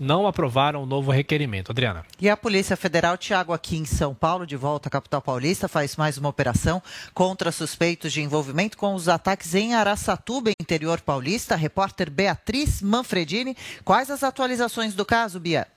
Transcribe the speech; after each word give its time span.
não 0.00 0.26
aprovaram 0.26 0.82
o 0.82 0.86
novo 0.86 1.12
requerimento. 1.12 1.70
Adriana. 1.70 2.06
E 2.18 2.28
a 2.28 2.36
Polícia 2.36 2.76
Federal, 2.76 3.18
Tiago, 3.18 3.52
aqui 3.52 3.76
em 3.76 3.84
São 3.84 4.14
Paulo, 4.14 4.46
de 4.46 4.56
volta 4.56 4.88
à 4.88 4.90
capital 4.90 5.20
paulista, 5.20 5.68
faz 5.68 5.94
mais 5.94 6.16
uma 6.16 6.30
operação 6.30 6.82
contra 7.12 7.52
suspeitos 7.52 8.10
de 8.10 8.22
envolvimento 8.22 8.78
com 8.78 8.94
os 8.94 9.08
ataques 9.08 9.54
em 9.54 9.74
Araçatuba, 9.74 10.50
interior 10.58 11.00
paulista. 11.02 11.54
Repórter 11.54 12.10
Beatriz 12.10 12.80
Manfredini. 12.80 13.54
Quais 13.84 14.10
as 14.10 14.22
atualizações 14.22 14.94
do 14.94 15.04
caso, 15.04 15.38
Bia? 15.38 15.68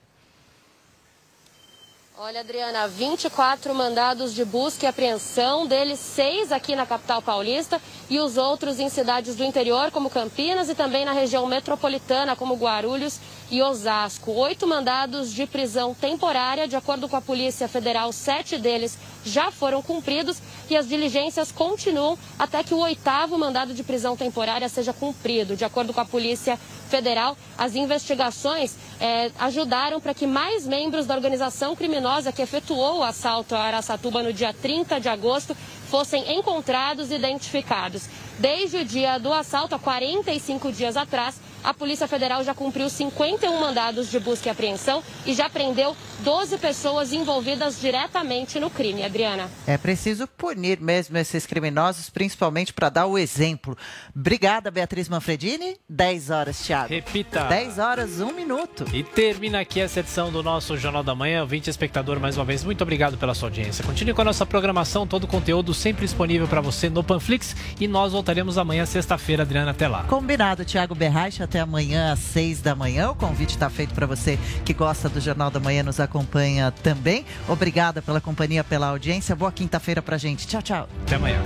Olha, 2.16 2.40
Adriana, 2.40 2.86
24 2.86 3.74
mandados 3.74 4.32
de 4.32 4.44
busca 4.44 4.86
e 4.86 4.88
apreensão, 4.88 5.66
deles 5.66 5.98
seis 5.98 6.52
aqui 6.52 6.76
na 6.76 6.86
capital 6.86 7.20
paulista 7.20 7.82
e 8.08 8.20
os 8.20 8.36
outros 8.36 8.78
em 8.78 8.88
cidades 8.88 9.34
do 9.34 9.42
interior, 9.42 9.90
como 9.90 10.08
Campinas, 10.08 10.68
e 10.68 10.76
também 10.76 11.04
na 11.04 11.12
região 11.12 11.44
metropolitana, 11.46 12.36
como 12.36 12.54
Guarulhos 12.54 13.18
e 13.50 13.62
Osasco. 13.62 14.32
Oito 14.32 14.66
mandados 14.66 15.32
de 15.32 15.46
prisão 15.46 15.94
temporária, 15.94 16.66
de 16.66 16.76
acordo 16.76 17.08
com 17.08 17.16
a 17.16 17.20
Polícia 17.20 17.68
Federal, 17.68 18.12
sete 18.12 18.58
deles 18.58 18.98
já 19.24 19.50
foram 19.50 19.82
cumpridos 19.82 20.38
e 20.68 20.76
as 20.76 20.88
diligências 20.88 21.50
continuam 21.50 22.18
até 22.38 22.62
que 22.62 22.74
o 22.74 22.78
oitavo 22.78 23.38
mandado 23.38 23.74
de 23.74 23.82
prisão 23.82 24.16
temporária 24.16 24.68
seja 24.68 24.92
cumprido. 24.92 25.56
De 25.56 25.64
acordo 25.64 25.92
com 25.92 26.00
a 26.00 26.04
Polícia 26.04 26.58
Federal, 26.88 27.36
as 27.56 27.74
investigações 27.74 28.76
é, 29.00 29.30
ajudaram 29.38 30.00
para 30.00 30.14
que 30.14 30.26
mais 30.26 30.66
membros 30.66 31.06
da 31.06 31.14
organização 31.14 31.74
criminosa 31.74 32.32
que 32.32 32.42
efetuou 32.42 32.98
o 32.98 33.02
assalto 33.02 33.54
a 33.54 33.60
Araçatuba 33.60 34.22
no 34.22 34.32
dia 34.32 34.52
30 34.52 35.00
de 35.00 35.08
agosto 35.08 35.56
fossem 35.88 36.36
encontrados 36.36 37.10
e 37.10 37.14
identificados. 37.14 38.08
Desde 38.38 38.78
o 38.78 38.84
dia 38.84 39.18
do 39.18 39.32
assalto, 39.32 39.74
há 39.74 39.78
45 39.78 40.72
dias 40.72 40.96
atrás, 40.96 41.40
a 41.64 41.72
Polícia 41.72 42.06
Federal 42.06 42.44
já 42.44 42.54
cumpriu 42.54 42.88
51 42.90 43.58
mandados 43.58 44.10
de 44.10 44.20
busca 44.20 44.48
e 44.48 44.52
apreensão 44.52 45.02
e 45.24 45.34
já 45.34 45.48
prendeu 45.48 45.96
12 46.20 46.58
pessoas 46.58 47.12
envolvidas 47.12 47.80
diretamente 47.80 48.60
no 48.60 48.68
crime. 48.68 49.02
Adriana. 49.02 49.50
É 49.66 49.78
preciso 49.78 50.26
punir 50.28 50.78
mesmo 50.80 51.16
esses 51.16 51.46
criminosos, 51.46 52.10
principalmente 52.10 52.72
para 52.72 52.90
dar 52.90 53.06
o 53.06 53.16
exemplo. 53.16 53.76
Obrigada, 54.14 54.70
Beatriz 54.70 55.08
Manfredini. 55.08 55.76
10 55.88 56.30
horas, 56.30 56.58
Thiago. 56.60 56.88
Repita. 56.88 57.44
10 57.44 57.78
horas, 57.78 58.20
1 58.20 58.32
minuto. 58.32 58.84
E 58.92 59.02
termina 59.02 59.60
aqui 59.60 59.80
essa 59.80 60.00
edição 60.00 60.30
do 60.30 60.42
nosso 60.42 60.76
Jornal 60.76 61.02
da 61.02 61.14
Manhã. 61.14 61.46
20 61.46 61.68
espectador, 61.68 62.20
mais 62.20 62.36
uma 62.36 62.44
vez, 62.44 62.62
muito 62.62 62.82
obrigado 62.82 63.16
pela 63.16 63.34
sua 63.34 63.48
audiência. 63.48 63.84
Continue 63.84 64.12
com 64.12 64.20
a 64.20 64.24
nossa 64.24 64.44
programação, 64.44 65.06
todo 65.06 65.24
o 65.24 65.28
conteúdo 65.28 65.72
sempre 65.72 66.04
disponível 66.04 66.46
para 66.46 66.60
você 66.60 66.90
no 66.90 67.02
Panflix. 67.02 67.56
E 67.80 67.88
nós 67.88 68.12
voltaremos 68.12 68.58
amanhã, 68.58 68.84
sexta-feira, 68.84 69.42
Adriana, 69.42 69.70
até 69.70 69.88
lá. 69.88 70.04
Combinado, 70.04 70.64
Thiago 70.64 70.94
Berraich 70.94 71.42
até 71.54 71.60
amanhã 71.60 72.12
às 72.12 72.18
seis 72.18 72.60
da 72.60 72.74
manhã. 72.74 73.10
O 73.10 73.14
convite 73.14 73.50
está 73.50 73.70
feito 73.70 73.94
para 73.94 74.06
você 74.06 74.38
que 74.64 74.74
gosta 74.74 75.08
do 75.08 75.20
Jornal 75.20 75.50
da 75.52 75.60
Manhã, 75.60 75.84
nos 75.84 76.00
acompanha 76.00 76.72
também. 76.82 77.24
Obrigada 77.48 78.02
pela 78.02 78.20
companhia, 78.20 78.64
pela 78.64 78.88
audiência. 78.88 79.36
Boa 79.36 79.52
quinta-feira 79.52 80.02
para 80.02 80.18
gente. 80.18 80.48
Tchau, 80.48 80.62
tchau. 80.62 80.88
Até 81.04 81.14
amanhã. 81.14 81.40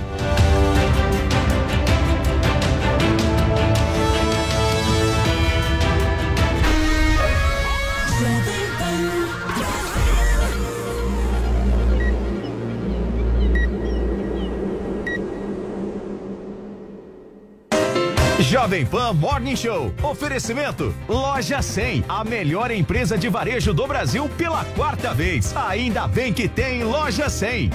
Jovem 18.39 18.85
Pan 18.85 19.13
Morning 19.13 19.55
Show. 19.55 19.93
Oferecimento 20.01 20.95
Loja 21.09 21.61
100, 21.61 22.05
a 22.07 22.23
melhor 22.23 22.71
empresa 22.71 23.17
de 23.17 23.27
varejo 23.27 23.73
do 23.73 23.85
Brasil 23.85 24.29
pela 24.37 24.63
quarta 24.77 25.13
vez. 25.13 25.53
Ainda 25.55 26.07
bem 26.07 26.31
que 26.31 26.47
tem 26.47 26.83
Loja 26.83 27.29
100. 27.29 27.69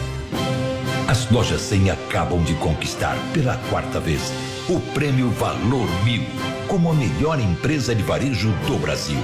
As 1.07 1.31
lojas 1.31 1.61
100 1.61 1.91
acabam 1.91 2.43
de 2.43 2.55
conquistar 2.55 3.15
pela 3.35 3.59
quarta 3.69 4.01
vez 4.01 4.33
o 4.67 4.81
prêmio 4.95 5.29
Valor 5.33 5.87
Mil 6.03 6.23
como 6.67 6.91
a 6.91 6.95
melhor 6.95 7.39
empresa 7.39 7.95
de 7.95 8.03
varejo 8.03 8.51
do 8.67 8.79
Brasil. 8.79 9.19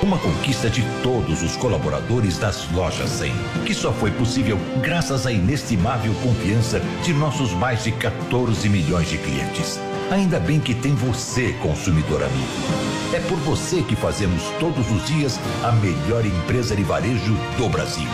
Uma 0.00 0.16
conquista 0.18 0.70
de 0.70 0.82
todos 1.02 1.42
os 1.42 1.56
colaboradores 1.56 2.38
das 2.38 2.70
lojas 2.70 3.10
100, 3.10 3.32
que 3.66 3.74
só 3.74 3.92
foi 3.92 4.12
possível 4.12 4.56
graças 4.80 5.26
à 5.26 5.32
inestimável 5.32 6.14
confiança 6.22 6.80
de 7.02 7.12
nossos 7.12 7.52
mais 7.52 7.82
de 7.82 7.90
14 7.90 8.68
milhões 8.68 9.08
de 9.08 9.18
clientes. 9.18 9.80
Ainda 10.10 10.38
bem 10.38 10.60
que 10.60 10.74
tem 10.74 10.94
você, 10.94 11.52
consumidor 11.54 12.22
amigo. 12.22 12.84
É 13.12 13.20
por 13.20 13.38
você 13.38 13.82
que 13.82 13.96
fazemos 13.96 14.42
todos 14.60 14.90
os 14.90 15.04
dias 15.06 15.40
a 15.62 15.72
melhor 15.72 16.24
empresa 16.24 16.76
de 16.76 16.82
varejo 16.82 17.34
do 17.56 17.68
Brasil. 17.68 18.08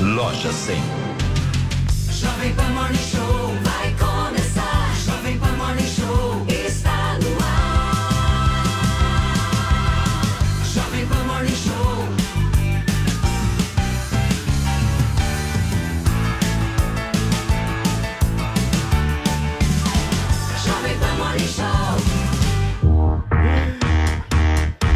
Loja 0.00 0.52
100. 0.52 0.76
Jovem 2.10 2.54
Pan 2.54 2.68
Morning 2.70 2.96
Show 2.96 3.52
vai 3.62 3.92
começar. 3.92 4.17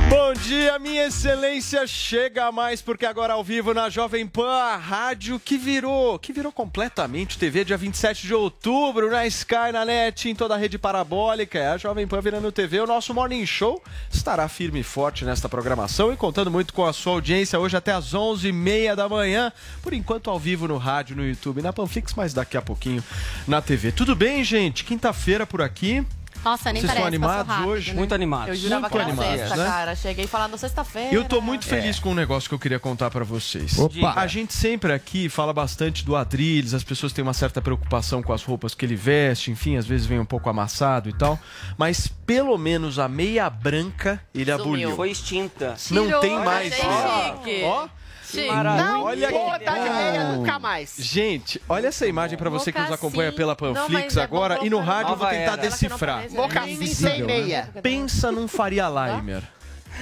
Bom 0.09 0.33
dia, 0.35 0.79
minha 0.79 1.07
excelência. 1.09 1.87
Chega 1.87 2.51
mais 2.51 2.81
porque 2.81 3.05
agora 3.05 3.35
ao 3.35 3.45
vivo 3.45 3.75
na 3.75 3.91
Jovem 3.91 4.27
Pan, 4.27 4.49
a 4.49 4.77
rádio 4.77 5.39
que 5.39 5.59
virou, 5.59 6.19
que 6.19 6.33
virou 6.33 6.51
completamente 6.51 7.39
TV 7.39 7.65
dia 7.65 7.77
27 7.77 8.27
de 8.27 8.35
outubro 8.35 9.11
na 9.11 9.27
Sky, 9.27 9.73
na 9.73 9.85
NET, 9.85 10.31
em 10.31 10.35
toda 10.35 10.55
a 10.55 10.57
rede 10.57 10.79
parabólica. 10.79 11.59
É 11.59 11.69
a 11.69 11.77
Jovem 11.77 12.07
Pan 12.07 12.23
virando 12.23 12.51
TV. 12.51 12.81
O 12.81 12.87
nosso 12.87 13.13
Morning 13.13 13.45
Show 13.45 13.83
estará 14.11 14.49
firme 14.49 14.81
e 14.81 14.83
forte 14.83 15.25
nesta 15.25 15.51
programação 15.51 16.13
e 16.13 16.17
contando 16.17 16.51
muito 16.51 16.73
com 16.73 16.87
a 16.87 16.95
sua 16.95 17.13
audiência 17.13 17.59
hoje 17.59 17.77
até 17.77 17.93
às 17.93 18.15
11h30 18.15 18.95
da 18.95 19.09
manhã. 19.09 19.53
Por 19.83 19.93
enquanto 19.93 20.31
ao 20.31 20.39
vivo 20.39 20.67
no 20.67 20.79
rádio, 20.79 21.15
no 21.15 21.27
YouTube, 21.27 21.61
na 21.61 21.75
Panflix, 21.75 22.15
mas 22.15 22.33
daqui 22.33 22.57
a 22.57 22.63
pouquinho 22.63 23.05
na 23.47 23.61
TV. 23.61 23.93
Tudo 23.93 24.17
bem, 24.17 24.43
gente? 24.43 24.83
Quinta-feira 24.83 25.47
por 25.47 25.61
aqui. 25.61 26.07
Nossa, 26.45 26.73
nem 26.73 26.83
Vocês 26.83 26.91
estão 26.93 27.03
parece, 27.05 27.19
passou 27.21 27.31
animados 27.35 27.47
rápido, 27.55 27.69
hoje? 27.69 27.91
né? 27.91 27.97
Muito 27.99 28.15
animados. 28.15 28.49
Eu 28.49 28.55
jurava 28.57 28.81
Muito 28.81 28.93
que 28.93 28.99
era 28.99 29.07
animados, 29.09 29.39
sexta, 29.41 29.57
né? 29.57 29.65
cara. 29.65 29.95
Cheguei 29.97 30.27
falando 30.27 30.59
sexta-feira. 30.59 31.15
Eu 31.15 31.25
tô 31.25 31.41
muito 31.41 31.67
feliz 31.67 31.99
com 31.99 32.11
um 32.11 32.15
negócio 32.15 32.49
que 32.49 32.55
eu 32.55 32.59
queria 32.59 32.79
contar 32.79 33.11
pra 33.11 33.25
vocês. 33.25 33.79
Opa. 33.79 34.15
A 34.17 34.27
gente 34.27 34.53
sempre 34.53 34.93
aqui 34.93 35.29
fala 35.29 35.53
bastante 35.53 36.05
do 36.05 36.17
Adrilles, 36.17 36.75
as 36.75 36.83
pessoas 36.83 37.13
têm 37.13 37.23
uma 37.23 37.35
certa 37.35 37.63
preocupação 37.63 38.23
com 38.23 38.33
as 38.33 38.43
roupas 38.43 38.75
que 38.75 38.85
ele 38.85 38.97
veste, 38.97 39.51
enfim, 39.51 39.77
às 39.77 39.87
vezes 39.87 40.07
vem 40.07 40.19
um 40.19 40.25
pouco 40.25 40.49
amassado 40.51 41.09
e 41.09 41.13
tal, 41.13 41.39
mas 41.79 42.09
pelo 42.27 42.57
menos 42.59 42.99
a 42.99 43.09
meia 43.09 43.49
branca 43.49 44.21
ele 44.35 44.51
aboliu. 44.51 44.97
Foi 44.97 45.11
extinta. 45.11 45.77
Não 45.91 46.21
tem 46.21 46.39
mais. 46.39 46.73
Ó, 46.83 47.37
chique. 47.37 47.63
ó. 47.65 47.89
Chique. 48.33 48.47
Maravilha. 48.49 48.85
Não 48.85 49.03
Olha 49.05 49.31
vou 49.31 49.41
que 49.41 49.63
andar 49.63 49.79
de 49.79 49.91
meia 49.91 50.25
nunca 50.33 50.59
mais. 50.59 50.95
Gente, 50.99 51.61
olha 51.69 51.89
essa 51.89 52.07
imagem 52.07 52.39
pra 52.39 52.49
você 52.51 52.73
que 52.73 52.81
nos 52.81 52.91
acompanha 52.93 53.33
pela 53.33 53.55
Panflix 53.55 54.17
é 54.17 54.23
agora 54.23 54.59
e 54.63 54.71
no 54.71 54.81
rádio 54.81 55.13
eu 55.13 55.17
vou 55.17 55.29
tentar 55.29 55.53
era. 55.53 55.57
decifrar. 55.57 56.31
Mocassim 56.31 56.87
sem 56.87 57.23
meia. 57.23 57.69
Pensa 57.83 58.33
num 58.33 58.49
Faria 58.49 58.89
Limer. 58.89 59.43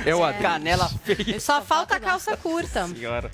É 0.05 0.15
o. 0.15 0.21
Canela 0.41 0.91
Só 1.41 1.61
falta 1.61 1.97
a 1.97 2.01
calça 2.01 2.37
curta. 2.37 2.89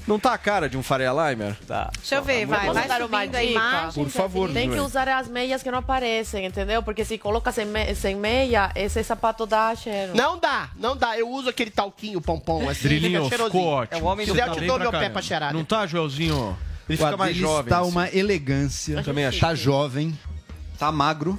Não 0.07 0.19
tá 0.19 0.33
a 0.33 0.39
cara 0.39 0.69
de 0.69 0.77
um 0.77 0.83
Faria 0.83 1.11
Limer? 1.13 1.57
Tá. 1.67 1.91
Deixa 1.97 2.17
eu 2.17 2.23
ver, 2.23 2.47
vai, 2.47 2.67
Posso 2.67 2.75
vai 2.79 2.89
dar 2.89 3.03
uma 3.05 3.27
dica? 3.27 3.43
imagem. 3.43 4.05
Por 4.05 4.11
favor, 4.11 4.53
Tem 4.53 4.71
que 4.71 4.79
usar 4.81 5.09
as 5.09 5.29
meias 5.29 5.63
que 5.63 5.71
não 5.71 5.79
aparecem, 5.79 6.47
entendeu? 6.47 6.83
Porque 6.83 7.05
se 7.05 7.19
coloca 7.19 7.53
sem, 7.53 7.65
me- 7.67 7.95
sem 7.95 8.17
meia, 8.17 8.71
esse 8.75 9.03
sapato 9.05 9.47
dá 9.47 9.75
cheiro. 9.75 10.15
Não 10.17 10.39
dá, 10.39 10.71
não 10.77 10.97
dá. 10.97 11.17
Eu 11.19 11.29
uso 11.29 11.49
aquele 11.49 11.71
talquinho 11.71 12.21
pompom 12.21 12.69
assim, 12.69 12.89
Drilinho, 12.89 13.29
ficou 13.29 13.65
ótimo. 13.65 13.99
É 13.99 14.03
o 14.03 14.07
homem 14.07 14.27
do 14.27 14.35
Já 14.35 14.47
tá 14.47 14.53
te 14.55 14.61
bem 14.61 14.69
dou 14.69 14.79
meu 14.79 14.91
pé 14.91 15.09
pra 15.09 15.23
cheirar. 15.23 15.53
Não 15.53 15.65
tá, 15.65 15.87
Joelzinho? 15.87 16.57
Ele 16.89 17.03
o 17.03 17.05
fica 17.05 17.17
mais 17.17 17.37
jovem. 17.37 17.69
tá 17.69 17.81
assim. 17.81 17.91
uma 17.91 18.09
elegância. 18.15 19.03
Também 19.03 19.27
achei. 19.27 19.41
Tá 19.41 19.55
jovem, 19.55 20.17
tá 20.79 20.91
magro. 20.93 21.37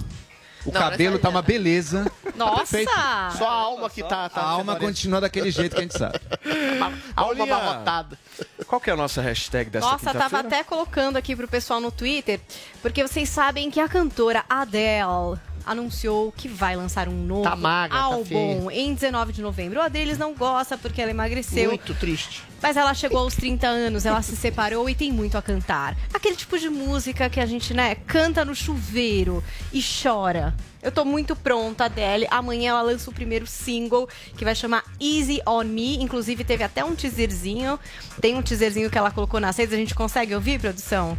O 0.67 0.71
Não, 0.73 0.81
cabelo 0.81 1.17
tá 1.17 1.29
uma 1.29 1.41
beleza. 1.41 2.11
Nossa! 2.35 2.77
Perfeito. 2.77 2.91
Só 3.37 3.47
a 3.47 3.51
alma 3.53 3.89
que 3.89 4.03
tá... 4.03 4.27
tá 4.27 4.41
A 4.41 4.49
alma 4.49 4.75
continua 4.75 5.21
daquele 5.21 5.49
jeito 5.49 5.73
que 5.73 5.79
a 5.79 5.83
gente 5.83 5.97
sabe. 5.97 6.19
A 7.15 7.21
alma 7.21 7.45
abarrotada. 7.45 8.19
Qual 8.67 8.81
que 8.81 8.89
é 8.89 8.93
a 8.93 8.97
nossa 8.97 9.21
hashtag 9.21 9.69
dessa 9.69 9.89
Nossa, 9.89 10.13
tava 10.13 10.39
até 10.39 10.63
colocando 10.63 11.15
aqui 11.15 11.35
pro 11.35 11.47
pessoal 11.47 11.79
no 11.79 11.89
Twitter, 11.89 12.39
porque 12.81 13.01
vocês 13.01 13.29
sabem 13.29 13.71
que 13.71 13.79
a 13.79 13.87
cantora 13.87 14.43
Adele, 14.49 15.39
anunciou 15.67 16.31
que 16.31 16.47
vai 16.47 16.75
lançar 16.75 17.07
um 17.07 17.25
novo 17.25 17.43
Tá 17.43 17.55
magra, 17.55 17.97
tá 17.97 18.03
álbum 18.05 18.71
em 18.71 18.93
19 18.93 19.33
de 19.33 19.41
novembro. 19.41 19.79
O 19.79 19.83
Adriles 19.83 20.17
não 20.17 20.33
gosta 20.33 20.77
porque 20.77 21.01
ela 21.01 21.11
emagreceu. 21.11 21.69
Muito 21.69 21.93
triste. 21.93 22.43
Mas 22.61 22.75
ela 22.75 22.93
chegou 22.93 23.19
aos 23.19 23.35
30 23.35 23.67
anos, 23.67 24.05
ela 24.05 24.21
se 24.21 24.35
separou 24.35 24.89
e 24.89 24.95
tem 24.95 25.11
muito 25.11 25.37
a 25.37 25.41
cantar. 25.41 25.95
Aquele 26.13 26.35
tipo 26.35 26.57
de 26.57 26.69
música 26.69 27.29
que 27.29 27.39
a 27.39 27.45
gente, 27.45 27.73
né, 27.73 27.95
canta 27.95 28.43
no 28.43 28.55
chuveiro 28.55 29.43
e 29.71 29.81
chora. 29.81 30.55
Eu 30.81 30.91
tô 30.91 31.03
muito 31.03 31.35
pronta, 31.35 31.85
Adele. 31.85 32.27
Amanhã 32.31 32.69
ela 32.69 32.81
lança 32.81 33.09
o 33.09 33.13
primeiro 33.13 33.45
single, 33.45 34.07
que 34.37 34.45
vai 34.45 34.55
chamar 34.55 34.83
Easy 34.99 35.41
On 35.45 35.63
Me. 35.63 36.01
Inclusive, 36.01 36.43
teve 36.43 36.63
até 36.63 36.83
um 36.83 36.95
teaserzinho. 36.95 37.79
Tem 38.21 38.35
um 38.35 38.41
teaserzinho 38.41 38.89
que 38.89 38.97
ela 38.97 39.11
colocou 39.11 39.39
nas 39.39 39.57
redes. 39.57 39.73
A 39.73 39.77
gente 39.77 39.93
consegue 39.93 40.33
ouvir, 40.33 40.59
produção? 40.59 41.17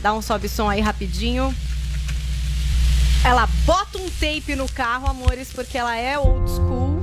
Dá 0.00 0.14
um 0.14 0.22
sobe 0.22 0.48
som 0.48 0.68
aí 0.68 0.80
rapidinho. 0.80 1.54
Ela 3.24 3.46
bota 3.66 3.98
um 3.98 4.08
tape 4.08 4.54
no 4.56 4.68
carro, 4.68 5.08
amores, 5.08 5.52
porque 5.52 5.76
ela 5.76 5.96
é 5.96 6.18
old 6.18 6.50
school. 6.50 6.98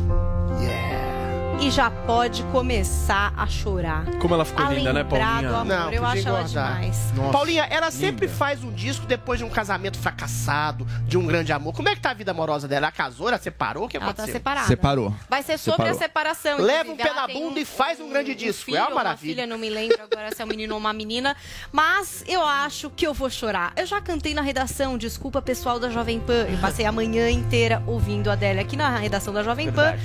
E 1.62 1.72
já 1.72 1.90
pode 1.90 2.44
começar 2.52 3.34
a 3.36 3.48
chorar. 3.48 4.06
Como 4.20 4.36
ela 4.36 4.46
ficou 4.46 4.64
a 4.66 4.70
linda, 4.70 4.94
né, 4.94 5.04
Paulinha? 5.04 5.50
amor. 5.50 5.94
eu 5.94 6.02
podia 6.04 6.08
acho 6.20 6.28
ela 6.28 6.40
engordar. 6.42 6.76
demais. 6.82 7.14
Paulinha, 7.32 7.64
ela 7.72 7.90
sempre 7.90 8.28
faz 8.28 8.64
um 8.64 8.72
disco 8.72 9.06
depois 9.08 9.40
de 9.40 9.46
um 9.46 9.50
casamento 9.50 9.98
fracassado, 9.98 10.86
de 11.08 11.18
um 11.18 11.26
grande 11.26 11.52
amor. 11.52 11.74
Como 11.74 11.90
é 11.90 11.96
que 11.96 12.02
tá 12.02 12.12
a 12.12 12.14
vida 12.14 12.30
amorosa 12.32 12.68
dela? 12.68 12.86
Ela 12.86 12.92
casou, 12.92 13.30
ela 13.30 13.40
separou? 13.40 13.86
O 13.86 13.88
que 13.90 13.98
Ela 13.98 14.06
tá 14.08 14.12
aconteceu? 14.12 14.34
separada. 14.34 14.68
Separou. 14.68 15.16
Vai 15.28 15.42
ser 15.42 15.58
sobre 15.58 15.86
Separou. 15.88 15.96
a 15.96 16.00
separação. 16.04 16.62
Leva 16.62 16.92
um 16.92 16.96
pé 16.98 17.08
Ela 17.08 17.22
na 17.22 17.28
bunda 17.34 17.60
e 17.60 17.66
faz 17.66 18.00
um 18.00 18.10
grande 18.10 18.36
disco. 18.36 18.70
É 18.70 18.78
uma 18.80 18.86
filho, 18.86 18.96
maravilha. 18.96 19.34
filha, 19.36 19.48
não 19.48 19.58
me 19.58 19.70
lembro 19.70 19.98
agora 20.04 20.36
se 20.36 20.42
é 20.42 20.46
um 20.46 20.48
menino 20.48 20.76
ou 20.76 20.80
uma 20.80 20.94
menina. 20.94 21.36
Mas 21.72 22.24
eu 22.28 22.46
acho 22.46 22.92
que 22.92 23.08
eu 23.08 23.14
vou 23.14 23.30
chorar. 23.30 23.74
Eu 23.76 23.88
já 23.88 24.00
cantei 24.00 24.36
na 24.36 24.42
redação, 24.42 24.98
desculpa 25.00 25.42
pessoal 25.42 25.80
da 25.80 25.90
Jovem 25.90 26.20
Pan. 26.20 26.46
Eu 26.48 26.60
passei 26.60 26.86
a 26.86 26.92
manhã 26.92 27.28
inteira 27.30 27.82
ouvindo 27.88 28.30
a 28.30 28.34
Adele 28.34 28.60
aqui 28.60 28.76
na 28.78 28.98
redação 28.98 29.34
da 29.34 29.42
Jovem 29.42 29.72
Pan. 29.72 29.96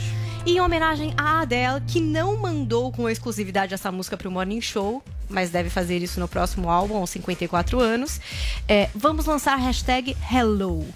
E 0.46 0.52
em 0.52 0.60
homenagem 0.60 1.12
à 1.16 1.40
Adele, 1.40 1.82
que 1.87 2.00
não 2.00 2.37
mandou 2.37 2.90
com 2.90 3.08
exclusividade 3.08 3.75
essa 3.75 3.92
música 3.92 4.16
pro 4.16 4.31
Morning 4.31 4.60
Show, 4.60 5.02
mas 5.28 5.50
deve 5.50 5.69
fazer 5.69 5.98
isso 5.98 6.19
no 6.19 6.26
próximo 6.26 6.70
álbum, 6.70 6.96
aos 6.96 7.10
54 7.10 7.78
anos. 7.78 8.20
é, 8.66 8.88
vamos 8.94 9.26
lançar 9.26 9.54
a 9.54 9.56
hashtag 9.56 10.16
Hello. 10.32 10.87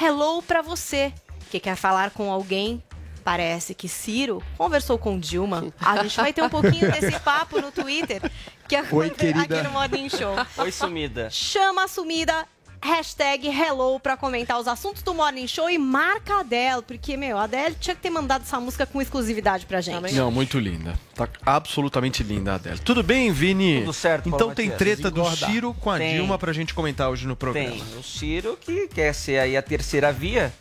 Hello 0.00 0.42
pra 0.42 0.60
você 0.60 1.12
que 1.50 1.58
quer 1.58 1.76
falar 1.76 2.10
com 2.10 2.30
alguém 2.30 2.82
Parece 3.24 3.74
que 3.74 3.88
Ciro 3.88 4.42
conversou 4.56 4.98
com 4.98 5.18
Dilma. 5.18 5.72
A 5.80 6.02
gente 6.02 6.16
vai 6.16 6.32
ter 6.32 6.42
um 6.42 6.48
pouquinho 6.48 6.90
desse 6.90 7.18
papo 7.20 7.60
no 7.60 7.70
Twitter 7.70 8.20
que 8.66 8.74
acontece 8.74 9.38
aqui 9.38 9.62
no 9.62 9.70
Morning 9.72 10.08
Show. 10.08 10.34
Oi, 10.58 10.72
sumida. 10.72 11.28
Chama 11.30 11.84
a 11.84 11.88
sumida, 11.88 12.46
hashtag 12.82 13.46
hello 13.48 14.00
pra 14.00 14.16
comentar 14.16 14.58
os 14.58 14.66
assuntos 14.66 15.02
do 15.02 15.12
Morning 15.14 15.46
Show 15.46 15.68
e 15.68 15.78
marca 15.78 16.34
a 16.36 16.40
Adele, 16.40 16.82
porque, 16.86 17.16
meu, 17.16 17.36
a 17.38 17.44
Adele 17.44 17.76
tinha 17.78 17.94
que 17.94 18.02
ter 18.02 18.10
mandado 18.10 18.42
essa 18.42 18.58
música 18.58 18.86
com 18.86 19.00
exclusividade 19.02 19.66
pra 19.66 19.80
gente. 19.80 20.14
Não, 20.14 20.30
muito 20.30 20.58
linda. 20.58 20.98
Tá 21.14 21.28
absolutamente 21.44 22.22
linda 22.22 22.52
a 22.52 22.54
Adele. 22.54 22.78
Tudo 22.78 23.02
bem, 23.02 23.30
Vini? 23.32 23.80
Tudo 23.80 23.92
certo, 23.92 24.28
Então 24.28 24.54
tem 24.54 24.70
Matias. 24.70 24.78
treta 24.78 25.10
do. 25.10 25.24
Ciro 25.36 25.74
com 25.74 25.90
a 25.90 25.98
Tem. 25.98 26.14
Dilma 26.14 26.38
pra 26.38 26.52
gente 26.52 26.72
comentar 26.74 27.10
hoje 27.10 27.26
no 27.26 27.36
programa. 27.36 27.70
Tem. 27.70 27.82
O 27.98 28.02
Ciro 28.02 28.58
que 28.60 28.88
quer 28.88 29.12
ser 29.14 29.38
aí 29.38 29.56
a 29.56 29.62
terceira 29.62 30.12
via, 30.12 30.52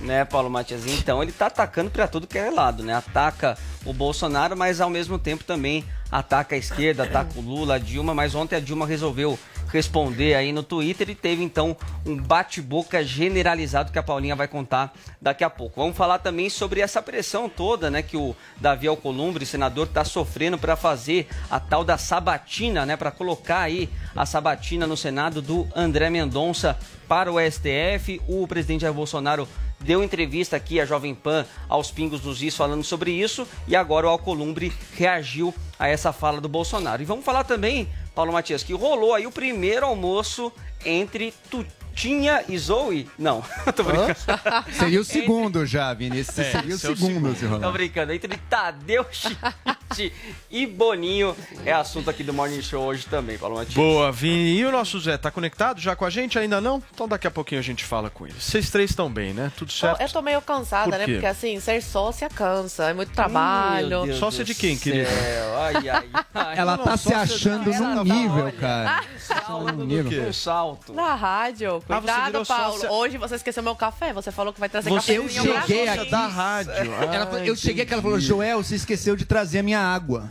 né, 0.00 0.24
Paulo 0.24 0.50
Matias? 0.50 0.84
Então 0.86 1.22
ele 1.22 1.32
tá 1.32 1.46
atacando 1.46 1.90
pra 1.90 2.08
tudo 2.08 2.26
que 2.26 2.36
é 2.38 2.50
lado, 2.50 2.82
né? 2.82 2.94
Ataca 2.94 3.56
o 3.84 3.92
Bolsonaro, 3.92 4.56
mas 4.56 4.80
ao 4.80 4.90
mesmo 4.90 5.18
tempo 5.18 5.44
também 5.44 5.84
ataca 6.10 6.56
a 6.56 6.58
esquerda, 6.58 7.04
ataca 7.04 7.38
o 7.38 7.40
Lula, 7.40 7.76
a 7.76 7.78
Dilma, 7.78 8.12
mas 8.12 8.34
ontem 8.34 8.56
a 8.56 8.60
Dilma 8.60 8.84
resolveu 8.86 9.38
responder 9.72 10.34
aí 10.34 10.52
no 10.52 10.62
Twitter 10.62 11.10
e 11.10 11.14
teve 11.14 11.42
então 11.42 11.76
um 12.04 12.16
bate-boca 12.16 13.02
generalizado 13.04 13.92
que 13.92 13.98
a 13.98 14.02
Paulinha 14.02 14.36
vai 14.36 14.48
contar 14.48 14.92
daqui 15.20 15.44
a 15.44 15.50
pouco. 15.50 15.80
Vamos 15.80 15.96
falar 15.96 16.18
também 16.18 16.50
sobre 16.50 16.80
essa 16.80 17.00
pressão 17.00 17.48
toda, 17.48 17.90
né, 17.90 18.02
que 18.02 18.16
o 18.16 18.34
Davi 18.60 18.86
Alcolumbre, 18.86 19.46
senador, 19.46 19.86
está 19.86 20.04
sofrendo 20.04 20.58
para 20.58 20.76
fazer 20.76 21.28
a 21.50 21.58
tal 21.60 21.84
da 21.84 21.96
sabatina, 21.96 22.84
né, 22.84 22.96
para 22.96 23.10
colocar 23.10 23.60
aí 23.60 23.88
a 24.14 24.26
sabatina 24.26 24.86
no 24.86 24.96
Senado 24.96 25.40
do 25.40 25.66
André 25.74 26.10
Mendonça 26.10 26.78
para 27.08 27.32
o 27.32 27.38
STF. 27.40 28.20
O 28.28 28.46
presidente 28.46 28.82
Jair 28.82 28.94
Bolsonaro 28.94 29.48
deu 29.80 30.02
entrevista 30.02 30.56
aqui 30.56 30.80
à 30.80 30.84
Jovem 30.84 31.14
Pan, 31.14 31.46
aos 31.68 31.90
Pingos 31.90 32.20
dos 32.20 32.42
Is, 32.42 32.56
falando 32.56 32.84
sobre 32.84 33.12
isso, 33.12 33.46
e 33.66 33.74
agora 33.74 34.06
o 34.06 34.10
Alcolumbre 34.10 34.72
reagiu 34.94 35.54
a 35.78 35.88
essa 35.88 36.12
fala 36.12 36.40
do 36.40 36.48
Bolsonaro. 36.48 37.00
E 37.02 37.06
vamos 37.06 37.24
falar 37.24 37.44
também, 37.44 37.88
Paulo 38.20 38.34
Matias, 38.34 38.62
que 38.62 38.74
rolou 38.74 39.14
aí 39.14 39.26
o 39.26 39.32
primeiro 39.32 39.86
almoço 39.86 40.52
entre 40.84 41.32
Tutinha 41.50 42.44
e 42.48 42.56
Zoe. 42.58 43.08
Não, 43.18 43.42
tô 43.74 43.84
brincando. 43.84 44.14
Seria 44.72 45.00
o 45.00 45.04
segundo 45.04 45.66
já, 45.66 45.92
Vini. 45.92 46.18
Esse 46.20 46.40
É, 46.40 46.44
seria 46.52 46.72
o 46.72 46.76
esse 46.76 46.86
é 46.86 46.90
o 46.90 46.96
segundo, 46.96 47.34
se 47.34 47.46
Tô 47.46 47.48
rolar. 47.48 47.72
brincando, 47.72 48.12
entre 48.12 48.36
Tadeu 48.48 49.04
Schmidt 49.12 50.12
e 50.50 50.66
Boninho 50.66 51.36
é 51.66 51.72
assunto 51.72 52.08
aqui 52.08 52.22
do 52.22 52.32
Morning 52.32 52.62
Show 52.62 52.84
hoje 52.84 53.06
também, 53.06 53.36
Paulo 53.36 53.56
Matias. 53.56 53.74
Boa, 53.74 54.10
Vini. 54.12 54.56
E 54.58 54.64
o 54.64 54.70
nosso 54.72 54.98
Zé, 55.00 55.18
tá 55.18 55.30
conectado 55.30 55.80
já 55.80 55.94
com 55.96 56.04
a 56.04 56.10
gente? 56.10 56.38
Ainda 56.38 56.60
não? 56.60 56.82
Então 56.94 57.08
daqui 57.08 57.26
a 57.26 57.30
pouquinho 57.30 57.60
a 57.60 57.64
gente 57.64 57.84
fala 57.84 58.08
com 58.08 58.24
ele. 58.26 58.36
Vocês 58.38 58.70
três 58.70 58.90
estão 58.90 59.10
bem, 59.10 59.34
né? 59.34 59.50
Tudo 59.56 59.72
certo? 59.72 60.00
Eu 60.00 60.08
tô 60.08 60.22
meio 60.22 60.40
cansada, 60.40 60.90
Por 60.90 60.98
né? 60.98 61.06
Porque 61.06 61.26
assim, 61.26 61.58
ser 61.60 61.82
sócia 61.82 62.28
cansa, 62.28 62.84
é 62.84 62.94
muito 62.94 63.12
trabalho. 63.12 63.88
Meu 63.88 64.04
Deus 64.06 64.18
Sócia 64.18 64.44
de 64.44 64.54
quem, 64.54 64.76
céu, 64.76 64.92
querida? 64.92 65.10
Ai, 65.58 65.88
ai, 65.88 66.08
ai. 66.34 66.58
Ela 66.58 66.76
Não, 66.76 66.84
tá 66.84 66.96
se 66.96 67.12
achando 67.12 67.72
Ela 67.72 67.94
num 67.96 68.06
tá, 68.06 68.14
nível, 68.14 68.52
cara. 68.52 69.04
Num 69.72 70.69
salto. 70.76 70.92
Na 70.92 71.14
rádio. 71.14 71.82
Ah, 71.88 71.96
Cuidado, 71.96 72.26
virou 72.26 72.46
Paulo. 72.46 72.72
sócia- 72.74 72.90
Hoje 72.92 73.18
você 73.18 73.34
esqueceu 73.36 73.62
meu 73.62 73.74
café. 73.74 74.12
Você 74.12 74.30
falou 74.32 74.52
que 74.52 74.60
vai 74.60 74.68
trazer 74.68 74.90
Você 74.90 75.14
café. 75.14 75.18
eu 75.18 75.28
cheguei 75.28 75.88
aqui- 75.88 76.10
da 76.10 76.26
rádio. 76.26 76.72
Ela 76.72 77.26
falou- 77.26 77.40
Ah, 77.40 77.46
eu 77.46 77.56
cheguei 77.56 77.84
que 77.86 77.92
ela 77.92 78.02
falou, 78.02 78.18
Joel, 78.20 78.62
você 78.62 78.74
esqueceu 78.76 79.16
de 79.16 79.24
trazer 79.24 79.60
a 79.60 79.62
minha 79.62 79.80
água. 79.80 80.28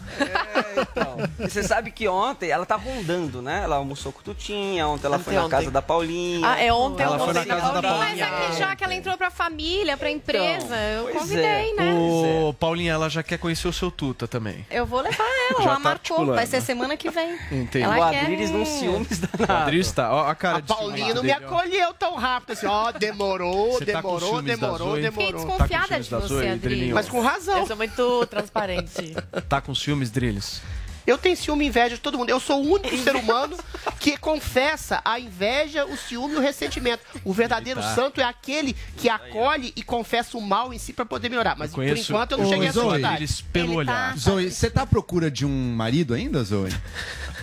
E 1.40 1.50
você 1.50 1.64
sabe 1.64 1.92
que 1.92 2.08
ontem 2.08 2.50
ela 2.50 2.66
tá 2.66 2.76
rondando, 2.76 3.42
né? 3.42 3.62
Ela 3.64 3.78
almoçou 3.78 4.12
com 4.12 4.20
o 4.20 4.24
Tutinha, 4.24 4.88
ontem 4.88 5.06
ela 5.08 5.20
foi 5.20 5.34
na 5.34 5.42
Ontem. 5.42 5.52
casa 5.52 5.72
da 5.72 5.82
Paulinha. 5.82 6.48
Ah, 6.48 6.60
é 6.62 6.72
ontem 6.72 7.04
Ela 7.04 7.18
eu 7.18 7.26
foi 7.26 7.34
na 7.34 7.46
casa 7.46 7.72
da 7.74 7.82
Paulinha. 7.82 8.00
Mas 8.00 8.20
é 8.20 8.48
que 8.52 8.58
já 8.60 8.76
que 8.76 8.84
ela 8.84 8.94
entrou 8.96 9.18
pra 9.18 9.30
família, 9.32 9.98
pra 9.98 10.10
empresa, 10.10 10.76
eu 10.78 11.04
pois 11.04 11.18
convidei, 11.18 11.46
é. 11.72 11.74
né? 11.74 11.94
Ô, 11.94 12.54
Paulinha, 12.54 12.94
ela 12.94 13.10
já 13.10 13.24
quer 13.24 13.38
conhecer 13.38 13.68
o 13.68 13.74
seu 13.74 13.90
Tuta 13.92 14.28
também. 14.28 14.66
Eu 14.70 14.86
vou 14.86 15.02
levar 15.02 15.24
ela, 15.24 15.60
Já 15.60 15.66
ela 15.66 15.74
tá 15.74 15.80
marcou. 15.80 16.26
Vai 16.28 16.46
ser 16.46 16.62
semana 16.62 16.96
que 16.96 17.10
vem. 17.10 17.38
Entendi. 17.52 17.84
Ela 17.84 18.08
o 18.08 18.12
quer- 18.12 18.22
Adriles 18.22 18.52
num 18.52 18.66
ciúmes 18.66 19.20
O 19.34 19.38
danado. 19.38 19.64
Adriles 19.64 19.92
tá, 19.92 20.14
ó, 20.14 20.29
a 20.30 20.36
cara 20.36 20.58
A 20.58 20.62
de 20.62 20.68
Paulinha 20.68 21.14
não 21.14 21.24
me 21.24 21.32
acolheu 21.32 21.94
tão 21.94 22.16
rápido 22.16 22.52
assim, 22.54 22.66
ó, 22.68 22.92
demorou, 22.98 23.74
Você 23.74 23.86
tá 23.86 24.02
demorou, 24.02 24.42
da 24.42 24.42
demorou, 24.42 24.78
Zoe? 24.92 25.04
Fiquei 25.04 25.26
demorou. 25.32 25.46
desconfiada 25.48 25.88
ciúmes 25.88 26.06
de 26.06 26.10
você, 26.16 26.28
Zoe, 26.28 26.48
Adriles. 26.50 26.94
Mas 26.94 27.10
com 27.10 27.22
razão. 27.22 27.58
Eu 27.60 27.68
sou 27.68 27.76
muito 27.76 28.26
transparente. 28.28 29.16
Tá 29.48 29.60
com 29.62 29.74
ciúmes, 29.76 30.10
Driles? 30.10 30.62
Eu 31.08 31.18
tenho 31.18 31.36
ciúme 31.36 31.66
e 31.66 31.70
inveja 31.70 31.96
de 31.96 32.02
todo 32.02 32.20
mundo. 32.20 32.30
Eu 32.30 32.40
sou 32.40 32.64
o 32.64 32.74
único 32.74 32.96
ser 32.96 33.16
humano 33.18 33.58
que 34.00 34.16
confessa 34.16 35.02
a 35.04 35.20
inveja, 35.20 35.84
o 35.86 35.98
ciúme 35.98 36.36
e 36.36 36.38
o 36.38 36.40
ressentimento. 36.40 37.02
O 37.26 37.34
verdadeiro 37.34 37.82
Tá. 37.82 37.96
santo 37.96 38.22
é 38.22 38.24
aquele 38.24 38.76
que 38.96 39.10
acolhe 39.10 39.74
e 39.76 39.82
confessa 39.82 40.38
o 40.38 40.42
mal 40.42 40.72
em 40.72 40.78
si 40.78 40.94
pra 40.94 41.06
poder 41.06 41.30
melhorar. 41.30 41.56
Mas 41.58 41.72
por 41.72 41.84
enquanto 41.84 42.34
eu 42.34 42.38
não 42.38 42.46
Ô, 42.46 42.50
cheguei 42.50 42.68
a 42.68 42.70
essa 42.70 42.80
Zoe, 42.82 43.00
idade. 43.00 43.44
Pelo 43.52 43.66
Ele 43.82 43.86
tá- 43.88 43.92
olhar. 43.94 44.18
Zoe, 44.20 44.52
você 44.52 44.70
tá 44.70 44.84
à 44.84 44.86
procura 44.86 45.32
de 45.32 45.48
um 45.48 45.74
marido 45.76 46.14
ainda, 46.14 46.44
Zoe? 46.44 46.70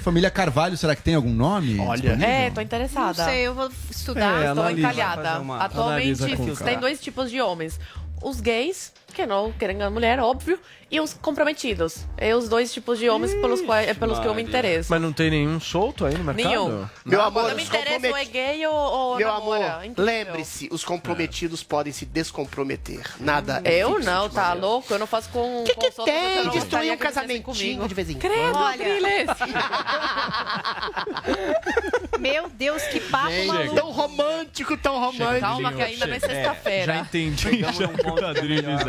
Família 0.06 0.30
Carvalho, 0.30 0.76
será 0.76 0.94
que 0.94 1.02
tem 1.02 1.16
algum 1.16 1.32
nome? 1.32 1.80
Olha. 1.80 2.00
disponível? 2.00 2.28
É, 2.28 2.48
tô 2.50 2.54
Não 2.56 2.62
interessada. 2.62 3.25
sei, 3.25 3.40
eu 3.40 3.52
vou 3.56 3.68
estudar. 3.90 4.36
É, 4.44 4.48
Estou 4.50 4.62
analisa, 4.62 4.78
encalhada. 4.88 5.22
fazer 5.25 5.38
uma- 5.40 5.58
Atualmente 5.58 6.22
analisa 6.22 6.36
com 6.36 6.44
tem 6.44 6.54
calma. 6.54 6.80
dois 6.80 7.00
tipos 7.00 7.28
de 7.28 7.40
homens. 7.40 7.80
Os 8.22 8.40
gays, 8.40 8.92
que 9.14 9.25
não 9.26 9.50
querem 9.52 9.82
a 9.82 9.88
mulher, 9.88 10.18
óbvio, 10.20 10.58
e 10.90 11.00
os 11.00 11.14
comprometidos. 11.14 12.04
É 12.16 12.34
os 12.36 12.48
dois 12.48 12.72
tipos 12.72 12.98
de 12.98 13.08
homens 13.08 13.32
pelos, 13.34 13.60
quais, 13.62 13.88
é 13.88 13.94
pelos 13.94 14.18
que 14.18 14.26
eu 14.26 14.34
me 14.34 14.42
interesso. 14.42 14.90
Mas 14.90 15.00
não 15.00 15.12
tem 15.12 15.30
nenhum 15.30 15.58
solto 15.58 16.04
aí 16.04 16.14
no 16.16 16.22
mercado? 16.25 16.46
Nenhum. 16.48 16.86
Meu 17.04 17.22
amor, 17.22 17.44
Quando 17.44 17.56
me 17.56 17.62
os 17.62 17.68
interesso, 17.68 18.06
ou 18.06 18.16
é 18.16 18.25
gay 18.25 18.66
ou, 18.66 18.75
ou 18.75 19.16
Meu 19.16 19.26
namora. 19.26 19.75
amor, 19.76 19.94
lembre-se, 19.96 20.68
os 20.70 20.84
comprometidos 20.84 21.62
podem 21.62 21.92
se 21.92 22.04
descomprometer. 22.04 23.02
Nada 23.18 23.60
é 23.64 23.82
Eu 23.82 23.98
não, 24.00 24.28
tá 24.28 24.48
maneira. 24.48 24.66
louco? 24.66 24.92
Eu 24.92 24.98
não 24.98 25.06
faço 25.06 25.30
com. 25.30 25.62
O 25.62 25.64
que, 25.64 25.75
que 25.75 25.90
tem? 26.04 26.44
não 26.44 26.52
Destruir 26.52 26.92
um 26.92 26.96
casamentinho 26.96 27.88
de 27.88 27.94
vez 27.94 28.10
em 28.10 28.14
quando. 28.14 28.32
Credo, 28.32 28.58
Olha. 28.58 28.86
Meu 32.18 32.48
Deus, 32.48 32.82
que 32.84 33.00
papo 33.00 33.44
maluco. 33.46 33.75
Tão 33.75 33.90
romântico, 33.90 34.76
tão 34.76 34.98
romântico. 35.00 35.40
Calma 35.40 35.72
que 35.72 35.82
ainda 35.82 36.06
vem 36.06 36.20
Chega. 36.20 36.32
sexta-feira. 36.34 36.94
Já 36.94 37.00
entendi. 37.00 37.42
Chegamos 37.42 37.76
Já 37.76 37.86
num 37.88 37.96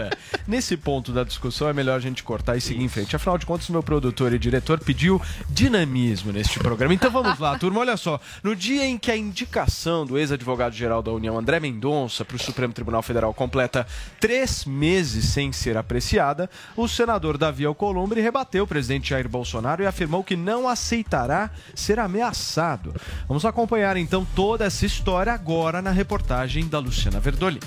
é. 0.07 0.37
Nesse 0.47 0.77
ponto 0.77 1.11
da 1.11 1.23
discussão 1.23 1.67
é 1.67 1.73
melhor 1.73 1.95
a 1.95 1.99
gente 1.99 2.23
cortar 2.23 2.55
e 2.55 2.61
seguir 2.61 2.83
em 2.83 2.87
frente. 2.87 3.15
Afinal 3.15 3.37
de 3.37 3.45
contas, 3.45 3.69
meu 3.69 3.83
produtor 3.83 4.33
e 4.33 4.39
diretor 4.39 4.79
pediu 4.79 5.21
dinamismo 5.49 6.31
neste 6.31 6.59
programa. 6.59 6.93
Então 6.93 7.11
vamos 7.11 7.37
lá, 7.39 7.57
turma. 7.57 7.79
Olha 7.81 7.97
só. 7.97 8.19
No 8.43 8.55
dia 8.55 8.85
em 8.85 8.97
que 8.97 9.11
a 9.11 9.17
indicação 9.17 10.05
do 10.05 10.17
ex-advogado-geral 10.17 11.01
da 11.01 11.11
União, 11.11 11.37
André 11.37 11.59
Mendonça, 11.59 12.23
para 12.23 12.35
o 12.35 12.39
Supremo 12.39 12.73
Tribunal 12.73 13.01
Federal 13.01 13.33
completa 13.33 13.85
três 14.19 14.65
meses 14.65 15.25
sem 15.25 15.51
ser 15.51 15.77
apreciada, 15.77 16.49
o 16.75 16.87
senador 16.87 17.37
Davi 17.37 17.65
Alcolumbre 17.65 18.21
rebateu 18.21 18.63
o 18.63 18.67
presidente 18.67 19.09
Jair 19.09 19.27
Bolsonaro 19.27 19.83
e 19.83 19.85
afirmou 19.85 20.23
que 20.23 20.35
não 20.35 20.67
aceitará 20.67 21.49
ser 21.75 21.99
ameaçado. 21.99 22.95
Vamos 23.27 23.45
acompanhar 23.45 23.97
então 23.97 24.25
toda 24.35 24.65
essa 24.65 24.85
história 24.85 25.33
agora 25.33 25.81
na 25.81 25.91
reportagem 25.91 26.67
da 26.67 26.79
Luciana 26.79 27.19
Verdolin. 27.19 27.59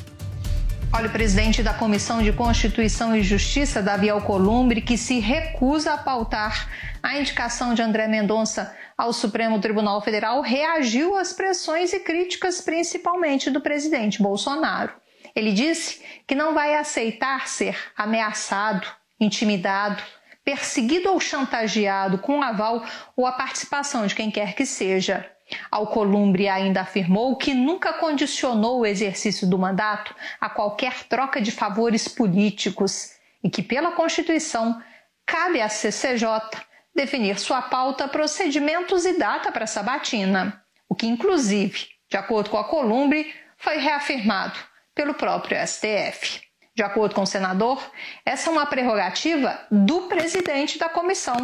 Olha, 0.93 1.07
o 1.07 1.13
presidente 1.13 1.63
da 1.63 1.73
Comissão 1.73 2.21
de 2.21 2.33
Constituição 2.33 3.15
e 3.15 3.23
Justiça, 3.23 3.81
Davi 3.81 4.11
Alcolumbre, 4.11 4.83
que 4.83 4.99
se 4.99 5.21
recusa 5.21 5.95
a 5.95 5.99
pautar 5.99 6.69
a 7.01 7.17
indicação 7.17 7.75
de 7.75 7.81
André 7.81 8.09
Mendonça 8.09 8.77
ao 8.99 9.13
Supremo 9.13 9.61
Tribunal 9.61 10.03
Federal, 10.03 10.41
reagiu 10.43 11.17
às 11.17 11.33
pressões 11.33 11.93
e 11.93 12.01
críticas, 12.01 12.61
principalmente 12.61 13.51
do 13.51 13.61
presidente 13.61 14.21
Bolsonaro. 14.21 14.93
Ele 15.35 15.53
disse 15.53 16.03
que 16.27 16.35
não 16.35 16.55
vai 16.55 16.75
aceitar 16.75 17.47
ser 17.47 17.79
ameaçado, 17.97 18.85
intimidado, 19.21 20.03
perseguido 20.45 21.13
ou 21.13 21.21
chantageado 21.21 22.19
com 22.19 22.43
aval 22.43 22.85
ou 23.17 23.27
a 23.27 23.33
participação 23.33 24.09
de 24.09 24.15
quem 24.17 24.29
quer 24.29 24.55
que 24.55 24.67
seja. 24.67 25.25
Alcolumbre 25.71 26.49
ainda 26.49 26.83
afirmou 26.83 27.37
que 27.37 27.55
nunca 27.55 27.93
condicionou 27.95 28.81
o 28.81 28.87
exercício 28.87 29.49
do 29.49 29.59
mandato 29.59 30.15
a 30.41 30.49
qualquer 30.49 31.05
troca 31.05 31.41
de 31.41 31.51
favores 31.51 32.09
políticos 32.09 33.13
e 33.43 33.51
que, 33.51 33.63
pela 33.63 33.93
Constituição, 33.93 34.83
cabe 35.27 35.61
à 35.61 35.69
CCJ 35.69 36.27
definir 36.95 37.39
sua 37.39 37.63
pauta, 37.63 38.09
procedimentos 38.09 39.05
e 39.05 39.19
data 39.19 39.53
para 39.53 39.67
sabatina, 39.67 40.63
o 40.89 40.95
que, 40.95 41.07
inclusive, 41.07 41.87
de 42.11 42.17
acordo 42.17 42.51
com 42.51 42.59
a 42.59 42.65
Columbre, 42.65 43.33
foi 43.57 43.79
reafirmado 43.79 44.59
pelo 44.95 45.15
próprio 45.15 45.57
STF. 45.67 46.41
De 46.75 46.83
acordo 46.83 47.15
com 47.15 47.23
o 47.23 47.27
senador, 47.27 47.83
essa 48.25 48.49
é 48.49 48.53
uma 48.53 48.67
prerrogativa 48.67 49.61
do 49.71 50.03
presidente 50.03 50.79
da 50.79 50.89
comissão, 50.89 51.37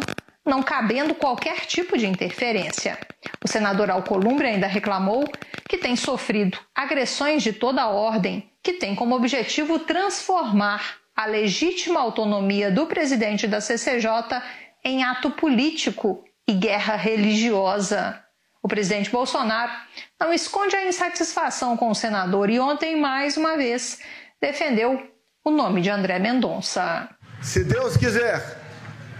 não 0.47 0.63
cabendo 0.63 1.13
qualquer 1.13 1.65
tipo 1.65 1.97
de 1.97 2.07
interferência. 2.07 2.97
O 3.43 3.47
senador 3.47 3.89
Alcolumbre 3.89 4.47
ainda 4.47 4.65
reclamou 4.65 5.29
que 5.67 5.77
tem 5.77 5.95
sofrido 5.95 6.57
agressões 6.73 7.43
de 7.43 7.51
toda 7.51 7.81
a 7.81 7.89
ordem, 7.89 8.49
que 8.63 8.73
tem 8.73 8.95
como 8.95 9.15
objetivo 9.15 9.79
transformar 9.79 10.97
a 11.15 11.25
legítima 11.25 11.99
autonomia 11.99 12.71
do 12.71 12.85
presidente 12.85 13.47
da 13.47 13.59
CCJ 13.59 14.41
em 14.83 15.03
ato 15.03 15.31
político 15.31 16.23
e 16.47 16.53
guerra 16.53 16.95
religiosa. 16.95 18.23
O 18.63 18.67
presidente 18.67 19.09
Bolsonaro 19.09 19.71
não 20.19 20.31
esconde 20.31 20.75
a 20.75 20.87
insatisfação 20.87 21.75
com 21.75 21.89
o 21.89 21.95
senador 21.95 22.49
e 22.49 22.59
ontem, 22.59 22.95
mais 22.95 23.35
uma 23.35 23.57
vez, 23.57 23.99
defendeu 24.41 25.11
o 25.43 25.51
nome 25.51 25.81
de 25.81 25.89
André 25.89 26.19
Mendonça. 26.19 27.09
Se 27.41 27.63
Deus 27.63 27.97
quiser, 27.97 28.56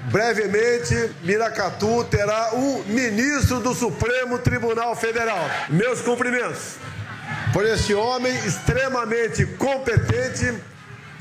brevemente 0.08 1.12
Miracatu 1.22 2.04
terá 2.06 2.54
um 2.54 2.84
ministro 2.84 3.60
do 3.60 3.74
Supremo 3.74 4.40
Tribunal 4.40 4.96
Federal. 4.96 5.50
Meus 5.70 6.02
cumprimentos 6.02 6.76
por 7.52 7.66
esse 7.66 7.94
homem 7.94 8.34
extremamente 8.46 9.46
competente, 9.46 10.54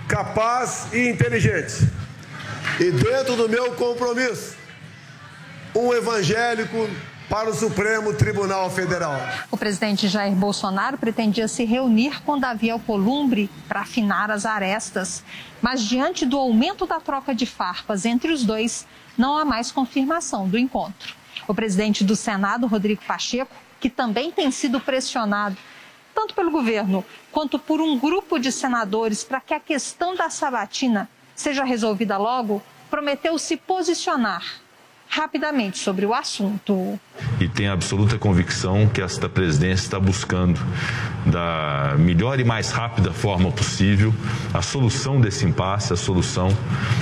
capaz 0.08 0.86
e 0.92 1.08
inteligente. 1.08 1.88
E 2.78 2.90
dentro 2.90 3.36
do 3.36 3.48
meu 3.48 3.72
compromisso, 3.72 4.54
um 5.74 5.92
evangélico 5.92 6.88
para 7.28 7.50
o 7.50 7.54
Supremo 7.54 8.14
Tribunal 8.14 8.70
Federal. 8.70 9.14
O 9.50 9.56
presidente 9.56 10.06
Jair 10.06 10.34
Bolsonaro 10.34 10.96
pretendia 10.96 11.48
se 11.48 11.64
reunir 11.64 12.22
com 12.22 12.38
Davi 12.38 12.70
Alcolumbre 12.70 13.50
para 13.66 13.80
afinar 13.80 14.30
as 14.30 14.46
arestas, 14.46 15.24
mas 15.60 15.82
diante 15.82 16.24
do 16.24 16.38
aumento 16.38 16.86
da 16.86 17.00
troca 17.00 17.34
de 17.34 17.44
farpas 17.44 18.04
entre 18.04 18.32
os 18.32 18.44
dois, 18.44 18.86
não 19.18 19.36
há 19.36 19.44
mais 19.44 19.72
confirmação 19.72 20.48
do 20.48 20.56
encontro. 20.56 21.14
O 21.48 21.54
presidente 21.54 22.04
do 22.04 22.14
Senado, 22.14 22.66
Rodrigo 22.66 23.02
Pacheco, 23.06 23.54
que 23.80 23.90
também 23.90 24.30
tem 24.30 24.50
sido 24.50 24.80
pressionado 24.80 25.56
tanto 26.14 26.34
pelo 26.34 26.50
governo 26.50 27.04
quanto 27.30 27.58
por 27.58 27.80
um 27.80 27.98
grupo 27.98 28.38
de 28.38 28.50
senadores 28.50 29.22
para 29.22 29.40
que 29.40 29.52
a 29.52 29.60
questão 29.60 30.14
da 30.14 30.30
sabatina 30.30 31.10
seja 31.34 31.62
resolvida 31.62 32.16
logo, 32.16 32.62
prometeu 32.88 33.36
se 33.38 33.56
posicionar 33.56 34.42
rapidamente 35.16 35.78
sobre 35.78 36.04
o 36.04 36.12
assunto. 36.12 37.00
E 37.40 37.48
tenho 37.48 37.72
absoluta 37.72 38.18
convicção 38.18 38.86
que 38.86 39.00
esta 39.00 39.30
presidência 39.30 39.86
está 39.86 39.98
buscando, 39.98 40.60
da 41.24 41.96
melhor 41.98 42.38
e 42.38 42.44
mais 42.44 42.70
rápida 42.70 43.10
forma 43.12 43.50
possível, 43.50 44.14
a 44.52 44.60
solução 44.60 45.18
desse 45.18 45.46
impasse, 45.46 45.94
a 45.94 45.96
solução 45.96 46.48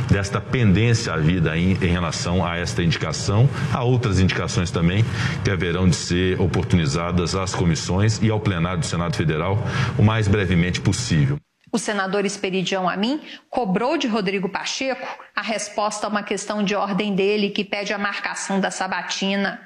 desta 0.09 0.41
pendência 0.41 1.13
à 1.13 1.17
vida 1.17 1.59
em, 1.59 1.73
em 1.73 1.91
relação 1.91 2.47
a 2.47 2.57
esta 2.57 2.85
indicação, 2.85 3.49
a 3.73 3.83
outras 3.83 4.21
indicações 4.21 4.71
também 4.71 5.05
que 5.43 5.51
haverão 5.51 5.89
de 5.89 5.97
ser 5.97 6.41
oportunizadas 6.41 7.35
às 7.35 7.53
comissões 7.53 8.23
e 8.23 8.31
ao 8.31 8.39
plenário 8.39 8.79
do 8.79 8.87
Senado 8.87 9.17
Federal 9.17 9.59
o 9.99 10.03
mais 10.03 10.29
brevemente 10.29 10.81
possível. 10.81 11.44
O 11.75 11.79
senador 11.79 12.25
Esperidião 12.25 12.89
Amin 12.89 13.21
cobrou 13.51 13.97
de 13.97 14.07
Rodrigo 14.07 14.49
Pacheco 14.49 15.09
a 15.35 15.43
resposta 15.43 16.07
a 16.07 16.09
uma 16.09 16.23
questão 16.23 16.63
de 16.63 16.73
ordem 16.77 17.17
dele 17.17 17.51
que 17.51 17.65
pede 17.65 17.93
a 17.93 17.99
marcação 17.99 18.61
da 18.61 18.71
sabatina. 18.71 19.61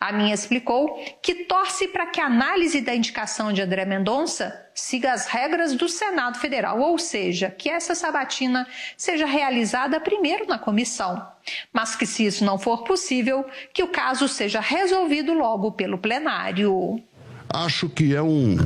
Amin 0.00 0.32
explicou 0.32 1.00
que 1.22 1.44
torce 1.44 1.86
para 1.86 2.06
que 2.06 2.20
a 2.20 2.26
análise 2.26 2.80
da 2.80 2.92
indicação 2.92 3.52
de 3.52 3.62
André 3.62 3.84
Mendonça 3.84 4.60
siga 4.74 5.12
as 5.12 5.28
regras 5.28 5.72
do 5.74 5.88
Senado 5.88 6.36
Federal, 6.40 6.80
ou 6.80 6.98
seja, 6.98 7.48
que 7.48 7.70
essa 7.70 7.94
sabatina 7.94 8.66
seja 8.96 9.24
realizada 9.24 10.00
primeiro 10.00 10.48
na 10.48 10.58
comissão, 10.58 11.24
mas 11.72 11.94
que, 11.94 12.06
se 12.06 12.26
isso 12.26 12.44
não 12.44 12.58
for 12.58 12.82
possível, 12.82 13.46
que 13.72 13.84
o 13.84 13.88
caso 13.88 14.26
seja 14.26 14.58
resolvido 14.58 15.32
logo 15.32 15.70
pelo 15.70 15.96
plenário. 15.96 17.00
Acho 17.48 17.88
que 17.88 18.16
é 18.16 18.22
um, 18.22 18.56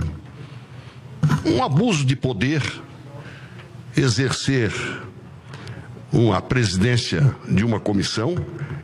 um 1.45 1.63
abuso 1.63 2.05
de 2.05 2.17
poder 2.17 2.63
exercer 3.97 4.73
uma 6.13 6.41
presidência 6.41 7.35
de 7.49 7.65
uma 7.65 7.81
comissão 7.81 8.35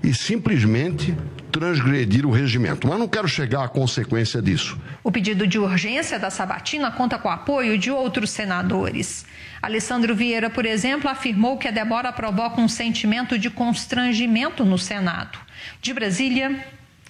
e 0.02 0.12
simplesmente 0.12 1.14
transgredir 1.50 2.26
o 2.26 2.30
regimento. 2.30 2.88
Mas 2.88 2.98
não 2.98 3.06
quero 3.06 3.28
chegar 3.28 3.64
à 3.64 3.68
consequência 3.68 4.40
disso. 4.40 4.78
O 5.04 5.12
pedido 5.12 5.46
de 5.46 5.58
urgência 5.58 6.18
da 6.18 6.30
sabatina 6.30 6.90
conta 6.90 7.18
com 7.18 7.28
o 7.28 7.32
apoio 7.32 7.78
de 7.78 7.90
outros 7.90 8.30
senadores. 8.30 9.24
Alessandro 9.60 10.14
Vieira, 10.14 10.50
por 10.50 10.66
exemplo, 10.66 11.08
afirmou 11.08 11.56
que 11.56 11.68
a 11.68 11.70
demora 11.70 12.12
provoca 12.12 12.60
um 12.60 12.68
sentimento 12.68 13.38
de 13.38 13.48
constrangimento 13.50 14.64
no 14.64 14.78
Senado. 14.78 15.38
De 15.80 15.92
Brasília, 15.92 16.64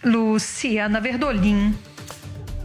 Luciana 0.05 1.01
Verdolim. 1.01 1.75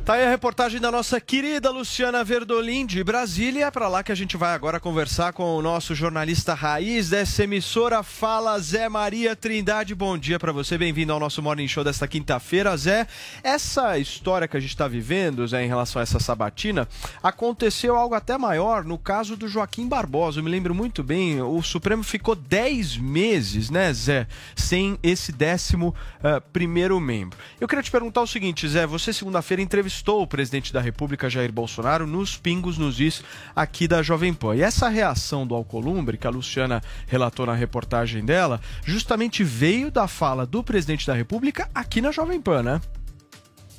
Tá 0.07 0.13
aí 0.13 0.23
a 0.23 0.29
reportagem 0.29 0.79
da 0.79 0.89
nossa 0.89 1.19
querida 1.19 1.69
Luciana 1.69 2.23
Verdolim 2.23 2.85
de 2.85 3.03
Brasília. 3.03 3.65
É 3.65 3.71
pra 3.71 3.89
lá 3.89 4.01
que 4.01 4.11
a 4.13 4.15
gente 4.15 4.37
vai 4.37 4.55
agora 4.55 4.79
conversar 4.79 5.33
com 5.33 5.57
o 5.57 5.61
nosso 5.61 5.93
jornalista 5.93 6.53
raiz 6.53 7.09
dessa 7.09 7.43
emissora. 7.43 8.01
Fala 8.01 8.57
Zé 8.57 8.87
Maria 8.87 9.35
Trindade. 9.35 9.93
Bom 9.93 10.17
dia 10.17 10.39
para 10.39 10.53
você. 10.53 10.77
Bem-vindo 10.77 11.11
ao 11.11 11.19
nosso 11.19 11.41
Morning 11.41 11.67
Show 11.67 11.83
desta 11.83 12.07
quinta-feira, 12.07 12.77
Zé. 12.77 13.05
Essa 13.43 13.99
história 13.99 14.47
que 14.47 14.55
a 14.55 14.61
gente 14.61 14.69
está 14.69 14.87
vivendo, 14.87 15.45
Zé, 15.45 15.65
em 15.65 15.67
relação 15.67 15.99
a 15.99 16.03
essa 16.03 16.21
sabatina, 16.21 16.87
aconteceu 17.21 17.97
algo 17.97 18.15
até 18.15 18.37
maior 18.37 18.85
no 18.85 18.97
caso 18.97 19.35
do 19.35 19.49
Joaquim 19.49 19.89
Barbosa. 19.89 20.39
Eu 20.39 20.43
me 20.45 20.49
lembro 20.49 20.73
muito 20.73 21.03
bem, 21.03 21.41
o 21.41 21.61
Supremo 21.61 22.01
ficou 22.01 22.33
10 22.33 22.95
meses, 22.95 23.69
né, 23.69 23.91
Zé, 23.91 24.25
sem 24.55 24.97
esse 25.03 25.33
décimo 25.33 25.93
uh, 26.19 26.39
primeiro 26.53 26.97
membro. 26.97 27.37
Eu 27.59 27.67
queria 27.67 27.83
te 27.83 27.91
perguntar 27.91 28.21
o 28.21 28.27
seguinte, 28.27 28.65
Zé, 28.69 28.87
você 28.87 29.11
segunda-feira 29.11 29.61
entrevistou 29.61 29.96
o 30.05 30.27
presidente 30.27 30.73
da 30.73 30.81
República, 30.81 31.29
Jair 31.29 31.51
Bolsonaro, 31.51 32.05
nos 32.05 32.37
pingos 32.37 32.77
nos 32.77 32.99
is 32.99 33.23
aqui 33.55 33.87
da 33.87 34.01
Jovem 34.01 34.33
Pan. 34.33 34.55
E 34.55 34.61
essa 34.61 34.89
reação 34.89 35.45
do 35.45 35.55
Alcolumbre, 35.55 36.17
que 36.17 36.27
a 36.27 36.29
Luciana 36.29 36.81
relatou 37.07 37.45
na 37.45 37.53
reportagem 37.53 38.23
dela, 38.23 38.61
justamente 38.85 39.43
veio 39.43 39.91
da 39.91 40.07
fala 40.07 40.45
do 40.45 40.63
presidente 40.63 41.05
da 41.05 41.13
República 41.13 41.69
aqui 41.73 42.01
na 42.01 42.11
Jovem 42.11 42.41
Pan, 42.41 42.63
né? 42.63 42.81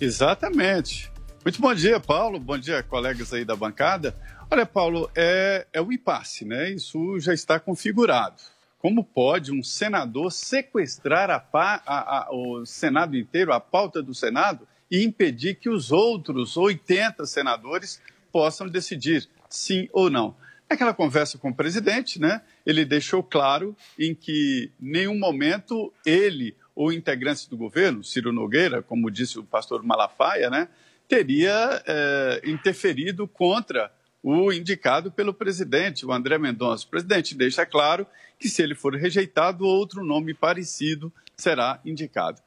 Exatamente. 0.00 1.10
Muito 1.44 1.60
bom 1.60 1.75
dia, 1.75 1.98
Paulo. 1.98 2.38
Bom 2.38 2.58
dia, 2.58 2.82
colegas 2.82 3.32
aí 3.32 3.44
da 3.44 3.56
bancada. 3.56 4.14
Olha, 4.50 4.66
Paulo, 4.66 5.10
é, 5.16 5.66
é 5.72 5.80
o 5.80 5.90
impasse, 5.90 6.44
né? 6.44 6.70
Isso 6.70 7.18
já 7.18 7.32
está 7.32 7.58
configurado. 7.58 8.37
Como 8.78 9.02
pode 9.02 9.50
um 9.50 9.62
senador 9.62 10.30
sequestrar 10.30 11.30
a, 11.30 11.42
a, 11.54 12.18
a, 12.18 12.28
o 12.30 12.66
Senado 12.66 13.16
inteiro, 13.16 13.52
a 13.52 13.58
pauta 13.58 14.02
do 14.02 14.14
Senado, 14.14 14.67
e 14.90 15.04
impedir 15.04 15.57
que 15.57 15.68
os 15.68 15.92
outros 15.92 16.57
80 16.57 17.26
senadores 17.26 18.00
possam 18.33 18.68
decidir 18.68 19.28
sim 19.49 19.88
ou 19.92 20.11
não? 20.11 20.37
Aquela 20.68 20.92
conversa 20.92 21.38
com 21.38 21.49
o 21.49 21.54
presidente, 21.54 22.21
né? 22.21 22.42
Ele 22.64 22.85
deixou 22.85 23.23
claro 23.23 23.75
em 23.99 24.14
que 24.14 24.71
nenhum 24.78 25.18
momento 25.18 25.92
ele 26.04 26.54
ou 26.78 26.92
integrantes 26.92 27.47
do 27.47 27.57
governo, 27.57 28.04
Ciro 28.04 28.33
Nogueira, 28.33 28.83
como 28.83 29.11
disse 29.11 29.37
o 29.37 29.42
pastor 29.42 29.83
Malafaia, 29.83 30.49
né, 30.49 30.68
teria 31.09 31.83
eh, 31.85 32.40
interferido 32.45 33.26
contra 33.26 33.90
o 34.23 34.52
indicado 34.52 35.11
pelo 35.11 35.35
presidente, 35.35 36.07
o 36.07 36.12
André 36.12 36.38
Mendonça. 36.38 36.85
O 36.85 36.88
presidente 36.88 37.35
deixa 37.35 37.66
claro 37.66 38.07
que 38.38 38.49
se 38.49 38.62
ele 38.62 38.76
for 38.76 38.95
rejeitado, 38.95 39.66
outro 39.66 40.04
nome 40.04 40.35
parecido 40.35 41.12
será 41.37 41.80
indicado. 41.85 42.40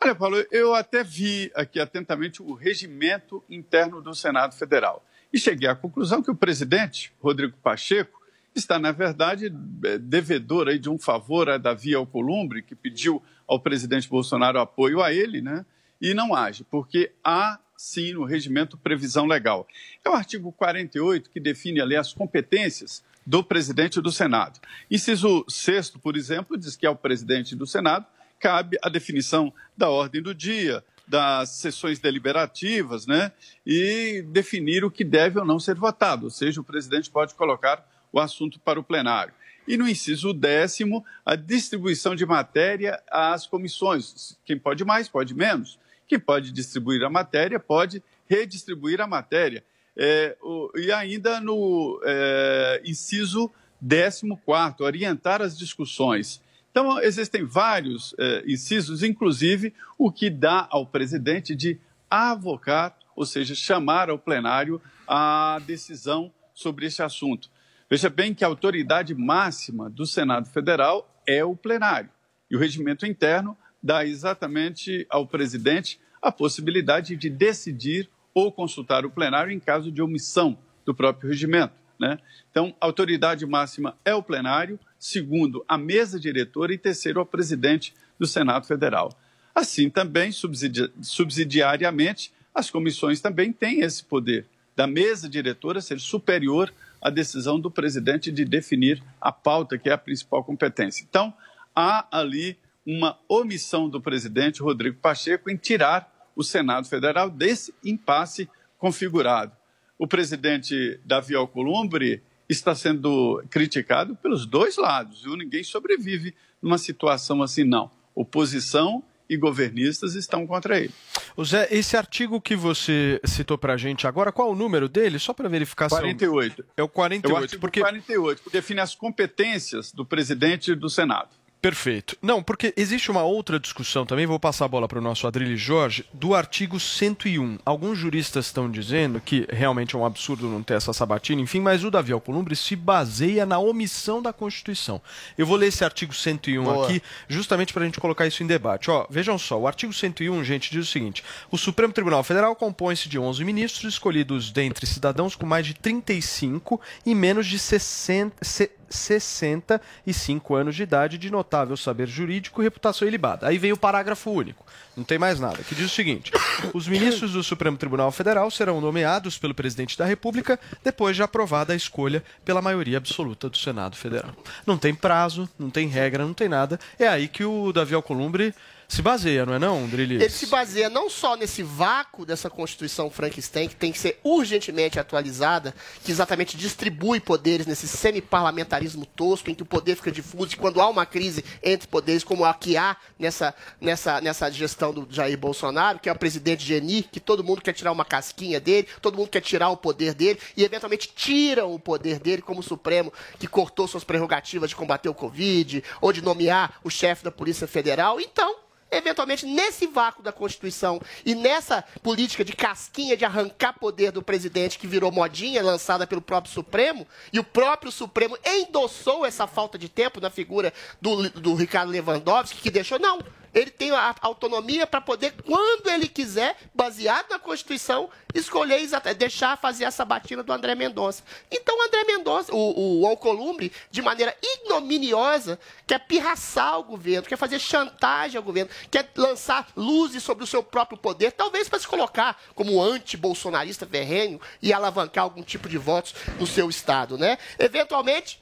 Olha, 0.00 0.14
Paulo, 0.14 0.36
eu 0.52 0.76
até 0.76 1.02
vi 1.02 1.50
aqui 1.56 1.80
atentamente 1.80 2.40
o 2.40 2.54
regimento 2.54 3.42
interno 3.50 4.00
do 4.00 4.14
Senado 4.14 4.54
Federal 4.54 5.04
e 5.32 5.38
cheguei 5.38 5.68
à 5.68 5.74
conclusão 5.74 6.22
que 6.22 6.30
o 6.30 6.36
presidente, 6.36 7.12
Rodrigo 7.20 7.56
Pacheco, 7.60 8.22
está, 8.54 8.78
na 8.78 8.92
verdade, 8.92 9.52
eh, 9.84 9.98
devedor 9.98 10.68
aí 10.68 10.78
de 10.78 10.88
um 10.88 10.98
favor 10.98 11.50
a 11.50 11.58
Davi 11.58 11.94
Alcolumbre, 11.94 12.62
que 12.62 12.76
pediu 12.76 13.20
ao 13.46 13.58
presidente 13.58 14.08
Bolsonaro 14.08 14.60
apoio 14.60 15.02
a 15.02 15.12
ele, 15.12 15.40
né? 15.40 15.66
E 16.00 16.14
não 16.14 16.32
age, 16.32 16.64
porque 16.64 17.10
há 17.22 17.58
sim 17.76 18.12
no 18.12 18.24
regimento 18.24 18.76
previsão 18.76 19.26
legal. 19.26 19.66
É 20.04 20.08
o 20.08 20.14
artigo 20.14 20.52
48 20.52 21.28
que 21.28 21.40
define 21.40 21.80
ali 21.80 21.96
as 21.96 22.12
competências 22.12 23.02
do 23.26 23.42
presidente 23.42 24.00
do 24.00 24.12
Senado. 24.12 24.60
Inciso 24.88 25.44
6, 25.48 25.90
por 25.90 26.16
exemplo, 26.16 26.56
diz 26.56 26.76
que 26.76 26.86
ao 26.86 26.96
presidente 26.96 27.56
do 27.56 27.66
Senado 27.66 28.06
cabe 28.38 28.78
a 28.82 28.88
definição 28.88 29.52
da 29.76 29.88
ordem 29.88 30.22
do 30.22 30.34
dia, 30.34 30.84
das 31.06 31.50
sessões 31.50 31.98
deliberativas, 31.98 33.06
né? 33.06 33.32
E 33.66 34.22
definir 34.28 34.84
o 34.84 34.90
que 34.90 35.04
deve 35.04 35.38
ou 35.38 35.44
não 35.44 35.58
ser 35.58 35.74
votado, 35.74 36.24
ou 36.24 36.30
seja, 36.30 36.60
o 36.60 36.64
presidente 36.64 37.10
pode 37.10 37.34
colocar 37.34 37.86
o 38.12 38.20
assunto 38.20 38.60
para 38.60 38.78
o 38.78 38.84
plenário. 38.84 39.32
E 39.66 39.76
no 39.76 39.86
inciso 39.86 40.32
décimo, 40.32 41.04
a 41.24 41.36
distribuição 41.36 42.14
de 42.14 42.24
matéria 42.24 43.02
às 43.10 43.46
comissões. 43.46 44.38
Quem 44.44 44.58
pode 44.58 44.84
mais, 44.84 45.08
pode 45.08 45.34
menos. 45.34 45.78
Quem 46.06 46.18
pode 46.18 46.52
distribuir 46.52 47.04
a 47.04 47.10
matéria, 47.10 47.60
pode 47.60 48.02
redistribuir 48.26 49.00
a 49.00 49.06
matéria. 49.06 49.62
É, 49.94 50.36
o, 50.40 50.70
e 50.74 50.90
ainda 50.90 51.38
no 51.40 52.00
é, 52.04 52.80
inciso 52.84 53.50
décimo 53.80 54.38
quarto, 54.38 54.84
orientar 54.84 55.42
as 55.42 55.56
discussões. 55.56 56.40
Então, 56.70 57.00
existem 57.00 57.44
vários 57.44 58.14
é, 58.18 58.44
incisos, 58.46 59.02
inclusive 59.02 59.74
o 59.96 60.12
que 60.12 60.30
dá 60.30 60.66
ao 60.70 60.86
presidente 60.86 61.54
de 61.54 61.78
avocar, 62.10 62.96
ou 63.16 63.26
seja, 63.26 63.54
chamar 63.54 64.10
ao 64.10 64.18
plenário 64.18 64.80
a 65.06 65.60
decisão 65.66 66.32
sobre 66.54 66.86
esse 66.86 67.02
assunto. 67.02 67.50
Veja 67.90 68.10
bem 68.10 68.34
que 68.34 68.44
a 68.44 68.48
autoridade 68.48 69.14
máxima 69.14 69.88
do 69.88 70.04
Senado 70.04 70.48
Federal 70.48 71.22
é 71.26 71.44
o 71.44 71.56
plenário. 71.56 72.10
E 72.50 72.56
o 72.56 72.58
regimento 72.58 73.06
interno 73.06 73.56
dá 73.82 74.04
exatamente 74.04 75.06
ao 75.08 75.26
presidente 75.26 76.00
a 76.20 76.30
possibilidade 76.30 77.16
de 77.16 77.30
decidir 77.30 78.10
ou 78.34 78.52
consultar 78.52 79.06
o 79.06 79.10
plenário 79.10 79.52
em 79.52 79.60
caso 79.60 79.90
de 79.90 80.02
omissão 80.02 80.58
do 80.84 80.94
próprio 80.94 81.30
regimento. 81.30 81.74
Né? 81.98 82.18
Então, 82.50 82.74
a 82.80 82.86
autoridade 82.86 83.44
máxima 83.46 83.96
é 84.04 84.14
o 84.14 84.22
plenário, 84.22 84.78
segundo, 84.98 85.64
a 85.68 85.78
mesa 85.78 86.18
diretora 86.18 86.72
e 86.72 86.78
terceiro, 86.78 87.20
o 87.20 87.26
presidente 87.26 87.94
do 88.18 88.26
Senado 88.26 88.66
Federal. 88.66 89.16
Assim, 89.54 89.88
também, 89.88 90.32
subsidi 90.32 90.90
subsidiariamente, 91.00 92.32
as 92.54 92.70
comissões 92.70 93.20
também 93.20 93.52
têm 93.52 93.80
esse 93.80 94.04
poder 94.04 94.46
da 94.74 94.86
mesa 94.86 95.28
diretora 95.28 95.80
ser 95.80 95.98
superior 95.98 96.72
à 97.00 97.10
decisão 97.10 97.58
do 97.58 97.70
presidente 97.70 98.30
de 98.30 98.44
definir 98.44 99.02
a 99.20 99.32
pauta, 99.32 99.76
que 99.76 99.88
é 99.88 99.92
a 99.92 99.98
principal 99.98 100.44
competência. 100.44 101.04
Então, 101.08 101.34
há 101.74 102.06
ali 102.10 102.56
uma 102.86 103.18
omissão 103.28 103.88
do 103.88 104.00
presidente 104.00 104.62
Rodrigo 104.62 104.96
Pacheco 104.98 105.50
em 105.50 105.56
tirar 105.56 106.30
o 106.34 106.44
Senado 106.44 106.88
Federal 106.88 107.28
desse 107.28 107.74
impasse 107.84 108.48
configurado. 108.78 109.52
O 109.98 110.06
presidente 110.06 111.00
Davi 111.04 111.34
Alcolumbre 111.34 112.22
está 112.48 112.74
sendo 112.74 113.42
criticado 113.50 114.16
pelos 114.16 114.46
dois 114.46 114.76
lados, 114.76 115.22
viu? 115.22 115.36
Ninguém 115.36 115.62
sobrevive 115.62 116.34
numa 116.62 116.78
situação 116.78 117.42
assim, 117.42 117.64
não. 117.64 117.90
Oposição 118.14 119.02
e 119.28 119.36
governistas 119.36 120.14
estão 120.14 120.46
contra 120.46 120.78
ele. 120.78 120.92
O 121.36 121.44
Zé, 121.44 121.68
esse 121.70 121.96
artigo 121.96 122.40
que 122.40 122.56
você 122.56 123.20
citou 123.24 123.58
pra 123.58 123.76
gente 123.76 124.06
agora, 124.06 124.32
qual 124.32 124.50
o 124.50 124.54
número 124.54 124.88
dele? 124.88 125.18
Só 125.18 125.34
para 125.34 125.48
verificar 125.48 125.88
48. 125.88 126.62
Se 126.62 126.68
é 126.76 126.82
o 126.82 126.88
48. 126.88 127.30
É 127.30 127.32
o 127.32 127.42
artigo 127.42 127.60
porque... 127.60 127.80
48, 127.80 128.42
que 128.42 128.50
define 128.50 128.80
as 128.80 128.94
competências 128.94 129.92
do 129.92 130.04
presidente 130.04 130.74
do 130.74 130.88
Senado. 130.88 131.28
Perfeito. 131.60 132.16
Não, 132.22 132.40
porque 132.40 132.72
existe 132.76 133.10
uma 133.10 133.24
outra 133.24 133.58
discussão 133.58 134.06
também, 134.06 134.26
vou 134.26 134.38
passar 134.38 134.64
a 134.66 134.68
bola 134.68 134.86
para 134.86 134.98
o 134.98 135.02
nosso 135.02 135.26
Adrilho 135.26 135.56
Jorge, 135.56 136.04
do 136.12 136.34
artigo 136.34 136.78
101. 136.78 137.58
Alguns 137.64 137.98
juristas 137.98 138.46
estão 138.46 138.70
dizendo 138.70 139.20
que 139.20 139.46
realmente 139.50 139.96
é 139.96 139.98
um 139.98 140.06
absurdo 140.06 140.48
não 140.48 140.62
ter 140.62 140.74
essa 140.74 140.92
sabatina, 140.92 141.42
enfim, 141.42 141.60
mas 141.60 141.82
o 141.82 141.90
Davi 141.90 142.12
Alcolumbre 142.12 142.54
se 142.54 142.76
baseia 142.76 143.44
na 143.44 143.58
omissão 143.58 144.22
da 144.22 144.32
Constituição. 144.32 145.02
Eu 145.36 145.46
vou 145.46 145.56
ler 145.56 145.66
esse 145.66 145.84
artigo 145.84 146.14
101 146.14 146.62
Boa. 146.62 146.86
aqui, 146.86 147.02
justamente 147.28 147.72
para 147.72 147.82
a 147.82 147.86
gente 147.86 147.98
colocar 147.98 148.26
isso 148.26 148.42
em 148.42 148.46
debate. 148.46 148.88
Ó, 148.88 149.06
vejam 149.10 149.36
só, 149.36 149.58
o 149.58 149.66
artigo 149.66 149.92
101, 149.92 150.44
gente, 150.44 150.70
diz 150.70 150.86
o 150.88 150.90
seguinte: 150.90 151.24
o 151.50 151.58
Supremo 151.58 151.92
Tribunal 151.92 152.22
Federal 152.22 152.54
compõe-se 152.54 153.08
de 153.08 153.18
11 153.18 153.44
ministros 153.44 153.94
escolhidos 153.94 154.52
dentre 154.52 154.86
cidadãos 154.86 155.34
com 155.34 155.44
mais 155.44 155.66
de 155.66 155.74
35 155.74 156.80
e 157.04 157.14
menos 157.16 157.46
de 157.48 157.58
60. 157.58 158.77
Se- 158.88 159.18
65 159.20 160.54
anos 160.54 160.74
de 160.76 160.82
idade, 160.82 161.18
de 161.18 161.30
notável 161.30 161.76
saber 161.76 162.06
jurídico 162.08 162.60
e 162.60 162.64
reputação 162.64 163.06
ilibada. 163.06 163.46
Aí 163.46 163.58
vem 163.58 163.72
o 163.72 163.76
parágrafo 163.76 164.30
único, 164.30 164.64
não 164.96 165.04
tem 165.04 165.18
mais 165.18 165.38
nada, 165.40 165.58
que 165.62 165.74
diz 165.74 165.86
o 165.86 165.94
seguinte: 165.94 166.30
os 166.74 166.86
ministros 166.88 167.32
do 167.32 167.42
Supremo 167.42 167.76
Tribunal 167.76 168.10
Federal 168.12 168.50
serão 168.50 168.80
nomeados 168.80 169.38
pelo 169.38 169.54
presidente 169.54 169.96
da 169.96 170.04
República 170.04 170.58
depois 170.82 171.16
de 171.16 171.22
aprovada 171.22 171.72
a 171.72 171.76
escolha 171.76 172.22
pela 172.44 172.62
maioria 172.62 172.98
absoluta 172.98 173.48
do 173.48 173.56
Senado 173.56 173.96
Federal. 173.96 174.32
Não 174.66 174.76
tem 174.78 174.94
prazo, 174.94 175.48
não 175.58 175.70
tem 175.70 175.88
regra, 175.88 176.24
não 176.24 176.34
tem 176.34 176.48
nada. 176.48 176.78
É 176.98 177.06
aí 177.08 177.28
que 177.28 177.44
o 177.44 177.72
Davi 177.72 177.94
Alcolumbre 177.94 178.54
se 178.98 179.02
baseia, 179.02 179.46
não 179.46 179.54
é 179.54 179.58
não, 179.60 179.86
Drilis? 179.86 180.20
Ele 180.20 180.30
se 180.30 180.46
baseia 180.46 180.90
não 180.90 181.08
só 181.08 181.36
nesse 181.36 181.62
vácuo 181.62 182.26
dessa 182.26 182.50
Constituição 182.50 183.08
Frankenstein, 183.08 183.68
que 183.68 183.76
tem 183.76 183.92
que 183.92 183.98
ser 183.98 184.18
urgentemente 184.24 184.98
atualizada, 184.98 185.72
que 186.02 186.10
exatamente 186.10 186.56
distribui 186.56 187.20
poderes 187.20 187.64
nesse 187.64 187.86
semi-parlamentarismo 187.86 189.06
tosco, 189.06 189.50
em 189.50 189.54
que 189.54 189.62
o 189.62 189.66
poder 189.66 189.94
fica 189.94 190.10
difuso, 190.10 190.54
e 190.54 190.56
quando 190.56 190.80
há 190.80 190.88
uma 190.88 191.06
crise 191.06 191.44
entre 191.62 191.86
poderes, 191.86 192.24
como 192.24 192.44
a 192.44 192.52
que 192.52 192.76
há 192.76 192.96
nessa, 193.16 193.54
nessa, 193.80 194.20
nessa 194.20 194.50
gestão 194.50 194.92
do 194.92 195.06
Jair 195.08 195.38
Bolsonaro, 195.38 196.00
que 196.00 196.08
é 196.08 196.12
o 196.12 196.18
presidente 196.18 196.64
Geni, 196.64 197.04
que 197.04 197.20
todo 197.20 197.44
mundo 197.44 197.62
quer 197.62 197.74
tirar 197.74 197.92
uma 197.92 198.04
casquinha 198.04 198.58
dele, 198.58 198.88
todo 199.00 199.16
mundo 199.16 199.28
quer 199.28 199.42
tirar 199.42 199.68
o 199.68 199.76
poder 199.76 200.12
dele, 200.12 200.40
e 200.56 200.64
eventualmente 200.64 201.12
tiram 201.14 201.72
o 201.72 201.78
poder 201.78 202.18
dele, 202.18 202.42
como 202.42 202.58
o 202.58 202.64
Supremo, 202.64 203.12
que 203.38 203.46
cortou 203.46 203.86
suas 203.86 204.02
prerrogativas 204.02 204.70
de 204.70 204.74
combater 204.74 205.08
o 205.08 205.14
Covid, 205.14 205.84
ou 206.00 206.12
de 206.12 206.20
nomear 206.20 206.80
o 206.82 206.90
chefe 206.90 207.22
da 207.22 207.30
Polícia 207.30 207.68
Federal. 207.68 208.20
Então, 208.20 208.56
eventualmente 208.90 209.46
nesse 209.46 209.86
vácuo 209.86 210.22
da 210.22 210.32
Constituição 210.32 211.00
e 211.24 211.34
nessa 211.34 211.82
política 212.02 212.44
de 212.44 212.52
casquinha 212.52 213.16
de 213.16 213.24
arrancar 213.24 213.74
poder 213.74 214.12
do 214.12 214.22
presidente 214.22 214.78
que 214.78 214.86
virou 214.86 215.12
modinha 215.12 215.62
lançada 215.62 216.06
pelo 216.06 216.20
próprio 216.20 216.52
Supremo 216.52 217.06
e 217.32 217.38
o 217.38 217.44
próprio 217.44 217.92
Supremo 217.92 218.38
endossou 218.44 219.26
essa 219.26 219.46
falta 219.46 219.78
de 219.78 219.88
tempo 219.88 220.20
na 220.20 220.30
figura 220.30 220.72
do, 221.00 221.28
do 221.30 221.54
Ricardo 221.54 221.90
Lewandowski 221.90 222.60
que 222.60 222.70
deixou 222.70 222.98
não 222.98 223.18
ele 223.54 223.70
tem 223.70 223.90
a 223.90 224.14
autonomia 224.20 224.86
para 224.86 225.00
poder, 225.00 225.34
quando 225.44 225.88
ele 225.88 226.08
quiser, 226.08 226.56
baseado 226.74 227.30
na 227.30 227.38
Constituição, 227.38 228.10
escolher 228.34 228.78
deixar 229.16 229.56
fazer 229.56 229.84
essa 229.84 230.04
batida 230.04 230.42
do 230.42 230.52
André 230.52 230.74
Mendonça. 230.74 231.22
Então, 231.50 231.76
o 231.78 231.82
André 231.82 232.04
Mendonça, 232.04 232.54
o, 232.54 233.00
o 233.00 233.06
Alcolumbre, 233.06 233.72
de 233.90 234.02
maneira 234.02 234.36
ignominiosa, 234.42 235.58
quer 235.86 235.98
pirraçar 236.00 236.78
o 236.78 236.84
governo, 236.84 237.28
quer 237.28 237.36
fazer 237.36 237.58
chantagem 237.58 238.36
ao 238.36 238.42
governo, 238.42 238.70
quer 238.90 239.10
lançar 239.16 239.68
luzes 239.76 240.22
sobre 240.22 240.44
o 240.44 240.46
seu 240.46 240.62
próprio 240.62 240.98
poder, 240.98 241.32
talvez 241.32 241.68
para 241.68 241.78
se 241.78 241.88
colocar 241.88 242.40
como 242.54 242.82
anti-bolsonarista 242.82 243.86
ferrenho 243.86 244.40
e 244.62 244.72
alavancar 244.72 245.24
algum 245.24 245.42
tipo 245.42 245.68
de 245.68 245.78
votos 245.78 246.14
no 246.38 246.46
seu 246.46 246.68
estado, 246.68 247.16
né? 247.16 247.38
Eventualmente, 247.58 248.40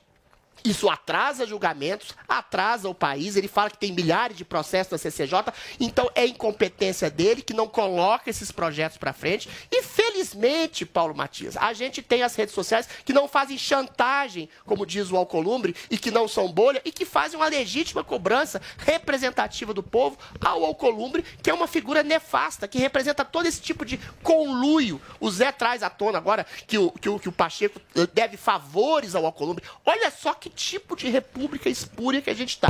Isso 0.64 0.88
atrasa 0.88 1.46
julgamentos, 1.46 2.14
atrasa 2.28 2.88
o 2.88 2.94
país. 2.94 3.36
Ele 3.36 3.48
fala 3.48 3.70
que 3.70 3.78
tem 3.78 3.92
milhares 3.92 4.36
de 4.36 4.44
processos 4.44 4.90
da 4.90 4.98
CCJ, 4.98 5.52
então 5.78 6.10
é 6.14 6.26
incompetência 6.26 7.08
dele 7.10 7.42
que 7.42 7.54
não 7.54 7.68
coloca 7.68 8.28
esses 8.28 8.50
projetos 8.50 8.98
para 8.98 9.12
frente. 9.12 9.48
E 9.70 9.82
felizmente, 9.82 10.84
Paulo 10.84 11.14
Matias, 11.14 11.56
a 11.56 11.72
gente 11.72 12.02
tem 12.02 12.22
as 12.22 12.34
redes 12.34 12.54
sociais 12.54 12.88
que 13.04 13.12
não 13.12 13.28
fazem 13.28 13.56
chantagem, 13.56 14.48
como 14.64 14.86
diz 14.86 15.10
o 15.10 15.16
Alcolumbre, 15.16 15.74
e 15.90 15.96
que 15.96 16.10
não 16.10 16.26
são 16.26 16.50
bolha, 16.50 16.82
e 16.84 16.90
que 16.90 17.04
fazem 17.04 17.38
uma 17.38 17.48
legítima 17.48 18.02
cobrança 18.02 18.60
representativa 18.78 19.72
do 19.72 19.82
povo 19.82 20.18
ao 20.40 20.64
Alcolumbre, 20.64 21.24
que 21.42 21.50
é 21.50 21.54
uma 21.54 21.66
figura 21.66 22.02
nefasta, 22.02 22.66
que 22.66 22.78
representa 22.78 23.24
todo 23.24 23.46
esse 23.46 23.60
tipo 23.60 23.84
de 23.84 23.98
conluio. 24.22 25.00
O 25.20 25.30
Zé 25.30 25.52
traz 25.52 25.82
à 25.82 25.90
tona 25.90 26.18
agora 26.18 26.44
que 26.66 26.78
o, 26.78 26.90
que 26.90 27.08
o, 27.08 27.18
que 27.18 27.28
o 27.28 27.32
Pacheco 27.32 27.80
eh, 27.94 28.06
deve 28.12 28.36
favores 28.36 29.14
ao 29.14 29.24
Alcolumbre. 29.24 29.64
Olha 29.84 30.10
só 30.10 30.34
que 30.34 30.45
tipo 30.48 30.96
de 30.96 31.08
república 31.08 31.68
espúria 31.68 32.22
que 32.22 32.30
a 32.30 32.34
gente 32.34 32.50
está. 32.50 32.68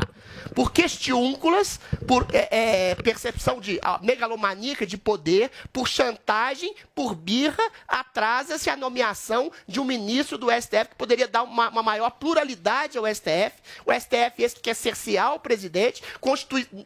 Por 0.54 0.72
questiúnculas, 0.72 1.80
por 2.06 2.26
é, 2.32 2.90
é, 2.90 2.94
percepção 2.96 3.60
de 3.60 3.78
ah, 3.82 3.98
megalomaníaca 4.02 4.86
de 4.86 4.96
poder, 4.96 5.50
por 5.72 5.88
chantagem, 5.88 6.74
por 6.94 7.14
birra, 7.14 7.62
atrasa-se 7.86 8.70
a 8.70 8.76
nomeação 8.76 9.50
de 9.66 9.80
um 9.80 9.84
ministro 9.84 10.38
do 10.38 10.50
STF 10.50 10.90
que 10.90 10.96
poderia 10.96 11.28
dar 11.28 11.42
uma, 11.42 11.68
uma 11.68 11.82
maior 11.82 12.10
pluralidade 12.10 12.98
ao 12.98 13.06
STF. 13.06 13.52
O 13.84 13.92
STF 13.92 14.42
esse 14.42 14.56
que 14.56 14.62
quer 14.62 14.74
cercear 14.74 15.34
o 15.34 15.40
presidente, 15.40 16.02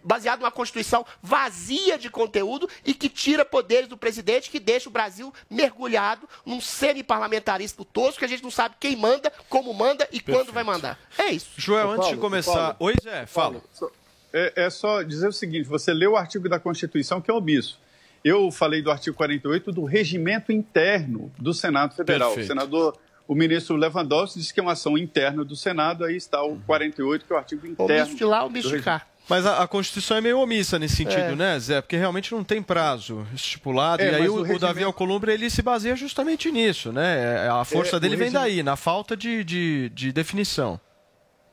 baseado 0.02 0.40
numa 0.40 0.50
Constituição 0.50 1.04
vazia 1.22 1.98
de 1.98 2.10
conteúdo 2.10 2.68
e 2.84 2.94
que 2.94 3.08
tira 3.08 3.44
poderes 3.44 3.88
do 3.88 3.96
presidente, 3.96 4.50
que 4.50 4.60
deixa 4.60 4.88
o 4.88 4.92
Brasil 4.92 5.32
mergulhado 5.48 6.28
num 6.44 6.60
semi-parlamentarismo 6.60 7.84
tosco 7.84 8.18
que 8.18 8.24
a 8.24 8.28
gente 8.28 8.42
não 8.42 8.50
sabe 8.50 8.76
quem 8.78 8.96
manda, 8.96 9.32
como 9.48 9.72
manda 9.72 10.08
e 10.12 10.20
quando 10.20 10.52
vai 10.52 10.64
mandar. 10.64 10.79
É 11.18 11.30
isso. 11.30 11.48
Joel, 11.56 11.86
Ô, 11.88 11.90
antes 11.92 12.04
de 12.08 12.14
Paulo, 12.14 12.20
começar. 12.20 12.52
Paulo, 12.74 12.76
Oi, 12.80 12.94
Zé, 13.02 13.26
fala. 13.26 13.60
só- 13.72 13.90
É, 14.32 14.64
é 14.66 14.70
só 14.70 15.02
dizer 15.02 15.28
o 15.28 15.32
seguinte: 15.32 15.68
você 15.68 15.92
leu 15.92 16.12
o 16.12 16.16
artigo 16.16 16.48
da 16.48 16.58
Constituição 16.60 17.20
que 17.20 17.30
é 17.30 17.34
omisso. 17.34 17.78
Eu 18.24 18.50
falei 18.50 18.80
do 18.82 18.90
artigo 18.90 19.16
48 19.16 19.72
do 19.72 19.84
regimento 19.84 20.52
interno 20.52 21.32
do 21.38 21.52
Senado 21.54 21.94
Federal. 21.94 22.28
Perfeito. 22.28 22.44
O 22.44 22.48
senador, 22.48 22.96
o 23.26 23.34
ministro 23.34 23.76
Lewandowski 23.76 24.38
disse 24.38 24.52
que 24.54 24.60
é 24.60 24.62
uma 24.62 24.72
ação 24.72 24.96
interna 24.98 25.44
do 25.44 25.56
Senado, 25.56 26.04
aí 26.04 26.16
está 26.16 26.42
o 26.42 26.56
48, 26.66 27.24
que 27.24 27.32
é 27.32 27.34
o 27.34 27.38
artigo 27.38 27.66
interno. 27.66 28.02
Omisso 28.02 28.16
de 28.16 28.24
lá, 28.24 28.40
do 28.40 28.46
omisso 28.46 28.68
de 28.68 28.74
regimento. 28.76 29.00
cá. 29.00 29.06
Mas 29.30 29.46
a, 29.46 29.62
a 29.62 29.68
Constituição 29.68 30.16
é 30.16 30.20
meio 30.20 30.38
omissa 30.40 30.78
nesse 30.78 30.96
sentido, 30.96 31.20
É. 31.20 31.36
né, 31.36 31.58
Zé? 31.58 31.80
Porque 31.80 31.96
realmente 31.96 32.32
não 32.32 32.42
tem 32.44 32.60
prazo 32.60 33.26
estipulado. 33.34 34.02
É, 34.02 34.10
e 34.10 34.14
aí 34.16 34.28
o, 34.28 34.34
o 34.34 34.40
o 34.40 34.42
Davi 34.42 34.56
regimento- 34.58 34.86
Alcolumbre 34.86 35.32
ele 35.32 35.48
se 35.48 35.62
baseia 35.62 35.94
justamente 35.96 36.50
nisso, 36.50 36.92
né? 36.92 37.48
A 37.48 37.64
força 37.64 37.96
É, 37.96 38.00
dele 38.00 38.16
vem 38.16 38.26
regime- 38.30 38.42
daí, 38.44 38.62
na 38.62 38.74
falta 38.76 39.16
de, 39.16 39.44
de, 39.44 39.88
de 39.94 40.12
definição. 40.12 40.78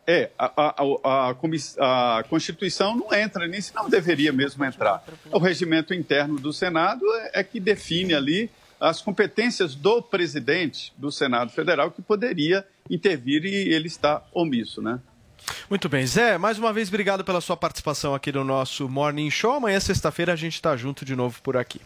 É, 0.10 0.30
a, 0.40 0.46
a- 0.56 0.76
a- 1.04 2.20
a 2.20 2.24
Constituição 2.24 2.96
não 2.96 3.14
entra 3.14 3.46
nisso, 3.46 3.74
não 3.76 3.90
deveria 3.90 4.32
mesmo 4.34 4.64
entrar. 4.66 5.04
O 5.32 5.38
regimento 5.38 5.94
interno 5.94 6.40
do 6.40 6.52
Senado 6.54 7.04
é, 7.34 7.42
é 7.42 7.44
que 7.44 7.60
define 7.60 8.14
ali 8.14 8.50
as 8.80 9.02
competências 9.02 9.76
do 9.76 10.02
presidente 10.02 10.94
do 10.98 11.12
Senado 11.12 11.52
Federal, 11.52 11.92
que 11.92 12.02
poderia 12.02 12.66
intervir 12.90 13.44
e 13.44 13.74
ele 13.74 13.88
está 13.88 14.24
omisso, 14.34 14.82
né? 14.82 15.00
Muito 15.70 15.90
bem, 15.90 16.08
Zé, 16.08 16.38
mais 16.38 16.58
uma 16.58 16.72
vez 16.72 16.88
obrigado 16.88 17.26
pela 17.26 17.42
sua 17.42 17.58
participação 17.58 18.16
aqui 18.16 18.32
no 18.32 18.42
nosso 18.42 18.88
Morning 18.88 19.30
Show. 19.30 19.52
Amanhã, 19.52 19.78
sexta-feira, 19.82 20.32
a 20.32 20.36
gente 20.36 20.54
está 20.54 20.78
junto 20.78 21.04
de 21.04 21.14
novo 21.14 21.42
por 21.42 21.58
aqui. 21.58 21.82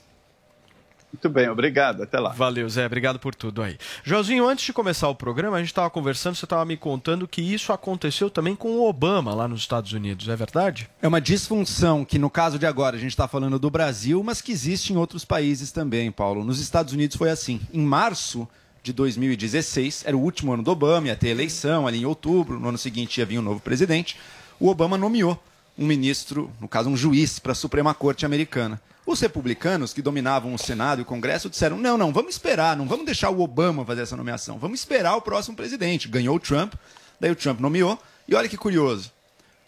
Muito 1.12 1.28
bem, 1.28 1.50
obrigado. 1.50 2.04
Até 2.04 2.20
lá. 2.20 2.30
Valeu, 2.30 2.70
Zé. 2.70 2.86
Obrigado 2.86 3.18
por 3.18 3.34
tudo 3.34 3.64
aí. 3.64 3.80
Joãozinho, 4.04 4.48
antes 4.48 4.66
de 4.66 4.72
começar 4.72 5.10
o 5.10 5.16
programa, 5.16 5.58
a 5.58 5.60
gente 5.60 5.70
estava 5.70 5.90
conversando, 5.90 6.36
você 6.36 6.46
estava 6.46 6.64
me 6.64 6.78
contando 6.78 7.28
que 7.28 7.42
isso 7.42 7.74
aconteceu 7.74 8.30
também 8.30 8.56
com 8.56 8.70
o 8.70 8.88
Obama 8.88 9.34
lá 9.34 9.48
nos 9.48 9.62
Estados 9.62 9.92
Unidos, 9.94 10.30
é 10.30 10.36
verdade? 10.36 10.88
É 11.02 11.08
uma 11.08 11.20
disfunção 11.20 12.06
que, 12.06 12.20
no 12.20 12.30
caso 12.30 12.60
de 12.60 12.68
agora, 12.68 12.96
a 12.96 13.00
gente 13.00 13.10
está 13.10 13.28
falando 13.28 13.58
do 13.58 13.72
Brasil, 13.72 14.24
mas 14.24 14.42
que 14.42 14.52
existe 14.52 14.94
em 14.94 14.96
outros 14.96 15.26
países 15.26 15.72
também, 15.72 16.12
Paulo. 16.12 16.46
Nos 16.46 16.60
Estados 16.60 16.94
Unidos 16.94 17.18
foi 17.18 17.32
assim. 17.32 17.60
Em 17.74 17.82
março 17.82 18.48
de 18.84 18.92
2016, 18.94 20.04
era 20.06 20.18
o 20.18 20.22
último 20.22 20.54
ano 20.54 20.64
do 20.64 20.72
Obama, 20.72 21.08
ia 21.08 21.16
ter 21.16 21.30
eleição 21.30 21.88
ali 21.88 22.00
em 22.00 22.06
outubro, 22.06 22.60
no 22.60 22.70
ano 22.70 22.78
seguinte 22.78 23.20
ia 23.20 23.26
vir 23.26 23.40
um 23.40 23.44
novo 23.44 23.60
presidente. 23.60 24.18
O 24.60 24.68
Obama 24.70 24.98
nomeou 24.98 25.42
um 25.78 25.86
ministro, 25.86 26.52
no 26.60 26.68
caso 26.68 26.90
um 26.90 26.98
juiz, 26.98 27.40
para 27.40 27.52
a 27.52 27.56
Suprema 27.56 27.94
Corte 27.94 28.26
Americana. 28.26 28.82
Os 29.06 29.20
republicanos 29.20 29.94
que 29.94 30.02
dominavam 30.02 30.54
o 30.54 30.58
Senado 30.58 31.00
e 31.00 31.02
o 31.02 31.06
Congresso 31.06 31.50
disseram: 31.50 31.78
não, 31.78 31.98
não, 31.98 32.14
vamos 32.14 32.36
esperar, 32.36 32.78
não 32.78 32.88
vamos 32.88 33.06
deixar 33.06 33.30
o 33.30 33.42
Obama 33.42 33.86
fazer 33.86 34.02
essa 34.02 34.18
nomeação, 34.18 34.58
vamos 34.58 34.80
esperar 34.80 35.16
o 35.16 35.22
próximo 35.22 35.56
presidente. 35.56 36.08
Ganhou 36.08 36.36
o 36.36 36.40
Trump, 36.40 36.74
daí 37.20 37.32
o 37.32 37.36
Trump 37.36 37.60
nomeou, 37.60 38.00
e 38.28 38.36
olha 38.36 38.50
que 38.50 38.58
curioso 38.58 39.12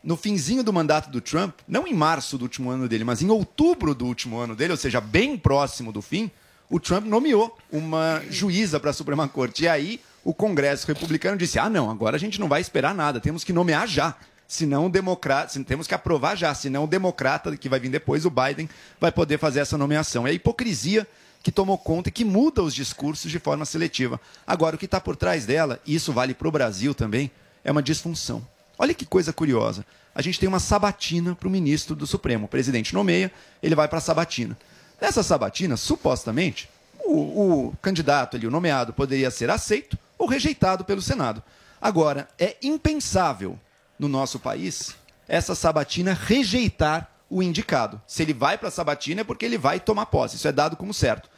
no 0.03 0.17
finzinho 0.17 0.63
do 0.63 0.73
mandato 0.73 1.09
do 1.09 1.21
Trump, 1.21 1.55
não 1.67 1.87
em 1.87 1.93
março 1.93 2.37
do 2.37 2.43
último 2.43 2.69
ano 2.69 2.89
dele, 2.89 3.05
mas 3.05 3.21
em 3.21 3.29
outubro 3.29 3.95
do 3.95 4.05
último 4.05 4.37
ano 4.37 4.55
dele, 4.55 4.71
ou 4.71 4.77
seja, 4.77 4.99
bem 4.99 5.37
próximo 5.37 5.93
do 5.93 6.01
fim, 6.01 6.29
o 6.73 6.79
Trump 6.79 7.05
nomeou 7.05 7.55
uma 7.71 8.19
juíza 8.31 8.79
para 8.79 8.89
a 8.89 8.93
Suprema 8.93 9.27
Corte. 9.27 9.63
E 9.63 9.67
aí 9.67 10.01
o 10.23 10.33
Congresso 10.33 10.87
republicano 10.87 11.37
disse: 11.37 11.59
ah, 11.59 11.69
não, 11.69 11.87
agora 11.87 12.15
a 12.15 12.19
gente 12.19 12.39
não 12.39 12.47
vai 12.47 12.61
esperar 12.61 12.95
nada, 12.95 13.19
temos 13.19 13.43
que 13.43 13.53
nomear 13.53 13.87
já. 13.87 14.15
Senão 14.47 14.87
o 14.87 14.89
democrata, 14.89 15.63
temos 15.63 15.85
que 15.85 15.93
aprovar 15.93 16.35
já, 16.35 16.51
senão 16.55 16.85
o 16.85 16.87
democrata 16.87 17.55
que 17.55 17.69
vai 17.69 17.79
vir 17.79 17.89
depois, 17.89 18.25
o 18.25 18.31
Biden, 18.31 18.67
vai 18.99 19.11
poder 19.11 19.37
fazer 19.37 19.59
essa 19.59 19.77
nomeação. 19.77 20.25
É 20.25 20.31
a 20.31 20.33
hipocrisia 20.33 21.07
que 21.43 21.51
tomou 21.51 21.77
conta 21.77 22.09
e 22.09 22.11
que 22.11 22.25
muda 22.25 22.63
os 22.63 22.73
discursos 22.73 23.29
de 23.29 23.37
forma 23.37 23.65
seletiva. 23.65 24.19
Agora, 24.45 24.75
o 24.75 24.79
que 24.79 24.85
está 24.85 24.99
por 24.99 25.15
trás 25.15 25.45
dela, 25.45 25.79
e 25.85 25.93
isso 25.93 26.11
vale 26.11 26.33
para 26.33 26.47
o 26.47 26.51
Brasil 26.51 26.95
também, 26.95 27.29
é 27.63 27.71
uma 27.71 27.83
disfunção. 27.83 28.45
Olha 28.79 28.95
que 28.95 29.05
coisa 29.05 29.31
curiosa. 29.31 29.85
A 30.15 30.23
gente 30.23 30.39
tem 30.39 30.49
uma 30.49 30.59
sabatina 30.59 31.35
para 31.35 31.47
o 31.47 31.51
ministro 31.51 31.95
do 31.95 32.07
Supremo. 32.07 32.45
O 32.45 32.49
presidente 32.49 32.95
nomeia, 32.95 33.31
ele 33.61 33.75
vai 33.75 33.87
para 33.87 33.99
a 33.99 34.01
sabatina. 34.01 34.57
Nessa 34.99 35.23
sabatina, 35.23 35.75
supostamente, 35.77 36.69
o, 37.05 37.67
o 37.67 37.73
candidato 37.81 38.37
ali, 38.37 38.47
o 38.47 38.51
nomeado, 38.51 38.93
poderia 38.93 39.29
ser 39.29 39.49
aceito 39.49 39.97
ou 40.17 40.27
rejeitado 40.27 40.85
pelo 40.85 41.01
Senado. 41.01 41.43
Agora, 41.81 42.29
é 42.39 42.55
impensável 42.61 43.59
no 43.99 44.07
nosso 44.07 44.39
país 44.39 44.95
essa 45.27 45.55
sabatina 45.55 46.13
rejeitar 46.13 47.09
o 47.29 47.41
indicado. 47.41 48.01
Se 48.07 48.21
ele 48.21 48.33
vai 48.33 48.57
para 48.57 48.67
a 48.67 48.71
sabatina 48.71 49.21
é 49.21 49.23
porque 49.23 49.45
ele 49.45 49.57
vai 49.57 49.79
tomar 49.79 50.05
posse. 50.05 50.35
Isso 50.35 50.47
é 50.47 50.51
dado 50.51 50.77
como 50.77 50.93
certo. 50.93 51.29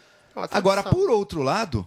Agora, 0.52 0.84
por 0.84 1.10
outro 1.10 1.42
lado, 1.42 1.86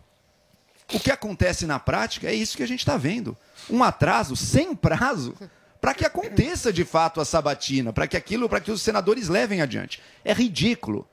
o 0.93 0.99
que 0.99 1.11
acontece 1.11 1.67
na 1.67 1.79
prática 1.79 2.29
é 2.29 2.35
isso 2.35 2.57
que 2.57 2.63
a 2.63 2.69
gente 2.69 2.81
está 2.81 2.97
vendo. 2.97 3.37
Um 3.69 3.83
atraso 3.85 4.35
sem 4.35 4.75
prazo 4.75 5.35
para 5.81 5.95
que 5.95 6.05
aconteça 6.05 6.73
de 6.73 6.85
fato 6.85 7.21
a 7.21 7.25
sabatina, 7.25 7.93
para 7.93 8.09
que 8.09 8.17
aquilo, 8.17 8.49
para 8.49 8.61
que 8.61 8.73
os 8.73 8.83
senadores 8.83 9.29
levem 9.29 9.61
adiante. 9.61 10.03
É 10.25 10.33
ridículo 10.33 11.07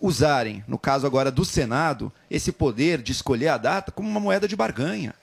usarem, 0.00 0.64
no 0.66 0.78
caso 0.78 1.06
agora 1.06 1.30
do 1.30 1.44
Senado, 1.44 2.12
esse 2.30 2.52
poder 2.52 3.02
de 3.02 3.12
escolher 3.12 3.48
a 3.48 3.58
data 3.58 3.90
como 3.90 4.08
uma 4.08 4.20
moeda 4.20 4.46
de 4.46 4.56
barganha. 4.56 5.14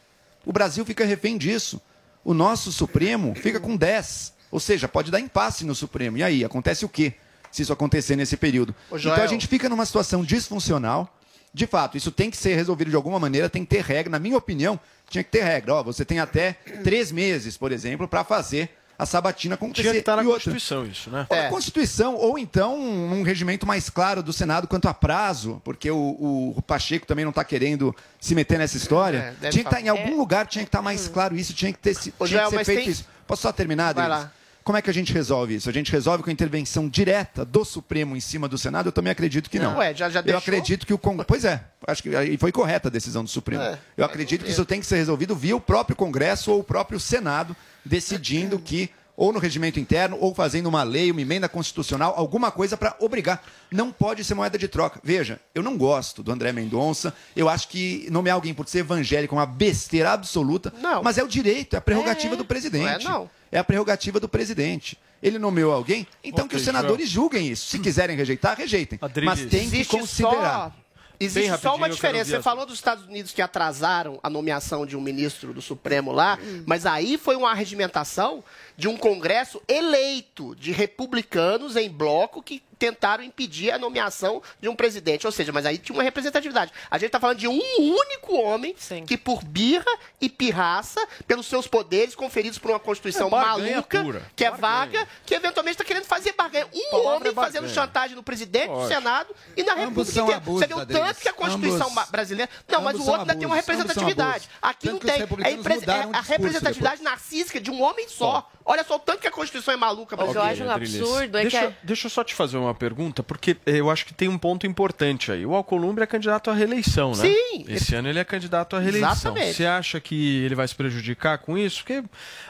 O 0.46 0.52
Brasil 0.52 0.86
fica 0.86 1.06
refém 1.06 1.38
disso. 1.38 1.82
O 2.24 2.34
nosso 2.34 2.72
Supremo 2.72 3.34
fica 3.36 3.60
com 3.60 3.76
10. 3.76 4.34
Ou 4.52 4.60
seja, 4.60 4.88
pode 4.88 5.12
dar 5.12 5.20
impasse 5.20 5.66
no 5.66 5.76
Supremo. 5.76 6.18
E 6.18 6.24
aí, 6.24 6.44
acontece 6.44 6.86
o 6.86 6.90
quê? 6.90 7.14
Se 7.52 7.62
isso 7.62 7.74
acontecer 7.74 8.16
nesse 8.16 8.38
período. 8.38 8.76
Então 9.14 9.24
a 9.24 9.28
gente 9.28 9.48
fica 9.48 9.70
numa 9.70 9.86
situação 9.86 10.24
disfuncional. 10.24 11.12
De 11.54 11.66
fato, 11.66 11.96
isso 11.96 12.12
tem 12.12 12.30
que 12.30 12.36
ser 12.36 12.54
resolvido 12.56 12.90
de 12.90 12.96
alguma 12.98 13.18
maneira, 13.18 13.50
tem 13.50 13.64
que 13.64 13.70
ter 13.70 13.82
regra. 13.82 14.12
Na 14.12 14.20
minha 14.20 14.38
opinião, 14.38 14.78
tinha 15.10 15.24
que 15.24 15.32
ter 15.32 15.42
regra. 15.42 15.76
Ó, 15.76 15.84
você 15.84 16.04
tem 16.04 16.20
até 16.20 16.54
três 16.84 17.12
meses, 17.14 17.56
por 17.56 17.72
exemplo, 17.72 18.08
para 18.08 18.26
fazer 18.26 18.72
a 18.98 19.06
sabatina 19.06 19.56
acontecer. 19.56 19.82
Tinha 19.82 19.94
que 19.94 20.00
estar 20.00 20.16
na 20.16 20.24
E 20.24 20.26
outra, 20.28 20.52
Constituição 20.52 20.86
isso, 20.86 21.10
né? 21.10 21.26
ou 21.30 21.38
na 21.38 21.50
Constituição, 21.50 22.16
ou 22.16 22.38
então 22.40 22.78
um 22.80 23.24
regimento 23.24 23.66
mais 23.68 23.90
claro 23.90 24.24
do 24.24 24.32
Senado 24.34 24.68
quanto 24.68 24.88
a 24.88 24.94
prazo, 24.94 25.62
porque 25.64 25.90
o, 25.92 26.54
o 26.58 26.62
Pacheco 26.62 27.06
também 27.06 27.26
não 27.26 27.30
está 27.32 27.44
querendo 27.44 27.96
se 28.20 28.34
meter 28.36 28.58
nessa 28.58 28.78
história. 28.78 29.36
É, 29.42 29.50
tinha 29.50 29.64
que 29.64 29.70
estar 29.70 29.82
em 29.82 29.86
falar. 29.88 30.00
algum 30.00 30.18
lugar, 30.18 30.48
tinha 30.48 30.64
que 30.64 30.70
estar 30.70 30.82
mais 30.82 31.08
claro 31.08 31.36
isso, 31.36 31.54
tinha 31.54 31.72
que 31.74 31.80
ter 31.80 31.96
tinha 31.96 32.14
Joel, 32.26 32.50
que 32.50 32.58
ser 32.58 32.66
feito 32.66 32.80
tem- 32.84 32.90
isso. 32.90 33.06
Posso 33.28 33.42
só 33.42 33.52
terminar, 33.52 33.94
Vai 33.94 34.08
lá. 34.08 34.32
Como 34.64 34.76
é 34.76 34.82
que 34.82 34.90
a 34.90 34.94
gente 34.94 35.14
resolve 35.14 35.54
isso? 35.54 35.70
A 35.70 35.72
gente 35.72 35.92
resolve 35.92 36.24
com 36.24 36.30
a 36.32 36.34
intervenção 36.34 36.90
direta 36.90 37.46
do 37.46 37.64
Supremo 37.64 38.18
em 38.18 38.20
cima 38.20 38.48
do 38.48 38.58
Senado? 38.58 38.88
Eu 38.88 38.92
também 38.92 39.12
acredito 39.12 39.48
que 39.48 39.60
não. 39.60 39.74
Não, 39.74 39.78
ué, 39.78 39.94
já- 39.94 40.10
já 40.10 40.22
Eu 40.22 40.24
deixou? 40.24 40.40
acredito 40.40 40.88
que 40.88 40.94
o 40.94 40.98
Congresso. 40.98 41.28
Pois 41.28 41.46
é, 41.46 41.64
acho 41.86 42.02
que 42.02 42.16
aí 42.16 42.36
foi 42.36 42.52
correta 42.52 42.88
a 42.88 42.92
decisão 42.92 43.24
do 43.24 43.30
Supremo. 43.30 43.62
É, 43.62 43.78
Eu 43.96 44.04
acredito 44.04 44.44
que 44.44 44.50
isso 44.50 44.66
tem 44.66 44.80
que 44.80 44.88
ser 44.88 44.96
resolvido 44.96 45.36
via 45.36 45.56
o 45.56 45.62
próprio 45.62 45.96
Congresso 45.96 46.52
ou 46.52 46.62
o 46.62 46.64
próprio 46.64 47.00
Senado, 47.00 47.56
decidindo 47.86 48.58
que, 48.60 48.89
ou 49.15 49.32
no 49.32 49.39
regimento 49.39 49.80
interno, 49.80 50.17
ou 50.19 50.34
fazendo 50.36 50.67
uma 50.67 50.84
lei, 50.84 51.12
uma 51.12 51.21
emenda 51.21 51.48
constitucional, 51.48 52.13
alguma 52.17 52.52
coisa 52.52 52.76
para 52.76 52.95
obrigar. 53.00 53.41
Não 53.71 53.91
pode 53.91 54.24
ser 54.24 54.34
moeda 54.34 54.58
de 54.58 54.67
troca. 54.67 55.00
Veja, 55.04 55.39
eu 55.54 55.63
não 55.63 55.78
gosto 55.78 56.21
do 56.21 56.32
André 56.32 56.52
Mendonça, 56.52 57.13
eu 57.36 57.48
acho 57.48 57.67
que 57.69 58.08
nomear 58.12 58.36
alguém 58.36 58.54
por 58.54 58.67
ser 58.67 58.80
evangélico 58.80 59.36
é 59.36 59.38
uma 59.38 59.45
besteira 59.45 60.12
absoluta, 60.12 60.74
mas 61.04 61.17
é 61.17 61.24
o 61.24 61.28
direito, 61.28 61.76
é 61.76 61.78
a 61.78 61.82
prerrogativa 61.82 62.36
do 62.36 62.43
presidente. 62.43 63.06
Não 63.06 63.12
é, 63.12 63.19
não. 63.19 63.30
É 63.52 63.60
a 63.60 63.63
prerrogativa 63.63 64.19
do 64.19 64.28
presidente. 64.28 64.98
Ele 65.24 65.39
nomeou 65.39 65.71
alguém, 65.71 66.06
então 66.24 66.48
que 66.48 66.56
Ok, 66.56 66.60
os 66.60 66.65
senadores 66.65 67.10
julguem 67.10 67.48
isso. 67.48 67.69
Se 67.69 67.80
quiserem 67.80 68.17
rejeitar, 68.17 68.58
rejeitem. 68.58 69.00
Mas 69.24 69.39
tem 69.39 69.48
que 69.48 69.56
Existe 69.58 69.98
considerar. 69.98 70.71
só 70.71 70.85
Existe 71.19 71.58
só 71.60 71.75
uma 71.75 71.89
diferença. 71.89 72.30
Você 72.32 72.41
falou 72.41 72.65
dos 72.65 72.75
Estados 72.75 73.06
Unidos 73.06 73.32
que 73.32 73.41
atrasaram 73.41 74.19
a 74.21 74.30
nomeação 74.30 74.86
de 74.86 74.95
um 74.97 75.01
ministro 75.01 75.54
do 75.54 75.62
Supremo 75.62 76.12
lá, 76.12 76.38
Hum. 76.41 76.63
mas 76.65 76.86
aí 76.86 77.17
foi 77.17 77.36
uma 77.36 77.54
regimentação 77.54 78.43
de 78.78 78.88
um 78.88 78.97
Congresso 78.97 79.62
eleito 79.67 80.56
de 80.56 80.71
republicanos 80.71 81.75
em 81.75 81.89
bloco 81.89 82.41
que 82.41 82.62
tentaram 82.78 83.24
impedir 83.24 83.72
a 83.72 83.78
nomeação 83.80 84.42
de 84.62 84.68
um 84.70 84.76
presidente. 84.76 85.26
Ou 85.26 85.32
seja, 85.32 85.52
mas 85.52 85.66
aí 85.66 85.78
tinha 85.78 85.96
uma 85.96 86.04
representatividade. 86.04 86.72
A 86.90 86.98
gente 86.98 87.08
está 87.08 87.20
falando 87.20 87.38
de 87.38 87.48
um 87.48 87.60
único 87.78 88.36
homem 88.36 88.76
que, 89.08 89.18
por 89.18 89.44
birra 89.44 89.86
e 90.22 90.30
pirraça, 90.30 91.06
pelos 91.28 91.46
seus 91.46 91.68
poderes 91.68 92.16
conferidos 92.16 92.58
por 92.60 92.72
uma 92.72 92.80
Constituição 92.80 93.28
É 93.28 93.32
barganha 93.32 93.72
maluca, 93.76 94.04
pura. 94.04 94.22
que 94.36 94.46
é 94.46 94.52
vaga, 94.52 95.08
que 95.26 95.34
eventualmente 95.34 95.76
está 95.76 95.84
querendo 95.84 96.06
fazer 96.06 96.34
barganha. 96.34 96.68
Um 96.74 96.92
Palavra 96.92 97.10
homem 97.16 97.30
é 97.30 97.32
barganha. 97.32 97.62
fazendo 97.62 97.70
chantagem 97.74 98.16
no 98.16 98.24
presidente, 98.24 98.68
no 98.68 98.74
Lógico. 98.76 98.94
Senado 98.94 99.36
e 99.56 99.64
na 99.64 99.74
Ambos 99.74 100.08
República 100.14 100.22
inteira. 100.22 100.40
Você 100.46 100.68
vê 100.68 100.74
o 100.74 100.80
Adriles. 100.80 101.06
tanto 101.08 101.22
que 101.22 101.30
a 101.30 101.34
Constituição 101.34 101.88
Ambos- 101.90 102.10
brasileira. 102.10 102.50
Não, 102.68 102.82
mas 102.82 102.96
o 102.98 103.04
outro 103.06 103.22
ainda 103.22 103.36
tem 103.36 103.46
uma 103.46 103.56
representatividade. 103.56 104.50
Aqui 104.62 104.88
Tanto 104.88 105.06
não 105.08 105.14
tem. 105.14 105.22
É, 105.22 105.56
mudaram 105.58 106.12
é 106.14 106.18
a 106.18 106.22
representatividade 106.22 107.02
narcísica 107.04 107.60
de 107.60 107.72
um 107.72 107.82
homem 107.82 108.08
só. 108.08 108.50
Olha 108.68 108.84
só 108.84 108.96
o 108.96 109.00
tanto 109.00 109.20
que 109.20 109.28
a 109.28 109.32
Constituição 109.32 109.74
é 109.74 109.78
maluca. 109.78 110.16
O 110.16 110.32
que 110.32 110.38
eu 110.38 110.42
acho 110.42 110.64
um 110.64 110.72
absurdo 110.72 111.38
é 111.38 111.42
deixa, 111.44 111.60
que. 111.60 111.66
é- 111.66 111.78
Deixa 111.84 112.08
eu 112.08 112.10
só 112.10 112.24
te 112.24 112.34
fazer 112.34 112.58
uma 112.58 112.64
pergunta, 112.73 113.21
porque 113.21 113.58
eh, 113.65 113.80
eu 113.80 113.89
acho 113.89 114.06
que 114.06 114.13
tem 114.13 114.28
um 114.28 114.38
ponto 114.38 114.65
importante 114.65 115.32
aí. 115.32 115.45
O 115.45 115.54
Alcolumbre 115.54 116.04
é 116.04 116.08
candidato 116.08 116.49
à 116.49 116.54
reeleição, 116.54 117.12
né? 117.12 117.28
Sim. 117.28 117.65
Esse 117.67 117.95
ano 117.95 118.08
ele 118.08 118.19
é 118.19 118.23
candidato 118.23 118.75
à 118.75 118.80
reeleição. 118.80 119.12
Exatamente. 119.12 119.54
Você 119.54 119.65
acha 119.65 119.99
que 119.99 120.43
ele 120.43 120.56
vai 120.56 120.67
se 120.67 120.75
prejudicar 120.75 121.38
com 121.38 121.58
isso? 121.58 121.84
Porque 121.84 122.04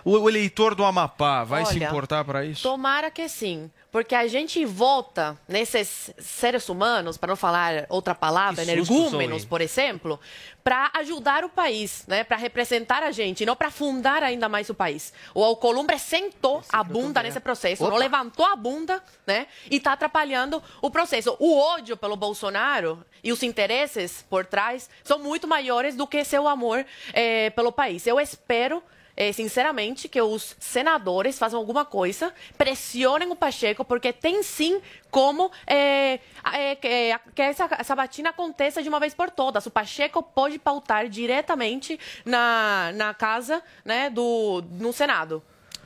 o, 0.04 0.30
eleitor 0.30 0.76
do 0.76 0.84
Amapá 0.84 1.44
vai 1.44 1.66
se 1.66 1.76
Olha, 1.76 1.88
importar 1.88 2.24
para 2.24 2.46
isso? 2.46 2.64
Tomara 2.64 3.12
que 3.12 3.28
sim. 3.28 3.70
Porque 3.96 4.14
a 4.14 4.28
gente 4.28 4.66
vota 4.66 5.40
nesses 5.48 6.12
seres 6.18 6.68
humanos, 6.68 7.16
para 7.16 7.30
não 7.30 7.38
falar 7.38 7.86
outra 7.88 8.14
palavra, 8.14 8.62
energúmenos, 8.62 9.46
por 9.46 9.62
exemplo, 9.62 10.20
para 10.62 10.92
ajudar 10.96 11.46
o 11.46 11.50
país, 11.50 12.04
né? 12.06 12.22
para 12.26 12.36
representar 12.36 13.04
a 13.04 13.12
gente, 13.12 13.46
não 13.46 13.56
para 13.56 13.72
fundar 13.72 14.22
ainda 14.22 14.50
mais 14.50 14.70
o 14.70 14.74
país. 14.74 15.14
O 15.34 15.42
Alcolumbre 15.42 15.98
sentou 15.98 16.62
a 16.68 16.84
bunda 16.84 17.24
nesse 17.24 17.40
processo, 17.40 17.84
não 17.84 17.92
Opa. 17.92 18.00
levantou 18.00 18.46
a 18.46 18.54
bunda 18.54 19.02
né? 19.26 19.48
e 19.72 19.78
está 19.78 19.94
atrapalhando 19.94 20.62
o 20.82 20.92
processo. 20.92 21.38
O 21.40 21.58
ódio 21.58 21.96
pelo 21.96 22.18
Bolsonaro 22.18 23.02
e 23.24 23.32
os 23.32 23.44
interesses 23.44 24.26
por 24.30 24.46
trás 24.46 24.90
são 25.06 25.20
muito 25.20 25.48
maiores 25.48 25.96
do 25.96 26.06
que 26.06 26.22
seu 26.26 26.50
amor 26.50 26.86
eh, 27.14 27.50
pelo 27.52 27.72
país. 27.72 28.06
Eu 28.06 28.20
espero 28.20 28.84
eh, 29.16 29.32
sinceramente, 29.32 30.08
que 30.08 30.22
os 30.22 30.56
senadores 30.60 31.38
façam 31.38 31.60
alguma 31.60 31.86
coisa, 31.86 32.34
pressionem 32.58 33.32
o 33.32 33.36
Pacheco, 33.36 33.86
porque 33.86 34.12
tem 34.12 34.44
sim 34.44 34.82
como 35.10 35.50
que, 35.50 36.88
eh, 36.88 37.20
que 37.34 37.42
essa, 37.42 37.70
essa 37.80 37.96
batina 37.96 38.30
aconteça 38.30 38.84
de 38.84 38.90
uma 38.90 39.00
vez 39.00 39.14
por 39.14 39.30
todas. 39.30 39.66
O 39.66 39.72
Pacheco 39.72 40.22
pode 40.22 40.60
pautar 40.60 41.08
diretamente 41.08 42.00
na, 42.26 42.92
na 42.94 43.14
casa, 43.14 43.64
né, 43.84 44.10
do, 44.10 44.64
no 44.72 44.92
Senado. 44.92 45.42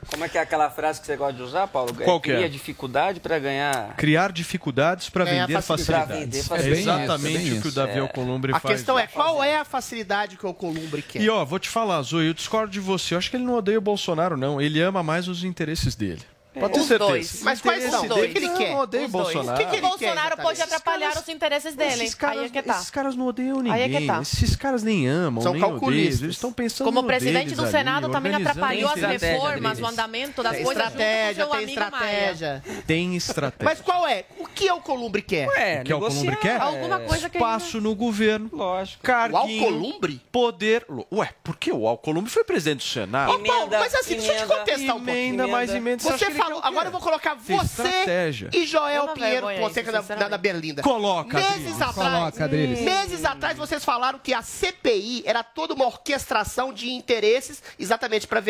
Como 0.08 0.24
é 0.24 0.28
que 0.28 0.38
é 0.38 0.40
aquela 0.40 0.70
frase 0.70 1.00
que 1.00 1.06
você 1.06 1.16
gosta 1.16 1.34
de 1.34 1.42
usar, 1.42 1.66
Paulo? 1.66 1.94
Qual 1.94 2.20
que 2.20 2.30
é? 2.32 2.36
Cria 2.36 2.48
dificuldade 2.48 3.20
para 3.20 3.38
ganhar. 3.38 3.94
Criar 3.96 4.32
dificuldades 4.32 5.08
para 5.10 5.24
vender 5.24 5.60
facilidade. 5.60 6.08
facilidades. 6.08 6.08
Pra 6.08 6.16
vender 6.16 6.38
É 6.38 6.42
facilidades. 6.42 7.02
exatamente 7.04 7.36
É 7.36 7.50
bem 7.50 7.58
o 7.58 7.62
que 7.62 7.68
o. 7.68 7.72
Davi 7.72 7.92
É. 7.92 7.98
Alcolumbre 8.00 8.52
A 8.54 8.60
faz. 8.60 8.74
questão 8.76 8.98
é 8.98 9.06
qual 9.06 9.42
é 9.44 9.58
a 9.58 9.64
facilidade 9.64 10.36
que 10.36 10.46
o 10.46 10.54
Columbre 10.54 11.02
quer. 11.02 11.20
E 11.22 11.28
ó, 11.28 11.44
vou 11.44 11.58
te 11.58 11.68
falar, 11.68 12.00
Zoe, 12.02 12.26
eu 12.26 12.34
discordo 12.34 12.72
de 12.72 12.80
você. 12.80 13.14
Eu 13.14 13.18
acho 13.18 13.30
que 13.30 13.36
ele 13.36 13.44
não 13.44 13.54
odeia 13.54 13.78
o 13.78 13.82
Bolsonaro, 13.82 14.36
não. 14.36 14.60
Ele 14.60 14.80
ama 14.80 15.02
mais 15.02 15.28
os 15.28 15.44
interesses 15.44 15.94
dele. 15.94 16.22
Pode 16.52 16.72
ter 16.74 16.80
Os 16.80 16.86
certeza. 16.86 17.10
dois. 17.10 17.42
Mas 17.42 17.60
quais 17.60 17.84
são? 17.84 18.08
dele- 18.08 18.26
O 18.26 18.32
que 18.32 18.38
ele 18.38 18.48
Não, 18.48 18.56
quer? 18.56 18.70
Não 18.72 18.78
odeia 18.80 19.02
o 19.02 19.06
Os 19.06 19.12
dois. 19.12 19.24
Bolsonaro. 19.34 19.56
O 19.56 19.64
que 19.64 19.70
que 19.70 19.76
ele 19.76 19.86
O 19.86 19.88
Bolsonaro 19.90 20.36
quer, 20.36 20.42
pode 20.42 20.62
atrapalhar 20.62 21.16
os 21.16 21.28
interesses 21.28 21.74
dele. 21.76 21.92
Esses 22.04 22.14
caras, 22.14 22.38
Aí 22.38 22.44
é 22.46 22.48
que 22.48 22.62
tá. 22.62 22.74
esses 22.74 22.90
caras 22.90 23.14
não 23.16 23.26
odeiam 23.26 23.56
ninguém. 23.58 23.72
Aí 23.72 23.82
é 23.94 24.00
que 24.00 24.06
tá. 24.06 24.20
Esses 24.20 24.56
caras 24.56 24.82
nem 24.82 25.06
amam, 25.06 25.42
São 25.42 25.52
nem 25.52 25.60
calculistas. 25.62 26.14
odeiam. 26.16 26.26
Eles 26.26 26.36
estão 26.36 26.52
pensando 26.52 26.86
Como 26.86 27.02
no 27.02 27.06
presidente 27.06 27.44
deles 27.44 27.56
do 27.56 27.62
ali, 27.62 27.70
Senado 27.70 28.08
também 28.10 28.32
organizando 28.32 28.48
atrapalhou 28.50 28.88
as 28.90 28.96
estratégia, 28.96 29.28
reformas, 29.32 29.62
o 29.62 29.66
Adriles. 29.68 29.92
andamento 29.92 30.42
das 30.42 30.52
Tem 30.56 30.64
coisas 30.64 30.82
estratégia, 30.84 31.46
tem 31.46 31.54
amigo 31.64 31.80
Maia. 31.80 32.30
estratégia. 32.32 32.62
Tem 32.86 33.16
estratégia. 33.16 33.64
Mas 33.64 33.80
qual 33.80 34.06
é? 34.08 34.24
O 34.38 34.46
que 34.48 34.68
é 34.68 34.74
o 34.74 34.80
Columbre 34.80 35.22
quer? 35.22 35.48
É, 35.56 35.84
que 35.84 35.92
é 35.92 35.94
o 35.94 36.02
Alcolumbre 36.04 36.36
quer? 36.36 36.60
Alguma 36.60 36.98
coisa 37.00 37.28
que 37.30 37.36
Espaço 37.38 37.80
no 37.80 37.94
governo. 37.94 38.50
Lógico. 38.52 39.02
O. 39.06 39.36
Alcolumbre? 39.36 40.20
Poder. 40.32 40.84
Ué, 41.12 41.30
por 41.44 41.56
que 41.56 41.70
o 41.72 41.86
Alcolumbre 41.86 42.30
foi 42.30 42.42
presidente 42.44 42.78
do 42.78 42.90
Senado? 42.90 43.40
Mas 43.70 43.94
assim, 43.94 44.16
deixa 44.16 44.32
eu 44.32 44.36
te 44.40 44.46
contestar 44.46 44.96
um 44.96 44.98
pouquinho. 45.04 45.10
Emenda 45.10 45.46
mais 45.46 45.70
emenda. 45.74 46.02
Você 46.02 46.30
falou, 46.42 46.58
o 46.58 46.62
quê? 46.62 46.68
agora 46.68 46.88
eu 46.88 46.92
vou 46.92 47.00
colocar 47.00 47.36
Tem 47.36 47.56
você 47.56 47.82
estratégia. 47.82 48.50
e 48.52 48.66
Joel 48.66 49.04
É 49.10 49.12
Pinheiro 49.14 49.46
vergonha 49.46 49.60
Fonseca 49.68 49.86
na, 49.92 49.98
na, 49.98 50.02
sinceramente. 50.02 50.30
na 50.30 50.38
Berlinda. 50.38 50.82
Coloca, 50.82 51.36
Meses 51.36 51.52
Adriles. 51.56 51.82
atrás, 51.82 51.94
Coloca, 52.14 52.44
Adriles. 52.44 52.80
meses 52.80 53.24
atrás 53.24 53.58
vocês 53.58 53.84
falaram 53.84 54.18
que 54.18 54.32
a 54.34 54.42
CPI 54.42 55.22
era 55.26 55.42
toda 55.42 55.74
uma 55.74 55.86
orquestração 55.86 56.72
de 56.72 56.90
interesses, 56.90 57.62
exatamente 57.78 58.26
para 58.26 58.42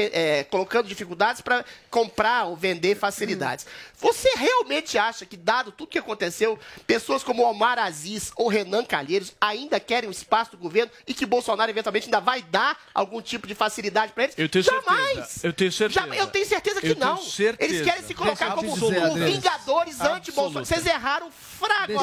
colocando 0.50 0.86
dificuldades 0.88 1.40
para 1.40 1.64
comprar 1.90 2.44
ou 2.46 2.56
vender 2.56 2.96
facilidades. 2.96 3.66
Você 3.98 4.30
realmente 4.36 4.96
acha 4.96 5.26
que, 5.26 5.36
dado 5.36 5.72
tudo 5.72 5.90
que 5.90 5.98
aconteceu, 5.98 6.58
pessoas 6.86 7.22
como 7.22 7.42
Omar 7.42 7.78
Aziz 7.78 8.32
ou 8.36 8.48
Renan 8.48 8.84
Calheiros 8.84 9.32
ainda 9.40 9.78
querem 9.78 10.08
um 10.08 10.12
espaço 10.12 10.52
do 10.52 10.56
governo 10.58 10.90
e 11.06 11.12
que 11.14 11.26
Bolsonaro 11.26 11.70
eventualmente 11.70 12.06
ainda 12.06 12.20
vai 12.20 12.42
dar 12.42 12.76
algum 12.94 13.20
tipo 13.20 13.46
de 13.46 13.54
facilidade 13.54 14.12
para 14.12 14.24
eles? 14.24 14.34
Eu 14.38 14.48
tenho 14.48 14.64
Jamais! 14.64 15.14
certeza. 15.28 15.40
Eu 15.46 15.52
tenho 15.52 15.72
certeza. 15.72 16.06
Já- 16.06 16.16
eu 16.16 16.26
tenho 16.26 16.46
certeza 16.46 16.80
que 16.80 16.88
Eu 16.88 16.94
tenho 16.96 17.06
não. 17.06 17.16
certeza. 17.22 17.72
Eles 17.72 17.79
querem 17.82 18.02
se 18.02 18.14
colocar 18.14 18.54
como 18.54 18.72
dizer, 18.74 19.10
vingadores 19.24 20.00
anti-Bolsonaro. 20.00 20.66
Vocês 20.66 20.86
erraram 20.86 21.30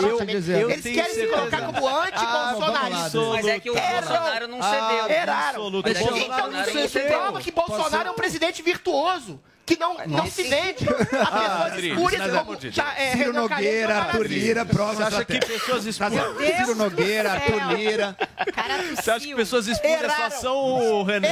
eu 0.03 0.25
dizer. 0.25 0.61
Eles 0.69 0.81
querem 0.83 1.03
se 1.05 1.13
certeza. 1.15 1.37
colocar 1.37 1.61
como 1.65 1.87
anti-bolsonaristas. 1.87 3.13
Mas 3.29 3.47
é 3.47 3.59
que 3.59 3.69
o 3.69 3.75
Erram. 3.77 4.01
Bolsonaro 4.07 4.47
não 4.47 4.59
Ah, 4.61 4.69
cedeu. 4.69 5.17
Erraram. 5.17 5.67
É 5.85 5.93
que 5.93 6.03
o 6.03 6.17
Então, 6.17 6.61
isso 6.61 6.89
cedeu. 6.89 7.19
prova 7.19 7.39
que 7.41 7.51
Bolsonaro 7.51 8.07
é 8.09 8.11
um 8.11 8.15
presidente 8.15 8.61
virtuoso. 8.61 9.39
Que 9.67 9.77
não, 9.77 9.97
não 10.08 10.25
se 10.25 10.43
vende 10.43 10.88
a 10.88 10.95
pessoas 10.95 11.62
Adriles, 11.73 11.97
espúrias 11.97 12.32
como 12.32 12.58
já, 12.71 12.93
é, 12.97 13.12
Ciro 13.17 13.34
Nogueira, 13.34 13.97
Arthur. 13.97 14.25
Lira, 14.25 14.63
Você 14.65 14.73
prova 14.73 15.08
acha 15.08 15.25
que 15.25 15.39
pessoas 15.45 15.86
espúrias. 15.86 16.58
Ciro 16.58 16.75
Nogueira, 16.75 17.32
Arthur 17.34 17.75
Lira. 17.75 18.17
Cara 18.53 18.77
Você 18.95 19.12
acha 19.12 19.27
que 19.27 19.36
pessoas 19.36 19.67
espúrias 19.67 20.13
só 20.13 20.30
são 20.30 20.56
o 20.56 21.03
Renan? 21.03 21.27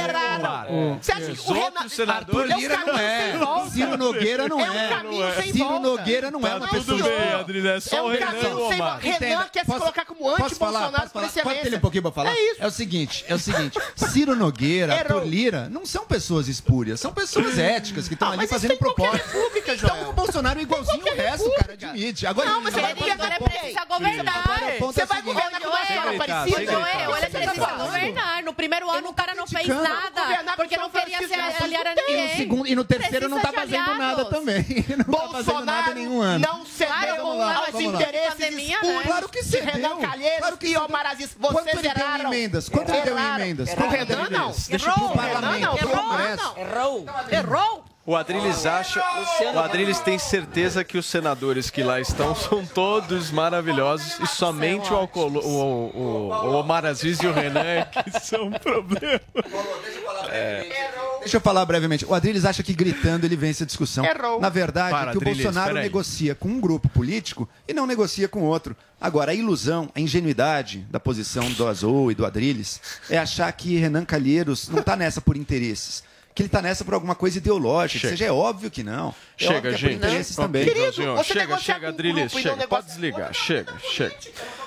Você 1.00 1.12
acha 1.12 1.32
que 1.32 1.50
o 1.50 1.52
Renan... 1.54 1.80
É 1.80 2.52
um 2.54 2.58
Lira 2.58 2.76
não 2.76 2.86
caminho 2.86 3.00
é. 3.00 3.70
Ciro 3.70 3.96
Nogueira 3.96 4.48
não 4.48 4.60
É 4.60 4.66
é. 5.38 5.42
Ciro. 5.42 5.80
Nogueira 5.80 6.30
não 6.30 6.40
é 6.46 6.50
Tá 6.50 6.56
uma 6.56 6.68
tudo 6.68 6.96
pessoa. 6.96 7.02
bem, 7.18 7.32
Adriles. 7.32 7.64
É 7.64 7.80
só 7.80 7.96
É 7.96 8.02
o 8.02 8.08
Renan. 8.68 8.96
Renan 9.00 9.46
quer 9.50 9.64
se 9.64 9.72
colocar 9.72 10.04
como 10.04 10.20
posso 10.36 10.54
falar, 10.56 10.86
anti-Bolsonaro 10.86 10.92
posso 10.92 11.08
por 11.10 11.12
falar? 11.12 11.26
excelência. 11.26 11.42
Pode 11.56 11.70
ter 11.70 11.76
um 11.76 11.80
pouquinho 11.80 12.02
pra 12.02 12.12
falar? 12.12 12.30
É 12.30 12.52
isso. 12.52 12.66
o 12.66 12.70
seguinte, 12.70 13.24
é 13.28 13.34
o 13.34 13.38
seguinte. 13.38 13.78
Ciro 13.94 14.36
Nogueira. 14.36 14.94
Arthur 14.94 15.24
Lira, 15.24 15.68
não 15.70 15.86
são 15.86 16.04
pessoas 16.04 16.48
espúrias, 16.48 17.00
são 17.00 17.12
pessoas 17.12 17.58
éticas 17.58 18.08
que 18.08 18.14
estão 18.14 18.25
Ah, 18.26 18.32
ali 18.32 18.46
fazendo 18.46 18.76
propósito. 18.76 19.28
Joel. 19.76 19.96
Então 19.96 20.10
o 20.10 20.12
Bolsonaro 20.12 20.58
é 20.58 20.62
igualzinho 20.62 21.04
o 21.04 21.14
resto, 21.16 21.50
cara, 21.58 21.72
admite. 21.72 22.26
Agora, 22.26 22.48
Não, 22.50 22.60
mas 22.62 22.74
agora, 22.76 22.92
ele 22.92 23.10
agora, 23.10 23.14
agora 23.14 23.34
agora, 23.36 23.50
precisa 23.58 23.84
governar. 23.84 24.44
Você 24.78 25.02
é 25.02 25.06
vai 25.06 25.22
governar 25.22 25.60
com 25.60 25.68
uma 25.68 25.86
senhora 25.86 26.12
parecida? 26.16 26.72
Joel, 26.72 27.10
Você 27.10 27.26
tá 27.26 27.38
precisa 27.38 27.66
governar. 27.66 28.42
No 28.42 28.54
primeiro 28.54 28.90
ano 28.90 29.08
o 29.08 29.14
cara 29.14 29.34
não 29.34 29.46
fez 29.46 29.66
nada, 29.68 30.20
Governar 30.22 30.56
porque 30.56 30.76
não 30.76 30.90
queria 30.90 31.18
se 31.18 31.28
Francisco, 31.28 31.64
aliar 31.64 31.86
a 31.86 31.92
E 31.92 31.94
no, 31.94 32.06
ninguém. 32.08 32.36
segundo, 32.36 32.66
e 32.66 32.74
no 32.74 32.84
terceiro 32.84 33.28
não 33.28 33.40
tá 33.40 33.48
Precisa 33.52 33.66
de 33.66 33.84
fazendo 33.84 33.98
nada 33.98 34.24
também. 34.26 34.64
Não 34.96 35.04
tá 35.04 35.28
fazendo 35.28 35.34
nada 35.36 35.42
Bolsonaro 35.52 35.94
nenhum 35.94 36.20
ano. 36.22 36.46
não 36.46 36.66
cedeu 36.66 37.42
aos 37.42 37.80
interesses 37.80 38.38
né? 38.82 39.02
Claro 39.04 39.28
que 39.28 39.42
de 39.42 39.48
cedeu. 39.48 39.72
Renan 39.72 39.98
Calheiros 39.98 40.38
Claro 40.38 40.56
que 40.56 40.66
e. 40.68 40.76
Omar 40.76 41.06
Aziz. 41.06 41.36
Quanto 41.40 41.68
ele 41.68 41.88
deu 41.88 42.08
em 42.08 42.20
emendas? 42.20 42.68
Quanto 42.68 42.90
ele 42.92 43.02
deu 43.02 43.18
em 43.18 43.34
emendas? 43.34 43.68
Renan, 43.74 44.30
não. 44.30 44.54
Errou. 44.70 45.14
Não, 45.40 46.58
errou. 46.58 47.06
Errou. 47.30 47.84
O 48.06 48.14
Adriles 48.14 48.64
acha. 48.64 49.02
O 49.52 49.58
Adriles 49.58 49.98
tem 49.98 50.16
certeza 50.16 50.84
que 50.84 50.96
os 50.96 51.06
senadores 51.06 51.70
que 51.70 51.82
lá 51.82 52.00
estão 52.00 52.36
são 52.36 52.64
todos 52.64 53.32
maravilhosos 53.32 54.20
e 54.20 54.26
somente 54.28 54.92
o, 54.92 55.10
o, 55.12 55.20
o, 55.20 56.28
o 56.30 56.52
Omar 56.54 56.86
Aziz 56.86 57.18
e 57.18 57.26
o 57.26 57.32
Renan 57.32 57.64
é 57.64 57.84
que 57.84 58.20
são 58.20 58.44
um 58.44 58.52
problema. 58.52 59.20
Deixa 61.18 61.38
eu 61.38 61.40
falar 61.40 61.64
brevemente. 61.64 62.06
O 62.06 62.14
Adriles 62.14 62.44
acha 62.44 62.62
que 62.62 62.72
gritando 62.72 63.26
ele 63.26 63.34
vence 63.34 63.64
a 63.64 63.66
discussão. 63.66 64.04
Errou. 64.04 64.40
Na 64.40 64.48
verdade, 64.48 64.90
Para, 64.90 65.10
é 65.10 65.10
que 65.10 65.18
o 65.18 65.20
Adriles, 65.20 65.42
Bolsonaro 65.42 65.74
negocia 65.74 66.36
com 66.36 66.48
um 66.48 66.60
grupo 66.60 66.88
político 66.88 67.48
e 67.66 67.74
não 67.74 67.88
negocia 67.88 68.28
com 68.28 68.42
outro. 68.42 68.76
Agora, 69.00 69.32
a 69.32 69.34
ilusão, 69.34 69.90
a 69.92 70.00
ingenuidade 70.00 70.86
da 70.88 71.00
posição 71.00 71.50
do 71.54 71.66
Azul 71.66 72.12
e 72.12 72.14
do 72.14 72.24
Adriles 72.24 72.80
é 73.10 73.18
achar 73.18 73.50
que 73.50 73.76
Renan 73.76 74.04
Calheiros 74.04 74.68
não 74.68 74.78
está 74.78 74.94
nessa 74.94 75.20
por 75.20 75.36
interesses. 75.36 76.04
Que 76.36 76.42
ele 76.42 76.48
está 76.48 76.60
nessa 76.60 76.84
por 76.84 76.92
alguma 76.92 77.14
coisa 77.14 77.38
ideológica. 77.38 77.98
Chega. 77.98 78.12
Ou 78.12 78.18
seja, 78.18 78.24
é 78.26 78.30
óbvio 78.30 78.70
que 78.70 78.82
não. 78.82 79.08
É 79.40 79.44
Chega, 79.46 79.70
é 79.70 79.72
gente. 79.72 79.96
Brasil, 79.96 80.22
você 81.16 81.32
chega, 81.32 81.58
chega, 81.58 81.90
um 81.90 82.04
e 82.04 82.12
não 82.12 82.28
chega. 82.28 82.68
Pode 82.68 82.86
desligar, 82.88 83.32
chega, 83.32 83.72
chega. 83.80 84.14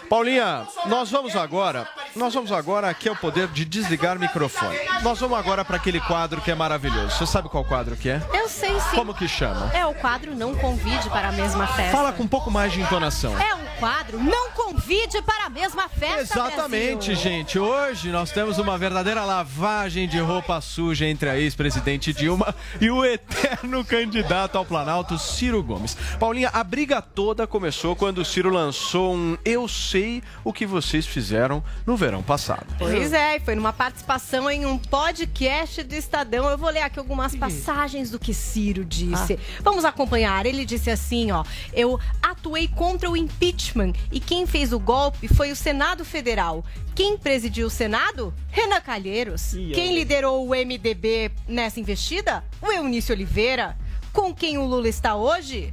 Paulinha, 0.10 0.66
nós 0.88 1.12
vamos 1.12 1.36
agora, 1.36 1.88
nós 2.16 2.34
vamos 2.34 2.52
agora, 2.52 2.90
aqui 2.90 3.08
é 3.08 3.12
o 3.12 3.16
poder 3.16 3.48
de 3.48 3.64
desligar 3.64 4.18
o 4.18 4.20
microfone. 4.20 4.76
Nós 5.04 5.20
vamos 5.20 5.38
agora 5.38 5.64
para 5.64 5.76
aquele 5.78 6.00
quadro 6.00 6.42
que 6.42 6.50
é 6.50 6.56
maravilhoso. 6.56 7.16
Você 7.16 7.28
sabe 7.28 7.48
qual 7.48 7.64
quadro 7.64 7.96
que 7.96 8.10
é? 8.10 8.20
Eu 8.34 8.50
sei 8.50 8.74
sim. 8.80 8.96
Como 8.96 9.14
que 9.14 9.28
chama? 9.28 9.70
É 9.72 9.86
o 9.86 9.94
quadro 9.94 10.36
Não 10.36 10.56
Convide 10.56 11.08
para 11.10 11.30
a 11.30 11.32
Mesma 11.32 11.68
Festa. 11.68 11.92
Fala 11.92 12.12
com 12.12 12.24
um 12.24 12.28
pouco 12.28 12.50
mais 12.50 12.74
de 12.74 12.82
entonação. 12.82 13.38
É 13.40 13.54
um 13.54 13.66
quadro 13.80 14.20
Não 14.20 14.50
Convide 14.52 15.22
para 15.22 15.46
a 15.46 15.50
Mesma 15.50 15.88
Festa, 15.88 16.22
Exatamente, 16.22 17.08
Brasil. 17.12 17.16
gente. 17.16 17.60
Hoje 17.60 18.10
nós 18.10 18.32
temos 18.32 18.58
uma 18.58 18.80
verdadeira 18.80 19.24
lavagem 19.24 20.08
de 20.08 20.20
roupa 20.20 20.60
suja 20.60 21.06
entre 21.06 21.30
a 21.30 21.38
ex-presidente 21.38 22.12
Dilma 22.14 22.54
e 22.82 22.90
o 22.90 23.06
eterno 23.06 23.86
candidato 23.86 24.58
ao 24.58 24.66
Planalto, 24.66 25.20
Ciro 25.20 25.62
Gomes. 25.62 25.96
Paulinha, 26.20 26.50
a 26.52 26.64
briga 26.64 27.00
toda 27.00 27.46
começou 27.46 27.96
quando 27.96 28.20
o 28.20 28.26
Ciro 28.26 28.50
lançou 28.50 29.14
um 29.14 29.38
Eu 29.46 29.68
Sei 29.68 29.99
o 30.44 30.54
que 30.54 30.66
vocês 30.66 31.06
fizeram 31.06 31.64
no 31.86 31.96
verão 31.96 32.22
passado. 32.24 32.66
Pois 32.78 33.14
é, 33.14 33.38
e 33.38 33.40
foi 33.40 33.56
numa 33.56 33.74
participação 33.74 34.50
em 34.50 34.66
um 34.66 34.78
podcast 34.78 35.84
do 35.84 35.96
Estadão. 35.96 36.50
Eu 36.50 36.58
vou 36.58 36.70
ler 36.70 36.82
aqui 36.82 37.00
algumas 37.00 37.36
passagens 37.36 38.12
do 38.12 38.20
que 38.20 38.34
Ciro 38.34 38.86
disse. 38.86 39.38
Vamos 39.62 39.86
acompanhar. 39.86 40.46
Ele 40.46 40.66
disse 40.66 40.90
assim, 40.90 41.32
ó: 41.32 41.44
"Eu 41.74 42.00
atuei 42.22 42.68
contra 42.68 43.10
o 43.10 43.18
impeachment 43.18 43.94
e 44.12 44.20
quem 44.20 44.46
fez 44.46 44.74
o 44.74 44.80
golpe 44.80 45.28
foi 45.28 45.52
o 45.52 45.56
Senado 45.56 46.04
Federal. 46.06 46.64
Quem 46.96 47.18
presidiu 47.18 47.68
o 47.68 47.70
Senado? 47.70 48.34
Renan 48.50 48.82
Calheiros. 48.82 49.52
Quem 49.74 49.96
liderou 49.96 50.46
o 50.46 50.50
MDB 50.50 51.32
nessa 51.48 51.80
investida? 51.80 52.44
O 52.62 52.72
Eunício 52.72 53.16
Oliveira. 53.16 53.78
Com 54.12 54.34
quem 54.34 54.58
o 54.58 54.66
Lula 54.66 54.90
está 54.90 55.16
hoje? 55.16 55.72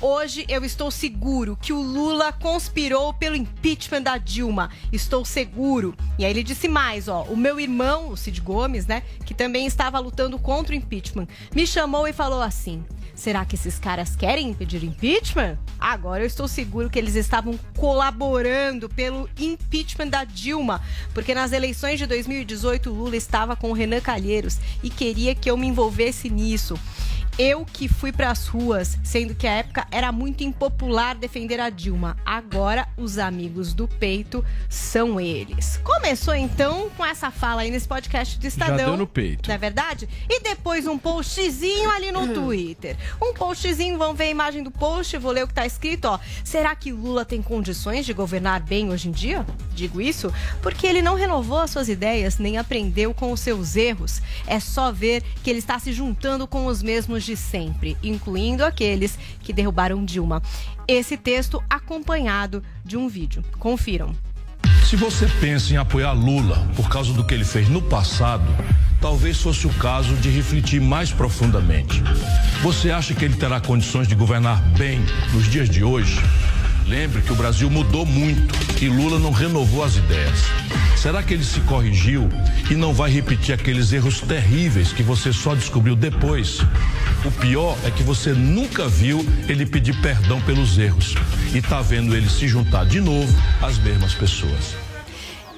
Hoje 0.00 0.44
eu 0.46 0.62
estou 0.62 0.90
seguro 0.90 1.56
que 1.60 1.72
o 1.72 1.80
Lula 1.80 2.30
conspirou 2.30 3.14
pelo 3.14 3.34
impeachment 3.34 4.02
da 4.02 4.18
Dilma. 4.18 4.68
Estou 4.92 5.24
seguro. 5.24 5.96
E 6.18 6.24
aí 6.24 6.30
ele 6.30 6.42
disse 6.42 6.68
mais, 6.68 7.08
ó, 7.08 7.22
o 7.22 7.36
meu 7.36 7.58
irmão, 7.58 8.10
o 8.10 8.16
Cid 8.16 8.42
Gomes, 8.42 8.86
né, 8.86 9.02
que 9.24 9.32
também 9.32 9.66
estava 9.66 9.98
lutando 9.98 10.38
contra 10.38 10.74
o 10.74 10.76
impeachment, 10.76 11.26
me 11.54 11.66
chamou 11.66 12.06
e 12.06 12.12
falou 12.12 12.42
assim: 12.42 12.84
Será 13.14 13.46
que 13.46 13.54
esses 13.54 13.78
caras 13.78 14.14
querem 14.14 14.50
impedir 14.50 14.82
o 14.82 14.84
impeachment? 14.84 15.56
Agora 15.80 16.22
eu 16.22 16.26
estou 16.26 16.46
seguro 16.46 16.90
que 16.90 16.98
eles 16.98 17.14
estavam 17.14 17.58
colaborando 17.74 18.90
pelo 18.90 19.26
impeachment 19.38 20.08
da 20.08 20.24
Dilma, 20.24 20.82
porque 21.14 21.34
nas 21.34 21.52
eleições 21.52 21.98
de 21.98 22.04
2018 22.04 22.90
o 22.90 22.94
Lula 22.94 23.16
estava 23.16 23.56
com 23.56 23.70
o 23.70 23.72
Renan 23.72 24.02
Calheiros 24.02 24.58
e 24.82 24.90
queria 24.90 25.34
que 25.34 25.50
eu 25.50 25.56
me 25.56 25.66
envolvesse 25.66 26.28
nisso. 26.28 26.78
Eu 27.38 27.66
que 27.66 27.86
fui 27.86 28.12
pras 28.12 28.46
ruas, 28.46 28.96
sendo 29.04 29.34
que 29.34 29.46
a 29.46 29.52
época 29.52 29.86
era 29.90 30.10
muito 30.10 30.42
impopular 30.42 31.14
defender 31.14 31.60
a 31.60 31.68
Dilma. 31.68 32.16
Agora 32.24 32.88
os 32.96 33.18
amigos 33.18 33.74
do 33.74 33.86
peito 33.86 34.42
são 34.70 35.20
eles. 35.20 35.78
Começou 35.84 36.34
então 36.34 36.88
com 36.96 37.04
essa 37.04 37.30
fala 37.30 37.60
aí 37.60 37.70
nesse 37.70 37.86
podcast 37.86 38.38
do 38.38 38.46
Estadão. 38.46 38.76
deu 38.76 38.96
no 38.96 39.06
peito. 39.06 39.48
Não 39.48 39.54
é 39.54 39.58
verdade? 39.58 40.08
E 40.26 40.40
depois 40.40 40.86
um 40.86 40.96
postzinho 40.96 41.90
ali 41.90 42.10
no 42.10 42.26
Twitter. 42.32 42.96
Um 43.20 43.34
postzinho, 43.34 43.98
vamos 43.98 44.16
ver 44.16 44.24
a 44.24 44.30
imagem 44.30 44.62
do 44.62 44.70
post, 44.70 45.18
vou 45.18 45.30
ler 45.30 45.44
o 45.44 45.48
que 45.48 45.52
tá 45.52 45.66
escrito, 45.66 46.06
ó. 46.06 46.18
Será 46.42 46.74
que 46.74 46.90
Lula 46.90 47.26
tem 47.26 47.42
condições 47.42 48.06
de 48.06 48.14
governar 48.14 48.62
bem 48.62 48.88
hoje 48.88 49.08
em 49.08 49.12
dia? 49.12 49.44
Digo 49.74 50.00
isso 50.00 50.32
porque 50.62 50.86
ele 50.86 51.02
não 51.02 51.14
renovou 51.14 51.58
as 51.58 51.70
suas 51.70 51.90
ideias 51.90 52.38
nem 52.38 52.56
aprendeu 52.56 53.12
com 53.12 53.30
os 53.30 53.40
seus 53.40 53.76
erros. 53.76 54.22
É 54.46 54.58
só 54.58 54.90
ver 54.90 55.22
que 55.44 55.50
ele 55.50 55.58
está 55.58 55.78
se 55.78 55.92
juntando 55.92 56.46
com 56.46 56.64
os 56.64 56.82
mesmos 56.82 57.25
de 57.26 57.36
sempre, 57.36 57.96
incluindo 58.02 58.64
aqueles 58.64 59.18
que 59.40 59.52
derrubaram 59.52 60.04
Dilma. 60.04 60.40
Esse 60.86 61.16
texto 61.16 61.62
acompanhado 61.68 62.62
de 62.84 62.96
um 62.96 63.08
vídeo. 63.08 63.44
Confiram. 63.58 64.14
Se 64.88 64.94
você 64.94 65.26
pensa 65.40 65.74
em 65.74 65.76
apoiar 65.76 66.12
Lula 66.12 66.70
por 66.76 66.88
causa 66.88 67.12
do 67.12 67.24
que 67.24 67.34
ele 67.34 67.44
fez 67.44 67.68
no 67.68 67.82
passado, 67.82 68.46
talvez 69.00 69.40
fosse 69.42 69.66
o 69.66 69.74
caso 69.74 70.14
de 70.14 70.30
refletir 70.30 70.80
mais 70.80 71.10
profundamente. 71.10 72.00
Você 72.62 72.92
acha 72.92 73.12
que 73.12 73.24
ele 73.24 73.34
terá 73.34 73.60
condições 73.60 74.06
de 74.06 74.14
governar 74.14 74.62
bem 74.78 75.00
nos 75.32 75.50
dias 75.50 75.68
de 75.68 75.82
hoje? 75.82 76.16
Lembre 76.86 77.20
que 77.20 77.32
o 77.32 77.36
Brasil 77.36 77.68
mudou 77.68 78.06
muito 78.06 78.54
e 78.80 78.88
Lula 78.88 79.18
não 79.18 79.32
renovou 79.32 79.82
as 79.82 79.96
ideias. 79.96 80.38
Será 80.96 81.20
que 81.20 81.34
ele 81.34 81.44
se 81.44 81.60
corrigiu 81.60 82.28
e 82.70 82.74
não 82.74 82.94
vai 82.94 83.10
repetir 83.10 83.52
aqueles 83.52 83.92
erros 83.92 84.20
terríveis 84.20 84.92
que 84.92 85.02
você 85.02 85.32
só 85.32 85.54
descobriu 85.54 85.96
depois? 85.96 86.60
O 87.24 87.30
pior 87.40 87.76
é 87.84 87.90
que 87.90 88.04
você 88.04 88.32
nunca 88.32 88.88
viu 88.88 89.26
ele 89.48 89.66
pedir 89.66 90.00
perdão 90.00 90.40
pelos 90.42 90.78
erros 90.78 91.14
e 91.52 91.60
tá 91.60 91.82
vendo 91.82 92.14
ele 92.14 92.28
se 92.30 92.46
juntar 92.46 92.86
de 92.86 93.00
novo 93.00 93.34
às 93.60 93.78
mesmas 93.78 94.14
pessoas. 94.14 94.85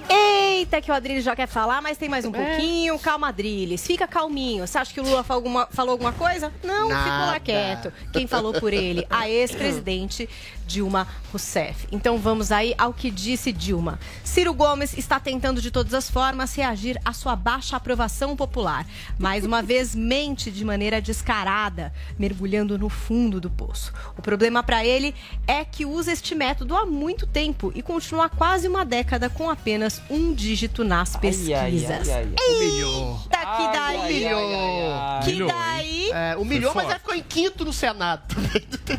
Eita, 0.08 0.80
que 0.80 0.90
o 0.90 0.94
Adriles 0.94 1.24
já 1.24 1.36
quer 1.36 1.46
falar, 1.46 1.82
mas 1.82 1.98
tem 1.98 2.08
mais 2.08 2.24
um 2.24 2.32
pouquinho. 2.32 2.98
Calma, 2.98 3.28
Adriles. 3.28 3.86
Fica 3.86 4.08
calminho. 4.08 4.66
Você 4.66 4.78
acha 4.78 4.92
que 4.92 5.00
o 5.00 5.04
Lula 5.04 5.22
falou 5.22 5.38
alguma, 5.38 5.66
falou 5.70 5.92
alguma 5.92 6.12
coisa? 6.12 6.52
Não, 6.64 6.86
ficou 6.86 6.94
lá 6.94 7.26
Nada. 7.26 7.40
quieto. 7.40 7.92
Quem 8.12 8.26
falou 8.26 8.52
por 8.54 8.72
ele? 8.72 9.06
A 9.10 9.28
ex-presidente 9.30 10.28
Dilma 10.66 11.06
Rousseff. 11.32 11.86
Então 11.90 12.18
vamos 12.18 12.52
aí 12.52 12.74
ao 12.76 12.92
que 12.92 13.10
disse 13.10 13.52
Dilma. 13.52 13.98
Ciro 14.24 14.52
Gomes 14.52 14.96
está 14.96 15.18
tentando 15.18 15.60
de 15.60 15.70
todas 15.70 15.94
as 15.94 16.10
formas 16.10 16.54
reagir 16.54 17.00
à 17.04 17.12
sua 17.12 17.36
baixa 17.36 17.76
aprovação 17.76 18.36
popular. 18.36 18.86
Mais 19.18 19.44
uma 19.44 19.60
vez, 19.62 19.94
mente 19.94 20.50
de 20.50 20.64
maneira 20.64 21.00
descarada, 21.00 21.92
mergulhando 22.18 22.78
no 22.78 22.88
fundo 22.88 23.40
do 23.40 23.50
poço. 23.50 23.92
O 24.16 24.22
problema 24.22 24.62
para 24.62 24.84
ele 24.84 25.14
é 25.46 25.64
que 25.64 25.86
usa 25.86 26.12
este 26.12 26.34
método 26.34 26.76
há 26.76 26.84
muito 26.84 27.26
tempo 27.26 27.72
e 27.74 27.82
continua 27.82 28.26
há 28.26 28.28
quase 28.28 28.68
uma 28.68 28.84
década 28.84 29.30
com 29.30 29.48
apenas 29.50 29.97
um 30.10 30.34
dígito 30.34 30.84
nas 30.84 31.16
pesquisas. 31.16 32.08
Humilhou. 32.08 33.20
Eita, 33.24 33.56
que 33.56 33.78
daí? 33.78 34.18
Que 35.24 35.30
Humilhou, 35.30 35.48
daí? 35.48 36.10
É, 36.10 36.36
humilhou, 36.36 36.72
Foi 36.72 36.82
mas 36.82 36.90
ela 36.90 36.98
ficou 36.98 37.14
em 37.14 37.22
quinto 37.22 37.64
no 37.64 37.72
Senado. 37.72 38.22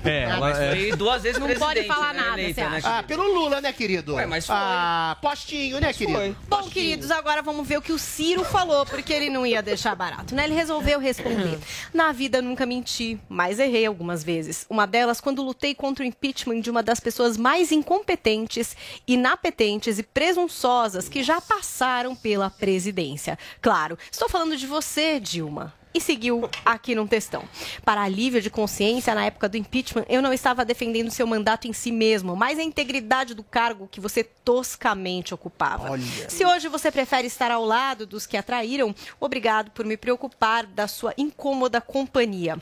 É, 0.03 0.27
Mas 0.38 0.57
foi 0.57 0.91
duas 0.95 1.23
vezes 1.23 1.39
Não 1.39 1.47
pode 1.55 1.83
falar 1.85 2.13
né, 2.13 2.21
nada, 2.21 2.39
eleita, 2.39 2.62
você 2.62 2.69
né, 2.69 2.77
acha? 2.77 2.99
Ah, 2.99 3.03
pelo 3.03 3.23
Lula, 3.33 3.59
né, 3.59 3.73
querido? 3.73 4.15
Ué, 4.15 4.25
mas 4.25 4.45
foi. 4.45 4.55
Ah, 4.57 5.17
postinho, 5.21 5.79
né, 5.79 5.91
querido? 5.91 6.35
Bom, 6.47 6.63
queridos, 6.69 7.12
agora 7.12 7.41
vamos 7.41 7.67
ver 7.67 7.77
o 7.77 7.81
que 7.81 7.91
o 7.91 7.99
Ciro 7.99 8.43
falou, 8.45 8.85
porque 8.85 9.12
ele 9.12 9.29
não 9.29 9.45
ia 9.45 9.62
deixar 9.62 9.95
barato, 9.95 10.35
né? 10.35 10.45
Ele 10.45 10.53
resolveu 10.53 10.99
responder. 10.99 11.59
Na 11.93 12.12
vida 12.12 12.41
nunca 12.41 12.65
menti, 12.65 13.19
mas 13.27 13.59
errei 13.59 13.85
algumas 13.85 14.23
vezes. 14.23 14.65
Uma 14.69 14.85
delas 14.85 15.19
quando 15.19 15.41
lutei 15.41 15.73
contra 15.73 16.03
o 16.03 16.07
impeachment 16.07 16.62
de 16.62 16.69
uma 16.69 16.83
das 16.83 16.99
pessoas 16.99 17.35
mais 17.38 17.71
incompetentes, 17.71 18.75
inapetentes 19.07 19.97
e 19.99 20.03
presunçosas 20.03 20.88
que 21.10 21.23
já 21.23 21.39
passaram 21.39 22.15
pela 22.15 22.49
presidência. 22.49 23.38
Claro, 23.62 23.97
estou 24.12 24.30
falando 24.30 24.56
de 24.56 24.65
você, 24.65 25.19
Dilma. 25.19 25.73
E 25.93 25.99
seguiu 25.99 26.47
aqui 26.63 26.93
num 26.93 27.08
textão. 27.08 27.43
Para 27.84 28.02
alívio 28.04 28.39
de 28.41 28.49
consciência, 28.49 29.15
na 29.15 29.25
época 29.25 29.49
do 29.49 29.58
impeachment, 29.58 30.06
eu 30.08 30.21
não 30.21 30.32
estava 30.32 30.63
defendendo 30.63 31.10
seu 31.10 31.25
mandato 31.25 31.67
em 31.67 31.73
si 31.73 31.91
mesmo, 31.91 32.36
mas 32.36 32.60
a 32.60 32.63
integridade 32.63 33.34
do 33.34 33.43
cargo 33.43 33.88
que 33.91 33.99
você 33.99 34.23
toscamente 34.23 35.34
ocupava. 35.34 35.97
Se 36.28 36.45
hoje 36.45 36.67
você 36.67 36.91
prefere 36.91 37.25
estar 37.28 37.49
ao 37.49 37.65
lado 37.65 38.06
dos 38.06 38.28
que 38.28 38.38
atraíram, 38.38 38.93
obrigado 39.19 39.71
por 39.71 39.84
me 39.84 39.97
preocupar 39.97 40.65
da 40.67 40.88
sua 40.88 41.13
incômoda 41.17 41.82
companhia. 41.82 42.60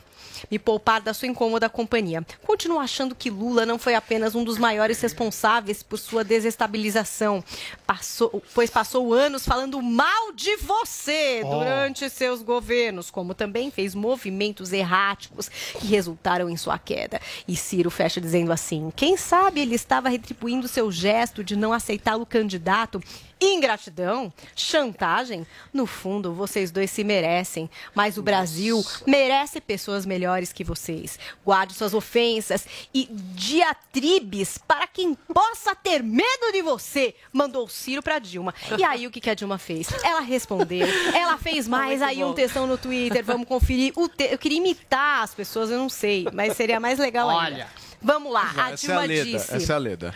Me 0.50 0.58
poupar 0.58 1.00
da 1.02 1.12
sua 1.12 1.28
incômoda 1.28 1.68
companhia. 1.68 2.24
Continuo 2.46 2.78
achando 2.78 3.14
que 3.14 3.28
Lula 3.28 3.66
não 3.66 3.78
foi 3.78 3.94
apenas 3.94 4.34
um 4.34 4.42
dos 4.44 4.56
maiores 4.56 5.00
responsáveis 5.02 5.82
por 5.82 5.98
sua 5.98 6.24
desestabilização, 6.24 7.44
passou, 7.86 8.42
pois 8.54 8.70
passou 8.70 9.12
anos 9.12 9.44
falando 9.44 9.82
mal 9.82 10.32
de 10.32 10.56
você 10.56 11.42
Oh. 11.44 11.58
durante 11.58 12.08
seus 12.10 12.42
governos, 12.42 13.10
como 13.18 13.34
também 13.34 13.68
fez 13.68 13.96
movimentos 13.96 14.72
erráticos 14.72 15.48
que 15.80 15.88
resultaram 15.88 16.48
em 16.48 16.56
sua 16.56 16.78
queda. 16.78 17.20
E 17.48 17.56
Ciro 17.56 17.90
fecha 17.90 18.20
dizendo 18.20 18.52
assim: 18.52 18.92
quem 18.94 19.16
sabe 19.16 19.60
ele 19.60 19.74
estava 19.74 20.08
retribuindo 20.08 20.68
seu 20.68 20.88
gesto 20.92 21.42
de 21.42 21.56
não 21.56 21.72
aceitá-lo 21.72 22.24
candidato 22.24 23.02
Ingratidão? 23.40 24.32
Chantagem? 24.56 25.46
No 25.72 25.86
fundo, 25.86 26.32
vocês 26.32 26.70
dois 26.72 26.90
se 26.90 27.04
merecem. 27.04 27.70
Mas 27.94 28.18
o 28.18 28.22
Brasil 28.22 28.84
merece 29.06 29.60
pessoas 29.60 30.04
melhores 30.04 30.52
que 30.52 30.64
vocês. 30.64 31.18
Guarde 31.44 31.74
suas 31.74 31.94
ofensas 31.94 32.66
e 32.92 33.08
diatribes 33.10 34.58
para 34.58 34.88
quem 34.88 35.14
possa 35.14 35.74
ter 35.76 36.02
medo 36.02 36.52
de 36.52 36.62
você. 36.62 37.14
Mandou 37.32 37.68
Ciro 37.68 38.02
pra 38.02 38.18
Dilma. 38.18 38.52
E 38.76 38.82
aí, 38.82 39.06
o 39.06 39.10
que, 39.10 39.20
que 39.20 39.30
a 39.30 39.34
Dilma 39.34 39.58
fez? 39.58 39.88
Ela 40.02 40.20
respondeu. 40.20 40.86
Ela 41.14 41.38
fez 41.38 41.66
mais 41.68 42.02
aí 42.02 42.24
um 42.24 42.34
textão 42.34 42.66
no 42.66 42.76
Twitter. 42.76 43.07
Vamos 43.24 43.46
conferir. 43.48 43.92
O 43.96 44.08
te- 44.08 44.28
Eu 44.30 44.38
queria 44.38 44.58
imitar 44.58 45.22
as 45.22 45.34
pessoas, 45.34 45.70
eu 45.70 45.78
não 45.78 45.88
sei. 45.88 46.26
Mas 46.32 46.56
seria 46.56 46.78
mais 46.80 46.98
legal 46.98 47.28
ainda. 47.30 47.44
Olha. 47.56 47.66
Vamos 48.00 48.32
lá. 48.32 48.52
A 48.56 48.70
Essa 48.70 48.92
é 48.92 48.94
a 48.94 49.00
Dilma 49.00 49.00
Leda. 49.00 49.24
disse. 49.24 49.54
Essa 49.56 49.72
é 49.72 49.74
a 49.74 49.78
Leda. 49.78 50.14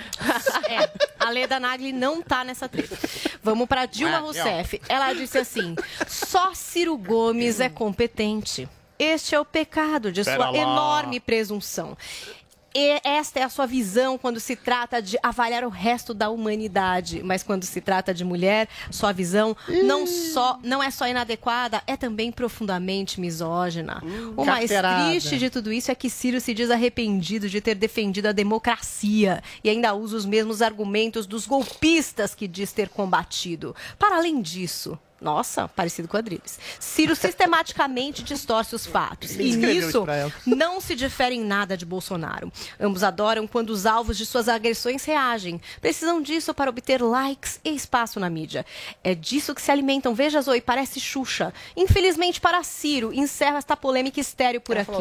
É, 0.68 0.90
a 1.18 1.30
Leda 1.30 1.58
Nagli 1.58 1.92
não 1.92 2.22
tá 2.22 2.44
nessa 2.44 2.68
treta. 2.68 2.96
Vamos 3.42 3.66
pra 3.66 3.86
Dilma 3.86 4.18
Ah, 4.18 4.20
Rousseff. 4.20 4.80
Ela 4.88 5.12
disse 5.14 5.36
assim: 5.38 5.74
só 6.06 6.54
Ciro 6.54 6.96
Gomes 6.96 7.58
é 7.58 7.68
competente. 7.68 8.68
Este 8.98 9.34
é 9.34 9.40
o 9.40 9.44
pecado 9.44 10.12
de 10.12 10.22
Pera 10.22 10.36
sua 10.36 10.50
lá. 10.50 10.56
enorme 10.58 11.18
presunção. 11.18 11.96
E 12.74 13.00
esta 13.04 13.40
é 13.40 13.42
a 13.42 13.48
sua 13.48 13.66
visão 13.66 14.16
quando 14.16 14.40
se 14.40 14.56
trata 14.56 15.00
de 15.00 15.18
avaliar 15.22 15.64
o 15.64 15.68
resto 15.68 16.14
da 16.14 16.30
humanidade, 16.30 17.22
mas 17.22 17.42
quando 17.42 17.64
se 17.64 17.80
trata 17.80 18.14
de 18.14 18.24
mulher, 18.24 18.68
sua 18.90 19.12
visão 19.12 19.56
não 19.84 20.06
só 20.06 20.58
não 20.62 20.82
é 20.82 20.90
só 20.90 21.06
inadequada, 21.06 21.82
é 21.86 21.96
também 21.96 22.32
profundamente 22.32 23.20
misógina. 23.20 24.02
o 24.36 24.44
mais 24.44 24.70
carteirada. 24.70 25.10
triste 25.10 25.38
de 25.38 25.50
tudo 25.50 25.72
isso 25.72 25.90
é 25.90 25.94
que 25.94 26.08
Ciro 26.08 26.40
se 26.40 26.54
diz 26.54 26.70
arrependido 26.70 27.48
de 27.48 27.60
ter 27.60 27.74
defendido 27.74 28.26
a 28.26 28.32
democracia 28.32 29.42
e 29.62 29.68
ainda 29.68 29.94
usa 29.94 30.16
os 30.16 30.26
mesmos 30.26 30.62
argumentos 30.62 31.26
dos 31.26 31.46
golpistas 31.46 32.34
que 32.34 32.48
diz 32.48 32.72
ter 32.72 32.88
combatido. 32.88 33.74
Para 33.98 34.16
além 34.16 34.40
disso, 34.40 34.98
nossa, 35.22 35.68
parecido 35.68 36.08
com 36.08 36.16
Adriles. 36.16 36.58
Ciro 36.80 37.14
sistematicamente 37.14 38.22
distorce 38.24 38.74
os 38.74 38.86
fatos. 38.86 39.32
E 39.32 39.56
nisso 39.56 40.04
ela? 40.08 40.32
não 40.44 40.80
se 40.80 40.94
diferem 40.94 41.40
em 41.40 41.44
nada 41.44 41.76
de 41.76 41.86
Bolsonaro. 41.86 42.52
Ambos 42.78 43.02
adoram 43.02 43.46
quando 43.46 43.70
os 43.70 43.86
alvos 43.86 44.18
de 44.18 44.26
suas 44.26 44.48
agressões 44.48 45.04
reagem. 45.04 45.60
Precisam 45.80 46.20
disso 46.20 46.52
para 46.52 46.70
obter 46.70 47.00
likes 47.00 47.60
e 47.64 47.74
espaço 47.74 48.18
na 48.18 48.28
mídia. 48.28 48.66
É 49.02 49.14
disso 49.14 49.54
que 49.54 49.62
se 49.62 49.70
alimentam. 49.70 50.14
Veja, 50.14 50.42
Zoe, 50.42 50.60
parece 50.60 51.00
Xuxa. 51.00 51.52
Infelizmente 51.76 52.40
para 52.40 52.62
Ciro, 52.62 53.12
encerra 53.12 53.58
esta 53.58 53.76
polêmica 53.76 54.20
estéreo 54.20 54.60
por 54.60 54.76
aqui. 54.76 54.92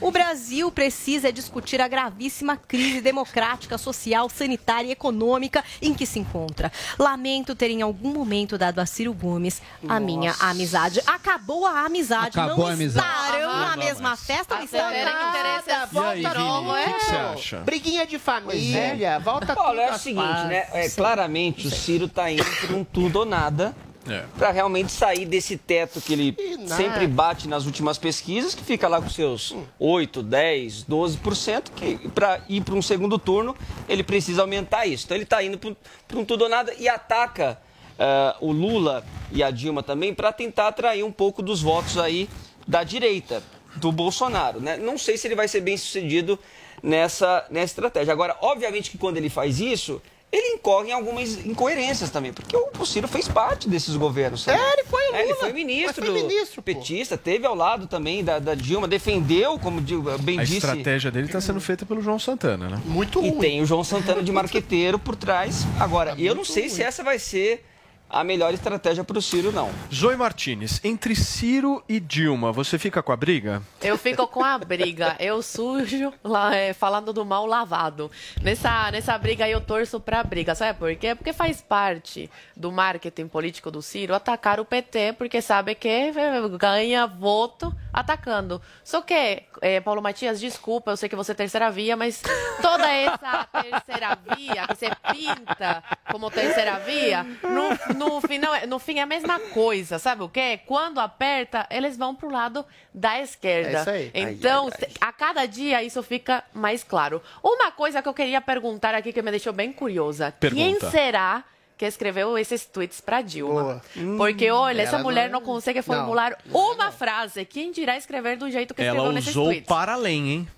O 0.00 0.10
Brasil 0.10 0.70
precisa 0.70 1.32
discutir 1.32 1.80
a 1.80 1.88
gravíssima 1.88 2.56
crise 2.56 3.00
democrática, 3.00 3.78
social, 3.78 4.28
sanitária 4.28 4.88
e 4.88 4.92
econômica 4.92 5.64
em 5.80 5.94
que 5.94 6.06
se 6.06 6.18
encontra. 6.18 6.72
Lamento 6.98 7.54
ter 7.54 7.70
em 7.70 7.82
algum 7.82 8.12
momento 8.12 8.58
dado 8.58 8.80
a 8.80 8.86
Ciro 8.86 9.12
Gomes 9.12 9.62
a 9.88 10.00
minha 10.00 10.34
amizade. 10.40 11.00
Acabou 11.06 11.66
a 11.66 11.84
amizade. 11.84 12.38
Acabou 12.38 12.64
não 12.64 12.66
a 12.66 12.72
amizade. 12.72 13.06
estarão 13.06 13.52
Não 13.52 13.68
na 13.68 13.76
mesma 13.76 14.08
mais. 14.08 14.20
festa, 14.20 14.56
não 14.56 14.64
estarão. 14.64 14.90
que 14.90 15.28
interessa 15.28 15.70
é 15.70 15.74
aí, 15.74 16.22
volta 16.22 16.40
logo, 16.40 16.70
o 16.70 16.74
que 16.74 16.80
é. 16.80 16.92
que 16.92 17.00
você 17.04 17.16
acha? 17.16 17.56
Briguinha 17.58 18.06
de 18.06 18.18
família, 18.18 19.08
é. 19.08 19.18
volta 19.20 19.54
Paulo, 19.54 19.70
tudo 19.70 19.80
é 19.80 19.90
o 19.92 19.98
seguinte, 19.98 20.44
né? 20.46 20.68
É, 20.72 20.88
claramente 20.90 21.66
o 21.66 21.70
Ciro 21.70 22.08
tá 22.08 22.30
indo 22.30 22.44
por 22.44 22.74
um 22.74 22.84
tudo 22.84 23.20
ou 23.20 23.24
nada. 23.24 23.74
É. 24.08 24.24
Para 24.38 24.50
realmente 24.50 24.90
sair 24.90 25.26
desse 25.26 25.58
teto 25.58 26.00
que 26.00 26.14
ele 26.14 26.56
nada. 26.60 26.74
sempre 26.74 27.06
bate 27.06 27.46
nas 27.46 27.66
últimas 27.66 27.98
pesquisas, 27.98 28.54
que 28.54 28.64
fica 28.64 28.88
lá 28.88 29.02
com 29.02 29.10
seus 29.10 29.54
8, 29.78 30.22
10, 30.22 30.84
12%, 30.84 31.64
que 31.76 32.08
para 32.08 32.40
ir 32.48 32.62
para 32.62 32.74
um 32.74 32.80
segundo 32.80 33.18
turno, 33.18 33.54
ele 33.86 34.02
precisa 34.02 34.40
aumentar 34.40 34.86
isso. 34.86 35.04
Então 35.04 35.14
ele 35.14 35.24
está 35.24 35.42
indo 35.42 35.58
para 35.58 36.18
um 36.18 36.24
tudo 36.24 36.44
ou 36.44 36.48
nada 36.48 36.72
e 36.78 36.88
ataca 36.88 37.60
ah, 37.98 38.36
o 38.40 38.52
Lula 38.52 39.04
e 39.32 39.42
a 39.42 39.50
Dilma 39.50 39.82
também 39.82 40.14
para 40.14 40.32
tentar 40.32 40.68
atrair 40.68 41.04
um 41.04 41.12
pouco 41.12 41.42
dos 41.42 41.60
votos 41.62 41.98
aí 41.98 42.28
da 42.66 42.82
direita, 42.84 43.42
do 43.76 43.90
Bolsonaro. 43.92 44.60
Né? 44.60 44.76
Não 44.76 44.96
sei 44.98 45.16
se 45.16 45.26
ele 45.26 45.34
vai 45.34 45.48
ser 45.48 45.60
bem 45.60 45.76
sucedido 45.76 46.38
nessa, 46.82 47.44
nessa 47.50 47.72
estratégia. 47.72 48.12
Agora, 48.12 48.36
obviamente 48.40 48.90
que 48.90 48.98
quando 48.98 49.16
ele 49.16 49.28
faz 49.28 49.60
isso, 49.60 50.00
ele 50.30 50.54
incorre 50.56 50.90
em 50.90 50.92
algumas 50.92 51.44
incoerências 51.46 52.10
também, 52.10 52.32
porque 52.34 52.54
o, 52.54 52.84
Ciro 52.84 53.08
fez 53.08 53.26
parte 53.26 53.66
desses 53.68 53.96
governos. 53.96 54.42
sabe? 54.42 54.58
É, 54.60 54.72
ele 54.74 54.84
foi 54.84 55.00
o 55.10 55.14
É, 55.14 55.18
ele 55.20 55.28
Lula. 55.28 55.40
foi 55.40 55.52
ministro, 55.54 56.04
foi 56.04 56.22
ministro, 56.22 56.56
pô. 56.56 56.62
petista, 56.62 57.16
teve 57.16 57.46
ao 57.46 57.54
lado 57.54 57.86
também 57.86 58.22
da, 58.22 58.38
da 58.38 58.54
Dilma, 58.54 58.86
defendeu, 58.86 59.58
como 59.58 59.80
bem 60.20 60.38
A 60.38 60.42
disse. 60.44 60.58
estratégia 60.58 61.10
dele 61.10 61.26
está 61.26 61.40
sendo 61.40 61.60
feita 61.62 61.86
pelo 61.86 62.02
João 62.02 62.18
Santana, 62.18 62.68
né? 62.68 62.82
Muito 62.84 63.24
E 63.24 63.32
tem 63.32 63.62
o 63.62 63.66
João 63.66 63.82
Santana 63.82 64.22
de 64.22 64.30
marqueteiro 64.30 64.98
por 64.98 65.16
trás. 65.16 65.64
Agora, 65.80 66.14
eu 66.18 66.34
não 66.34 66.44
sei 66.44 66.68
se 66.68 66.82
essa 66.82 67.02
vai 67.02 67.18
ser 67.18 67.64
a 68.08 68.24
melhor 68.24 68.52
estratégia 68.54 69.04
para 69.04 69.18
o 69.18 69.22
Ciro, 69.22 69.52
não. 69.52 69.70
Zoe 69.92 70.16
Martinez, 70.16 70.80
entre 70.82 71.14
Ciro 71.14 71.82
e 71.88 72.00
Dilma, 72.00 72.52
você 72.52 72.78
fica 72.78 73.02
com 73.02 73.12
a 73.12 73.16
briga? 73.16 73.62
Eu 73.82 73.98
fico 73.98 74.26
com 74.26 74.42
a 74.42 74.56
briga. 74.58 75.16
Eu 75.18 75.42
sujo, 75.42 76.12
lá, 76.24 76.54
é, 76.54 76.72
falando 76.72 77.12
do 77.12 77.24
mal 77.24 77.44
lavado. 77.46 78.10
Nessa, 78.42 78.90
nessa 78.90 79.16
briga 79.18 79.44
aí 79.44 79.52
eu 79.52 79.60
torço 79.60 80.00
pra 80.00 80.22
briga. 80.22 80.54
Sabe 80.54 80.78
por 80.78 80.94
quê? 80.96 81.14
Porque 81.14 81.32
faz 81.32 81.60
parte 81.60 82.30
do 82.56 82.72
marketing 82.72 83.28
político 83.28 83.70
do 83.70 83.82
Ciro 83.82 84.14
atacar 84.14 84.58
o 84.58 84.64
PT, 84.64 85.14
porque 85.18 85.42
sabe 85.42 85.74
que 85.74 86.12
ganha 86.58 87.06
voto 87.06 87.74
atacando. 87.92 88.60
Só 88.82 89.02
que, 89.02 89.42
é, 89.60 89.80
Paulo 89.80 90.00
Matias, 90.00 90.40
desculpa, 90.40 90.92
eu 90.92 90.96
sei 90.96 91.08
que 91.08 91.16
você 91.16 91.32
é 91.32 91.34
terceira 91.34 91.70
via, 91.70 91.96
mas 91.96 92.22
toda 92.62 92.90
essa 92.90 93.46
terceira 93.62 94.18
via 94.36 94.66
que 94.66 94.76
você 94.76 94.90
pinta 95.12 95.82
como 96.10 96.30
terceira 96.30 96.78
via, 96.78 97.24
no, 97.42 97.97
no, 97.98 98.20
final, 98.20 98.54
é- 98.54 98.66
no 98.66 98.78
fim 98.78 98.98
é 98.98 99.02
a 99.02 99.06
mesma 99.06 99.38
coisa, 99.40 99.98
sabe 99.98 100.22
o 100.22 100.28
quê? 100.28 100.60
Quando 100.66 100.98
aperta, 101.00 101.66
eles 101.70 101.96
vão 101.96 102.14
pro 102.14 102.30
lado 102.30 102.64
da 102.94 103.20
esquerda. 103.20 103.78
É 103.78 103.80
isso 103.80 103.90
aí. 103.90 104.10
Então, 104.14 104.70
se- 104.70 104.88
a 105.00 105.12
cada 105.12 105.44
dia 105.46 105.82
isso 105.82 106.02
fica 106.02 106.42
mais 106.54 106.82
claro. 106.84 107.20
Uma 107.42 107.70
coisa 107.70 108.00
que 108.00 108.08
eu 108.08 108.14
queria 108.14 108.40
perguntar 108.40 108.94
aqui 108.94 109.12
que 109.12 109.20
me 109.22 109.30
deixou 109.30 109.52
bem 109.52 109.72
curiosa. 109.72 110.32
Quem 110.40 110.50
Pergunta. 110.50 110.90
será 110.90 111.44
que 111.76 111.84
escreveu 111.86 112.36
esses 112.36 112.66
tweets 112.66 113.00
pra 113.00 113.20
Dilma? 113.22 113.80
Porque, 114.16 114.50
olha, 114.50 114.82
essa 114.82 114.96
ela 114.96 115.04
mulher 115.04 115.30
não- 115.30 115.38
não, 115.40 115.46
consegue 115.46 115.78
Não. 115.78 115.84
formular 115.84 116.36
uma 116.52 116.90
frase. 116.90 117.44
Quem 117.44 117.70
dirá 117.70 117.96
escrever 117.96 118.36
do 118.36 118.50
jeito 118.50 118.74
que 118.74 118.82
Ela 118.82 118.90
escreveu 118.96 119.12
nesses 119.12 119.30
usou 119.30 119.44
tweets? 119.46 119.68
para 119.68 119.92
além, 119.92 120.28
hein? 120.30 120.48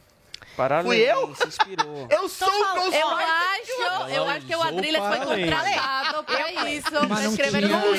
Para 0.61 0.83
Fui 0.83 0.97
eu? 0.99 1.35
se 1.35 1.49
inspirou. 1.49 2.07
Eu 2.13 2.29
sou 2.29 2.47
o 2.47 2.53
Eu 2.53 2.75
Ghostwriter. 2.75 3.07
acho, 3.09 4.11
eu 4.15 4.25
acho 4.29 4.47
que 4.47 4.55
o 4.57 4.63
Adriles 4.63 5.01
foi 5.01 5.19
contratado 5.21 6.25
pra 6.25 6.71
isso, 6.71 6.87
Mas 6.93 7.07
pra 7.09 7.21
não 7.21 7.31
escrever 7.31 7.67
tinha- 7.67 7.79
no 7.79 7.95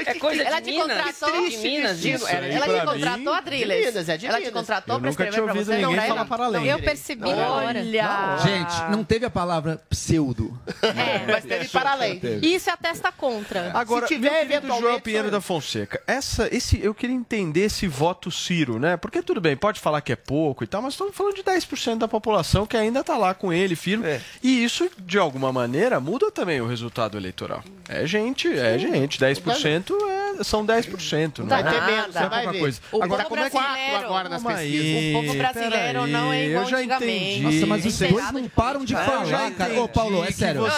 É 0.00 0.12
que- 0.12 0.18
coisa 0.18 0.42
Ela 0.42 0.58
de 0.60 0.72
te 0.72 0.78
contratou? 0.80 1.48
De 1.48 1.56
Minas, 1.58 1.98
Isso, 1.98 2.08
isso. 2.08 2.28
era- 2.28 2.46
Ela 2.48 2.66
te 2.66 2.86
contratou, 2.86 3.34
é 3.36 4.16
de 4.16 4.26
Ela 4.26 4.40
te 4.40 4.50
contratou 4.50 4.96
Eu 4.96 5.00
pra 5.00 5.10
escrever 5.10 5.42
pra 5.44 5.54
você? 5.54 5.78
Não, 5.78 6.26
falar 6.26 6.46
além. 6.46 6.66
Eu 6.66 6.78
percebi 6.82 7.30
agora. 7.30 7.78
Olha! 7.78 8.38
Gente, 8.42 8.90
não 8.90 9.04
teve 9.04 9.24
a 9.26 9.30
palavra 9.30 9.80
pseudo. 9.88 10.58
Mas 11.30 11.44
teve 11.44 11.68
para 11.68 11.92
além. 11.92 12.20
Isso 12.42 12.68
é 12.68 12.76
testa 12.76 13.12
contra. 13.12 13.70
Agora, 13.74 14.08
Se 14.08 14.14
tiver, 14.14 14.42
eventualmente, 14.42 14.80
João 14.88 15.00
Pinheiro 15.00 15.28
eu. 15.28 15.32
da 15.32 15.40
Fonseca, 15.40 16.02
essa, 16.06 16.48
esse, 16.54 16.82
eu 16.82 16.94
queria 16.94 17.14
entender 17.14 17.60
esse 17.66 17.86
voto 17.86 18.30
Ciro, 18.30 18.78
né? 18.80 18.96
Porque 18.96 19.22
tudo 19.22 19.40
bem, 19.40 19.56
pode 19.56 19.78
falar 19.78 20.00
que 20.00 20.12
é 20.12 20.16
pouco 20.16 20.64
e 20.64 20.66
tal, 20.66 20.82
mas 20.82 20.94
estamos 20.94 21.14
falando 21.14 21.34
de 21.36 21.42
10% 21.42 21.91
da 22.00 22.08
população 22.08 22.66
que 22.66 22.76
ainda 22.76 23.00
está 23.00 23.16
lá 23.16 23.34
com 23.34 23.52
ele, 23.52 23.76
firme. 23.76 24.06
É. 24.06 24.20
E 24.42 24.64
isso, 24.64 24.90
de 24.98 25.18
alguma 25.18 25.52
maneira, 25.52 26.00
muda 26.00 26.30
também 26.30 26.60
o 26.60 26.66
resultado 26.66 27.16
eleitoral. 27.16 27.62
É 27.88 28.06
gente, 28.06 28.48
é 28.48 28.78
gente. 28.78 29.18
10% 29.18 29.92
é, 30.40 30.44
são 30.44 30.64
10%, 30.64 31.38
não 31.38 31.46
Vai 31.46 31.60
é? 31.60 31.64
ter 31.64 31.82
menos, 31.82 32.16
é 32.16 32.28
vai 32.28 32.48
ver. 32.48 32.58
coisa. 32.58 32.80
O 32.90 33.02
Agora, 33.02 33.24
como 33.24 33.42
é 33.42 33.50
que... 33.50 33.56
agora 33.58 34.28
nas 34.28 34.42
pesquisas. 34.42 34.86
aí, 34.86 35.14
O 35.14 35.20
povo 35.20 35.38
brasileiro 35.38 35.76
peraí, 35.76 36.12
não 36.12 36.32
é 36.32 36.46
igual 36.46 36.64
eu 36.64 36.70
já 36.70 36.82
entendi. 36.82 37.40
Nossa, 37.40 37.66
mas 37.66 37.86
os 37.86 37.98
dois 37.98 38.32
não 38.32 38.48
param 38.48 38.84
de 38.84 38.94
Eu 38.94 38.98
falar, 39.00 39.24
já 39.24 39.50
cara. 39.50 39.80
Ô, 39.80 39.88
Paulo, 39.88 40.24
é 40.24 40.30
sério. 40.30 40.62
Eu 40.62 40.70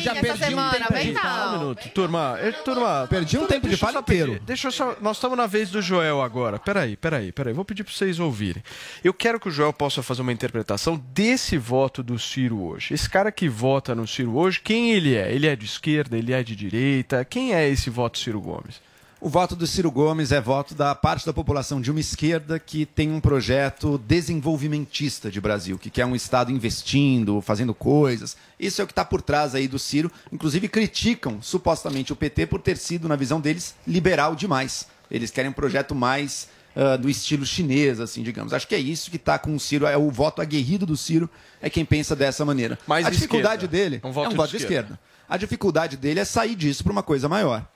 já 0.00 0.12
essa 0.12 0.20
perdi 0.20 0.44
um 0.44 0.48
semana, 0.48 0.70
tempo 0.72 0.92
vem 0.92 1.12
de 1.12 1.18
um 1.18 1.58
minuto, 1.58 1.88
turma. 1.90 2.38
Turma 2.64 3.06
Perdi 3.08 3.38
um 3.38 3.46
tempo 3.46 3.68
de 3.68 3.76
fala 3.76 4.00
inteiro. 4.00 4.40
Deixa 4.44 4.68
eu 4.68 4.72
só. 4.72 4.96
Nós 5.00 5.16
estamos 5.16 5.36
na 5.36 5.46
vez 5.46 5.70
do 5.70 5.80
Joel 5.80 6.22
agora. 6.22 6.58
Peraí, 6.58 6.96
peraí, 6.96 7.32
peraí. 7.32 7.52
Vou 7.52 7.64
pedir 7.64 7.84
para 7.84 7.92
vocês 7.92 8.18
ouvirem. 8.18 8.62
Eu 9.02 9.12
quero 9.14 9.40
que 9.40 9.48
o 9.48 9.50
Joel 9.50 9.72
possa 9.72 10.02
fazer 10.02 10.22
uma 10.22 10.25
interpretação 10.32 11.02
desse 11.12 11.56
voto 11.56 12.02
do 12.02 12.18
Ciro 12.18 12.62
hoje. 12.62 12.94
Esse 12.94 13.08
cara 13.08 13.32
que 13.32 13.48
vota 13.48 13.94
no 13.94 14.06
Ciro 14.06 14.36
hoje, 14.36 14.60
quem 14.60 14.92
ele 14.92 15.14
é? 15.14 15.32
Ele 15.32 15.46
é 15.46 15.56
de 15.56 15.66
esquerda? 15.66 16.16
Ele 16.16 16.32
é 16.32 16.42
de 16.42 16.56
direita? 16.56 17.24
Quem 17.24 17.54
é 17.54 17.68
esse 17.68 17.90
voto 17.90 18.18
Ciro 18.18 18.40
Gomes? 18.40 18.80
O 19.18 19.30
voto 19.30 19.56
do 19.56 19.66
Ciro 19.66 19.90
Gomes 19.90 20.30
é 20.30 20.40
voto 20.40 20.74
da 20.74 20.94
parte 20.94 21.24
da 21.24 21.32
população 21.32 21.80
de 21.80 21.90
uma 21.90 21.98
esquerda 21.98 22.58
que 22.58 22.84
tem 22.84 23.10
um 23.10 23.18
projeto 23.18 23.96
desenvolvimentista 23.96 25.30
de 25.30 25.40
Brasil, 25.40 25.78
que 25.78 25.88
quer 25.88 26.04
um 26.04 26.14
Estado 26.14 26.52
investindo, 26.52 27.40
fazendo 27.40 27.72
coisas. 27.72 28.36
Isso 28.60 28.80
é 28.80 28.84
o 28.84 28.86
que 28.86 28.92
está 28.92 29.06
por 29.06 29.22
trás 29.22 29.54
aí 29.54 29.66
do 29.66 29.78
Ciro. 29.78 30.12
Inclusive 30.30 30.68
criticam 30.68 31.40
supostamente 31.40 32.12
o 32.12 32.16
PT 32.16 32.46
por 32.46 32.60
ter 32.60 32.76
sido, 32.76 33.08
na 33.08 33.16
visão 33.16 33.40
deles, 33.40 33.74
liberal 33.86 34.36
demais. 34.36 34.86
Eles 35.10 35.30
querem 35.30 35.50
um 35.50 35.54
projeto 35.54 35.94
mais 35.94 36.48
ah, 36.76 36.94
do 36.96 37.08
estilo 37.08 37.46
chinês, 37.46 38.00
assim, 38.00 38.22
digamos. 38.22 38.52
Acho 38.52 38.68
que 38.68 38.74
é 38.74 38.78
isso 38.78 39.10
que 39.10 39.16
está 39.16 39.38
com 39.38 39.56
o 39.56 39.58
Ciro, 39.58 39.86
é 39.86 39.96
o 39.96 40.10
voto 40.10 40.42
aguerrido 40.42 40.84
do 40.84 40.94
Ciro, 40.94 41.28
é 41.62 41.70
quem 41.70 41.86
pensa 41.86 42.14
dessa 42.14 42.44
maneira. 42.44 42.78
Mais 42.86 43.06
a 43.06 43.08
de 43.08 43.16
dificuldade 43.16 43.64
esquerda. 43.64 43.90
dele 43.90 44.00
Um 44.04 44.12
voto 44.12 44.26
é 44.26 44.28
um 44.28 44.30
de 44.32 44.36
voto 44.36 44.50
de 44.50 44.56
esquerda. 44.58 44.92
esquerda. 44.92 45.00
A 45.26 45.38
dificuldade 45.38 45.96
dele 45.96 46.20
é 46.20 46.24
sair 46.26 46.54
disso 46.54 46.84
para 46.84 46.92
uma 46.92 47.02
coisa 47.02 47.30
maior. 47.30 47.66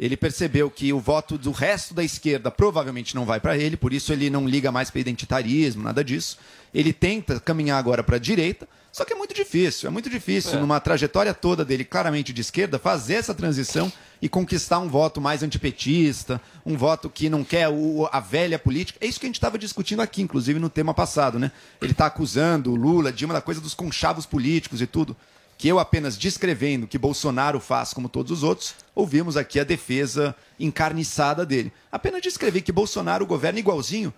Ele 0.00 0.16
percebeu 0.16 0.70
que 0.70 0.90
o 0.90 0.98
voto 0.98 1.36
do 1.36 1.50
resto 1.50 1.92
da 1.92 2.02
esquerda 2.02 2.50
provavelmente 2.50 3.14
não 3.14 3.26
vai 3.26 3.40
para 3.40 3.58
ele, 3.58 3.76
por 3.76 3.92
isso 3.92 4.10
ele 4.10 4.30
não 4.30 4.48
liga 4.48 4.72
mais 4.72 4.90
para 4.90 5.00
identitarismo, 5.00 5.82
nada 5.82 6.02
disso. 6.02 6.38
Ele 6.72 6.94
tenta 6.94 7.38
caminhar 7.38 7.78
agora 7.78 8.02
para 8.02 8.16
a 8.16 8.18
direita, 8.18 8.66
só 8.96 9.04
que 9.04 9.12
é 9.12 9.16
muito 9.16 9.34
difícil, 9.34 9.86
é 9.86 9.90
muito 9.90 10.08
difícil, 10.08 10.58
numa 10.58 10.80
trajetória 10.80 11.34
toda 11.34 11.66
dele 11.66 11.84
claramente 11.84 12.32
de 12.32 12.40
esquerda, 12.40 12.78
fazer 12.78 13.16
essa 13.16 13.34
transição 13.34 13.92
e 14.22 14.26
conquistar 14.26 14.78
um 14.78 14.88
voto 14.88 15.20
mais 15.20 15.42
antipetista, 15.42 16.40
um 16.64 16.78
voto 16.78 17.10
que 17.10 17.28
não 17.28 17.44
quer 17.44 17.68
o- 17.68 18.08
a 18.10 18.20
velha 18.20 18.58
política. 18.58 18.98
É 19.02 19.06
isso 19.06 19.20
que 19.20 19.26
a 19.26 19.28
gente 19.28 19.34
estava 19.36 19.58
discutindo 19.58 20.00
aqui, 20.00 20.22
inclusive 20.22 20.58
no 20.58 20.70
tema 20.70 20.94
passado, 20.94 21.38
né? 21.38 21.52
Ele 21.82 21.92
está 21.92 22.06
acusando 22.06 22.72
o 22.72 22.74
Lula, 22.74 23.12
Dilma 23.12 23.34
da 23.34 23.42
coisa 23.42 23.60
dos 23.60 23.74
conchavos 23.74 24.24
políticos 24.24 24.80
e 24.80 24.86
tudo 24.86 25.14
que 25.58 25.68
eu 25.68 25.78
apenas 25.78 26.16
descrevendo 26.16 26.86
que 26.86 26.96
Bolsonaro 26.96 27.60
faz 27.60 27.92
como 27.92 28.08
todos 28.08 28.32
os 28.32 28.42
outros, 28.42 28.74
ouvimos 28.94 29.36
aqui 29.36 29.60
a 29.60 29.64
defesa 29.64 30.34
encarniçada 30.58 31.44
dele. 31.44 31.70
Apenas 31.92 32.22
descrevi 32.22 32.62
que 32.62 32.72
Bolsonaro 32.72 33.26
governa 33.26 33.58
igualzinho 33.58 34.12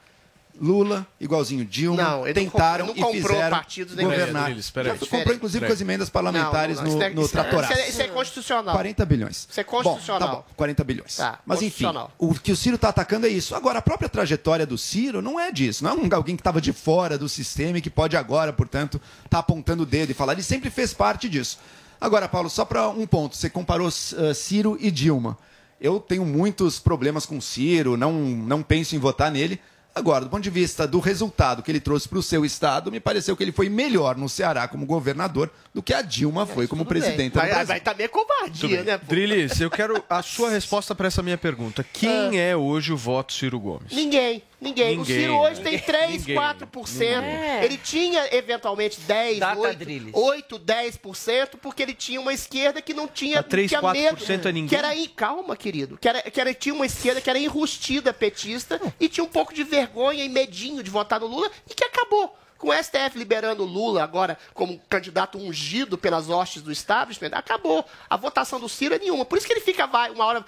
Lula, 0.61 1.07
igualzinho 1.21 1.65
Dilma, 1.65 2.03
Não, 2.03 2.27
ele 2.27 2.41
não 2.41 2.51
tentaram 2.51 2.87
comprou- 2.89 3.05
não 3.05 3.11
e 3.11 3.15
comprou 3.15 3.37
fizeram 3.37 3.57
partidos 3.57 3.95
nem 3.95 4.07
governar. 4.07 4.51
Já 4.53 4.57
espera 4.59 4.99
comprou, 4.99 5.35
inclusive, 5.35 5.67
com 5.67 5.73
as 5.73 5.81
emendas 5.81 6.11
parlamentares 6.11 6.77
Não, 6.79 6.85
não, 6.85 6.91
não, 6.91 6.99
no, 6.99 7.05
é- 7.05 7.11
no 7.11 7.23
isso 7.23 7.29
é- 7.39 7.43
tratoraço. 7.43 7.73
Isso 7.73 7.83
é, 7.83 7.89
isso 7.89 8.03
é 8.03 8.09
constitucional. 8.09 8.75
40 8.75 9.07
bilhões. 9.07 9.47
Isso 9.49 9.61
é 9.61 9.65
constitucional. 9.65 10.21
Bom, 10.29 10.37
tá 10.37 10.43
bom, 10.43 10.45
40 10.57 10.85
bilhões. 10.85 11.17
Tá, 11.17 11.39
Mas 11.47 11.63
enfim, 11.63 11.87
o 12.19 12.35
que 12.35 12.51
o 12.53 12.57
Ciro 12.57 12.77
está 12.77 12.89
atacando 12.89 13.27
é 13.27 13.31
isso. 13.31 13.55
Agora, 13.55 13.79
a 13.79 13.83
própria 13.83 14.09
trajetória 14.09 14.67
do 14.67 14.77
Ciro 14.77 15.23
não 15.23 15.39
é 15.39 15.53
disso. 15.53 15.85
Não 15.85 15.91
é 15.91 15.95
um, 15.95 16.09
alguém 16.13 16.35
que 16.37 16.41
estava 16.41 16.61
de 16.61 16.73
fora 16.73 17.17
do 17.17 17.29
sistema 17.29 17.79
e 17.79 17.81
que 17.81 17.91
pode 17.91 18.17
agora, 18.17 18.53
portanto, 18.53 19.01
estar 19.25 19.39
apontando 19.39 19.85
o 19.85 19.87
dedo 19.87 20.11
e 20.11 20.15
falar. 20.15 20.33
Ele 20.33 20.43
sempre 20.43 20.71
fez 20.71 20.93
parte 20.93 21.29
disso. 21.29 21.59
Agora, 22.01 22.29
Paulo, 22.29 22.49
só 22.51 22.65
para 22.65 22.89
um 22.89 23.07
ponto. 23.07 23.37
Você 23.37 23.49
comparou 23.51 23.89
uh, 23.89 24.35
Ciro 24.35 24.77
e 24.81 24.91
Dilma. 24.91 25.39
Eu 25.81 26.01
tenho 26.01 26.25
muitos 26.27 26.81
problemas 26.81 27.25
com 27.25 27.39
o 27.39 27.43
Ciro, 27.43 27.97
não, 27.97 28.13
não 28.13 28.63
penso 28.63 28.97
em 28.97 28.99
votar 28.99 29.31
nele. 29.31 29.61
Agora, 29.95 30.24
do 30.24 30.30
ponto 30.30 30.43
de 30.43 30.51
vista 30.51 30.86
do 30.86 31.01
resultado 31.01 31.62
que 31.62 31.70
ele 31.70 31.80
trouxe 31.80 32.09
para 32.09 32.18
o 32.18 32.22
seu 32.22 32.45
estado, 32.45 32.91
me 32.93 33.01
pareceu 33.01 33.36
que 33.36 33.43
ele 33.43 33.51
foi 33.53 33.68
melhor 33.68 34.16
no 34.16 34.28
Ceará 34.28 34.68
como 34.68 34.86
governador 34.86 35.51
do 35.74 35.82
que 35.82 35.93
a 35.93 36.03
Dilma 36.03 36.47
foi 36.47 36.68
como 36.68 36.84
presidente 36.84 37.34
Vai, 37.34 37.64
vai 37.64 37.80
também 37.80 38.05
é 38.05 38.09
Tudo 38.09 38.24
covardia, 38.26 38.82
né? 38.84 38.99
pô? 38.99 39.07
Drilis, 39.07 39.61
eu 39.61 39.70
quero 39.70 40.03
a 40.09 40.22
sua 40.22 40.51
resposta 40.51 40.95
para 40.95 41.09
essa 41.09 41.22
minha 41.22 41.36
pergunta. 41.36 41.84
Quem 41.93 42.39
é 42.41 42.57
hoje 42.57 42.93
o 42.93 42.97
voto 42.97 43.32
Ciro 43.32 43.59
Gomes? 43.59 43.93
Ninguém, 43.93 44.43
ninguém. 44.61 44.97
O 44.97 45.01
Ninguém, 45.01 45.21
Ciro 45.21 45.37
hoje 45.39 45.61
tem 45.61 45.79
3, 45.79 46.11
Ninguém. 46.27 46.37
4%. 46.37 47.21
Ninguém. 47.21 47.65
Ele 47.65 47.79
tinha, 47.79 48.35
eventualmente, 48.35 49.01
10, 49.01 49.39
Data 49.39 49.59
8, 49.61 49.79
Drilis. 49.79 50.13
8, 50.15 50.59
10%, 50.59 51.49
porque 51.61 51.83
ele 51.83 51.95
tinha 51.95 52.21
uma 52.21 52.33
esquerda 52.33 52.81
que 52.83 52.93
não 52.95 53.07
tinha, 53.07 53.37
Mas 53.37 53.47
3, 53.47 53.69
tinha 53.71 53.81
4% 53.81 53.93
medo. 53.93 54.49
é 54.49 54.53
ninguém? 54.53 54.69
Que 54.69 54.77
era, 54.77 55.09
calma, 55.15 55.57
querido. 55.57 55.99
Que 55.99 56.09
era, 56.09 56.23
que 56.23 56.41
era, 56.41 56.55
tinha 56.55 56.75
uma 56.75 56.87
esquerda 56.87 57.21
que 57.21 57.31
era 57.31 57.39
enrustida 57.39 58.13
petista 58.13 58.81
e 58.99 59.09
tinha 59.09 59.25
um 59.25 59.29
pouco 59.29 59.53
de 59.55 59.65
vergonha 59.65 60.25
e 60.25 60.29
medinho 60.29 60.83
de 60.83 60.91
votar 60.91 61.21
no 61.21 61.27
Lula 61.27 61.51
e 61.69 61.75
que 61.75 61.85
acabou. 61.85 62.37
Com 62.59 62.71
o 62.71 62.73
STF 62.75 63.17
liberando 63.17 63.63
o 63.63 63.67
Lula 63.67 64.03
agora 64.03 64.37
como 64.53 64.81
candidato 64.89 65.39
ungido 65.39 65.97
pelas 65.97 66.29
hostes 66.29 66.61
do 66.61 66.73
establishment, 66.73 67.31
acabou. 67.33 67.85
A 68.11 68.17
votação 68.17 68.59
do 68.59 68.69
Ciro 68.69 68.97
é 68.97 68.99
nenhuma. 68.99 69.25
Por 69.25 69.39
isso 69.39 69.47
que 69.47 69.53
ele 69.53 69.61
fica, 69.61 69.87
vai, 69.87 70.11
uma 70.11 70.25
hora 70.25 70.45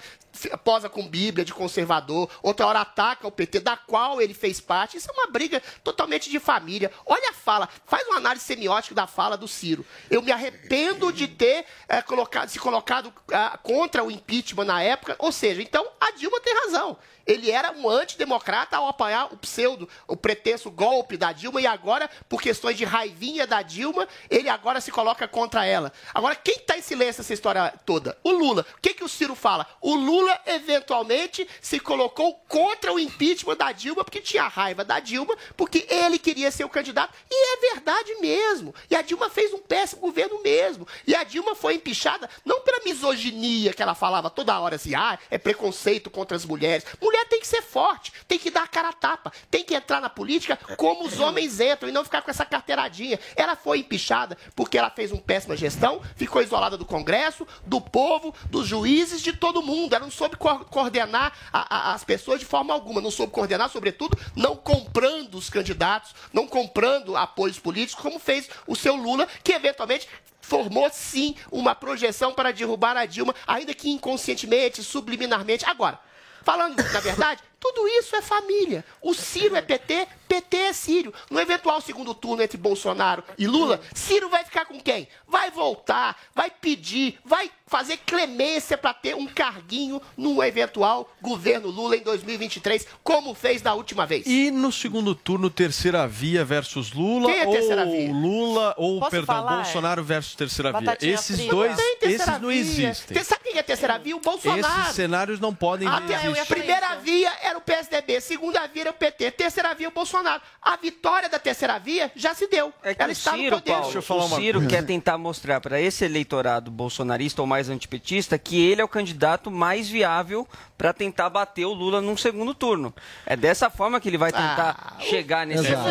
posa 0.63 0.89
com 0.89 1.07
Bíblia 1.07 1.45
de 1.45 1.53
conservador, 1.53 2.29
outra 2.41 2.65
hora 2.65 2.81
ataca 2.81 3.27
o 3.27 3.31
PT, 3.31 3.59
da 3.59 3.77
qual 3.77 4.21
ele 4.21 4.33
fez 4.33 4.59
parte. 4.59 4.97
Isso 4.97 5.09
é 5.09 5.13
uma 5.13 5.27
briga 5.27 5.61
totalmente 5.83 6.29
de 6.29 6.39
família. 6.39 6.91
Olha 7.05 7.29
a 7.29 7.33
fala, 7.33 7.69
faz 7.85 8.07
uma 8.07 8.17
análise 8.17 8.45
semiótica 8.45 8.95
da 8.95 9.07
fala 9.07 9.37
do 9.37 9.47
Ciro. 9.47 9.85
Eu 10.09 10.21
me 10.21 10.31
arrependo 10.31 11.11
de 11.11 11.27
ter 11.27 11.65
eh, 11.87 12.01
colocado, 12.01 12.49
se 12.49 12.59
colocado 12.59 13.13
ah, 13.31 13.59
contra 13.61 14.03
o 14.03 14.11
impeachment 14.11 14.65
na 14.65 14.81
época. 14.81 15.15
Ou 15.19 15.31
seja, 15.31 15.61
então 15.61 15.87
a 15.99 16.11
Dilma 16.11 16.39
tem 16.39 16.53
razão. 16.65 16.97
Ele 17.25 17.51
era 17.51 17.71
um 17.71 17.89
antidemocrata 17.89 18.77
ao 18.77 18.87
apanhar 18.87 19.31
o 19.31 19.37
pseudo, 19.37 19.87
o 20.07 20.17
pretenso 20.17 20.69
golpe 20.69 21.17
da 21.17 21.31
Dilma 21.31 21.61
e 21.61 21.67
agora, 21.67 22.09
por 22.27 22.41
questões 22.41 22.77
de 22.77 22.83
raivinha 22.83 23.45
da 23.45 23.61
Dilma, 23.61 24.07
ele 24.29 24.49
agora 24.49 24.81
se 24.81 24.91
coloca 24.91 25.27
contra 25.27 25.65
ela. 25.65 25.91
Agora, 26.13 26.35
quem 26.35 26.55
está 26.55 26.77
em 26.77 26.81
silêncio 26.81 27.21
essa 27.21 27.33
história 27.33 27.73
toda? 27.85 28.17
O 28.23 28.31
Lula. 28.31 28.65
O 28.77 28.81
que, 28.81 28.93
que 28.93 29.03
o 29.03 29.09
Ciro 29.09 29.35
fala? 29.35 29.65
O 29.79 29.95
Lula, 29.95 30.20
eventualmente, 30.45 31.47
se 31.61 31.79
colocou 31.79 32.33
contra 32.47 32.93
o 32.93 32.99
impeachment 32.99 33.55
da 33.55 33.71
Dilma, 33.71 34.03
porque 34.03 34.21
tinha 34.21 34.47
raiva 34.47 34.83
da 34.83 34.99
Dilma, 34.99 35.35
porque 35.55 35.85
ele 35.89 36.19
queria 36.19 36.51
ser 36.51 36.63
o 36.63 36.69
candidato. 36.69 37.13
E 37.29 37.53
é 37.53 37.73
verdade 37.73 38.15
mesmo. 38.15 38.73
E 38.89 38.95
a 38.95 39.01
Dilma 39.01 39.29
fez 39.29 39.53
um 39.53 39.59
péssimo 39.59 40.01
governo 40.01 40.41
mesmo. 40.41 40.87
E 41.05 41.15
a 41.15 41.23
Dilma 41.23 41.55
foi 41.55 41.75
empichada, 41.75 42.29
não 42.45 42.61
pela 42.61 42.83
misoginia 42.83 43.73
que 43.73 43.81
ela 43.81 43.95
falava 43.95 44.29
toda 44.29 44.59
hora 44.59 44.75
assim, 44.75 44.95
ah, 44.95 45.17
é 45.29 45.37
preconceito 45.37 46.09
contra 46.09 46.35
as 46.35 46.45
mulheres. 46.45 46.85
Mulher 47.01 47.25
tem 47.27 47.39
que 47.39 47.47
ser 47.47 47.61
forte, 47.61 48.11
tem 48.27 48.39
que 48.39 48.51
dar 48.51 48.63
a 48.63 48.67
cara 48.67 48.89
a 48.89 48.93
tapa, 48.93 49.31
tem 49.49 49.63
que 49.63 49.73
entrar 49.73 50.01
na 50.01 50.09
política 50.09 50.57
como 50.77 51.05
os 51.05 51.19
homens 51.19 51.59
entram 51.59 51.89
e 51.89 51.91
não 51.91 52.03
ficar 52.03 52.21
com 52.21 52.31
essa 52.31 52.45
carteiradinha. 52.45 53.19
Ela 53.35 53.55
foi 53.55 53.79
empichada 53.79 54.37
porque 54.55 54.77
ela 54.77 54.89
fez 54.89 55.11
uma 55.11 55.21
péssima 55.21 55.55
gestão, 55.55 56.01
ficou 56.15 56.41
isolada 56.41 56.77
do 56.77 56.85
Congresso, 56.85 57.47
do 57.65 57.79
povo, 57.79 58.33
dos 58.49 58.67
juízes, 58.67 59.21
de 59.21 59.33
todo 59.33 59.61
mundo. 59.61 59.93
Ela 59.93 60.05
não 60.05 60.10
soube 60.11 60.35
co- 60.35 60.65
coordenar 60.65 61.33
a- 61.51 61.75
a- 61.91 61.93
as 61.93 62.03
pessoas 62.03 62.39
de 62.39 62.45
forma 62.45 62.73
alguma, 62.73 63.01
não 63.01 63.11
soube 63.11 63.31
coordenar, 63.31 63.69
sobretudo, 63.69 64.17
não 64.35 64.55
comprando 64.55 65.35
os 65.35 65.49
candidatos, 65.49 66.13
não 66.33 66.47
comprando 66.47 67.15
apoios 67.17 67.57
políticos, 67.59 68.01
como 68.01 68.19
fez 68.19 68.49
o 68.67 68.75
seu 68.75 68.95
Lula, 68.95 69.27
que 69.43 69.53
eventualmente 69.53 70.07
formou 70.41 70.89
sim 70.91 71.35
uma 71.51 71.73
projeção 71.73 72.33
para 72.33 72.51
derrubar 72.51 72.97
a 72.97 73.05
Dilma, 73.05 73.33
ainda 73.47 73.73
que 73.73 73.89
inconscientemente, 73.89 74.83
subliminarmente. 74.83 75.65
Agora, 75.65 75.99
falando 76.43 76.75
na 76.91 76.99
verdade, 76.99 77.41
tudo 77.61 77.87
isso 77.87 78.15
é 78.15 78.21
família. 78.23 78.83
O 79.01 79.13
Ciro 79.13 79.55
é 79.55 79.61
PT, 79.61 80.07
PT 80.27 80.57
é 80.57 80.73
Ciro. 80.73 81.13
No 81.29 81.39
eventual 81.39 81.79
segundo 81.79 82.13
turno 82.15 82.41
entre 82.41 82.57
Bolsonaro 82.57 83.23
e 83.37 83.45
Lula, 83.45 83.79
Ciro 83.93 84.27
vai 84.29 84.43
ficar 84.43 84.65
com 84.65 84.79
quem? 84.79 85.07
Vai 85.27 85.51
voltar, 85.51 86.17
vai 86.33 86.49
pedir, 86.49 87.19
vai 87.23 87.51
fazer 87.67 87.97
clemência 87.97 88.77
para 88.77 88.93
ter 88.93 89.15
um 89.15 89.27
carguinho 89.27 90.01
no 90.17 90.43
eventual 90.43 91.09
governo 91.21 91.69
Lula 91.69 91.95
em 91.95 92.01
2023, 92.01 92.85
como 93.03 93.33
fez 93.33 93.61
da 93.61 93.73
última 93.75 94.05
vez. 94.05 94.25
E 94.25 94.49
no 94.51 94.71
segundo 94.71 95.13
turno, 95.15 95.49
terceira 95.49 96.05
via 96.07 96.43
versus 96.43 96.91
Lula 96.91 97.29
Quem 97.31 97.39
é 97.41 97.45
ou 97.47 97.53
terceira 97.53 97.85
via? 97.85 98.11
Lula 98.11 98.73
ou 98.77 98.99
Posso 98.99 99.11
perdão, 99.11 99.35
falar? 99.35 99.55
Bolsonaro 99.57 100.03
versus 100.03 100.35
terceira 100.35 100.71
via? 100.71 100.81
Batatinha 100.81 101.13
Esses 101.13 101.35
frita. 101.37 101.55
dois, 101.55 101.77
Não 101.77 102.09
esses 102.09 102.27
não 102.41 102.49
via. 102.49 102.59
existem. 102.59 103.17
Você 103.17 103.23
sabe 103.23 103.41
quem 103.43 103.57
é 103.59 103.63
terceira 103.63 103.97
via? 103.99 104.15
O 104.15 104.19
Bolsonaro. 104.19 104.81
Esses 104.81 104.95
cenários 104.95 105.39
não 105.39 105.53
podem 105.53 105.87
A 105.87 106.01
te- 106.01 106.11
existir. 106.13 106.45
primeira 106.47 106.95
via 106.95 107.31
era 107.51 107.57
o 107.59 107.61
PSDB, 107.61 108.19
segunda 108.21 108.65
via 108.67 108.83
era 108.83 108.89
o 108.91 108.93
PT, 108.93 109.31
terceira 109.31 109.73
via 109.73 109.87
o 109.87 109.91
Bolsonaro. 109.91 110.41
A 110.61 110.75
vitória 110.75 111.29
da 111.29 111.37
terceira 111.39 111.77
via 111.79 112.11
já 112.15 112.33
se 112.33 112.47
deu. 112.47 112.73
É 112.83 112.93
que 112.95 113.01
Ela 113.01 113.09
o 113.09 113.11
está 113.13 113.31
no 113.31 113.37
Ciro, 113.37 113.55
poder. 113.57 113.71
Paulo, 113.71 114.25
o 114.25 114.29
Ciro 114.35 114.67
quer 114.67 114.85
tentar 114.85 115.17
mostrar 115.17 115.61
para 115.61 115.79
esse 115.79 116.03
eleitorado 116.05 116.71
bolsonarista 116.71 117.41
ou 117.41 117.47
mais 117.47 117.69
antipetista 117.69 118.37
que 118.37 118.59
ele 118.61 118.81
é 118.81 118.83
o 118.83 118.87
candidato 118.87 119.51
mais 119.51 119.89
viável 119.89 120.47
para 120.77 120.91
tentar 120.93 121.29
bater 121.29 121.65
o 121.65 121.73
Lula 121.73 122.01
num 122.01 122.17
segundo 122.17 122.53
turno. 122.53 122.93
É 123.25 123.35
dessa 123.35 123.69
forma 123.69 123.99
que 123.99 124.09
ele 124.09 124.17
vai 124.17 124.31
tentar 124.31 124.97
chegar 124.99 125.45
nesse 125.45 125.67
Exato. 125.67 125.89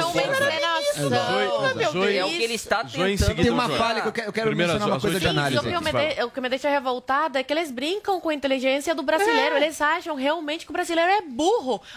Isso 0.81 1.15
é 1.15 1.49
uma 1.49 1.75
Deus. 1.75 1.95
É 1.95 2.25
o 2.25 2.29
que 2.29 2.43
ele 2.43 2.55
está 2.55 2.85
tentando. 2.85 3.37
Tem 3.37 3.51
uma 3.51 3.69
falha 3.69 4.03
que 4.03 4.09
eu 4.09 4.13
quero, 4.13 4.29
eu 4.29 4.33
quero 4.33 4.57
mencionar 4.57 4.89
uma 4.89 5.01
coisa 5.01 5.21
de 5.21 5.27
análise. 5.29 5.59
o, 5.59 5.63
que 5.63 5.69
eu 5.73 5.81
me 5.81 5.93
de- 5.93 6.25
o 6.25 6.31
que 6.31 6.41
me 6.41 6.49
deixa 6.49 6.69
revoltada 6.69 7.39
é 7.39 7.43
que 7.43 7.53
eles 7.53 7.71
brincam 7.71 8.21
com 8.21 8.29
a 8.29 8.35
inteligência 8.35 8.95
do 8.95 9.03
brasileiro. 9.03 9.57
Eles 9.57 9.81
acham 9.81 10.15
realmente 10.17 10.65
que 10.65 10.71
o 10.71 10.75
brasileiro 10.75 11.11
é 11.11 11.23
burro. 11.23 11.49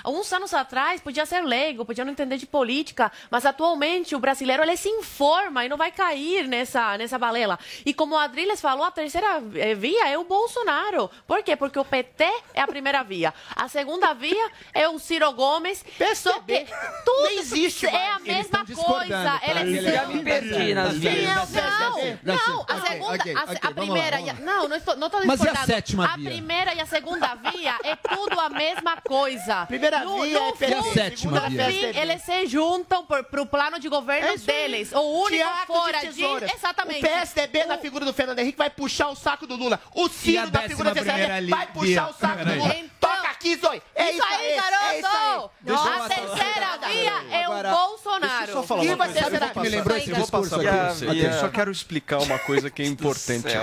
Há 0.03 0.09
uns 0.09 0.31
anos 0.33 0.53
atrás 0.53 0.99
podia 1.01 1.25
ser 1.25 1.41
leigo, 1.41 1.85
podia 1.85 2.03
não 2.03 2.11
entender 2.11 2.37
de 2.37 2.45
política, 2.45 3.11
mas 3.29 3.45
atualmente 3.45 4.15
o 4.15 4.19
brasileiro 4.19 4.63
ele 4.63 4.75
se 4.75 4.89
informa 4.89 5.63
e 5.65 5.69
não 5.69 5.77
vai 5.77 5.91
cair 5.91 6.47
nessa, 6.47 6.97
nessa 6.97 7.17
balela. 7.19 7.57
E 7.85 7.93
como 7.93 8.17
a 8.17 8.23
Adriles 8.23 8.59
falou, 8.59 8.83
a 8.85 8.91
terceira 8.91 9.41
eh, 9.55 9.75
via 9.75 10.07
é 10.09 10.17
o 10.17 10.23
Bolsonaro. 10.23 11.09
Por 11.27 11.43
quê? 11.43 11.55
Porque 11.55 11.77
o 11.79 11.85
PT 11.85 12.23
é 12.53 12.61
a 12.61 12.67
primeira 12.67 13.03
via. 13.03 13.33
A 13.55 13.67
segunda 13.67 14.13
via 14.13 14.49
é 14.73 14.87
o 14.89 14.97
Ciro 14.99 15.31
Gomes. 15.33 15.83
Que 15.83 16.65
tudo 17.05 17.23
Nem 17.23 17.39
existe 17.39 17.85
é 17.85 18.11
a 18.11 18.19
mesma 18.19 18.63
discordando, 18.65 18.97
coisa. 19.07 19.23
tá? 19.23 19.41
Eles 19.43 19.77
Ele 19.77 19.91
já 19.91 20.05
me 20.07 20.23
perdi 20.23 20.73
nas 20.73 20.93
vias. 20.97 21.23
Não, 21.23 22.35
não, 22.35 22.65
a 22.67 22.81
segunda, 22.81 23.13
ok, 23.13 23.35
a, 23.35 23.43
ok, 23.43 23.57
a 23.61 23.69
vamos 23.69 23.73
primeira, 23.73 24.19
lá, 24.19 24.31
a- 24.31 24.33
não, 24.35 24.67
não 24.67 24.75
estou, 24.77 24.95
não 24.97 25.07
estou 25.07 25.21
Mas 25.25 25.39
e 25.39 25.43
a 25.43 25.51
discordando. 25.51 25.65
sétima 25.67 26.05
A 26.13 26.17
via? 26.17 26.29
primeira 26.29 26.73
e 26.73 26.79
a 26.81 26.85
segunda 26.85 27.35
via 27.35 27.75
é 27.83 27.95
tudo 27.95 28.39
a 28.39 28.49
mesma 28.49 28.97
coisa. 29.01 29.42
Primeira 29.67 30.03
no, 30.03 30.21
via 30.21 30.39
no 30.39 30.45
é 30.45 30.69
E 30.69 30.73
a 30.73 30.83
fim, 30.83 30.93
sétima 30.93 31.39
no 31.41 31.49
via? 31.49 31.65
fim, 31.65 31.85
eles 31.97 32.21
se 32.21 32.45
juntam 32.47 33.05
por, 33.05 33.23
pro 33.25 33.45
plano 33.45 33.79
de 33.79 33.89
governo 33.89 34.27
É 34.27 34.33
isso 34.35 34.49
aí. 34.49 34.57
deles. 34.57 34.91
O 34.93 34.99
único 35.01 35.43
Tiago 35.43 35.73
fora 35.73 35.99
de 35.99 36.07
de, 36.09 36.13
tesouras. 36.21 36.53
exatamente. 36.53 36.99
O 36.99 37.01
PSDB 37.09 37.63
na 37.65 37.77
figura 37.77 38.05
do 38.05 38.13
Fernando 38.13 38.39
Henrique 38.39 38.57
vai 38.57 38.69
puxar 38.69 39.09
o 39.09 39.15
saco 39.15 39.45
do 39.47 39.55
Lula. 39.55 39.79
O 39.93 40.07
Ciro 40.09 40.49
na 40.51 40.61
figura 40.61 40.89
do 40.89 40.93
décima 40.95 41.13
PSDB 41.13 41.49
vai 41.49 41.67
puxar 41.67 42.09
o 42.09 42.13
saco 42.13 42.45
do. 42.45 42.53
Lula. 42.55 42.75
Toca 42.99 43.27
aqui, 43.29 43.55
Zoe. 43.57 43.81
É 43.95 44.11
isso 44.11 44.23
aí, 44.23 44.47
é 44.51 44.55
garoto! 44.55 44.83
É 44.85 44.97
isso 44.99 45.07
aí. 45.07 45.49
Deixa 45.61 45.83
a 45.95 46.07
terceira 46.09 46.77
via 46.87 47.37
é 47.37 47.49
o 47.49 47.53
Bolsonaro. 47.75 48.37
Deixa 48.37 48.51
eu 48.51 48.53
só 48.53 48.63
falar 48.63 48.83
E 48.83 48.87
uma 48.87 48.95
vai 48.95 49.07
coisa. 49.13 49.29
que 49.31 49.37
passar- 49.39 49.61
me 49.61 49.69
lembrou 49.69 49.97
esse 49.97 50.13
discurso 50.13 50.55
aqui? 50.55 51.05
Eu 51.25 51.33
só 51.39 51.49
quero 51.49 51.71
explicar 51.71 52.19
uma 52.19 52.39
coisa 52.39 52.69
que 52.69 52.81
é 52.81 52.85
importante. 52.85 53.53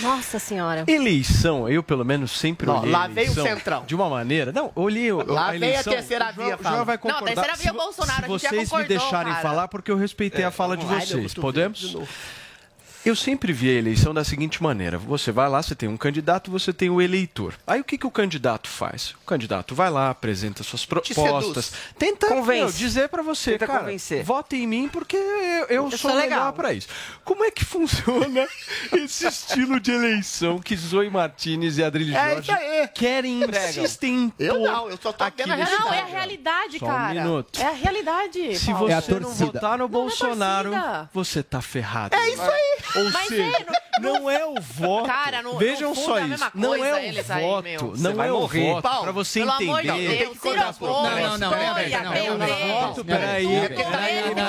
Nossa 0.00 0.38
senhora. 0.38 0.84
Eleição, 0.86 1.68
eu 1.68 1.82
pelo 1.82 2.04
menos 2.04 2.32
sempre 2.32 2.68
olhei 2.68 2.90
lá 2.90 3.04
a 3.04 3.08
veio 3.08 3.30
o 3.30 3.34
Centrão. 3.34 3.84
de 3.84 3.94
uma 3.94 4.08
maneira. 4.08 4.52
Não, 4.52 4.66
eu 4.76 4.82
olhei 4.82 5.12
o- 5.12 5.20
Lá 5.34 5.48
a 5.48 5.50
veio 5.52 5.62
a 5.64 5.66
eleição. 5.68 5.92
terceira 5.92 6.24
o 6.30 6.32
João, 6.32 6.46
via, 6.46 6.56
João 6.56 6.62
fala. 6.72 6.84
vai 6.84 6.94
Não, 6.96 7.00
concordar. 7.00 7.24
terceira 7.26 7.52
via 7.56 7.62
Se 7.62 7.68
é 7.68 7.72
Bolsonaro, 7.72 8.18
Se 8.18 8.24
a 8.24 8.28
gente 8.28 8.42
já 8.42 8.48
vocês 8.50 8.72
me 8.72 8.84
deixarem 8.84 9.32
cara. 9.32 9.42
falar, 9.42 9.68
porque 9.68 9.90
eu 9.90 9.96
respeitei 9.96 10.44
a 10.44 10.50
fala 10.50 10.76
de 10.76 10.84
lá. 10.86 11.00
vocês. 11.00 11.34
Podemos? 11.34 11.96
Eu 13.04 13.14
sempre 13.16 13.52
vi 13.52 13.70
a 13.70 13.74
eleição 13.78 14.12
da 14.12 14.24
seguinte 14.24 14.62
maneira: 14.62 14.98
você 14.98 15.30
vai 15.32 15.48
lá, 15.48 15.62
você 15.62 15.74
tem 15.74 15.88
um 15.88 15.96
candidato, 15.96 16.50
você 16.50 16.72
tem 16.72 16.90
o 16.90 17.00
eleitor. 17.00 17.54
Aí 17.66 17.80
o 17.80 17.84
que, 17.84 17.96
que 17.96 18.06
o 18.06 18.10
candidato 18.10 18.68
faz? 18.68 19.10
O 19.22 19.26
candidato 19.26 19.74
vai 19.74 19.88
lá, 19.90 20.10
apresenta 20.10 20.62
suas 20.62 20.84
propostas, 20.84 21.66
seduz. 21.66 21.72
tenta 21.98 22.34
meu, 22.42 22.70
dizer 22.70 23.08
para 23.08 23.22
você, 23.22 23.52
Tenta 23.52 23.66
cara, 23.66 23.80
convencer. 23.80 24.24
vote 24.24 24.56
em 24.56 24.66
mim 24.66 24.88
porque 24.88 25.16
eu, 25.16 25.66
eu 25.66 25.90
Eu 25.90 25.98
sou 25.98 26.14
legal. 26.14 26.52
para 26.52 26.72
isso. 26.72 26.88
Como 27.24 27.44
é 27.44 27.50
que 27.50 27.64
funciona 27.64 28.46
esse 28.92 29.26
estilo 29.26 29.78
de 29.80 29.90
eleição 29.92 30.58
que 30.58 30.76
Zoe 30.76 31.08
Martinez 31.08 31.78
e 31.78 31.84
Adrilho 31.84 32.16
É 32.16 32.42
Jorge 32.42 32.52
querem, 32.94 33.42
insistem 33.42 34.14
em 34.24 34.32
Eu 34.38 34.60
não, 34.60 34.90
eu 34.90 34.98
só 35.00 35.12
tô 35.12 35.24
aqui. 35.24 35.46
Não, 35.46 35.54
é 35.92 36.00
a 36.00 36.04
realidade, 36.06 36.78
Só 36.78 36.84
um 36.86 36.88
cara. 36.88 37.14
minuto. 37.22 37.60
É 37.60 37.66
a 37.66 37.72
realidade. 37.72 38.58
Se 38.58 38.72
Paulo. 38.72 38.88
você 38.88 39.20
não 39.20 39.32
votar 39.32 39.78
no 39.78 39.88
Bolsonaro, 39.88 40.70
torcida. 40.70 41.10
você 41.12 41.42
tá 41.42 41.60
ferrado. 41.60 42.14
É 42.14 42.30
isso 42.30 42.42
aí. 42.42 42.78
Ou 42.98 43.10
Mas 43.10 43.28
seja, 43.28 43.42
é, 43.42 44.00
não 44.00 44.30
é 44.30 44.44
o 44.46 44.54
voto. 44.60 45.06
Cara, 45.06 45.42
no- 45.42 45.56
Vejam 45.58 45.90
no 45.90 45.96
só 45.96 46.18
é 46.18 46.26
isso. 46.26 46.44
Não 46.54 46.74
é 46.74 46.92
o 46.94 46.96
eles 46.98 47.30
aí, 47.30 47.42
voto. 47.42 47.62
meu. 47.64 47.94
Não 47.96 48.22
é 48.22 48.32
o 48.32 48.40
voto. 48.46 48.82
Paulo, 48.82 49.02
Pra 49.02 49.12
você 49.12 49.40
pelo 49.40 49.52
amor 49.52 49.82
de 49.82 49.88
entender. 49.88 50.18
Deus, 50.18 50.38
Ciro 50.40 50.56
Não, 50.56 51.02
não, 51.02 51.38
não, 51.38 51.38
não, 51.38 51.50
não, 51.50 52.46
Deus. 52.46 52.70
voto, 52.72 53.04
peraí. 53.04 53.44
Não, 53.46 53.54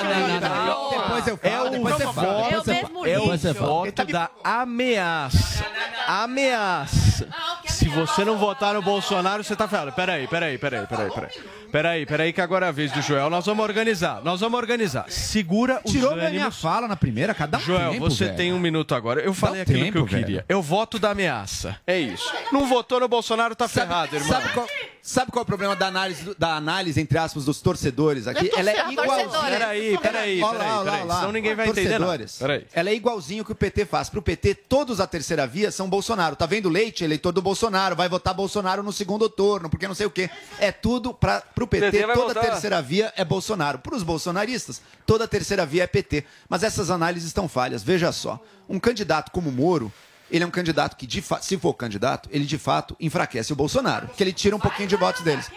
não, 0.04 0.40
não, 0.40 0.64
não. 0.66 0.90
Depois 0.90 1.26
eu 1.26 1.38
É 1.42 1.50
falo, 1.50 1.66
o 1.66 1.70
depois 1.70 1.94
voto, 1.98 2.12
fala. 2.14 2.28
É 2.50 2.58
o 2.58 2.64
fala. 2.64 3.08
é 3.08 3.50
o 3.50 3.54
voto 3.54 4.04
da 4.06 4.30
ameaça. 4.44 5.64
Ameaça. 6.06 7.28
Se 7.66 7.88
você 7.88 8.24
não 8.24 8.36
votar 8.38 8.74
no 8.74 8.82
Bolsonaro, 8.82 9.42
você 9.44 9.54
tá 9.56 9.66
ferrado. 9.68 9.92
Peraí, 9.92 10.26
peraí, 10.26 10.58
peraí, 10.58 10.86
peraí, 10.86 11.10
peraí. 11.10 11.30
Peraí, 11.70 12.04
peraí, 12.06 12.32
que 12.32 12.40
agora 12.40 12.66
é 12.66 12.68
a 12.68 12.72
vez 12.72 12.90
do 12.90 13.00
Joel. 13.00 13.30
Nós 13.30 13.46
vamos 13.46 13.62
organizar. 13.64 14.20
Nós 14.24 14.40
vamos 14.40 14.58
organizar. 14.58 15.04
Segura 15.08 15.80
os 15.84 15.92
Tirou 15.92 16.16
minha 16.16 16.26
ânimos. 16.26 16.60
fala 16.60 16.88
na 16.88 16.96
primeira, 16.96 17.32
cada 17.32 17.58
um 17.58 17.60
Joel, 17.60 17.92
tempo, 17.92 18.10
você 18.10 18.29
velho. 18.30 18.36
tem 18.36 18.52
um 18.52 18.58
minuto 18.58 18.94
agora. 18.94 19.20
Eu 19.20 19.34
falei 19.34 19.60
aquilo 19.60 19.78
tempo, 19.78 19.92
que 19.92 19.98
eu 19.98 20.06
velho. 20.06 20.24
queria. 20.24 20.44
Eu 20.48 20.62
voto 20.62 20.98
da 20.98 21.10
ameaça. 21.10 21.76
É 21.86 21.98
isso. 21.98 22.32
Não 22.52 22.66
votou 22.66 23.00
no 23.00 23.08
Bolsonaro, 23.08 23.54
tá 23.54 23.68
ferrado, 23.68 24.16
irmão. 24.16 24.30
Sabe 24.32 24.52
qual, 24.52 24.66
sabe 25.02 25.30
qual 25.30 25.40
é 25.40 25.44
o 25.44 25.46
problema 25.46 25.74
da 25.76 25.86
análise, 25.86 26.34
da 26.38 26.54
análise, 26.54 27.00
entre 27.00 27.18
aspas, 27.18 27.44
dos 27.44 27.60
torcedores 27.60 28.26
aqui? 28.26 28.50
É 28.54 28.60
Ela 28.60 28.70
é 28.70 28.92
igualzinha. 28.92 29.50
Peraí, 29.50 29.98
peraí, 29.98 30.40
peraí, 30.40 30.84
peraí. 30.84 31.00
Senão 31.00 31.32
ninguém 31.32 31.54
vai 31.54 31.68
entender. 31.68 31.98
Peraí. 32.38 32.66
Ela 32.72 32.90
é 32.90 32.94
igualzinho 32.94 33.44
que 33.44 33.52
o 33.52 33.54
PT 33.54 33.84
faz. 33.86 34.08
Pro 34.08 34.22
PT, 34.22 34.54
todos 34.54 35.00
a 35.00 35.06
terceira 35.06 35.46
via 35.46 35.70
são 35.70 35.88
Bolsonaro. 35.88 36.36
Tá 36.36 36.46
vendo 36.46 36.68
Leite, 36.68 37.04
eleitor 37.04 37.32
do 37.32 37.42
Bolsonaro, 37.42 37.96
vai 37.96 38.08
votar 38.08 38.34
Bolsonaro 38.34 38.82
no 38.82 38.92
segundo 38.92 39.28
turno, 39.28 39.68
porque 39.70 39.88
não 39.88 39.94
sei 39.94 40.06
o 40.06 40.10
quê. 40.10 40.30
É 40.58 40.72
tudo 40.72 41.14
pra, 41.14 41.40
pro 41.40 41.66
PT, 41.66 41.90
PT 41.90 42.12
toda 42.14 42.38
a 42.38 42.42
terceira 42.42 42.82
via 42.82 43.12
é 43.16 43.24
Bolsonaro. 43.24 43.78
Pros 43.78 44.02
bolsonaristas, 44.02 44.80
toda 45.06 45.24
a 45.24 45.28
terceira 45.28 45.64
via 45.66 45.84
é 45.84 45.86
PT. 45.86 46.24
Mas 46.48 46.62
essas 46.62 46.90
análises 46.90 47.28
estão 47.28 47.48
falhas. 47.48 47.82
Veja 47.82 48.12
só, 48.12 48.40
um 48.68 48.78
candidato 48.78 49.30
como 49.30 49.50
Moro, 49.50 49.92
ele 50.30 50.44
é 50.44 50.46
um 50.46 50.50
candidato 50.50 50.96
que, 50.96 51.06
se 51.40 51.58
for 51.58 51.74
candidato, 51.74 52.28
ele 52.32 52.44
de 52.44 52.58
fato 52.58 52.96
enfraquece 53.00 53.52
o 53.52 53.56
Bolsonaro, 53.56 54.06
porque 54.08 54.22
ele 54.22 54.32
tira 54.32 54.54
um 54.56 54.60
pouquinho 54.60 54.88
de 54.88 54.96
votos 54.96 55.22
deles. 55.22 55.50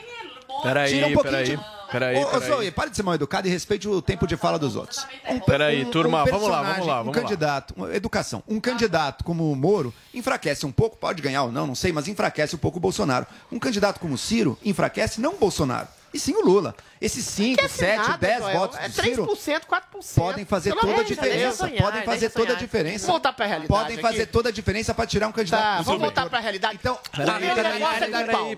Peraí, 0.61 0.91
Tira 0.93 1.07
um 1.07 1.13
pouquinho 1.13 1.34
peraí. 1.38 1.57
de- 1.57 1.84
Peraí, 1.93 2.15
Ô, 2.17 2.21
ô, 2.21 2.26
peraí. 2.26 2.47
Zoe, 2.49 2.71
para 2.71 2.89
de 2.89 2.95
ser 2.95 3.03
mal 3.03 3.13
educado 3.13 3.47
e 3.47 3.51
respeite 3.51 3.88
o 3.88 4.01
tempo 4.01 4.26
de 4.26 4.36
fala 4.36 4.57
dos 4.57 4.76
outros. 4.76 5.05
Um, 5.30 5.39
Peraí, 5.39 5.86
turma, 5.86 6.26
vamos 6.26 6.49
lá, 6.49 6.63
vamos 6.63 6.88
lá, 6.88 7.01
Um 7.01 7.03
vamos 7.05 7.15
lá. 7.15 7.21
candidato, 7.21 7.76
educação. 7.93 8.41
Um 8.47 8.59
candidato 8.59 9.24
como 9.24 9.51
o 9.51 9.55
Moro 9.55 9.93
enfraquece 10.11 10.65
um 10.65 10.71
pouco, 10.71 10.97
pode 10.97 11.21
ganhar 11.21 11.43
ou 11.43 11.51
não, 11.51 11.67
não 11.67 11.76
sei, 11.76 11.91
mas 11.91 12.07
enfraquece 12.07 12.55
um 12.55 12.57
pouco 12.57 12.78
o 12.78 12.82
Bolsonaro. 12.82 13.28
Um 13.51 13.59
candidato 13.59 13.99
como 13.99 14.15
o 14.15 14.17
Ciro 14.17 14.57
enfraquece 14.65 15.21
não 15.21 15.34
o 15.34 15.38
Bolsonaro, 15.38 15.88
e 16.14 16.20
sim 16.20 16.34
o 16.36 16.45
Lula. 16.45 16.76
Esses 17.01 17.26
5, 17.26 17.68
7, 17.68 17.97
Nada, 17.97 18.18
10 18.18 18.39
Joel. 18.39 18.59
votos 18.59 18.80
É 18.80 18.88
do 18.89 18.93
Ciro 19.01 19.28
3%, 19.28 19.61
4%. 19.66 20.16
podem 20.16 20.45
fazer 20.45 20.74
toda 20.76 21.01
a 21.01 21.03
diferença. 21.03 21.57
Sonhar, 21.57 21.82
podem 21.84 22.03
fazer 22.03 22.30
toda 22.30 22.53
a 22.53 22.55
diferença. 22.55 23.05
Vamos 23.07 23.07
voltar 23.07 23.34
pra 23.34 23.45
realidade 23.45 23.68
Podem 23.82 23.97
fazer 23.97 24.22
aqui. 24.24 24.32
toda 24.32 24.49
a 24.49 24.51
diferença 24.51 24.93
para 24.93 25.07
tirar 25.07 25.28
um 25.28 25.32
candidato. 25.32 25.61
Tá, 25.61 25.82
vamos 25.82 26.01
voltar 26.01 26.22
eleitor. 26.22 26.30
pra 26.30 26.39
realidade. 26.39 26.76
Então, 26.80 26.99
a 27.14 27.18
realidade, 27.18 27.68
é 28.49 28.53
a 28.53 28.55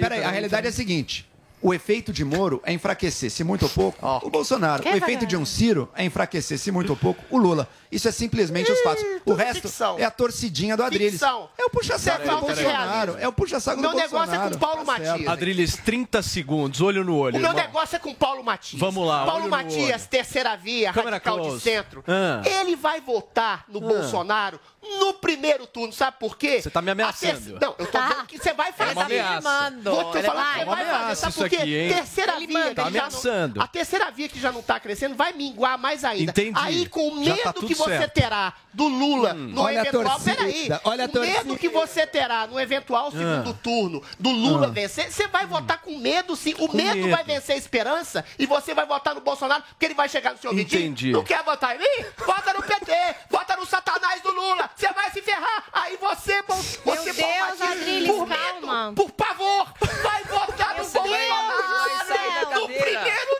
peraí, 0.00 0.24
a 0.24 0.30
realidade 0.30 0.66
é 0.66 0.70
a 0.70 0.72
seguinte. 0.72 1.28
O 1.62 1.72
efeito 1.72 2.12
de 2.12 2.24
Moro 2.24 2.60
é 2.64 2.72
enfraquecer, 2.72 3.30
se 3.30 3.42
muito 3.42 3.64
ou 3.64 3.68
pouco, 3.70 3.98
o 4.22 4.30
Bolsonaro. 4.30 4.84
O 4.84 4.88
efeito 4.96 5.26
de 5.26 5.36
um 5.36 5.44
Ciro 5.44 5.88
é 5.96 6.04
enfraquecer, 6.04 6.58
se 6.58 6.70
muito 6.70 6.90
ou 6.90 6.96
pouco, 6.96 7.24
o 7.30 7.38
Lula. 7.38 7.68
Isso 7.90 8.08
é 8.08 8.12
simplesmente 8.12 8.70
os 8.70 8.80
fatos. 8.80 9.04
O 9.24 9.34
resto 9.34 9.62
ficção. 9.68 9.98
é 9.98 10.04
a 10.04 10.10
torcidinha 10.10 10.76
do 10.76 10.82
Adrilles. 10.82 11.12
Ficção. 11.14 11.48
É 11.56 11.64
o 11.64 11.70
puxa-saco 11.70 12.26
do. 12.28 12.36
Bolsonaro. 12.40 13.16
É 13.18 13.28
o 13.28 13.32
puxa-saco 13.32 13.76
do 13.76 13.82
Meu 13.82 13.90
Bolsonaro. 13.92 14.26
negócio 14.30 14.46
é 14.46 14.50
com 14.52 14.58
Paulo 14.58 14.76
Tá. 14.78 14.84
Matias. 14.84 15.28
Adriles, 15.28 15.76
30 15.76 16.22
segundos, 16.22 16.80
olho 16.80 17.04
no 17.04 17.16
olho. 17.16 17.36
O 17.36 17.40
meu 17.40 17.50
irmão. 17.50 17.62
negócio 17.64 17.96
é 17.96 17.98
com 17.98 18.14
Paulo 18.14 18.42
Matias. 18.44 18.80
Vamos 18.80 19.06
lá, 19.06 19.18
olho 19.22 19.26
Paulo 19.30 19.44
no 19.44 19.50
Matias, 19.50 20.02
olho. 20.02 20.08
terceira 20.10 20.56
via, 20.56 20.92
Câmera 20.92 21.16
radical 21.16 21.38
close. 21.38 21.56
de 21.58 21.62
centro. 21.62 22.04
Ah. 22.06 22.42
Ele 22.44 22.76
vai 22.76 23.00
votar 23.00 23.64
no 23.68 23.80
Bolsonaro 23.80 24.60
no 25.00 25.14
primeiro 25.14 25.66
turno, 25.66 25.92
sabe 25.92 26.16
por 26.20 26.36
quê? 26.38 26.62
Você 26.62 26.70
tá 26.70 26.80
me 26.80 26.90
ameaçando. 26.92 27.56
A 27.56 27.58
ter- 27.58 27.66
Não, 27.66 27.74
eu 27.78 27.86
tô 27.86 27.98
dizendo 28.00 28.26
que 28.26 28.38
você 28.38 28.52
vai 28.52 28.72
fazer. 28.72 28.92
uma 28.92 29.04
ameaça. 29.04 29.72
Vou 29.82 30.12
te 30.12 30.22
falar 30.22 30.42
vai. 30.42 30.52
que 30.52 30.58
você 30.58 30.60
É 30.60 30.64
uma 30.64 30.76
vai 30.76 30.84
fazer, 30.84 30.96
ameaça 30.96 31.14
sabe 31.20 31.30
isso 31.32 31.40
por 31.40 31.48
quê? 31.50 31.56
aqui, 31.56 31.74
hein? 31.76 31.92
Terceira 31.92 32.38
via, 32.38 32.46
Tá 32.46 32.58
já 32.68 32.74
não- 32.82 32.86
ameaçando. 32.86 33.60
a 33.62 33.66
terceira 33.66 34.10
via 34.12 34.28
que 34.28 34.40
já 34.40 34.52
não 34.52 34.62
tá 34.62 34.78
crescendo 34.78 35.16
vai 35.16 35.32
minguar 35.32 35.76
mais 35.76 36.04
ainda. 36.04 36.30
Entendi. 36.30 36.52
Aí 36.62 36.86
com 36.86 37.14
medo 37.16 37.42
tá 37.42 37.52
tudo 37.52 37.66
que 37.66 37.74
você 37.76 37.98
certo. 37.98 38.12
terá 38.12 38.52
do 38.72 38.88
Lula 38.88 39.32
no 39.32 39.62
Olha 39.62 39.78
a 39.80 39.82
eventual, 39.82 40.04
torcida, 40.04 40.36
peraí, 40.36 40.68
olha 40.84 41.04
a 41.04 41.08
o 41.08 41.20
medo 41.20 41.56
que 41.56 41.68
você 41.68 42.06
terá 42.06 42.46
no 42.46 42.58
eventual 42.60 43.10
segundo 43.10 43.50
Ah. 43.50 43.62
turno 43.62 44.02
do 44.18 44.30
Lula 44.30 44.68
vencer, 44.68 45.10
você 45.10 45.26
vai 45.28 45.46
votar 45.46 45.80
com 45.80 45.96
medo 45.98 46.36
sim. 46.36 46.54
O 46.58 46.72
medo, 46.74 46.96
medo. 46.96 47.10
vai 47.10 47.24
vencer 47.24 47.54
a 47.54 47.58
esperança 47.58 48.24
e 48.38 48.44
você 48.46 48.74
vai 48.74 48.84
votar 48.86 49.14
no 49.14 49.20
Bolsonaro 49.20 49.62
porque 49.70 49.84
ele 49.86 49.94
vai 49.94 50.08
chegar 50.08 50.32
no 50.32 50.38
seu 50.38 50.50
ouvidinho. 50.50 50.82
Entendi. 50.82 51.12
Não 51.12 51.24
quer 51.24 51.42
votar 51.42 51.74
em 51.76 51.78
mim? 51.78 52.06
Vota 52.18 52.52
no 52.52 52.62
PT, 52.62 52.92
vota 53.30 53.56
no 53.56 53.64
satanás 53.66 54.20
do 54.22 54.30
Lula. 54.30 54.68
Você 54.76 54.92
vai 54.92 55.10
se 55.10 55.22
ferrar. 55.22 55.64
Aí 55.72 55.96
você, 55.96 56.42
Bol- 56.42 56.56
Meu 56.84 56.96
você 56.96 57.12
Deus, 57.12 57.60
Adriles, 57.62 58.10
por 58.10 58.28
calma. 58.28 58.84
medo, 58.86 58.94
por 58.94 59.10
pavor, 59.12 59.66
vai 60.02 60.22
votar 60.24 60.70
no 60.70 60.76
Deus 60.82 60.92
Bolsonaro 60.92 61.62
do 61.62 62.06
céu. 62.06 62.50
no 62.60 62.66
primeiro 62.66 62.96
turno. 62.96 63.35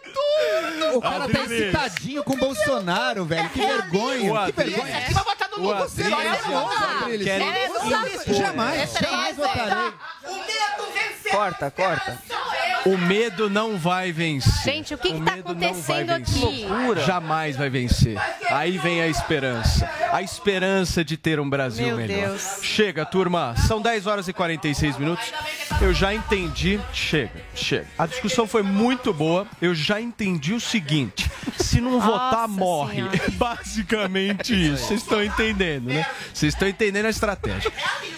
O 0.94 1.00
cara 1.00 1.28
tá 1.28 1.40
excitadinho 1.44 2.24
com 2.24 2.34
o 2.34 2.36
Bolsonaro, 2.38 3.24
velho. 3.24 3.48
Que 3.50 3.60
vergonha. 3.60 4.32
O 4.32 4.46
Que 4.46 4.52
vergonha. 4.52 4.88
Esse 4.98 5.04
aqui 5.04 5.14
vai 5.14 5.24
votar 5.24 5.48
no 5.50 5.58
Lula. 5.62 5.86
É 5.98 6.02
É 6.02 7.38
Lula. 7.78 8.08
impor. 8.08 8.34
Jamais, 8.34 8.92
jamais 8.94 9.36
vai 9.36 9.48
votarei. 9.48 9.74
votar. 9.74 9.94
O 10.24 10.34
medo 10.34 10.92
vencer. 10.92 11.32
Corta, 11.32 11.70
corta. 11.70 12.18
O 12.86 12.96
medo 12.96 13.50
não 13.50 13.76
vai 13.76 14.12
vencer. 14.12 14.62
Gente, 14.62 14.94
o 14.94 14.98
que 14.98 15.12
tá 15.12 15.18
vai 15.24 15.40
acontecendo 15.40 16.10
aqui? 16.12 16.66
Jamais 17.04 17.56
vai 17.56 17.68
vencer. 17.68 18.16
Aí 18.48 18.78
vem 18.78 19.02
a 19.02 19.08
esperança. 19.08 19.90
A 20.12 20.22
esperança 20.22 21.04
de 21.04 21.16
ter 21.16 21.40
um 21.40 21.50
Brasil 21.50 21.88
Meu 21.88 21.96
melhor. 21.96 22.28
Deus. 22.28 22.58
Chega, 22.62 23.04
turma. 23.04 23.54
São 23.66 23.80
10 23.82 24.06
horas 24.06 24.28
e 24.28 24.32
46 24.32 24.98
minutos. 24.98 25.32
Eu 25.80 25.92
já 25.92 26.14
entendi. 26.14 26.80
Chega, 26.92 27.42
chega. 27.56 27.86
A 27.98 28.06
discussão 28.06 28.46
foi 28.46 28.62
muito 28.62 29.12
boa. 29.12 29.46
Eu 29.60 29.74
já 29.74 30.00
entendi 30.00 30.25
o 30.34 30.60
seguinte: 30.60 31.30
se 31.58 31.80
não 31.80 32.00
votar, 32.00 32.48
morre. 32.48 32.96
Senhora. 32.96 33.16
É 33.16 33.30
basicamente 33.36 34.52
isso. 34.54 34.86
Vocês 34.86 35.02
estão 35.02 35.22
entendendo, 35.22 35.86
né? 35.86 36.06
Vocês 36.32 36.54
estão 36.54 36.68
entendendo 36.68 37.06
a 37.06 37.10
estratégia. 37.10 37.72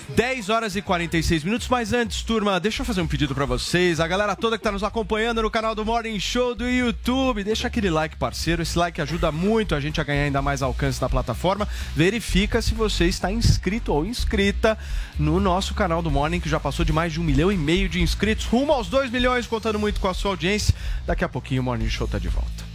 10 0.08 0.48
horas 0.48 0.74
e 0.74 0.80
46 0.80 1.44
minutos, 1.44 1.68
mas 1.68 1.92
antes, 1.92 2.22
turma, 2.22 2.58
deixa 2.58 2.80
eu 2.80 2.86
fazer 2.86 3.02
um 3.02 3.06
pedido 3.06 3.34
pra 3.34 3.44
vocês. 3.44 4.00
A 4.00 4.08
galera 4.08 4.34
toda 4.34 4.56
que 4.56 4.64
tá 4.64 4.72
nos 4.72 4.82
acompanhando 4.82 5.42
no 5.42 5.50
canal 5.50 5.74
do 5.74 5.84
Morning 5.84 6.18
Show 6.18 6.54
do 6.54 6.66
YouTube, 6.66 7.44
deixa 7.44 7.66
aquele 7.68 7.90
like, 7.90 8.16
parceiro. 8.16 8.62
Esse 8.62 8.78
like 8.78 9.00
ajuda 9.02 9.30
muito 9.30 9.74
a 9.74 9.80
gente 9.80 10.00
a 10.00 10.04
ganhar 10.04 10.24
ainda 10.24 10.40
mais 10.40 10.62
alcance 10.62 11.00
na 11.00 11.10
plataforma. 11.10 11.68
Verifica 11.94 12.62
se 12.62 12.72
você 12.72 13.04
está 13.04 13.30
inscrito 13.30 13.92
ou 13.92 14.06
inscrita 14.06 14.78
no 15.18 15.38
nosso 15.38 15.74
canal 15.74 16.00
do 16.00 16.10
Morning, 16.10 16.40
que 16.40 16.48
já 16.48 16.58
passou 16.58 16.84
de 16.84 16.92
mais 16.92 17.12
de 17.12 17.20
um 17.20 17.24
milhão 17.24 17.52
e 17.52 17.56
meio 17.56 17.88
de 17.88 18.00
inscritos, 18.00 18.46
rumo 18.46 18.72
aos 18.72 18.88
2 18.88 19.10
milhões, 19.10 19.46
contando 19.46 19.78
muito 19.78 20.00
com 20.00 20.08
a 20.08 20.14
sua 20.14 20.30
audiência. 20.30 20.74
Daqui 21.06 21.22
a 21.22 21.28
pouquinho 21.28 21.60
o 21.60 21.64
Morning 21.64 21.90
Show 21.90 22.08
tá 22.08 22.18
de 22.18 22.28
volta. 22.28 22.67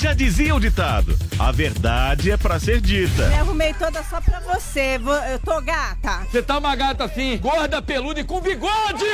Já 0.00 0.14
dizia 0.14 0.54
o 0.54 0.60
ditado: 0.60 1.14
a 1.38 1.52
verdade 1.52 2.30
é 2.30 2.36
pra 2.36 2.58
ser 2.58 2.80
dita. 2.80 3.28
Me 3.28 3.34
arrumei 3.34 3.74
toda 3.74 4.02
só 4.02 4.18
pra 4.18 4.40
você. 4.40 4.98
Eu 5.30 5.38
tô 5.40 5.60
gata. 5.60 6.26
Você 6.30 6.40
tá 6.42 6.56
uma 6.56 6.74
gata 6.74 7.04
assim, 7.04 7.36
gorda, 7.36 7.82
peluda 7.82 8.18
e 8.18 8.24
com 8.24 8.40
bigode! 8.40 9.04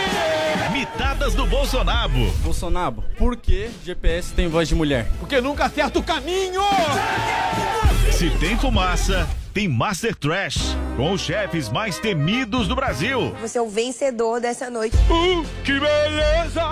Mitadas 0.73 1.35
do 1.35 1.45
Bolsonaro. 1.45 2.31
Bolsonaro, 2.41 3.03
por 3.19 3.37
que 3.37 3.69
GPS 3.85 4.33
tem 4.33 4.47
voz 4.47 4.69
de 4.69 4.77
mulher? 4.77 5.11
Porque 5.19 5.41
nunca 5.41 5.65
acerta 5.65 5.99
o 5.99 6.05
caminho! 6.05 6.63
Se 8.17 8.31
tem 8.39 8.57
fumaça, 8.57 9.29
tem 9.53 9.69
Master 9.69 10.17
Trash, 10.17 10.75
com 10.97 11.13
os 11.13 11.21
chefes 11.21 11.69
mais 11.69 11.99
temidos 11.99 12.67
do 12.67 12.75
Brasil. 12.75 13.37
Você 13.43 13.59
é 13.59 13.61
o 13.61 13.69
vencedor 13.69 14.41
dessa 14.41 14.71
noite. 14.71 14.97
Uh, 14.97 15.45
que 15.63 15.79
beleza! 15.79 16.63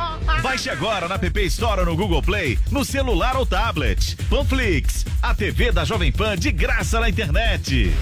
Baixe 0.42 0.70
agora 0.70 1.06
na 1.06 1.18
PP 1.18 1.42
Store 1.42 1.80
ou 1.80 1.86
no 1.86 1.96
Google 1.96 2.22
Play, 2.22 2.58
no 2.70 2.82
celular 2.82 3.36
ou 3.36 3.44
tablet. 3.44 4.16
Panflix, 4.30 5.04
a 5.20 5.34
TV 5.34 5.70
da 5.70 5.84
Jovem 5.84 6.10
Pan 6.10 6.34
de 6.34 6.50
graça 6.50 6.98
na 6.98 7.10
internet. 7.10 7.92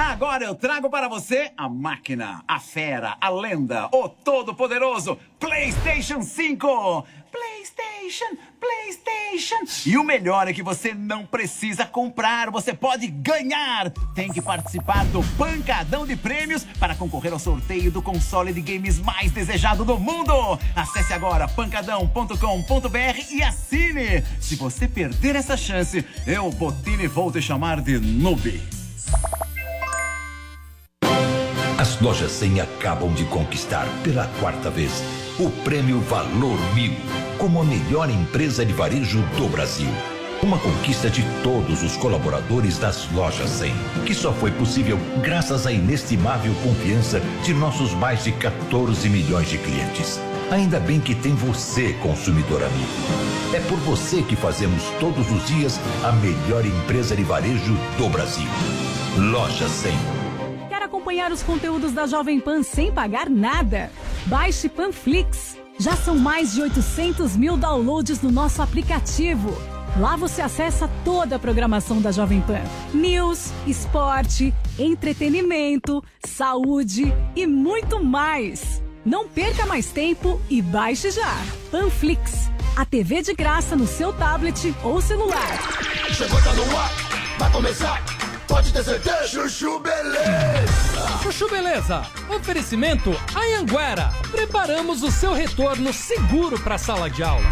Agora 0.00 0.44
eu 0.44 0.54
trago 0.54 0.88
para 0.88 1.08
você 1.08 1.50
a 1.56 1.68
máquina, 1.68 2.44
a 2.46 2.60
fera, 2.60 3.16
a 3.20 3.28
lenda, 3.30 3.88
o 3.92 4.08
todo-poderoso 4.08 5.18
PlayStation 5.40 6.22
5. 6.22 7.04
PlayStation, 7.32 8.36
PlayStation. 8.60 9.88
E 9.88 9.98
o 9.98 10.04
melhor 10.04 10.46
é 10.46 10.52
que 10.52 10.62
você 10.62 10.94
não 10.94 11.26
precisa 11.26 11.84
comprar, 11.84 12.48
você 12.48 12.72
pode 12.72 13.08
ganhar. 13.08 13.90
Tem 14.14 14.32
que 14.32 14.40
participar 14.40 15.04
do 15.06 15.20
Pancadão 15.36 16.06
de 16.06 16.14
Prêmios 16.14 16.62
para 16.78 16.94
concorrer 16.94 17.32
ao 17.32 17.40
sorteio 17.40 17.90
do 17.90 18.00
console 18.00 18.52
de 18.52 18.60
games 18.60 19.00
mais 19.00 19.32
desejado 19.32 19.84
do 19.84 19.98
mundo. 19.98 20.32
Acesse 20.76 21.12
agora 21.12 21.48
pancadão.com.br 21.48 23.32
e 23.32 23.42
assine. 23.42 24.22
Se 24.40 24.54
você 24.54 24.86
perder 24.86 25.34
essa 25.34 25.56
chance, 25.56 26.06
eu, 26.24 26.48
Botini, 26.50 27.08
vou 27.08 27.32
te 27.32 27.42
chamar 27.42 27.80
de 27.80 27.98
noob. 27.98 28.78
As 31.88 31.98
lojas 32.02 32.32
100 32.32 32.60
acabam 32.60 33.10
de 33.14 33.24
conquistar 33.24 33.88
pela 34.04 34.26
quarta 34.40 34.68
vez 34.68 35.02
o 35.38 35.48
prêmio 35.64 35.98
Valor 36.00 36.58
Mil 36.74 36.92
como 37.38 37.62
a 37.62 37.64
melhor 37.64 38.10
empresa 38.10 38.62
de 38.62 38.74
varejo 38.74 39.22
do 39.38 39.48
Brasil. 39.48 39.88
Uma 40.42 40.58
conquista 40.58 41.08
de 41.08 41.22
todos 41.42 41.82
os 41.82 41.96
colaboradores 41.96 42.76
das 42.76 43.10
lojas 43.12 43.48
100, 43.48 43.72
que 44.04 44.12
só 44.12 44.34
foi 44.34 44.50
possível 44.50 44.98
graças 45.22 45.66
à 45.66 45.72
inestimável 45.72 46.52
confiança 46.62 47.22
de 47.42 47.54
nossos 47.54 47.94
mais 47.94 48.22
de 48.22 48.32
14 48.32 49.08
milhões 49.08 49.48
de 49.48 49.56
clientes. 49.56 50.20
Ainda 50.50 50.78
bem 50.78 51.00
que 51.00 51.14
tem 51.14 51.34
você, 51.34 51.94
consumidor 52.02 52.62
amigo. 52.62 53.54
É 53.54 53.60
por 53.60 53.78
você 53.78 54.20
que 54.20 54.36
fazemos 54.36 54.82
todos 55.00 55.30
os 55.32 55.46
dias 55.46 55.80
a 56.04 56.12
melhor 56.12 56.66
empresa 56.66 57.16
de 57.16 57.24
varejo 57.24 57.74
do 57.96 58.10
Brasil. 58.10 58.48
Loja 59.16 59.66
100. 59.66 60.27
Acompanhar 60.88 61.30
os 61.30 61.42
conteúdos 61.42 61.92
da 61.92 62.06
Jovem 62.06 62.40
Pan 62.40 62.62
sem 62.62 62.90
pagar 62.90 63.28
nada? 63.28 63.90
Baixe 64.24 64.70
Panflix. 64.70 65.54
Já 65.78 65.94
são 65.94 66.16
mais 66.16 66.54
de 66.54 66.62
800 66.62 67.36
mil 67.36 67.58
downloads 67.58 68.22
no 68.22 68.30
nosso 68.32 68.62
aplicativo. 68.62 69.54
Lá 70.00 70.16
você 70.16 70.40
acessa 70.40 70.88
toda 71.04 71.36
a 71.36 71.38
programação 71.38 72.00
da 72.00 72.10
Jovem 72.10 72.40
Pan: 72.40 72.62
news, 72.94 73.52
esporte, 73.66 74.54
entretenimento, 74.78 76.02
saúde 76.24 77.14
e 77.36 77.46
muito 77.46 78.02
mais. 78.02 78.82
Não 79.04 79.28
perca 79.28 79.66
mais 79.66 79.88
tempo 79.88 80.40
e 80.48 80.62
baixe 80.62 81.10
já. 81.10 81.36
Panflix, 81.70 82.48
a 82.74 82.86
TV 82.86 83.20
de 83.20 83.34
graça 83.34 83.76
no 83.76 83.86
seu 83.86 84.10
tablet 84.14 84.74
ou 84.82 85.02
celular. 85.02 85.58
Chegou, 86.14 86.42
tá 86.42 86.54
no 86.54 86.76
ar, 86.78 86.90
vai 87.38 87.52
começar. 87.52 88.17
Pode 88.48 88.72
ter 88.72 88.82
certeza, 88.82 89.28
Chuchu 89.28 89.78
Beleza. 89.78 91.18
Chuchu 91.22 91.48
Beleza, 91.50 92.02
oferecimento 92.30 93.10
Anhanguera. 93.34 94.10
Preparamos 94.30 95.02
o 95.02 95.12
seu 95.12 95.34
retorno 95.34 95.92
seguro 95.92 96.58
para 96.58 96.76
a 96.76 96.78
sala 96.78 97.10
de 97.10 97.22
aula. 97.22 97.48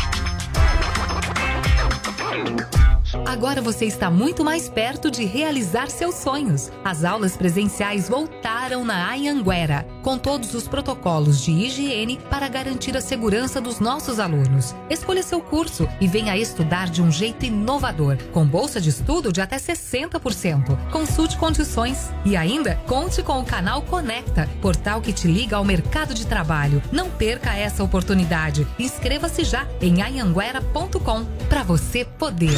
Agora 3.25 3.62
você 3.62 3.85
está 3.85 4.11
muito 4.11 4.45
mais 4.45 4.69
perto 4.69 5.11
de 5.11 5.25
realizar 5.25 5.89
seus 5.89 6.17
sonhos. 6.17 6.71
As 6.85 7.05
aulas 7.05 7.37
presenciais 7.37 8.09
voltaram 8.09 8.85
na 8.85 9.12
Anhanguera, 9.12 9.87
com 10.03 10.19
todos 10.19 10.55
os 10.55 10.67
protocolos 10.67 11.41
de 11.41 11.53
higiene 11.53 12.19
para 12.29 12.49
garantir 12.49 12.97
a 12.97 13.01
segurança 13.01 13.61
dos 13.61 13.81
nossos 13.81 14.19
alunos. 14.19 14.75
Escolha 14.91 15.23
seu 15.23 15.41
curso 15.41 15.89
e 16.01 16.07
venha 16.07 16.37
estudar 16.37 16.89
de 16.89 17.03
um 17.03 17.11
jeito 17.11 17.45
inovador, 17.45 18.17
com 18.33 18.47
bolsa 18.47 18.81
de 18.81 18.91
estudo 18.91 19.33
de 19.33 19.41
até 19.41 19.57
60%. 19.57 20.91
Consulte 20.91 21.37
condições 21.37 22.11
e 22.25 22.37
ainda 22.37 22.77
conte 22.87 23.23
com 23.23 23.41
o 23.41 23.45
canal 23.45 23.83
Conecta, 23.83 24.49
portal 24.61 25.01
que 25.01 25.12
te 25.12 25.29
liga 25.29 25.57
ao 25.57 25.64
mercado 25.64 26.14
de 26.14 26.27
trabalho. 26.27 26.83
Não 26.91 27.11
perca 27.11 27.55
essa 27.55 27.85
oportunidade. 27.85 28.67
Inscreva-se 28.79 29.45
já 29.45 29.67
em 29.81 30.03
anhanguera.com 30.03 31.25
para 31.49 31.62
você 31.62 32.05
poder. 32.05 32.57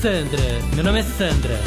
Sandra, 0.00 0.42
meu 0.74 0.82
nome 0.84 1.00
é 1.00 1.02
Sandra. 1.02 1.58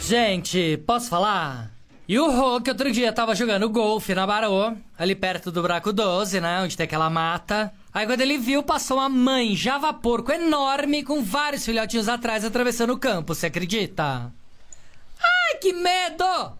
Gente, 0.00 0.76
posso 0.86 1.08
falar? 1.08 1.70
E 2.06 2.18
o 2.18 2.30
Rô, 2.30 2.60
que 2.60 2.70
outro 2.70 2.92
dia 2.92 3.12
tava 3.12 3.34
jogando 3.34 3.68
golfe 3.68 4.14
na 4.14 4.26
Barô, 4.26 4.76
ali 4.98 5.14
perto 5.14 5.50
do 5.50 5.60
Buraco 5.60 5.92
12, 5.92 6.40
né? 6.40 6.62
Onde 6.62 6.76
tem 6.76 6.84
aquela 6.84 7.10
mata. 7.10 7.72
Aí 7.92 8.06
quando 8.06 8.20
ele 8.20 8.38
viu, 8.38 8.62
passou 8.62 8.98
uma 8.98 9.08
mãe 9.08 9.56
java 9.56 9.92
porco 9.92 10.30
enorme 10.30 11.02
com 11.02 11.22
vários 11.22 11.64
filhotinhos 11.64 12.08
atrás 12.08 12.44
atravessando 12.44 12.92
o 12.92 12.98
campo, 12.98 13.34
você 13.34 13.46
acredita? 13.46 14.32
Ai, 15.20 15.56
que 15.60 15.72
medo! 15.72 16.52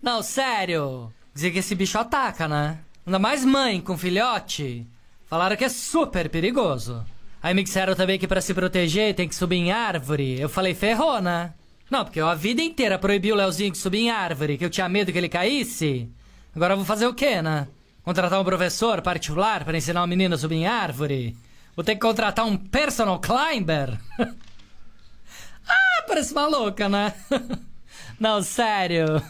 Não, 0.00 0.22
sério. 0.22 1.12
Dizer 1.34 1.50
que 1.50 1.58
esse 1.58 1.74
bicho 1.74 1.98
ataca, 1.98 2.48
né? 2.48 2.78
Ainda 3.06 3.18
mais 3.18 3.44
mãe 3.44 3.80
com 3.80 3.96
filhote. 3.96 4.86
Falaram 5.28 5.56
que 5.56 5.64
é 5.64 5.68
super 5.68 6.30
perigoso. 6.30 7.04
Aí 7.42 7.54
me 7.54 7.62
disseram 7.62 7.94
também 7.94 8.18
que 8.18 8.26
pra 8.26 8.40
se 8.40 8.54
proteger 8.54 9.14
tem 9.14 9.28
que 9.28 9.34
subir 9.34 9.56
em 9.56 9.70
árvore. 9.70 10.40
Eu 10.40 10.48
falei, 10.48 10.74
ferrou, 10.74 11.20
né? 11.20 11.52
Não, 11.90 12.04
porque 12.04 12.20
eu 12.20 12.28
a 12.28 12.34
vida 12.34 12.60
inteira 12.60 12.98
proibi 12.98 13.32
o 13.32 13.34
Leozinho 13.34 13.70
de 13.70 13.78
subir 13.78 14.00
em 14.00 14.10
árvore, 14.10 14.58
que 14.58 14.64
eu 14.64 14.70
tinha 14.70 14.88
medo 14.88 15.12
que 15.12 15.18
ele 15.18 15.28
caísse. 15.28 16.10
Agora 16.54 16.72
eu 16.72 16.78
vou 16.78 16.86
fazer 16.86 17.06
o 17.06 17.14
quê, 17.14 17.40
né? 17.40 17.68
Contratar 18.02 18.40
um 18.40 18.44
professor 18.44 19.00
particular 19.02 19.64
pra 19.64 19.76
ensinar 19.76 20.02
o 20.02 20.06
menino 20.06 20.34
a 20.34 20.38
subir 20.38 20.56
em 20.56 20.66
árvore? 20.66 21.36
Vou 21.76 21.84
ter 21.84 21.94
que 21.94 22.00
contratar 22.00 22.44
um 22.44 22.56
personal 22.56 23.20
climber? 23.20 23.98
ah, 25.68 26.04
parece 26.06 26.34
maluca, 26.34 26.88
né? 26.88 27.14
Não, 28.18 28.42
sério. 28.42 29.22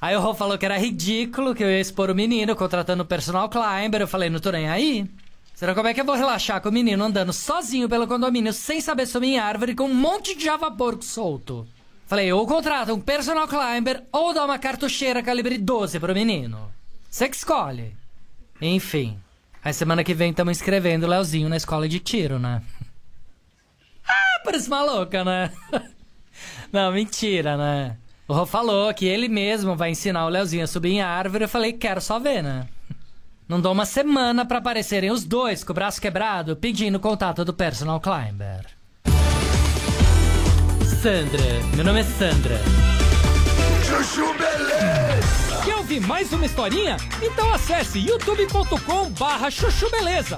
Aí 0.00 0.14
o 0.14 0.20
Rô 0.20 0.34
falou 0.34 0.58
que 0.58 0.66
era 0.66 0.76
ridículo, 0.76 1.54
que 1.54 1.64
eu 1.64 1.70
ia 1.70 1.80
expor 1.80 2.10
o 2.10 2.14
menino 2.14 2.54
contratando 2.54 3.02
um 3.02 3.06
personal 3.06 3.48
climber. 3.48 4.02
Eu 4.02 4.08
falei, 4.08 4.28
não 4.28 4.38
tô 4.38 4.50
nem 4.50 4.68
aí. 4.68 5.08
Será 5.56 5.74
como 5.74 5.88
é 5.88 5.94
que 5.94 6.00
eu 6.02 6.04
vou 6.04 6.14
relaxar 6.14 6.60
com 6.60 6.68
o 6.68 6.72
menino 6.72 7.02
andando 7.02 7.32
sozinho 7.32 7.88
pelo 7.88 8.06
condomínio 8.06 8.52
sem 8.52 8.78
saber 8.78 9.06
subir 9.06 9.28
em 9.28 9.38
árvore 9.38 9.74
com 9.74 9.84
um 9.84 9.94
monte 9.94 10.36
de 10.36 10.44
java 10.44 10.70
porco 10.70 11.02
solto? 11.02 11.66
Falei, 12.06 12.30
ou 12.30 12.46
contrata 12.46 12.92
um 12.92 13.00
personal 13.00 13.48
climber 13.48 14.04
ou 14.12 14.34
dá 14.34 14.44
uma 14.44 14.58
cartucheira 14.58 15.22
calibre 15.22 15.56
12 15.56 15.98
pro 15.98 16.12
menino. 16.12 16.70
Você 17.08 17.26
que 17.26 17.36
escolhe. 17.36 17.96
Enfim. 18.60 19.18
Aí 19.64 19.72
semana 19.72 20.04
que 20.04 20.12
vem 20.12 20.28
estamos 20.28 20.58
inscrevendo 20.58 21.06
o 21.06 21.08
Leozinho 21.08 21.48
na 21.48 21.56
escola 21.56 21.88
de 21.88 22.00
tiro, 22.00 22.38
né? 22.38 22.60
ah, 24.06 24.40
parece 24.44 24.68
maluca, 24.68 25.24
né? 25.24 25.50
Não, 26.70 26.92
mentira, 26.92 27.56
né? 27.56 27.96
O 28.28 28.34
Rô 28.34 28.44
falou 28.44 28.92
que 28.92 29.06
ele 29.06 29.26
mesmo 29.26 29.74
vai 29.74 29.88
ensinar 29.88 30.26
o 30.26 30.28
Leozinho 30.28 30.64
a 30.64 30.66
subir 30.66 30.90
em 30.90 31.00
árvore. 31.00 31.44
Eu 31.44 31.48
falei, 31.48 31.72
quero 31.72 32.02
só 32.02 32.18
ver, 32.18 32.42
né? 32.42 32.68
Não 33.48 33.60
dou 33.60 33.72
uma 33.72 33.86
semana 33.86 34.44
pra 34.44 34.58
aparecerem 34.58 35.10
os 35.10 35.24
dois 35.24 35.62
com 35.62 35.70
o 35.70 35.74
braço 35.74 36.00
quebrado 36.00 36.56
pedindo 36.56 36.98
contato 36.98 37.44
do 37.44 37.54
personal 37.54 38.00
climber. 38.00 38.66
Sandra, 41.00 41.42
meu 41.76 41.84
nome 41.84 42.00
é 42.00 42.04
Sandra. 42.04 42.58
Chuchu 43.84 44.34
Beleza. 44.34 45.64
Quer 45.64 45.76
ouvir 45.76 46.00
mais 46.00 46.32
uma 46.32 46.44
historinha? 46.44 46.96
Então 47.22 47.54
acesse 47.54 48.00
youtube.com 48.00 49.10
barra 49.10 49.48
chuchu 49.48 49.88
beleza. 49.92 50.36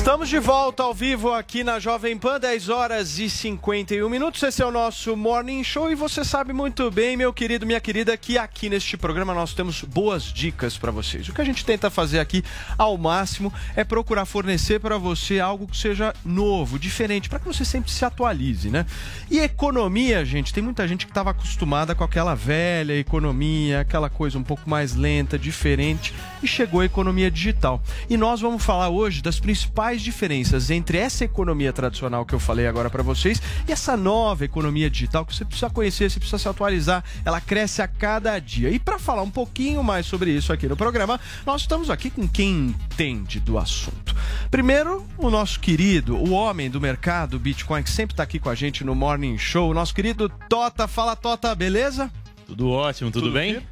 Estamos 0.00 0.30
de 0.30 0.38
volta 0.38 0.82
ao 0.82 0.94
vivo 0.94 1.30
aqui 1.30 1.62
na 1.62 1.78
Jovem 1.78 2.16
Pan, 2.16 2.40
10 2.40 2.70
horas 2.70 3.18
e 3.18 3.28
51 3.28 4.08
minutos. 4.08 4.42
Esse 4.42 4.62
é 4.62 4.66
o 4.66 4.70
nosso 4.70 5.14
Morning 5.14 5.62
Show 5.62 5.92
e 5.92 5.94
você 5.94 6.24
sabe 6.24 6.54
muito 6.54 6.90
bem, 6.90 7.18
meu 7.18 7.34
querido, 7.34 7.66
minha 7.66 7.80
querida, 7.80 8.16
que 8.16 8.38
aqui 8.38 8.70
neste 8.70 8.96
programa 8.96 9.34
nós 9.34 9.52
temos 9.52 9.82
boas 9.82 10.22
dicas 10.22 10.78
para 10.78 10.90
vocês. 10.90 11.28
O 11.28 11.34
que 11.34 11.40
a 11.42 11.44
gente 11.44 11.66
tenta 11.66 11.90
fazer 11.90 12.18
aqui 12.18 12.42
ao 12.78 12.96
máximo 12.96 13.52
é 13.76 13.84
procurar 13.84 14.24
fornecer 14.24 14.80
para 14.80 14.96
você 14.96 15.38
algo 15.38 15.66
que 15.66 15.76
seja 15.76 16.14
novo, 16.24 16.78
diferente, 16.78 17.28
para 17.28 17.38
que 17.38 17.46
você 17.46 17.62
sempre 17.62 17.90
se 17.90 18.02
atualize, 18.02 18.70
né? 18.70 18.86
E 19.30 19.38
economia, 19.38 20.24
gente, 20.24 20.54
tem 20.54 20.62
muita 20.62 20.88
gente 20.88 21.04
que 21.04 21.12
estava 21.12 21.30
acostumada 21.30 21.94
com 21.94 22.02
aquela 22.02 22.34
velha 22.34 22.96
economia, 22.96 23.80
aquela 23.80 24.08
coisa 24.08 24.38
um 24.38 24.42
pouco 24.42 24.68
mais 24.68 24.94
lenta, 24.94 25.38
diferente, 25.38 26.14
e 26.42 26.48
chegou 26.48 26.80
a 26.80 26.86
economia 26.86 27.30
digital. 27.30 27.82
E 28.08 28.16
nós 28.16 28.40
vamos 28.40 28.64
falar 28.64 28.88
hoje 28.88 29.20
das 29.20 29.38
principais 29.38 29.89
diferenças 29.98 30.70
entre 30.70 30.98
essa 30.98 31.24
economia 31.24 31.72
tradicional 31.72 32.26
que 32.26 32.34
eu 32.34 32.38
falei 32.38 32.66
agora 32.66 32.90
para 32.90 33.02
vocês 33.02 33.40
e 33.66 33.72
essa 33.72 33.96
nova 33.96 34.44
economia 34.44 34.90
digital 34.90 35.24
que 35.24 35.34
você 35.34 35.44
precisa 35.44 35.70
conhecer, 35.70 36.10
você 36.10 36.18
precisa 36.18 36.38
se 36.38 36.48
atualizar, 36.48 37.02
ela 37.24 37.40
cresce 37.40 37.80
a 37.80 37.88
cada 37.88 38.38
dia. 38.38 38.70
E 38.70 38.78
para 38.78 38.98
falar 38.98 39.22
um 39.22 39.30
pouquinho 39.30 39.82
mais 39.82 40.04
sobre 40.04 40.30
isso 40.30 40.52
aqui 40.52 40.68
no 40.68 40.76
programa, 40.76 41.18
nós 41.46 41.62
estamos 41.62 41.88
aqui 41.88 42.10
com 42.10 42.28
quem 42.28 42.50
entende 42.50 43.40
do 43.40 43.58
assunto. 43.58 44.14
Primeiro, 44.50 45.06
o 45.16 45.30
nosso 45.30 45.60
querido, 45.60 46.16
o 46.16 46.32
homem 46.32 46.68
do 46.68 46.80
mercado 46.80 47.38
Bitcoin, 47.38 47.82
que 47.82 47.90
sempre 47.90 48.12
está 48.12 48.22
aqui 48.22 48.38
com 48.38 48.50
a 48.50 48.54
gente 48.54 48.84
no 48.84 48.94
Morning 48.94 49.38
Show, 49.38 49.70
o 49.70 49.74
nosso 49.74 49.94
querido 49.94 50.28
Tota. 50.48 50.86
Fala, 50.86 51.16
Tota, 51.16 51.54
beleza? 51.54 52.10
Tudo 52.50 52.70
ótimo, 52.70 53.12
tudo, 53.12 53.30
bem? 53.30 53.52
firme. 53.54 53.68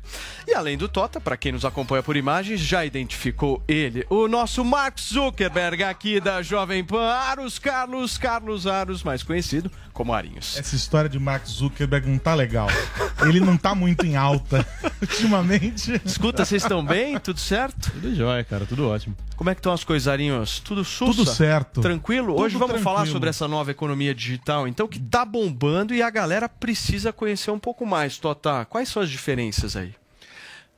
E 0.47 0.55
além 0.55 0.79
do 0.79 0.89
Tota, 0.89 1.21
para 1.21 1.37
quem 1.37 1.51
nos 1.51 1.65
acompanha 1.65 2.01
por 2.01 2.17
imagens, 2.17 2.61
já 2.61 2.85
identificou 2.85 3.61
ele, 3.67 4.07
o 4.09 4.29
nosso 4.29 4.65
Mark 4.65 4.99
Zuckerberg 5.01 5.83
aqui 5.83 6.21
da 6.21 6.43
Jovem 6.43 6.85
Pan, 6.85 7.11
Aros 7.11 7.59
Carlos, 7.59 8.17
Carlos 8.17 8.67
Aros, 8.67 9.03
mais 9.03 9.23
conhecido 9.25 9.69
como 9.99 10.15
Arinhos. 10.15 10.57
Essa 10.57 10.77
história 10.77 11.11
de 11.11 11.19
Mark 11.19 11.45
Zuckerberg 11.45 12.09
não 12.09 12.19
tá 12.19 12.33
legal. 12.33 12.69
Ele 13.21 13.41
não 13.41 13.57
tá 13.57 13.75
muito 13.75 14.07
em 14.07 14.15
alta 14.15 14.65
ultimamente. 15.03 16.01
Escuta, 16.05 16.45
vocês 16.45 16.63
estão 16.63 16.85
bem? 16.85 17.19
Tudo 17.19 17.41
certo? 17.41 17.91
Tudo 17.91 18.15
jóia, 18.15 18.45
cara, 18.45 18.65
tudo 18.65 18.89
ótimo. 18.89 19.17
Como 19.35 19.51
é 19.51 19.57
que 19.57 19.59
estão 19.59 19.73
as 19.73 19.83
coisas, 19.83 20.07
Arinhos? 20.07 20.61
Tudo 20.61 20.85
sussa? 20.85 21.17
Tudo 21.19 21.29
certo. 21.29 21.81
Tranquilo? 21.81 22.29
Tudo 22.29 22.43
Hoje 22.45 22.55
vamos 22.55 22.75
tranquilo. 22.75 22.85
falar 22.85 23.07
sobre 23.09 23.29
essa 23.29 23.49
nova 23.49 23.73
economia 23.73 24.15
digital, 24.15 24.69
então, 24.69 24.87
que 24.87 25.01
tá 25.01 25.25
bombando 25.25 25.93
e 25.93 26.01
a 26.01 26.11
galera 26.11 26.49
precisa 26.49 27.13
conhecer 27.13 27.51
um 27.51 27.59
pouco 27.59 27.85
mais. 27.85 28.19
Tota, 28.19 28.65
quais 28.67 28.89
são 28.89 29.03
as 29.03 29.11
diferenças 29.11 29.75
aí? 29.75 29.93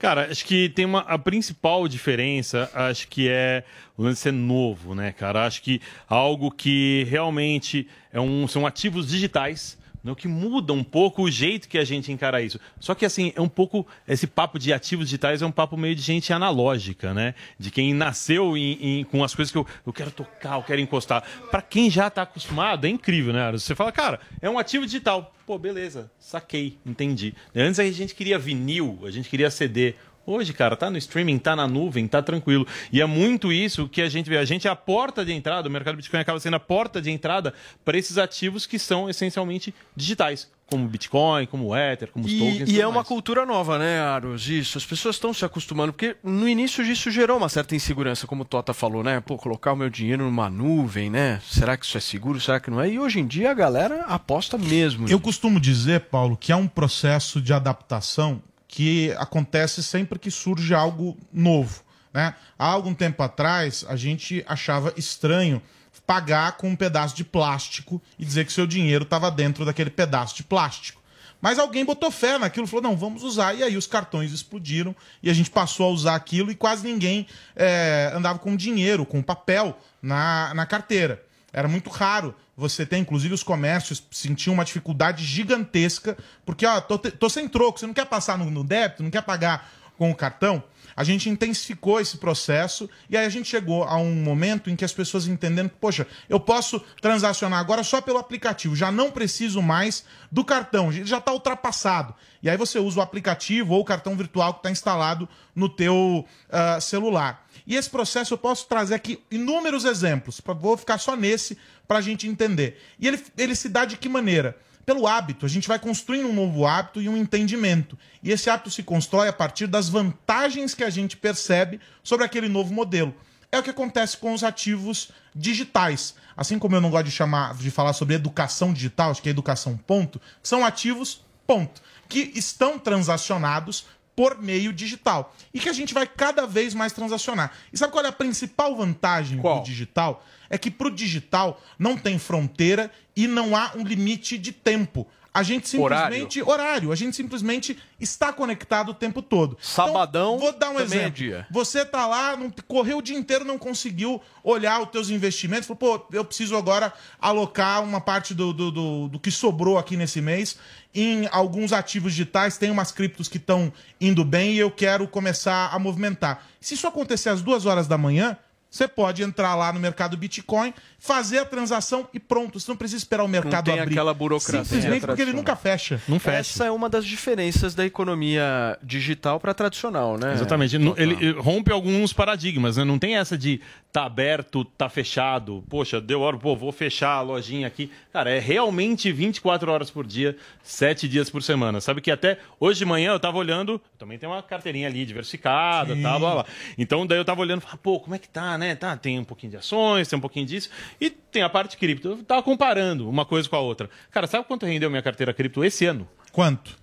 Cara, 0.01 0.29
acho 0.31 0.47
que 0.47 0.71
tem 0.71 0.87
uma 0.87 1.01
a 1.01 1.19
principal 1.19 1.87
diferença, 1.87 2.71
acho 2.73 3.07
que 3.07 3.29
é 3.29 3.63
o 3.99 4.03
lance 4.03 4.23
ser 4.23 4.33
novo, 4.33 4.95
né, 4.95 5.13
cara? 5.13 5.45
Acho 5.45 5.61
que 5.61 5.79
algo 6.09 6.51
que 6.51 7.07
realmente 7.11 7.87
é 8.11 8.19
um, 8.19 8.49
são 8.49 8.67
ativos 8.67 9.07
digitais, 9.07 9.77
né, 10.03 10.11
o 10.13 10.17
que 10.17 10.27
muda 10.29 10.73
um 10.73 10.83
pouco 10.85 11.23
o 11.23 11.31
jeito 11.31 11.69
que 11.69 11.79
a 11.79 11.85
gente 11.85 12.11
encara 12.11 12.41
isso. 12.43 12.59
Só 12.79 12.95
que 12.95 13.05
assim, 13.05 13.33
é 13.37 13.41
um 13.41 13.49
pouco 13.49 13.87
esse 14.09 14.27
papo 14.27 14.59
de 14.59 14.73
ativos 14.73 15.07
digitais 15.07 15.43
é 15.43 15.47
um 15.47 15.51
papo 15.53 15.77
meio 15.77 15.95
de 15.95 16.03
gente 16.03 16.33
analógica, 16.33 17.13
né? 17.15 17.35
De 17.59 17.71
quem 17.71 17.93
nasceu 17.95 18.57
em- 18.57 19.01
em- 19.01 19.05
com 19.05 19.23
as 19.23 19.35
coisas 19.35 19.51
que 19.53 19.59
eu, 19.59 19.67
eu 19.87 19.93
quero 19.93 20.11
tocar, 20.11 20.57
eu 20.57 20.63
quero 20.63 20.81
encostar. 20.81 21.23
Para 21.51 21.63
quem 21.63 21.91
já 21.91 22.09
tá 22.11 22.23
acostumado, 22.23 22.87
é 22.87 22.91
incrível, 22.91 23.33
né? 23.33 23.53
Você 23.53 23.75
fala, 23.75 23.93
cara, 23.93 24.21
é 24.41 24.49
um 24.49 24.59
ativo 24.59 24.85
digital. 24.87 25.35
Pô, 25.47 25.59
beleza, 25.59 26.11
saquei, 26.19 26.79
entendi. 26.87 27.35
Antes 27.55 27.81
a 27.81 27.91
gente 27.91 28.15
queria 28.15 28.39
vinil, 28.39 29.01
a 29.05 29.11
gente 29.11 29.29
queria 29.29 29.51
CD. 29.51 29.95
Hoje, 30.31 30.53
cara, 30.53 30.77
tá 30.77 30.89
no 30.89 30.97
streaming, 30.97 31.39
tá 31.39 31.57
na 31.57 31.67
nuvem, 31.67 32.07
tá 32.07 32.23
tranquilo. 32.23 32.65
E 32.93 33.01
é 33.01 33.07
muito 33.07 33.53
isso 33.53 33.89
que 33.89 34.01
a 34.01 34.09
gente 34.09 34.31
vê. 34.31 34.39
A 34.39 34.45
gente 34.45 34.69
é 34.69 34.71
a 34.71 34.77
porta 34.77 35.25
de 35.25 35.33
entrada, 35.33 35.69
o 35.69 35.73
mercado 35.73 35.97
Bitcoin 35.97 36.21
acaba 36.21 36.39
sendo 36.39 36.55
a 36.55 36.61
porta 36.61 37.03
de 37.03 37.11
entrada 37.11 37.53
para 37.85 37.99
esses 37.99 38.17
ativos 38.17 38.65
que 38.65 38.79
são 38.79 39.11
essencialmente 39.11 39.75
digitais, 39.97 40.49
como 40.67 40.87
Bitcoin, 40.87 41.47
como 41.47 41.67
o 41.67 41.77
Ether, 41.77 42.13
como 42.13 42.27
os 42.27 42.33
tokens. 42.33 42.69
E, 42.71 42.75
e 42.75 42.81
é 42.81 42.87
uma 42.87 42.97
mais. 42.97 43.09
cultura 43.09 43.45
nova, 43.45 43.77
né, 43.77 44.01
Aros? 44.01 44.49
Isso. 44.49 44.79
As 44.79 44.87
pessoas 44.87 45.17
estão 45.17 45.35
se 45.35 45.45
acostumando, 45.45 45.93
porque 45.93 46.17
no 46.23 46.49
início 46.49 46.85
isso 46.85 47.11
gerou 47.11 47.37
uma 47.37 47.49
certa 47.49 47.75
insegurança, 47.75 48.25
como 48.29 48.43
o 48.43 48.45
Tota 48.45 48.73
falou, 48.73 49.03
né? 49.03 49.21
Pô, 49.21 49.37
colocar 49.37 49.73
o 49.73 49.77
meu 49.77 49.91
dinheiro 49.91 50.25
numa 50.25 50.49
nuvem, 50.49 51.11
né? 51.11 51.41
Será 51.45 51.77
que 51.77 51.85
isso 51.85 51.99
é 51.99 52.01
seguro? 52.01 52.41
Será 52.41 52.61
que 52.61 52.71
não 52.71 52.81
é? 52.81 52.89
E 52.89 53.01
hoje 53.01 53.19
em 53.19 53.27
dia 53.27 53.51
a 53.51 53.55
galera 53.55 54.03
aposta 54.03 54.57
mesmo. 54.57 55.09
Eu 55.09 55.19
costumo 55.19 55.59
dizer, 55.59 56.03
Paulo, 56.03 56.37
que 56.37 56.53
é 56.53 56.57
um 56.57 56.69
processo 56.69 57.41
de 57.41 57.53
adaptação 57.53 58.41
que 58.71 59.13
acontece 59.19 59.83
sempre 59.83 60.17
que 60.17 60.31
surge 60.31 60.73
algo 60.73 61.19
novo. 61.33 61.83
Né? 62.15 62.35
Há 62.57 62.67
algum 62.67 62.95
tempo 62.95 63.21
atrás, 63.21 63.85
a 63.89 63.97
gente 63.97 64.45
achava 64.47 64.95
estranho 64.97 65.61
pagar 66.07 66.57
com 66.57 66.69
um 66.69 66.77
pedaço 66.77 67.17
de 67.17 67.25
plástico 67.25 68.01
e 68.17 68.25
dizer 68.25 68.47
que 68.47 68.53
seu 68.53 68.67
dinheiro 68.67 69.03
estava 69.03 69.29
dentro 69.29 69.65
daquele 69.65 69.91
pedaço 69.91 70.37
de 70.37 70.45
plástico. 70.45 71.03
Mas 71.41 71.59
alguém 71.59 71.85
botou 71.85 72.13
fé 72.13 72.39
naquilo, 72.39 72.67
falou, 72.67 72.83
não, 72.83 72.97
vamos 72.97 73.25
usar. 73.25 73.55
E 73.55 73.63
aí 73.65 73.77
os 73.77 73.89
cartões 73.89 74.31
explodiram 74.31 74.95
e 75.21 75.29
a 75.29 75.33
gente 75.33 75.51
passou 75.51 75.87
a 75.87 75.91
usar 75.91 76.15
aquilo 76.15 76.51
e 76.51 76.55
quase 76.55 76.87
ninguém 76.87 77.27
é, 77.57 78.13
andava 78.15 78.39
com 78.39 78.55
dinheiro, 78.55 79.05
com 79.05 79.21
papel 79.21 79.77
na, 80.01 80.55
na 80.55 80.65
carteira. 80.65 81.25
Era 81.53 81.67
muito 81.67 81.91
raro 81.91 82.35
você 82.61 82.85
ter, 82.85 82.99
inclusive 82.99 83.33
os 83.35 83.43
comércios 83.43 84.03
sentiam 84.11 84.55
uma 84.55 84.65
dificuldade 84.65 85.25
gigantesca, 85.25 86.17
porque, 86.45 86.67
ó, 86.67 86.81
tô, 86.81 86.99
tô 86.99 87.29
sem 87.29 87.49
troco, 87.49 87.81
você 87.81 87.87
não 87.87 87.95
quer 87.95 88.07
passar 88.07 88.37
no, 88.37 88.51
no 88.51 88.63
débito, 88.63 89.03
não 89.03 89.11
quer 89.11 89.23
pagar 89.23 89.71
com 89.97 90.11
o 90.11 90.15
cartão. 90.15 90.63
A 91.01 91.05
gente 91.05 91.31
intensificou 91.31 91.99
esse 91.99 92.19
processo 92.19 92.87
e 93.09 93.17
aí 93.17 93.25
a 93.25 93.31
gente 93.31 93.49
chegou 93.49 93.85
a 93.85 93.97
um 93.97 94.17
momento 94.17 94.69
em 94.69 94.77
que 94.77 94.85
as 94.85 94.93
pessoas 94.93 95.27
entendendo 95.27 95.71
que, 95.71 95.77
poxa, 95.77 96.07
eu 96.29 96.39
posso 96.39 96.79
transacionar 97.01 97.59
agora 97.59 97.83
só 97.83 98.03
pelo 98.03 98.19
aplicativo, 98.19 98.77
já 98.77 98.93
não 98.93 99.11
preciso 99.11 99.63
mais 99.63 100.05
do 100.31 100.45
cartão, 100.45 100.93
já 100.93 101.17
está 101.17 101.33
ultrapassado. 101.33 102.15
E 102.43 102.51
aí 102.51 102.57
você 102.59 102.79
usa 102.79 103.01
o 103.01 103.03
aplicativo 103.03 103.73
ou 103.73 103.81
o 103.81 103.85
cartão 103.85 104.15
virtual 104.15 104.53
que 104.53 104.59
está 104.59 104.71
instalado 104.71 105.27
no 105.55 105.71
teu 105.71 106.27
ah, 106.51 106.79
celular. 106.83 107.49
E 107.67 107.77
esse 107.77 107.89
processo 107.89 108.35
eu 108.35 108.39
posso 108.39 108.67
trazer 108.67 108.95
aqui 108.95 109.23
inúmeros 109.31 109.87
exemplos, 109.87 110.39
vou 110.61 110.77
ficar 110.77 110.99
só 110.99 111.17
nesse 111.17 111.57
para 111.89 111.97
a 111.97 112.03
gente 112.03 112.29
entender. 112.29 112.79
E 112.99 113.09
ele, 113.09 113.25
ele 113.39 113.55
se 113.55 113.71
dá 113.71 113.87
de 113.87 113.97
que 113.97 114.07
maneira? 114.07 114.55
Pelo 114.91 115.07
hábito, 115.07 115.47
a 115.47 115.49
gente 115.49 115.69
vai 115.69 115.79
construindo 115.79 116.27
um 116.27 116.33
novo 116.33 116.67
hábito 116.67 117.01
e 117.01 117.09
um 117.09 117.17
entendimento. 117.17 117.97
E 118.25 118.33
esse 118.33 118.51
hábito 118.51 118.73
se 118.73 118.83
constrói 118.83 119.29
a 119.29 119.33
partir 119.33 119.69
das 119.69 119.89
vantagens 119.89 120.75
que 120.75 120.83
a 120.83 120.91
gente 120.91 121.17
percebe 121.17 121.79
sobre 122.03 122.27
aquele 122.27 122.49
novo 122.49 122.75
modelo. 122.75 123.15
É 123.53 123.59
o 123.61 123.63
que 123.63 123.71
acontece 123.71 124.17
com 124.17 124.35
os 124.35 124.43
ativos 124.43 125.13
digitais. 125.33 126.17
Assim 126.37 126.59
como 126.59 126.75
eu 126.75 126.81
não 126.81 126.91
gosto 126.91 127.05
de 127.05 127.13
chamar, 127.13 127.55
de 127.55 127.71
falar 127.71 127.93
sobre 127.93 128.17
educação 128.17 128.73
digital, 128.73 129.13
acho 129.13 129.23
que 129.23 129.29
é 129.29 129.31
educação 129.31 129.77
ponto, 129.77 130.21
são 130.43 130.65
ativos 130.65 131.25
ponto, 131.47 131.81
que 132.09 132.33
estão 132.35 132.77
transacionados 132.77 133.87
por 134.21 134.39
meio 134.39 134.71
digital. 134.71 135.35
E 135.55 135.59
que 135.59 135.71
a 135.71 135.73
gente 135.73 135.95
vai 135.95 136.07
cada 136.07 136.47
vez 136.47 136.75
mais 136.75 136.93
transacionar. 136.93 137.53
E 137.73 137.79
sabe 137.79 137.91
qual 137.91 138.05
é 138.05 138.09
a 138.09 138.13
principal 138.13 138.77
vantagem 138.77 139.41
do 139.41 139.63
digital? 139.63 140.23
É 140.51 140.59
que 140.59 140.71
pro 140.71 140.91
digital 140.91 141.59
não 141.79 141.97
tem 141.97 142.19
fronteira 142.19 142.91
e 143.17 143.27
não 143.27 143.57
há 143.57 143.73
um 143.75 143.83
limite 143.83 144.37
de 144.37 144.53
tempo. 144.53 145.07
A 145.33 145.43
gente 145.43 145.69
simplesmente. 145.69 146.43
Horário. 146.43 146.91
A 146.91 146.97
gente 146.97 147.15
simplesmente 147.17 147.79
está 148.01 148.33
conectado 148.33 148.91
o 148.91 148.95
tempo 148.95 149.23
todo. 149.23 149.57
Sabadão 149.61 150.37
Então, 150.37 150.39
vou 150.39 150.59
dar 150.59 150.71
um 150.71 150.81
é 150.81 150.83
exemplo. 150.83 151.11
dia. 151.11 151.47
Você 151.51 151.85
tá 151.85 152.07
lá, 152.07 152.37
não, 152.37 152.51
correu 152.67 152.99
o 152.99 153.03
dia 153.03 153.17
inteiro, 153.17 153.45
não 153.45 153.57
conseguiu 153.57 154.21
olhar 154.43 154.83
os 154.83 154.91
teus 154.91 155.09
investimentos, 155.09 155.67
falou, 155.67 155.99
pô, 155.99 156.17
eu 156.17 156.25
preciso 156.25 156.57
agora 156.57 156.93
alocar 157.21 157.83
uma 157.85 158.01
parte 158.01 158.35
do, 158.35 158.53
do, 158.53 158.71
do, 158.73 159.09
do 159.09 159.21
que 159.21 159.31
sobrou 159.31 159.79
aqui 159.79 159.97
nesse 159.97 160.21
mês 160.21 160.59
em 160.95 161.29
alguns 161.31 161.73
ativos 161.73 162.13
digitais, 162.13 162.59
tem 162.59 162.71
umas 162.71 162.91
criptos 162.91 163.29
que 163.29 163.37
estão 163.37 163.73
indo 164.01 164.25
bem 164.25 164.55
e 164.55 164.59
eu 164.59 164.71
quero 164.71 165.07
começar 165.07 165.71
a 165.73 165.79
movimentar. 165.79 166.45
Se 166.61 166.75
isso 166.75 166.87
acontecer 166.87 167.29
às 167.29 167.41
duas 167.41 167.65
horas 167.65 167.87
da 167.87 167.97
manhã, 167.97 168.37
você 168.71 168.87
pode 168.87 169.23
entrar 169.23 169.55
lá 169.57 169.73
no 169.73 169.81
mercado 169.81 170.17
Bitcoin, 170.17 170.73
fazer 170.99 171.39
a 171.39 171.45
transação 171.45 172.09
e 172.15 172.21
pronto. 172.21 172.61
Você 172.61 172.71
não 172.71 172.77
precisa 172.77 172.99
esperar 172.99 173.25
o 173.25 173.29
mercado 173.29 173.65
tem 173.65 173.81
abrir. 173.81 173.95
aquela 173.95 174.15
burocracia 174.15 174.65
Simplesmente 174.65 175.05
porque 175.07 175.23
ele 175.23 175.33
nunca 175.33 175.57
fecha. 175.57 176.01
Essa 176.27 176.67
é 176.67 176.71
uma 176.71 176.89
das 176.89 177.05
diferenças 177.05 177.75
da 177.75 177.85
economia 177.85 178.79
digital 178.83 179.41
para 179.41 179.53
tradicional, 179.53 180.17
né? 180.17 180.35
Exatamente. 180.35 180.79
Não- 180.79 180.95
Ele 180.97 181.33
rompe 181.33 181.73
alguns 181.73 182.13
paradigmas, 182.13 182.77
né? 182.77 182.85
Não 182.85 182.99
tem 182.99 183.17
essa 183.17 183.37
de 183.37 183.61
tá 183.93 184.05
aberto, 184.05 184.65
tá 184.65 184.89
fechado. 184.89 185.65
Poxa, 185.69 186.01
deu 186.01 186.21
hora, 186.21 186.37
pô, 186.37 186.55
vou 186.55 186.71
fechar 186.71 187.11
a 187.15 187.21
lojinha 187.23 187.67
aqui. 187.67 187.91
Cara, 188.13 188.31
é 188.31 188.39
realmente 188.39 189.11
24 189.11 189.71
horas 189.73 189.91
por 189.91 190.07
dia, 190.07 190.37
7 190.63 191.09
dias 191.09 191.29
por 191.29 191.43
semana. 191.43 191.81
Sabe 191.81 192.01
que 192.01 192.11
até 192.11 192.39
hoje 192.61 192.79
de 192.79 192.85
manhã 192.85 193.13
eu 193.13 193.19
tava 193.21 193.37
olhando, 193.39 193.81
também 193.99 194.17
tem 194.17 194.29
uma 194.29 194.43
carteirinha 194.43 194.87
ali 194.87 195.05
diversificada, 195.05 195.95
Sim. 195.97 196.03
tá, 196.03 196.19
blá, 196.19 196.35
blá. 196.35 196.47
Então 196.79 197.05
daí 197.07 197.19
eu 197.19 197.25
tava 197.25 197.41
olhando, 197.41 197.61
falava, 197.63 197.79
pô, 197.83 197.99
como 197.99 198.15
é 198.15 198.19
que 198.19 198.29
tá, 198.29 198.57
né? 198.61 198.77
Tá, 198.77 198.97
tem 198.97 199.19
um 199.19 199.25
pouquinho 199.25 199.51
de 199.51 199.57
ações, 199.57 200.07
tem 200.07 200.17
um 200.17 200.21
pouquinho 200.21 200.47
disso 200.47 200.71
e 201.01 201.11
tem 201.11 201.43
a 201.43 201.49
parte 201.49 201.77
cripto. 201.77 202.09
Eu 202.09 202.23
tava 202.23 202.43
comparando 202.43 203.09
uma 203.09 203.25
coisa 203.25 203.49
com 203.49 203.57
a 203.57 203.61
outra. 203.61 203.91
Cara, 204.11 204.27
sabe 204.27 204.45
quanto 204.47 204.67
rendeu 204.67 204.91
minha 204.91 205.03
carteira 205.03 205.35
cripto 205.35 205.65
esse 205.65 205.87
ano? 205.87 206.07
Quanto? 206.31 206.79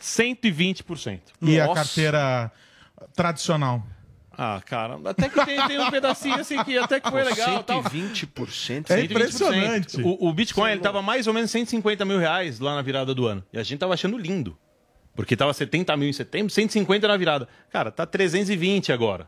120%. 0.00 1.20
E 1.42 1.58
a 1.58 1.72
carteira 1.72 2.52
tradicional? 3.14 3.82
Ah, 4.38 4.60
cara, 4.64 5.00
até 5.06 5.30
que 5.30 5.44
tem, 5.46 5.66
tem 5.66 5.80
um 5.80 5.90
pedacinho 5.90 6.34
assim 6.34 6.62
que 6.62 6.76
até 6.76 7.00
que 7.00 7.10
foi 7.10 7.24
legal. 7.24 7.64
tal. 7.64 7.82
120%. 7.82 8.90
É 8.90 8.96
120%. 8.98 9.04
impressionante. 9.10 10.02
O, 10.02 10.28
o 10.28 10.32
Bitcoin 10.32 10.72
ele 10.72 10.80
tava 10.82 11.00
mais 11.00 11.26
ou 11.26 11.32
menos 11.32 11.50
150 11.50 12.04
mil 12.04 12.18
reais 12.18 12.60
lá 12.60 12.74
na 12.74 12.82
virada 12.82 13.14
do 13.14 13.26
ano. 13.26 13.42
E 13.50 13.58
a 13.58 13.62
gente 13.62 13.78
tava 13.78 13.94
achando 13.94 14.18
lindo. 14.18 14.56
Porque 15.14 15.34
tava 15.34 15.54
70 15.54 15.96
mil 15.96 16.10
em 16.10 16.12
setembro, 16.12 16.52
150 16.52 17.08
na 17.08 17.16
virada. 17.16 17.48
Cara, 17.70 17.90
tá 17.90 18.04
320 18.04 18.92
agora. 18.92 19.26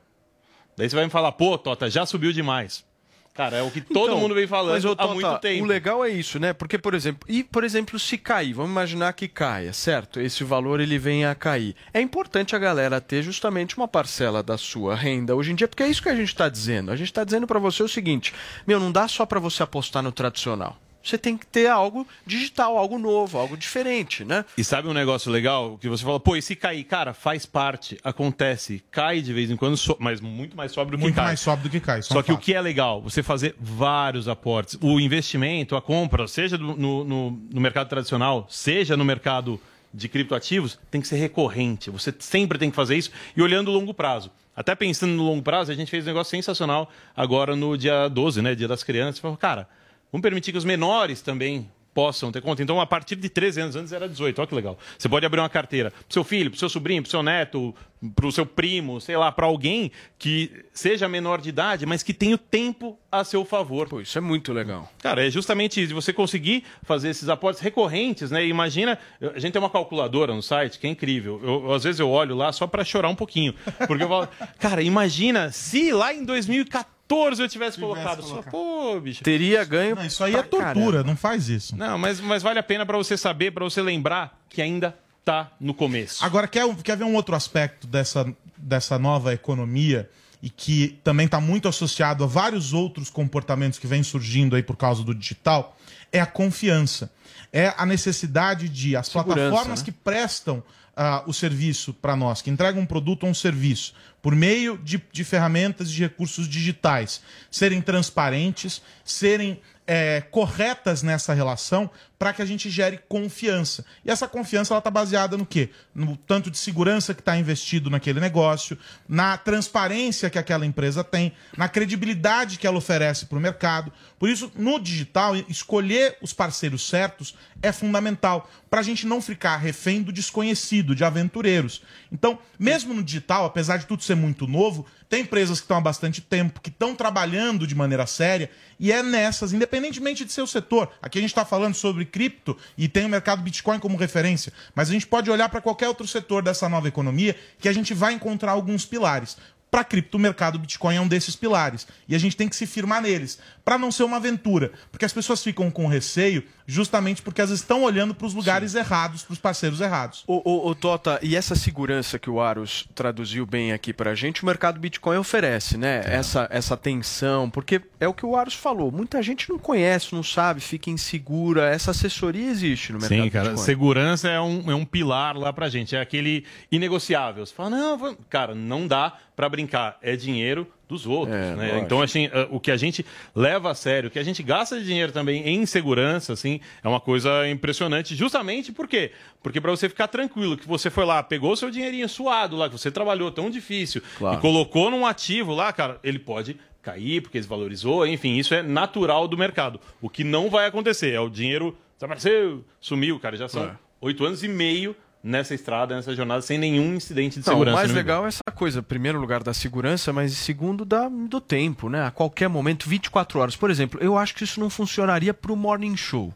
Daí 0.78 0.88
você 0.88 0.94
vai 0.94 1.04
me 1.04 1.10
falar, 1.10 1.32
pô, 1.32 1.58
Tota, 1.58 1.90
já 1.90 2.06
subiu 2.06 2.32
demais. 2.32 2.86
Cara, 3.34 3.56
é 3.58 3.62
o 3.62 3.70
que 3.70 3.80
todo 3.80 4.06
Então, 4.10 4.18
mundo 4.20 4.34
vem 4.34 4.48
falando 4.48 4.72
mas, 4.72 4.84
ô, 4.84 4.92
há 4.92 4.96
Tota, 4.96 5.14
muito 5.14 5.38
tempo. 5.38 5.62
O 5.64 5.66
legal 5.66 6.04
é 6.04 6.08
isso, 6.08 6.40
né? 6.40 6.52
Porque, 6.52 6.76
por 6.78 6.92
exemplo, 6.94 7.28
e 7.28 7.44
por 7.44 7.62
exemplo, 7.62 7.98
se 7.98 8.18
cair, 8.18 8.52
vamos 8.52 8.70
imaginar 8.72 9.12
que 9.12 9.28
caia, 9.28 9.72
certo? 9.72 10.20
Esse 10.20 10.42
valor 10.42 10.80
ele 10.80 10.98
venha 10.98 11.30
a 11.30 11.34
cair. 11.34 11.76
É 11.92 12.00
importante 12.00 12.56
a 12.56 12.58
galera 12.58 13.00
ter 13.00 13.22
justamente 13.22 13.76
uma 13.76 13.86
parcela 13.86 14.42
da 14.42 14.56
sua 14.58 14.94
renda 14.96 15.36
hoje 15.36 15.52
em 15.52 15.54
dia, 15.54 15.68
porque 15.68 15.82
é 15.84 15.88
isso 15.88 16.02
que 16.02 16.08
a 16.08 16.16
gente 16.16 16.28
está 16.28 16.48
dizendo. 16.48 16.90
A 16.90 16.96
gente 16.96 17.08
está 17.08 17.22
dizendo 17.22 17.46
para 17.46 17.60
você 17.60 17.80
o 17.82 17.88
seguinte: 17.88 18.32
meu, 18.66 18.80
não 18.80 18.90
dá 18.90 19.06
só 19.06 19.24
para 19.26 19.38
você 19.38 19.62
apostar 19.62 20.02
no 20.02 20.10
tradicional. 20.10 20.76
Você 21.08 21.18
tem 21.18 21.36
que 21.36 21.46
ter 21.46 21.68
algo 21.68 22.06
digital, 22.26 22.76
algo 22.76 22.98
novo, 22.98 23.38
algo 23.38 23.56
diferente, 23.56 24.24
né? 24.24 24.44
E 24.56 24.62
sabe 24.64 24.88
um 24.88 24.92
negócio 24.92 25.30
legal 25.30 25.78
que 25.80 25.88
você 25.88 26.04
fala, 26.04 26.20
pô, 26.20 26.36
e 26.36 26.42
se 26.42 26.54
cair? 26.54 26.84
Cara, 26.84 27.14
faz 27.14 27.46
parte, 27.46 27.98
acontece, 28.04 28.82
cai 28.90 29.20
de 29.22 29.32
vez 29.32 29.50
em 29.50 29.56
quando, 29.56 29.76
so- 29.76 29.96
mas 29.98 30.20
muito 30.20 30.56
mais 30.56 30.72
sobe 30.72 30.90
do 30.90 30.96
que 30.98 31.02
Muito 31.04 31.14
cai. 31.14 31.24
mais 31.24 31.40
sobe 31.40 31.62
do 31.62 31.70
que 31.70 31.80
cai. 31.80 32.00
é 32.00 32.02
Só 32.02 32.18
um 32.18 32.22
que 32.22 32.30
o 32.32 32.34
fato. 32.34 32.44
que 32.44 32.54
é 32.54 32.60
legal, 32.60 33.00
você 33.00 33.22
fazer 33.22 33.54
vários 33.58 34.28
aportes. 34.28 34.76
O 34.80 35.00
investimento, 35.00 35.76
a 35.76 35.82
compra, 35.82 36.26
seja 36.28 36.58
no, 36.58 36.76
no, 36.76 37.30
no 37.30 37.60
mercado 37.60 37.88
tradicional, 37.88 38.46
seja 38.50 38.96
no 38.96 39.04
mercado 39.04 39.60
de 39.94 40.08
criptoativos 40.08 40.78
tem 40.90 41.00
que 41.00 41.08
ser 41.08 41.16
recorrente. 41.16 41.88
Você 41.90 42.14
sempre 42.18 42.58
tem 42.58 42.68
que 42.70 42.76
fazer 42.76 42.96
isso 42.96 43.10
e 43.36 43.40
olhando 43.40 43.68
o 43.68 43.72
longo 43.72 43.94
prazo. 43.94 44.30
Até 44.54 44.74
pensando 44.74 45.12
no 45.12 45.22
longo 45.22 45.40
prazo, 45.42 45.70
a 45.70 45.74
gente 45.74 45.90
fez 45.90 46.04
um 46.04 46.08
negócio 46.08 46.30
sensacional 46.32 46.90
agora 47.16 47.54
no 47.56 47.78
dia 47.78 48.08
12, 48.08 48.42
né? 48.42 48.54
Dia 48.54 48.68
das 48.68 48.82
crianças. 48.82 49.18
Falou, 49.20 49.36
cara, 49.36 49.68
vamos 50.12 50.22
permitir 50.22 50.52
que 50.52 50.58
os 50.58 50.64
menores 50.64 51.20
também 51.22 51.68
possam 51.98 52.30
ter 52.30 52.40
conta. 52.40 52.62
Então, 52.62 52.80
a 52.80 52.86
partir 52.86 53.16
de 53.16 53.28
13 53.28 53.60
anos, 53.60 53.74
antes 53.74 53.92
era 53.92 54.08
18, 54.08 54.38
olha 54.38 54.46
que 54.46 54.54
legal. 54.54 54.78
Você 54.96 55.08
pode 55.08 55.26
abrir 55.26 55.40
uma 55.40 55.48
carteira 55.48 55.90
pro 55.90 56.12
seu 56.12 56.22
filho, 56.22 56.48
pro 56.48 56.56
seu 56.56 56.68
sobrinho, 56.68 57.02
pro 57.02 57.10
seu 57.10 57.24
neto, 57.24 57.74
pro 58.14 58.30
seu 58.30 58.46
primo, 58.46 59.00
sei 59.00 59.16
lá, 59.16 59.32
para 59.32 59.46
alguém 59.46 59.90
que 60.16 60.64
seja 60.72 61.08
menor 61.08 61.40
de 61.40 61.48
idade, 61.48 61.84
mas 61.86 62.04
que 62.04 62.14
tenha 62.14 62.36
o 62.36 62.38
tempo 62.38 62.96
a 63.10 63.24
seu 63.24 63.44
favor. 63.44 63.88
Pô, 63.88 64.00
isso 64.00 64.16
é 64.16 64.20
muito 64.20 64.52
legal. 64.52 64.88
Cara, 65.02 65.26
é 65.26 65.28
justamente 65.28 65.82
isso. 65.82 65.92
Você 65.92 66.12
conseguir 66.12 66.62
fazer 66.84 67.08
esses 67.08 67.28
aportes 67.28 67.60
recorrentes, 67.60 68.30
né? 68.30 68.46
Imagina, 68.46 68.96
a 69.20 69.40
gente 69.40 69.52
tem 69.52 69.60
uma 69.60 69.68
calculadora 69.68 70.32
no 70.32 70.42
site 70.42 70.78
que 70.78 70.86
é 70.86 70.90
incrível. 70.90 71.40
Eu, 71.42 71.72
às 71.72 71.82
vezes 71.82 71.98
eu 71.98 72.08
olho 72.08 72.36
lá 72.36 72.52
só 72.52 72.68
para 72.68 72.84
chorar 72.84 73.08
um 73.08 73.16
pouquinho. 73.16 73.56
Porque 73.88 74.04
eu 74.04 74.08
falo, 74.08 74.28
cara, 74.60 74.82
imagina 74.82 75.50
se 75.50 75.90
lá 75.92 76.14
em 76.14 76.24
2014 76.24 76.97
eu 77.38 77.48
tivesse 77.48 77.78
colocado. 77.78 78.22
Só, 78.22 78.42
pô, 78.42 79.00
bicho. 79.00 79.22
Teria 79.24 79.64
ganho. 79.64 79.96
Não, 79.96 80.04
isso 80.04 80.22
aí 80.22 80.34
é 80.34 80.42
tortura, 80.42 81.02
não 81.02 81.16
faz 81.16 81.48
isso. 81.48 81.76
Não, 81.76 81.98
mas, 81.98 82.20
mas 82.20 82.42
vale 82.42 82.58
a 82.58 82.62
pena 82.62 82.84
para 82.84 82.96
você 82.96 83.16
saber, 83.16 83.52
para 83.52 83.64
você 83.64 83.80
lembrar 83.80 84.38
que 84.48 84.60
ainda 84.60 84.96
tá 85.24 85.50
no 85.60 85.74
começo. 85.74 86.24
Agora, 86.24 86.46
quer, 86.46 86.66
quer 86.76 86.96
ver 86.96 87.04
um 87.04 87.14
outro 87.14 87.34
aspecto 87.34 87.86
dessa, 87.86 88.26
dessa 88.56 88.98
nova 88.98 89.32
economia 89.32 90.08
e 90.42 90.48
que 90.48 90.98
também 91.02 91.26
está 91.26 91.40
muito 91.40 91.68
associado 91.68 92.24
a 92.24 92.26
vários 92.26 92.72
outros 92.72 93.10
comportamentos 93.10 93.78
que 93.78 93.86
vêm 93.86 94.02
surgindo 94.02 94.56
aí 94.56 94.62
por 94.62 94.76
causa 94.76 95.02
do 95.02 95.14
digital? 95.14 95.76
É 96.12 96.20
a 96.20 96.26
confiança. 96.26 97.10
É 97.52 97.74
a 97.76 97.86
necessidade 97.86 98.68
de 98.68 98.94
as 98.94 99.08
Segurança, 99.08 99.34
plataformas 99.34 99.80
né? 99.80 99.84
que 99.84 99.92
prestam 99.92 100.62
ah, 101.00 101.22
o 101.28 101.32
serviço 101.32 101.94
para 101.94 102.16
nós, 102.16 102.42
que 102.42 102.50
entregam 102.50 102.82
um 102.82 102.86
produto 102.86 103.22
ou 103.22 103.30
um 103.30 103.34
serviço, 103.34 103.94
por 104.20 104.34
meio 104.34 104.76
de, 104.76 105.00
de 105.12 105.22
ferramentas 105.22 105.88
de 105.88 106.02
recursos 106.02 106.48
digitais, 106.48 107.22
serem 107.52 107.80
transparentes, 107.80 108.82
serem 109.04 109.60
é, 109.86 110.20
corretas 110.20 111.02
nessa 111.02 111.32
relação 111.32 111.88
para 112.18 112.32
que 112.32 112.42
a 112.42 112.44
gente 112.44 112.68
gere 112.68 113.00
confiança. 113.08 113.86
E 114.04 114.10
essa 114.10 114.28
confiança 114.28 114.76
está 114.76 114.90
baseada 114.90 115.36
no 115.36 115.46
quê? 115.46 115.70
No 115.94 116.14
tanto 116.14 116.50
de 116.50 116.58
segurança 116.58 117.14
que 117.14 117.20
está 117.20 117.38
investido 117.38 117.88
naquele 117.88 118.20
negócio, 118.20 118.76
na 119.08 119.38
transparência 119.38 120.28
que 120.28 120.38
aquela 120.38 120.66
empresa 120.66 121.02
tem, 121.02 121.32
na 121.56 121.68
credibilidade 121.68 122.58
que 122.58 122.66
ela 122.66 122.76
oferece 122.76 123.24
para 123.26 123.38
o 123.38 123.40
mercado. 123.40 123.90
Por 124.18 124.28
isso, 124.28 124.50
no 124.56 124.80
digital, 124.80 125.36
escolher 125.48 126.16
os 126.20 126.32
parceiros 126.32 126.86
certos 126.86 127.34
é 127.62 127.70
fundamental 127.72 128.50
para 128.68 128.80
a 128.80 128.82
gente 128.82 129.06
não 129.06 129.22
ficar 129.22 129.56
refém 129.56 130.02
do 130.02 130.12
desconhecido, 130.12 130.94
de 130.94 131.04
aventureiros. 131.04 131.82
Então, 132.10 132.38
mesmo 132.58 132.92
no 132.92 133.02
digital, 133.02 133.44
apesar 133.44 133.76
de 133.76 133.86
tudo 133.86 134.02
ser 134.02 134.14
muito 134.14 134.46
novo, 134.46 134.84
tem 135.08 135.22
empresas 135.22 135.58
que 135.58 135.64
estão 135.64 135.78
há 135.78 135.80
bastante 135.80 136.20
tempo, 136.20 136.60
que 136.60 136.68
estão 136.68 136.94
trabalhando 136.94 137.66
de 137.66 137.74
maneira 137.74 138.06
séria, 138.06 138.50
e 138.78 138.92
é 138.92 139.02
nessas, 139.02 139.52
independentemente 139.52 140.24
de 140.24 140.32
seu 140.32 140.46
setor. 140.46 140.90
Aqui 141.00 141.18
a 141.18 141.20
gente 141.20 141.30
está 141.30 141.44
falando 141.44 141.74
sobre 141.74 142.04
cripto 142.04 142.56
e 142.76 142.88
tem 142.88 143.06
o 143.06 143.08
mercado 143.08 143.42
Bitcoin 143.42 143.78
como 143.78 143.96
referência, 143.96 144.52
mas 144.74 144.90
a 144.90 144.92
gente 144.92 145.06
pode 145.06 145.30
olhar 145.30 145.48
para 145.48 145.60
qualquer 145.60 145.88
outro 145.88 146.06
setor 146.06 146.42
dessa 146.42 146.68
nova 146.68 146.88
economia 146.88 147.36
que 147.58 147.68
a 147.68 147.72
gente 147.72 147.94
vai 147.94 148.12
encontrar 148.12 148.52
alguns 148.52 148.84
pilares. 148.84 149.36
Para 149.70 149.84
cripto, 149.84 150.16
o 150.16 150.20
mercado 150.20 150.58
Bitcoin 150.58 150.96
é 150.96 151.00
um 151.00 151.06
desses 151.08 151.36
pilares. 151.36 151.86
E 152.08 152.14
a 152.14 152.18
gente 152.18 152.36
tem 152.36 152.48
que 152.48 152.56
se 152.56 152.66
firmar 152.66 153.02
neles, 153.02 153.38
para 153.64 153.76
não 153.76 153.92
ser 153.92 154.02
uma 154.04 154.16
aventura. 154.16 154.72
Porque 154.90 155.04
as 155.04 155.12
pessoas 155.12 155.42
ficam 155.42 155.70
com 155.70 155.86
receio 155.86 156.42
justamente 156.66 157.20
porque 157.22 157.40
elas 157.40 157.50
estão 157.50 157.82
olhando 157.82 158.14
para 158.14 158.26
os 158.26 158.34
lugares 158.34 158.74
errados, 158.74 159.22
para 159.22 159.32
os 159.32 159.38
parceiros 159.38 159.80
errados. 159.80 160.24
Ô, 160.26 160.40
ô, 160.44 160.68
ô, 160.68 160.74
Tota, 160.74 161.18
e 161.22 161.34
essa 161.36 161.54
segurança 161.54 162.18
que 162.18 162.28
o 162.30 162.40
Aros 162.40 162.86
traduziu 162.94 163.44
bem 163.46 163.72
aqui 163.72 163.92
pra 163.92 164.14
gente, 164.14 164.42
o 164.42 164.46
mercado 164.46 164.78
Bitcoin 164.80 165.16
oferece, 165.16 165.76
né? 165.76 166.02
Essa, 166.04 166.46
essa 166.50 166.76
tensão, 166.76 167.48
porque 167.50 167.80
é 168.00 168.06
o 168.08 168.14
que 168.14 168.24
o 168.24 168.36
Aros 168.36 168.54
falou. 168.54 168.90
Muita 168.92 169.22
gente 169.22 169.48
não 169.50 169.58
conhece, 169.58 170.14
não 170.14 170.22
sabe, 170.22 170.60
fica 170.60 170.90
insegura. 170.90 171.66
Essa 171.68 171.90
assessoria 171.90 172.48
existe 172.50 172.92
no 172.92 172.98
mercado 173.00 173.22
Sim, 173.22 173.30
cara, 173.30 173.44
Bitcoin. 173.50 173.64
segurança 173.66 174.28
é 174.28 174.40
um, 174.40 174.70
é 174.70 174.74
um 174.74 174.84
pilar 174.84 175.36
lá 175.36 175.52
pra 175.52 175.68
gente, 175.68 175.94
é 175.96 176.00
aquele 176.00 176.44
inegociável. 176.72 177.44
Você 177.44 177.54
fala, 177.54 177.70
não, 177.70 177.98
vamos- 177.98 178.18
cara, 178.30 178.54
não 178.54 178.86
dá 178.86 179.14
pra 179.38 179.48
brincar, 179.48 179.96
é 180.02 180.16
dinheiro 180.16 180.66
dos 180.88 181.06
outros, 181.06 181.36
né? 181.38 181.54
lógico. 181.54 181.78
Então, 181.84 182.02
assim, 182.02 182.24
eh, 182.32 182.48
o 182.50 182.58
que 182.58 182.72
a 182.72 182.76
gente 182.76 183.06
leva 183.36 183.70
a 183.70 183.74
sério, 183.74 184.08
o 184.08 184.10
que 184.10 184.18
a 184.18 184.22
gente 184.24 184.42
gasta 184.42 184.80
de 184.80 184.84
dinheiro 184.84 185.12
também 185.12 185.46
em 185.48 185.64
segurança, 185.64 186.32
assim, 186.32 186.58
é 186.82 186.88
uma 186.88 186.98
coisa 186.98 187.48
impressionante, 187.48 188.16
justamente 188.16 188.72
por 188.72 188.88
quê? 188.88 189.12
Porque 189.40 189.60
pra 189.60 189.70
você 189.70 189.88
ficar 189.88 190.08
tranquilo, 190.08 190.56
que 190.56 190.66
você 190.66 190.90
foi 190.90 191.04
lá, 191.04 191.22
pegou 191.22 191.54
seu 191.54 191.70
dinheirinho 191.70 192.08
suado 192.08 192.56
lá, 192.56 192.68
que 192.68 192.76
você 192.76 192.90
trabalhou 192.90 193.30
tão 193.30 193.48
difícil 193.48 194.02
Claro. 194.18 194.38
e 194.38 194.40
colocou 194.40 194.90
num 194.90 195.06
ativo 195.06 195.54
lá, 195.54 195.72
cara, 195.72 196.00
ele 196.02 196.18
pode 196.18 196.56
cair 196.82 197.20
porque 197.20 197.38
desvalorizou, 197.38 198.04
enfim, 198.04 198.36
isso 198.38 198.52
é 198.54 198.60
natural 198.60 199.28
do 199.28 199.38
mercado. 199.38 199.78
O 200.00 200.10
que 200.10 200.24
não 200.24 200.50
vai 200.50 200.66
acontecer 200.66 201.12
é 201.12 201.20
o 201.20 201.28
dinheiro 201.28 201.78
desapareceu, 201.96 202.64
sumiu, 202.80 203.20
cara, 203.20 203.36
já 203.36 203.48
são 203.48 203.62
É. 203.66 203.70
oito 204.00 204.24
anos 204.24 204.42
e 204.42 204.48
meio 204.48 204.96
nessa 205.28 205.54
estrada, 205.54 205.94
nessa 205.94 206.14
jornada, 206.14 206.40
sem 206.40 206.56
nenhum 206.56 206.94
incidente 206.94 207.38
de 207.38 207.46
Não, 207.46 207.52
o 207.52 207.56
segurança. 207.56 207.76
mais 207.76 207.90
no 207.90 207.94
legal 207.94 208.24
é 208.24 208.28
essa 208.28 208.42
coisa, 208.54 208.82
primeiro 208.82 209.20
lugar 209.20 209.42
da 209.42 209.52
segurança, 209.52 210.12
mas 210.12 210.32
segundo 210.32 210.84
da, 210.84 211.08
do 211.08 211.40
tempo, 211.40 211.88
né? 211.88 212.06
A 212.06 212.10
qualquer 212.10 212.48
momento, 212.48 212.88
24 212.88 213.38
horas. 213.38 213.54
Por 213.54 213.70
exemplo, 213.70 214.00
eu 214.02 214.16
acho 214.16 214.34
que 214.34 214.44
isso 214.44 214.58
não 214.58 214.70
funcionaria 214.70 215.34
pro 215.34 215.54
morning 215.54 215.96
show. 215.96 216.32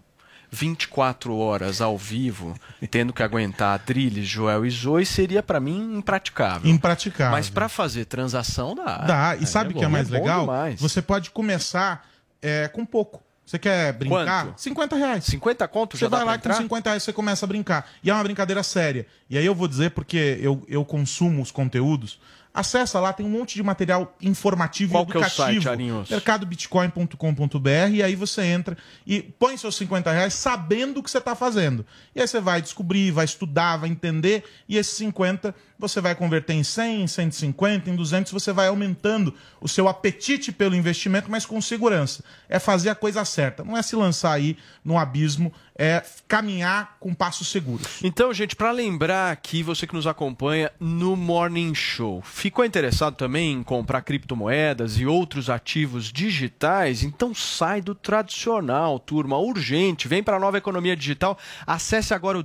24 0.54 1.34
horas 1.34 1.80
ao 1.80 1.96
vivo, 1.96 2.54
tendo 2.90 3.14
que 3.14 3.22
aguentar 3.22 3.74
Adrilles, 3.74 4.26
Joel 4.26 4.66
e 4.66 4.70
Zoe, 4.70 5.06
seria 5.06 5.42
pra 5.42 5.58
mim 5.58 5.96
impraticável. 5.96 6.70
Impraticável. 6.70 7.32
Mas 7.32 7.48
pra 7.48 7.70
fazer 7.70 8.04
transação 8.04 8.74
dá. 8.74 8.98
Dá. 8.98 9.36
E 9.36 9.46
sabe 9.46 9.72
o 9.72 9.78
que 9.78 9.82
é 9.82 9.88
mais 9.88 10.10
bom 10.10 10.16
legal? 10.16 10.40
demais. 10.42 10.78
Você 10.78 11.00
pode 11.00 11.30
começar 11.30 12.06
é, 12.42 12.68
com 12.68 12.84
pouco. 12.84 13.22
Você 13.52 13.58
quer 13.58 13.92
brincar? 13.92 14.46
Quanto? 14.46 14.62
50 14.62 14.96
reais. 14.96 15.24
50 15.24 15.68
conto 15.68 15.98
Você 15.98 16.06
já 16.06 16.08
vai 16.08 16.24
lá 16.24 16.36
entrar? 16.36 16.54
com 16.54 16.62
50 16.62 16.88
reais 16.88 17.02
você 17.02 17.12
começa 17.12 17.44
a 17.44 17.46
brincar. 17.46 17.86
E 18.02 18.08
é 18.08 18.14
uma 18.14 18.22
brincadeira 18.24 18.62
séria. 18.62 19.06
E 19.28 19.36
aí 19.36 19.44
eu 19.44 19.54
vou 19.54 19.68
dizer, 19.68 19.90
porque 19.90 20.38
eu, 20.40 20.64
eu 20.66 20.82
consumo 20.86 21.42
os 21.42 21.50
conteúdos. 21.50 22.18
Acessa 22.54 22.98
lá, 22.98 23.12
tem 23.12 23.26
um 23.26 23.30
monte 23.30 23.54
de 23.54 23.62
material 23.62 24.14
informativo 24.22 24.92
Qual 24.92 25.04
e 25.04 25.06
que 25.06 25.16
é 25.16 25.20
o 25.20 25.22
educativo. 25.22 25.62
site, 25.62 26.10
mercadobitcoin.com.br 26.10 27.90
e 27.92 28.02
aí 28.02 28.14
você 28.14 28.42
entra 28.42 28.76
e 29.06 29.22
põe 29.22 29.56
seus 29.56 29.74
50 29.76 30.10
reais 30.10 30.34
sabendo 30.34 31.00
o 31.00 31.02
que 31.02 31.10
você 31.10 31.18
está 31.18 31.34
fazendo. 31.34 31.84
E 32.14 32.20
aí 32.20 32.28
você 32.28 32.40
vai 32.40 32.60
descobrir, 32.60 33.10
vai 33.10 33.24
estudar, 33.26 33.76
vai 33.78 33.88
entender, 33.90 34.44
e 34.68 34.76
esses 34.76 34.96
50 34.96 35.54
você 35.82 36.00
vai 36.00 36.14
converter 36.14 36.54
em 36.54 36.62
100, 36.64 37.02
em 37.02 37.06
150, 37.06 37.90
em 37.90 37.96
200, 37.96 38.32
você 38.32 38.52
vai 38.52 38.68
aumentando 38.68 39.34
o 39.60 39.68
seu 39.68 39.88
apetite 39.88 40.50
pelo 40.52 40.74
investimento, 40.74 41.30
mas 41.30 41.44
com 41.44 41.60
segurança. 41.60 42.24
É 42.48 42.58
fazer 42.58 42.88
a 42.88 42.94
coisa 42.94 43.24
certa, 43.24 43.64
não 43.64 43.76
é 43.76 43.82
se 43.82 43.96
lançar 43.96 44.32
aí 44.32 44.56
no 44.84 44.96
abismo, 44.96 45.52
é 45.76 46.02
caminhar 46.28 46.96
com 47.00 47.14
passos 47.14 47.48
seguros. 47.48 47.86
Então, 48.02 48.32
gente, 48.32 48.54
para 48.54 48.70
lembrar 48.70 49.32
aqui, 49.32 49.62
você 49.62 49.86
que 49.86 49.94
nos 49.94 50.06
acompanha 50.06 50.70
no 50.78 51.16
Morning 51.16 51.74
Show, 51.74 52.22
ficou 52.22 52.64
interessado 52.64 53.14
também 53.16 53.52
em 53.52 53.62
comprar 53.62 54.02
criptomoedas 54.02 54.98
e 54.98 55.06
outros 55.06 55.50
ativos 55.50 56.12
digitais? 56.12 57.02
Então 57.02 57.34
sai 57.34 57.80
do 57.80 57.94
tradicional, 57.94 58.98
turma, 58.98 59.38
urgente. 59.38 60.06
Vem 60.08 60.22
para 60.22 60.36
a 60.36 60.40
nova 60.40 60.58
economia 60.58 60.96
digital. 60.96 61.38
Acesse 61.66 62.14
agora 62.14 62.38
o 62.38 62.42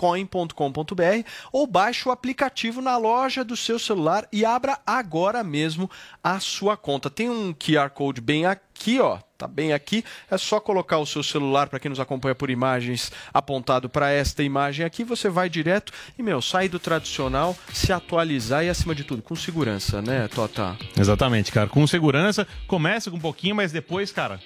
www.mercadobitcoin.com.br 0.00 1.28
ou 1.52 1.66
baixe 1.66 2.08
o 2.08 2.12
aplicativo 2.12 2.80
na 2.80 2.96
loja 2.96 3.44
do 3.44 3.56
seu 3.56 3.78
celular 3.78 4.26
e 4.32 4.44
abra 4.44 4.78
agora 4.86 5.44
mesmo 5.44 5.90
a 6.24 6.40
sua 6.40 6.76
conta. 6.76 7.10
Tem 7.10 7.28
um 7.28 7.52
QR 7.52 7.90
Code 7.90 8.20
bem 8.20 8.46
aqui, 8.46 8.98
ó. 8.98 9.18
Tá 9.36 9.46
bem 9.46 9.72
aqui. 9.72 10.04
É 10.30 10.36
só 10.36 10.60
colocar 10.60 10.98
o 10.98 11.06
seu 11.06 11.22
celular 11.22 11.68
para 11.68 11.78
quem 11.78 11.88
nos 11.88 11.98
acompanha 11.98 12.34
por 12.34 12.50
imagens 12.50 13.10
apontado 13.32 13.88
para 13.88 14.10
esta 14.10 14.42
imagem 14.42 14.84
aqui. 14.84 15.02
Você 15.02 15.30
vai 15.30 15.48
direto 15.48 15.94
e, 16.18 16.22
meu, 16.22 16.42
sair 16.42 16.68
do 16.68 16.78
tradicional, 16.78 17.56
se 17.72 17.90
atualizar 17.90 18.62
e, 18.64 18.68
acima 18.68 18.94
de 18.94 19.02
tudo, 19.02 19.22
com 19.22 19.34
segurança, 19.34 20.02
né, 20.02 20.28
Tota? 20.28 20.76
Exatamente, 20.98 21.50
cara. 21.52 21.70
Com 21.70 21.86
segurança, 21.86 22.46
começa 22.66 23.10
com 23.10 23.16
um 23.16 23.20
pouquinho, 23.20 23.56
mas 23.56 23.72
depois, 23.72 24.12
cara, 24.12 24.38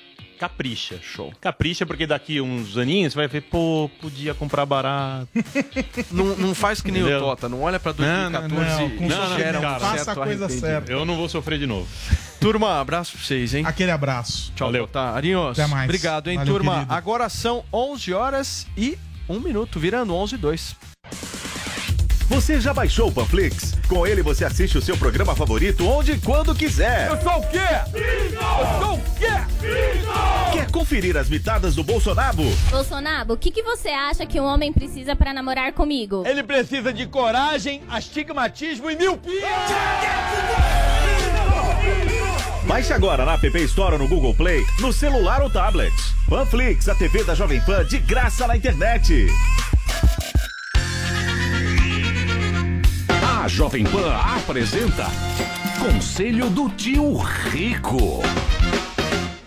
capricha. 0.49 0.99
Show. 1.03 1.33
Capricha, 1.41 1.87
porque 1.87 2.07
daqui 2.07 2.41
uns 2.41 2.77
aninhos 2.77 3.13
você 3.13 3.19
vai 3.19 3.29
ver, 3.29 3.43
pô, 3.43 3.91
podia 4.01 4.35
comprar 4.35 4.67
barato. 4.67 5.29
não, 6.13 6.37
não 6.37 6.55
faz 6.55 6.81
que 6.81 6.91
nem 6.91 7.01
Entendeu? 7.01 7.19
o 7.19 7.23
Tota, 7.23 7.49
não 7.49 7.63
olha 7.63 7.81
para 7.81 7.93
Não, 7.93 8.31
2014 8.31 8.71
não, 8.71 8.89
não, 8.89 8.97
com 8.97 9.05
e 9.07 9.37
gera 9.39 9.59
um 9.59 9.63
cara. 9.63 9.99
certo 9.99 10.21
arrependimento. 10.23 10.91
Eu 10.91 11.05
não 11.05 11.17
vou 11.17 11.29
sofrer 11.29 11.59
de 11.59 11.67
novo. 11.67 11.89
Turma, 12.41 12.81
abraço 12.81 13.13
pra 13.13 13.23
vocês, 13.23 13.55
hein? 13.55 13.65
Aquele 13.67 13.91
abraço. 13.91 14.53
Tchau, 14.55 14.71
Tota. 14.71 15.01
Arinhos, 15.01 15.59
Até 15.59 15.67
mais. 15.67 15.85
obrigado, 15.85 16.29
hein, 16.29 16.37
Valeu, 16.37 16.53
turma? 16.53 16.75
querido. 16.75 16.93
Agora 16.93 17.29
são 17.29 17.65
11 17.73 18.13
horas 18.13 18.67
e 18.77 18.99
1 19.29 19.41
minuto, 19.41 19.81
virando 19.81 20.15
11 20.15 20.35
e 20.35 20.39
2. 20.39 20.77
Você 22.29 22.59
já 22.59 22.73
baixou 22.73 23.09
o 23.09 23.13
Panflix? 23.13 23.75
Com 23.87 24.07
ele 24.07 24.23
você 24.23 24.45
assiste 24.45 24.79
o 24.79 24.83
seu 24.83 24.97
programa 24.97 25.37
favorito 25.37 25.87
onde 25.87 26.13
e 26.13 26.19
quando 26.19 26.55
quiser. 26.55 27.09
Eu 27.09 27.21
sou 27.21 27.39
o 27.39 27.49
quê? 27.49 27.59
Eu 27.95 28.87
sou 28.87 28.95
o 28.95 29.01
quê? 29.19 30.53
Quer 30.53 30.71
conferir 30.71 31.17
as 31.17 31.29
mitadas 31.29 31.75
do 31.75 31.85
Bolsonaro? 31.85 32.43
Bolsonaro, 32.71 33.35
o 33.35 33.37
que, 33.37 33.51
que 33.51 33.63
você 33.63 33.89
acha 33.91 34.25
que 34.25 34.41
um 34.41 34.45
homem 34.45 34.73
precisa 34.73 35.15
pra 35.15 35.35
namorar 35.35 35.73
comigo? 35.73 36.25
Ele 36.27 36.43
precisa 36.43 36.93
de 36.93 37.07
coragem, 37.07 37.83
astigmatismo 37.91 38.91
e 38.91 38.97
miopia. 38.97 39.49
Baixe 42.67 42.95
agora 42.95 43.27
na 43.27 43.35
App 43.35 43.59
Store 43.65 43.93
ou 43.93 43.99
no 43.99 44.09
Google 44.09 44.35
Play, 44.35 44.65
no 44.81 44.93
celular 44.93 45.43
ou 45.43 45.51
tablet. 45.51 45.93
Panflix, 46.29 46.89
a 46.89 46.95
TV 46.95 47.23
da 47.23 47.35
Jovem 47.35 47.61
Pan 47.61 47.85
de 47.85 47.99
graça 47.99 48.47
na 48.47 48.57
internet. 48.57 49.27
A 53.45 53.49
Jovem 53.49 53.85
Pan 53.85 54.11
apresenta 54.39 55.07
Conselho 55.79 56.49
do 56.49 56.71
Tio 56.71 57.19
Rico. 57.53 58.23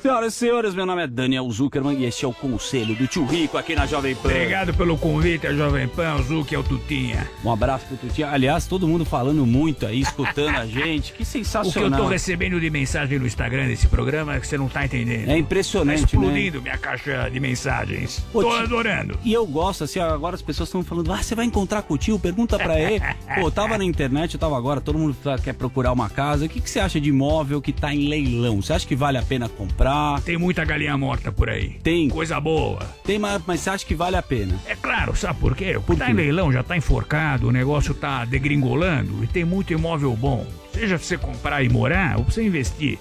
Senhoras 0.07 0.35
e 0.35 0.37
senhores, 0.37 0.73
meu 0.73 0.85
nome 0.85 1.03
é 1.03 1.07
Daniel 1.07 1.51
Zuckerman 1.51 1.97
e 1.99 2.05
este 2.05 2.23
é 2.23 2.27
o 2.29 2.31
Conselho 2.31 2.95
do 2.95 3.05
Tio 3.07 3.25
Rico 3.25 3.57
aqui 3.57 3.75
na 3.75 3.85
Jovem 3.85 4.15
Pan. 4.15 4.29
Obrigado 4.29 4.73
pelo 4.73 4.97
convite, 4.97 5.45
a 5.45 5.53
Jovem 5.53 5.85
Pan, 5.85 6.15
o 6.15 6.23
Zuc 6.23 6.55
é 6.55 6.57
o 6.57 6.63
Tutinha. 6.63 7.29
Um 7.43 7.51
abraço 7.51 7.85
pro 7.87 7.97
Tutinha. 7.97 8.29
Aliás, 8.29 8.65
todo 8.65 8.87
mundo 8.87 9.03
falando 9.03 9.45
muito 9.45 9.85
aí, 9.85 9.99
escutando 9.99 10.55
a 10.55 10.65
gente. 10.65 11.11
Que 11.11 11.15
O 11.15 11.17
que 11.17 11.23
eu 11.23 11.25
sensacional. 11.25 11.99
tô 11.99 12.07
recebendo 12.07 12.57
de 12.57 12.69
mensagem 12.69 13.19
no 13.19 13.27
Instagram 13.27 13.67
desse 13.67 13.85
programa 13.89 14.35
é 14.35 14.39
que 14.39 14.47
você 14.47 14.57
não 14.57 14.69
tá 14.69 14.85
entendendo. 14.85 15.27
É 15.27 15.37
impressionante, 15.37 15.99
Tá 15.99 16.05
explodindo 16.05 16.61
minha 16.61 16.77
caixa 16.77 17.29
de 17.29 17.39
mensagens. 17.41 18.25
Ô, 18.33 18.43
tô 18.43 18.49
tio- 18.51 18.59
adorando. 18.59 19.19
E 19.25 19.33
eu 19.33 19.45
gosto, 19.45 19.83
assim, 19.83 19.99
agora 19.99 20.35
as 20.35 20.41
pessoas 20.41 20.69
estão 20.69 20.85
falando, 20.85 21.11
ah, 21.11 21.21
você 21.21 21.35
vai 21.35 21.43
encontrar 21.43 21.81
com 21.81 21.95
o 21.95 21.97
tio, 21.97 22.17
pergunta 22.17 22.57
pra 22.57 22.79
ele. 22.79 23.01
Pô, 23.35 23.41
eu 23.47 23.51
tava 23.51 23.77
na 23.77 23.83
internet, 23.83 24.35
eu 24.35 24.39
tava 24.39 24.57
agora, 24.57 24.79
todo 24.79 24.97
mundo 24.97 25.17
tá- 25.21 25.37
quer 25.37 25.53
procurar 25.53 25.91
uma 25.91 26.09
casa. 26.09 26.45
O 26.45 26.49
que, 26.49 26.61
que 26.61 26.69
você 26.69 26.79
acha 26.79 26.97
de 27.01 27.09
imóvel 27.09 27.61
que 27.61 27.73
tá 27.73 27.93
em 27.93 28.07
leilão? 28.07 28.61
Você 28.61 28.71
acha 28.71 28.87
que 28.87 28.95
vale 28.95 29.17
a 29.17 29.21
pena 29.21 29.49
comprar? 29.49 29.96
Tem 30.25 30.37
muita 30.37 30.63
galinha 30.65 30.97
morta 30.97 31.31
por 31.31 31.49
aí. 31.49 31.69
Tem. 31.83 32.09
Coisa 32.09 32.39
boa. 32.39 32.79
Tem, 33.03 33.17
mas, 33.19 33.41
mas 33.45 33.59
você 33.61 33.69
acha 33.69 33.85
que 33.85 33.95
vale 33.95 34.15
a 34.15 34.21
pena? 34.21 34.55
É 34.65 34.75
claro, 34.75 35.15
sabe 35.15 35.39
por 35.39 35.55
quê? 35.55 35.79
Por 35.85 35.97
tá 35.97 36.05
quê? 36.05 36.11
em 36.11 36.15
leilão, 36.15 36.51
já 36.51 36.63
tá 36.63 36.75
enforcado, 36.75 37.47
o 37.47 37.51
negócio 37.51 37.93
tá 37.93 38.25
degringolando 38.25 39.23
e 39.23 39.27
tem 39.27 39.45
muito 39.45 39.73
imóvel 39.73 40.15
bom. 40.15 40.45
Seja 40.73 40.97
pra 40.97 41.05
você 41.05 41.17
comprar 41.17 41.63
e 41.63 41.69
morar 41.69 42.17
ou 42.17 42.23
pra 42.23 42.33
você 42.33 42.43
investir. 42.43 42.99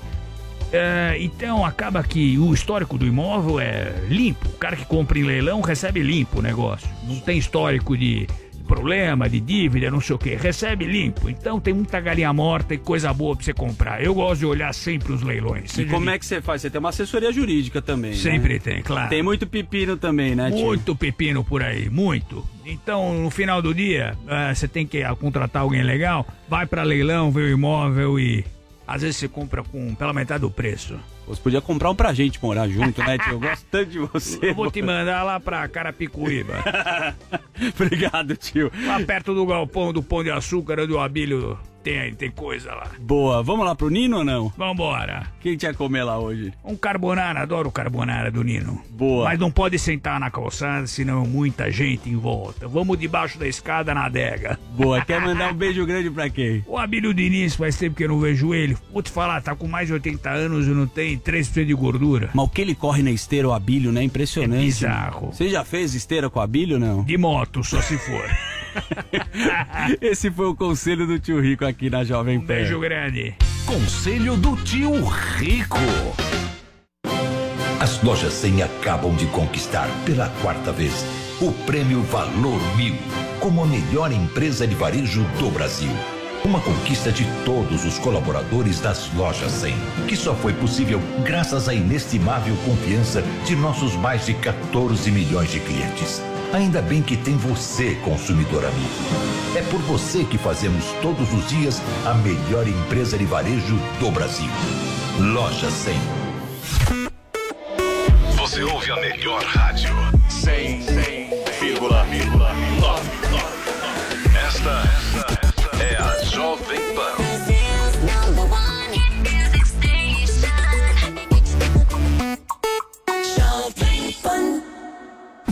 É, 0.73 1.17
então 1.21 1.65
acaba 1.65 2.03
que 2.03 2.39
o 2.39 2.53
histórico 2.53 2.99
do 2.99 3.07
imóvel 3.07 3.61
é 3.61 3.93
limpo. 4.09 4.49
O 4.49 4.59
cara 4.59 4.77
que 4.77 4.85
compra 4.85 5.19
em 5.19 5.23
leilão 5.23 5.61
recebe 5.61 6.03
limpo 6.03 6.41
o 6.41 6.43
negócio. 6.43 6.89
Não 7.05 7.21
tem 7.21 7.39
histórico 7.39 7.97
de 7.97 8.27
problema, 8.67 9.29
de 9.29 9.41
dívida, 9.41 9.91
não 9.91 10.01
sei 10.01 10.17
o 10.17 10.19
que. 10.19 10.35
Recebe 10.35 10.85
limpo. 10.85 11.31
Então 11.31 11.59
tem 11.61 11.73
muita 11.73 12.01
galinha 12.01 12.33
morta 12.33 12.75
e 12.75 12.79
coisa 12.79 13.13
boa 13.13 13.35
pra 13.35 13.45
você 13.45 13.55
comprar. 13.55 14.03
Eu 14.03 14.15
gosto 14.15 14.41
de 14.41 14.47
olhar 14.47 14.75
sempre 14.75 15.13
os 15.13 15.23
leilões. 15.23 15.77
E 15.79 15.87
como 15.87 16.11
é 16.11 16.19
que 16.19 16.27
você 16.27 16.43
faz? 16.43 16.63
Você 16.63 16.71
tem 16.71 16.79
uma 16.79 16.91
assessoria 16.91 17.33
jurídica 17.33 17.81
também, 17.81 18.11
né? 18.11 18.17
Sempre 18.17 18.59
tem, 18.59 18.83
claro. 18.83 19.09
Tem 19.09 19.23
muito 19.23 19.47
pepino 19.47 19.97
também, 19.97 20.35
né, 20.35 20.51
tio? 20.51 20.67
Muito 20.67 20.95
pepino 20.95 21.45
por 21.45 21.63
aí, 21.63 21.89
muito. 21.89 22.45
Então, 22.65 23.23
no 23.23 23.31
final 23.31 23.63
do 23.63 23.73
dia, 23.73 24.17
ah, 24.27 24.53
você 24.55 24.67
tem 24.67 24.87
que 24.87 25.03
ah, 25.03 25.15
contratar 25.15 25.63
alguém 25.63 25.83
legal, 25.83 26.27
vai 26.49 26.67
pra 26.67 26.83
leilão, 26.83 27.31
vê 27.31 27.43
o 27.43 27.51
imóvel 27.51 28.19
e 28.19 28.45
às 28.87 29.03
vezes 29.03 29.17
você 29.17 29.29
compra 29.29 29.63
com 29.63 29.95
pela 29.95 30.13
metade 30.13 30.43
do 30.43 30.51
preço. 30.51 30.99
Você 31.27 31.41
podia 31.41 31.61
comprar 31.61 31.91
um 31.91 31.95
pra 31.95 32.15
gente 32.15 32.41
morar 32.41 32.69
junto, 32.69 33.01
né, 33.03 33.19
tio? 33.19 33.33
Eu 33.33 33.41
gosto 33.41 33.67
tanto 33.71 33.91
de 33.91 33.99
você. 33.99 34.51
Eu 34.51 34.55
vou 34.55 34.71
te 34.71 34.81
mandar 34.81 35.25
lá 35.25 35.41
pra 35.41 35.67
Carapicuíba. 35.67 36.55
Obrigado, 37.75 38.37
tio. 38.37 38.71
Lá 38.87 39.01
perto 39.01 39.35
do 39.35 39.45
galpão 39.45 39.93
do 39.93 40.03
Pão 40.03 40.23
de 40.23 40.31
Açúcar 40.31 40.87
do 40.87 40.99
Abílio 40.99 41.59
tem, 41.87 42.15
tem 42.17 42.31
coisa 42.33 42.75
lá. 42.75 42.91
Boa, 42.99 43.45
vamos 43.45 43.65
lá 43.65 43.73
pro 43.77 43.89
Nino 43.89 44.19
ou 44.19 44.25
não? 44.25 44.53
Vambora. 44.57 45.29
O 45.39 45.41
que 45.41 45.51
a 45.51 45.53
gente 45.53 45.63
ia 45.63 45.73
comer 45.73 46.03
lá 46.03 46.19
hoje? 46.19 46.53
Um 46.65 46.75
carbonara, 46.75 47.43
adoro 47.43 47.69
o 47.69 47.73
carbonara 47.73 48.29
do 48.29 48.43
Nino. 48.43 48.83
Boa. 48.91 49.27
Mas 49.27 49.39
não 49.39 49.53
pode 49.53 49.79
sentar 49.79 50.19
na 50.19 50.29
calçada, 50.29 50.89
senão 50.89 51.25
muita 51.25 51.71
gente 51.71 52.11
em 52.11 52.17
volta. 52.17 52.67
Vamos 52.67 52.99
debaixo 52.99 53.39
da 53.39 53.47
escada 53.47 53.95
na 53.95 54.07
adega. 54.07 54.59
Boa, 54.71 55.01
quer 55.05 55.21
mandar 55.25 55.53
um 55.53 55.55
beijo 55.55 55.87
grande 55.87 56.11
pra 56.11 56.29
quem? 56.29 56.65
O 56.67 56.77
Abílio 56.77 57.15
Diniz, 57.15 57.55
faz 57.55 57.77
tempo 57.77 57.95
que 57.95 58.03
eu 58.03 58.09
não 58.09 58.19
vejo 58.19 58.53
ele. 58.53 58.77
Vou 58.93 59.01
te 59.01 59.13
falar, 59.13 59.41
tá 59.41 59.55
com 59.55 59.69
mais 59.69 59.87
de 59.87 59.93
80 59.93 60.29
anos 60.29 60.67
e 60.67 60.71
não 60.71 60.89
tem 60.89 61.17
3% 61.17 61.65
de 61.65 61.75
gordura. 61.75 62.31
Mas 62.35 62.47
o 62.47 62.49
que 62.49 62.63
ele 62.63 62.75
corre 62.75 63.05
na 63.05 63.13
esteira, 63.13 63.47
o 63.47 63.53
Abílio, 63.53 63.93
né? 63.93 64.03
Impressionante. 64.03 64.61
É 64.61 64.65
bizarro. 64.65 65.33
Você 65.33 65.49
já 65.49 65.65
fez 65.65 65.95
esteira 65.95 66.29
com 66.29 66.41
o 66.41 66.43
Abílio, 66.43 66.81
não? 66.81 67.05
De 67.05 67.17
moto, 67.17 67.63
só 67.63 67.81
se 67.81 67.97
for. 67.97 68.29
Esse 70.01 70.31
foi 70.31 70.47
o 70.47 70.55
conselho 70.55 71.07
do 71.07 71.19
tio 71.19 71.41
Rico 71.41 71.65
aqui 71.65 71.91
na 71.91 72.05
Jovem 72.05 72.41
Pan. 72.41 72.47
Beijo 72.47 72.81
grande. 72.81 73.35
Conselho 73.67 74.37
do 74.37 74.57
Tio 74.57 75.05
Rico. 75.05 75.79
As 77.81 78.03
lojas 78.03 78.33
100 78.33 78.63
acabam 78.63 79.15
de 79.17 79.27
conquistar 79.27 79.89
pela 80.05 80.29
quarta 80.41 80.73
vez 80.73 81.05
o 81.41 81.53
prêmio 81.67 82.01
Valor 82.03 82.61
Mil 82.77 82.95
como 83.41 83.63
a 83.63 83.67
melhor 83.67 84.11
empresa 84.13 84.67
de 84.67 84.75
varejo 84.75 85.23
do 85.39 85.51
Brasil. 85.51 85.91
Uma 86.45 86.61
conquista 86.61 87.11
de 87.11 87.25
todos 87.45 87.85
os 87.85 87.99
colaboradores 87.99 88.81
das 88.81 89.13
lojas 89.15 89.51
100, 89.53 89.75
que 90.07 90.17
só 90.17 90.35
foi 90.35 90.53
possível 90.53 91.01
graças 91.25 91.69
à 91.69 91.75
inestimável 91.75 92.57
confiança 92.65 93.23
de 93.45 93.57
nossos 93.57 93.95
mais 93.97 94.27
de 94.27 94.35
14 94.35 95.11
milhões 95.11 95.51
de 95.51 95.61
clientes. 95.61 96.23
Ainda 96.53 96.81
bem 96.81 97.03
que 97.03 97.17
tem 97.17 97.37
você, 97.37 97.97
consumidor 97.97 98.65
amigo. 98.65 98.89
É 99.57 99.63
por 99.63 99.81
você 99.83 100.25
que 100.25 100.39
fazemos 100.39 100.85
todos 101.03 101.33
os 101.33 101.49
dias 101.49 101.83
a 102.05 102.15
melhor 102.15 102.67
empresa 102.67 103.19
de 103.19 103.25
varejo 103.25 103.77
do 103.99 104.11
Brasil. 104.11 104.51
Loja 105.19 105.71
100. 105.71 105.95
Você 108.39 108.63
ouve 108.63 108.91
a 108.91 108.97
melhor 108.97 109.43
rádio. 109.45 109.95
100,9. 110.31 110.96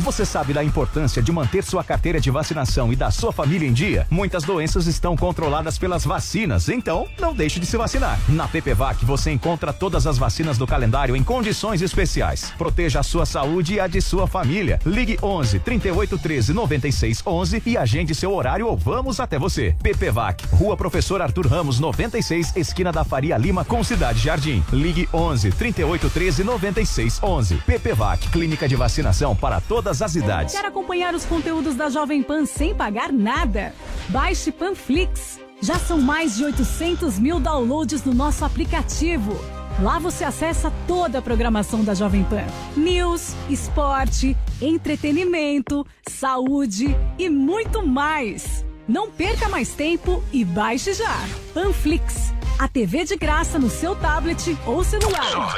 Você 0.05 0.27
sabe 0.27 0.53
da 0.53 0.63
importância 0.63 1.23
de 1.23 1.33
manter 1.33 1.65
sua 1.65 1.83
carteira 1.83 2.21
de 2.21 2.31
vacinação 2.31 2.93
e 2.93 2.97
da 2.97 3.11
sua 3.11 3.33
família 3.33 3.67
em 3.67 3.73
dia? 3.73 4.07
Muitas 4.11 4.45
doenças 4.45 4.87
estão 4.87 5.17
controladas 5.17 5.79
pelas 5.79 6.05
vacinas, 6.05 6.69
então 6.69 7.09
não 7.19 7.35
deixe 7.35 7.59
de 7.59 7.65
se 7.65 7.79
vacinar. 7.79 8.21
Na 8.29 8.47
PPVAC 8.47 9.03
você 9.03 9.31
encontra 9.31 9.73
todas 9.73 10.07
as 10.07 10.19
vacinas 10.19 10.59
do 10.59 10.67
calendário 10.67 11.17
em 11.17 11.25
condições 11.25 11.81
especiais. 11.81 12.53
Proteja 12.59 13.01
a 13.01 13.03
sua 13.03 13.25
saúde 13.25 13.77
e 13.77 13.81
a 13.81 13.87
de 13.87 14.03
sua 14.03 14.27
família. 14.27 14.79
Ligue 14.85 15.19
11 15.23 15.59
38 15.61 16.19
13 16.19 16.53
96 16.53 17.23
11 17.27 17.63
e 17.65 17.79
agende 17.79 18.15
seu 18.15 18.35
horário 18.35 18.67
ou 18.67 18.77
vamos 18.77 19.21
até 19.21 19.39
você. 19.39 19.75
PPVAC, 19.83 20.45
Rua 20.53 20.77
Professor 20.77 21.23
Arthur 21.23 21.47
Ramos 21.47 21.81
96, 21.81 22.55
esquina 22.57 22.93
da 22.93 23.05
Faria 23.05 23.39
Lima 23.39 23.65
com 23.65 23.83
Cidade 23.83 24.19
Jardim. 24.19 24.63
Ligue 24.71 25.09
11 25.15 25.51
38 25.53 26.11
13 26.11 26.45
96 26.45 27.21
11. 27.23 27.55
PPVAC, 27.67 28.29
clínica 28.29 28.69
de 28.69 28.77
vacinação 28.77 29.35
para 29.35 29.63
todas 29.63 29.94
as 30.03 30.15
idades. 30.15 30.55
Quer 30.55 30.67
acompanhar 30.67 31.15
os 31.15 31.25
conteúdos 31.25 31.75
da 31.75 31.89
Jovem 31.89 32.23
Pan 32.23 32.47
sem 32.47 32.75
pagar 32.75 33.13
nada? 33.13 33.75
Baixe 34.09 34.51
Panflix. 34.53 35.39
Já 35.61 35.79
são 35.79 36.01
mais 36.01 36.37
de 36.37 36.45
800 36.45 37.19
mil 37.19 37.41
downloads 37.41 38.05
no 38.05 38.13
nosso 38.13 38.45
aplicativo. 38.45 39.35
Lá 39.81 39.99
você 39.99 40.25
acessa 40.25 40.73
toda 40.87 41.19
a 41.19 41.23
programação 41.23 41.83
da 41.83 41.95
Jovem 41.95 42.23
Pan: 42.25 42.45
news, 42.77 43.35
esporte, 43.49 44.37
entretenimento, 44.61 45.87
saúde 46.09 46.97
e 47.19 47.29
muito 47.29 47.87
mais. 47.87 48.65
Não 48.87 49.11
perca 49.11 49.49
mais 49.49 49.71
tempo 49.71 50.23
e 50.33 50.45
baixe 50.45 50.93
já. 50.93 51.17
Panflix, 51.55 52.33
a 52.59 52.69
TV 52.69 53.05
de 53.05 53.17
graça 53.17 53.59
no 53.59 53.71
seu 53.71 53.97
tablet 53.97 54.57
ou 54.67 54.85
celular. 54.85 55.57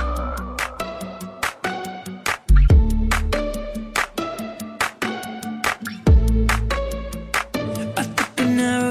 An 0.00 0.03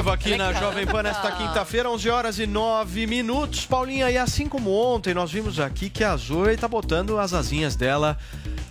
vivo 0.00 0.10
aqui 0.12 0.34
na 0.34 0.50
Jovem 0.54 0.86
Pan 0.86 1.02
nesta 1.02 1.30
quinta-feira, 1.30 1.90
11 1.90 2.08
horas 2.08 2.38
e 2.38 2.46
9 2.46 3.06
minutos. 3.06 3.66
Paulinha, 3.66 4.10
e 4.10 4.16
assim 4.16 4.48
como 4.48 4.70
ontem, 4.70 5.12
nós 5.12 5.30
vimos 5.30 5.60
aqui 5.60 5.90
que 5.90 6.02
a 6.02 6.16
Zoe 6.16 6.56
tá 6.56 6.66
botando 6.66 7.18
as 7.18 7.34
asinhas 7.34 7.76
dela 7.76 8.16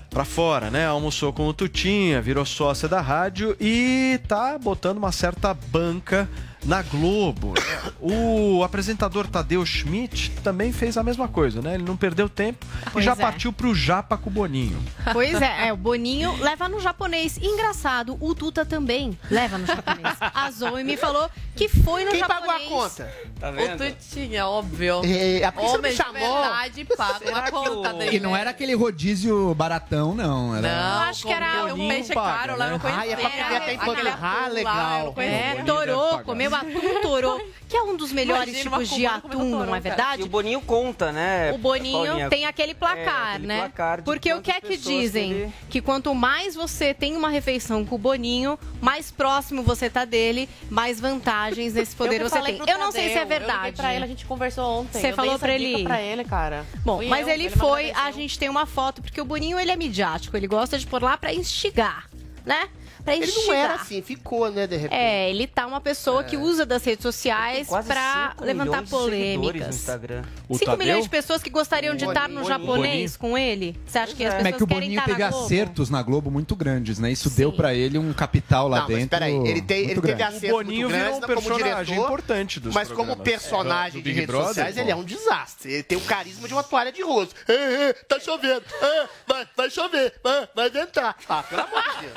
pra 0.10 0.26
fora, 0.26 0.72
né? 0.72 0.88
Almoçou 0.88 1.32
com 1.32 1.48
o 1.48 1.54
Tutinha, 1.54 2.20
virou 2.20 2.44
sócia 2.46 2.90
da 2.90 3.00
rádio 3.00 3.56
e 3.62 4.20
tá 4.28 4.58
botando 4.58 4.98
uma 4.98 5.12
certa 5.12 5.54
banca 5.54 6.28
na 6.66 6.82
Globo. 6.82 7.54
O 8.00 8.64
apresentador 8.64 9.28
Tadeu 9.28 9.66
Schmidt 9.66 10.32
também 10.44 10.72
fez 10.72 10.98
a 10.98 11.04
mesma 11.04 11.28
coisa, 11.28 11.62
né? 11.62 11.76
Ele 11.76 11.84
não 11.84 11.96
perdeu 11.98 12.28
tempo 12.30 12.66
e 12.88 12.90
Pois 12.92 13.06
já 13.06 13.14
é. 13.14 13.16
partiu 13.16 13.52
pro 13.54 13.74
Japa 13.74 14.18
com 14.18 14.30
o 14.30 14.34
Boninho. 14.34 14.82
Pois 15.14 15.42
é, 15.42 15.68
é, 15.68 15.74
o 15.74 15.78
Boninho 15.78 16.36
leva 16.38 16.68
no 16.70 16.80
japonês. 16.80 17.38
Engraçado, 17.38 18.18
o 18.20 18.36
Tuta 18.36 18.66
também 18.66 19.18
leva 19.30 19.58
no 19.58 19.66
japonês. 19.66 20.18
A 20.20 20.52
Zoe 20.52 20.84
me 20.84 20.98
falou 20.98 21.30
que 21.56 21.68
foi 21.68 22.04
no 22.06 22.12
Quem 22.12 22.20
japonês. 22.20 22.46
pagou 22.46 22.66
a 22.82 22.84
conta? 22.84 23.14
Tá 23.40 23.50
O 23.52 23.78
Tutinha, 23.78 24.48
óbvio. 24.48 25.02
É, 25.06 25.44
a 25.44 25.54
Homem 25.60 25.92
me 25.92 25.98
chamou. 25.98 26.14
de 26.14 26.84
verdade 26.84 26.86
paga 26.98 27.38
a 27.38 27.52
conta 27.52 27.94
dele. 27.94 28.18
E 28.18 28.20
não 28.20 28.36
era 28.36 28.50
aquele 28.50 28.74
rodízio 28.76 29.54
baratão, 29.56 30.14
não. 30.14 30.56
Era... 30.56 30.68
Não, 30.68 31.02
acho 31.04 31.26
que 31.26 31.32
era 31.34 31.74
um 31.74 31.88
peixe 31.88 32.14
paga, 32.14 32.38
caro 32.38 32.58
lá, 32.58 32.68
né? 32.70 32.76
eu 32.76 32.80
conheci. 32.80 33.00
Ah, 33.00 33.08
é 33.08 33.16
pra 33.16 33.30
comer 33.30 33.56
até 33.56 33.74
enquanto- 33.74 34.08
Ah, 34.08 34.36
lá, 34.42 34.48
legal. 34.48 35.14
É, 35.18 35.64
torou, 35.64 36.20
comeu 36.20 36.49
atum, 36.54 37.02
torou, 37.02 37.42
que 37.68 37.76
é 37.76 37.82
um 37.82 37.96
dos 37.96 38.12
melhores 38.12 38.50
Imagina 38.54 38.78
tipos 38.78 38.90
de 38.90 39.06
atum, 39.06 39.66
não 39.66 39.76
é 39.76 39.80
verdade? 39.80 40.22
E 40.22 40.26
o 40.26 40.28
Boninho 40.28 40.62
conta, 40.62 41.12
né? 41.12 41.52
O 41.54 41.58
Boninho 41.58 42.06
Paulinha? 42.06 42.30
tem 42.30 42.46
aquele 42.46 42.74
placar, 42.74 42.98
É, 43.28 43.30
aquele 43.34 43.48
né? 43.48 43.60
placar 43.60 44.04
Porque 44.04 44.34
o 44.34 44.42
que 44.42 44.52
é 44.52 44.60
que 44.62 44.78
dizem? 44.78 45.30
que 45.30 45.36
ele- 45.36 45.54
Que 45.70 45.82
quanto 45.82 46.14
mais 46.16 46.56
você 46.56 46.94
tem 46.94 47.16
uma 47.16 47.30
refeição 47.30 47.86
com 47.86 47.96
o 47.96 47.98
Boninho, 47.98 48.58
mais 48.82 49.12
próximo 49.12 49.62
você 49.64 49.90
tá 49.90 50.06
dele, 50.06 50.50
mais 50.70 51.00
vantagens 51.00 51.74
nesse 51.74 51.96
poder 51.98 52.22
Eu 52.22 52.30
você 52.30 52.42
tem. 52.42 52.60
Eu 52.68 52.78
não 52.78 52.92
sei 52.92 53.10
se 53.10 53.18
é 53.18 53.24
Eu 53.24 53.28
verdade. 53.28 53.58
liguei 53.58 53.72
pra 53.74 53.94
ele, 53.94 54.04
a 54.04 54.08
gente 54.08 54.26
conversou 54.26 54.82
ontem. 54.82 55.00
Você 55.00 55.12
eu 55.12 55.16
falou 55.16 55.32
dei 55.32 55.36
essa 55.36 55.46
pra 55.46 55.58
dica 55.58 55.70
ele? 55.78 55.84
pra 55.84 56.02
ele, 56.02 56.24
cara. 56.24 56.66
Bom, 56.84 56.98
Fui 56.98 57.08
mas 57.08 57.28
eu, 57.28 57.34
ele 57.34 57.44
me 57.44 57.50
foi, 57.50 57.92
a 57.92 58.12
gente 58.12 58.38
tem 58.40 58.50
uma 58.50 58.66
foto, 58.66 59.02
porque 59.02 59.20
o 59.22 59.26
Boninho 59.26 59.60
ele 59.60 59.72
é 59.72 59.76
midiático, 59.76 60.36
ele 60.36 60.48
gosta 60.48 60.78
de 60.78 60.86
pôr 60.88 61.02
lá 61.04 61.18
pra 61.18 61.34
instigar, 61.34 62.10
né? 62.46 62.68
Pra 63.04 63.16
Ele 63.16 63.32
não 63.32 63.54
era 63.54 63.74
assim, 63.76 64.02
ficou, 64.02 64.52
né, 64.52 64.68
de 64.68 64.76
repente. 64.76 65.00
É, 65.00 65.30
ele 65.30 65.48
tá 65.48 65.66
uma 65.66 65.80
pessoa 65.82 66.24
que 66.24 66.36
usa 66.38 66.66
das 66.66 66.84
redes 66.84 67.02
sociais 67.04 67.68
5 67.68 68.44
levantar 68.44 68.82
no 68.82 68.88
polêmicas. 68.88 69.76
Instagram. 69.76 70.24
5 70.52 70.78
milhões 70.78 71.04
de 71.04 71.10
pessoas 71.10 71.42
que 71.42 71.50
gostariam 71.50 71.96
de 71.96 72.06
estar 72.06 72.28
no 72.28 72.44
japonês 72.44 73.16
com 73.18 73.38
ele? 73.38 73.80
Você 73.86 74.00
acha 74.00 74.16
que 74.16 74.26
as 74.26 74.34
Como 74.36 74.48
é 74.48 74.52
pessoas 74.52 74.58
que 74.58 74.64
o 74.64 74.68
querem 74.68 74.82
Boninho 74.82 75.00
estar 75.00 75.06
teve 75.12 75.24
na 75.24 75.30
Globo? 75.30 75.46
acertos 75.46 75.90
na 75.90 76.02
Globo 76.04 76.32
muito 76.32 76.56
grandes, 76.56 77.00
né? 77.00 77.12
Isso 77.12 77.30
deu 77.30 77.52
pra 77.54 77.74
ele 77.74 77.98
um 77.98 78.12
capital 78.14 78.68
lá 78.68 78.82
Não, 78.82 78.88
mas 78.88 78.96
dentro. 78.96 79.10
peraí, 79.10 79.34
ele, 79.36 79.62
tem, 79.62 79.86
muito 79.86 79.92
ele 79.92 80.02
teve 80.02 80.02
grande. 80.18 80.24
acerto 80.24 80.48
O 80.56 80.58
Boninho 80.58 80.90
muito 80.90 81.00
grande 81.02 81.10
virou 81.10 81.18
um 81.18 81.22
como 81.22 81.28
personagem 81.50 81.86
diretor, 81.86 82.06
importante 82.06 82.60
dos 82.60 82.74
Mas 82.76 82.92
como 82.92 83.16
personagem 83.18 84.02
Do 84.02 84.06
de 84.06 84.12
redes 84.12 84.28
Brother, 84.28 84.48
sociais, 84.50 84.76
pô. 84.76 84.82
ele 84.82 84.92
é 84.92 84.96
um 84.96 85.04
desastre. 85.04 85.72
Ele 85.74 85.84
tem 85.84 85.98
o 85.98 86.02
carisma 86.02 86.48
de 86.48 86.54
uma 86.54 86.64
toalha 86.64 86.92
de 86.92 87.02
rosto. 87.02 87.34
É, 87.48 87.54
é, 87.90 87.94
tá 87.94 88.20
chovendo. 88.20 88.64
É, 88.82 89.08
vai, 89.28 89.48
vai 89.56 89.70
chover. 89.70 90.14
Vai, 90.24 90.48
vai 90.56 90.70
ventar. 90.70 91.16
Ah, 91.28 91.44
pelo 91.44 91.62
amor 91.62 91.82
de 91.84 92.02
Deus. 92.02 92.14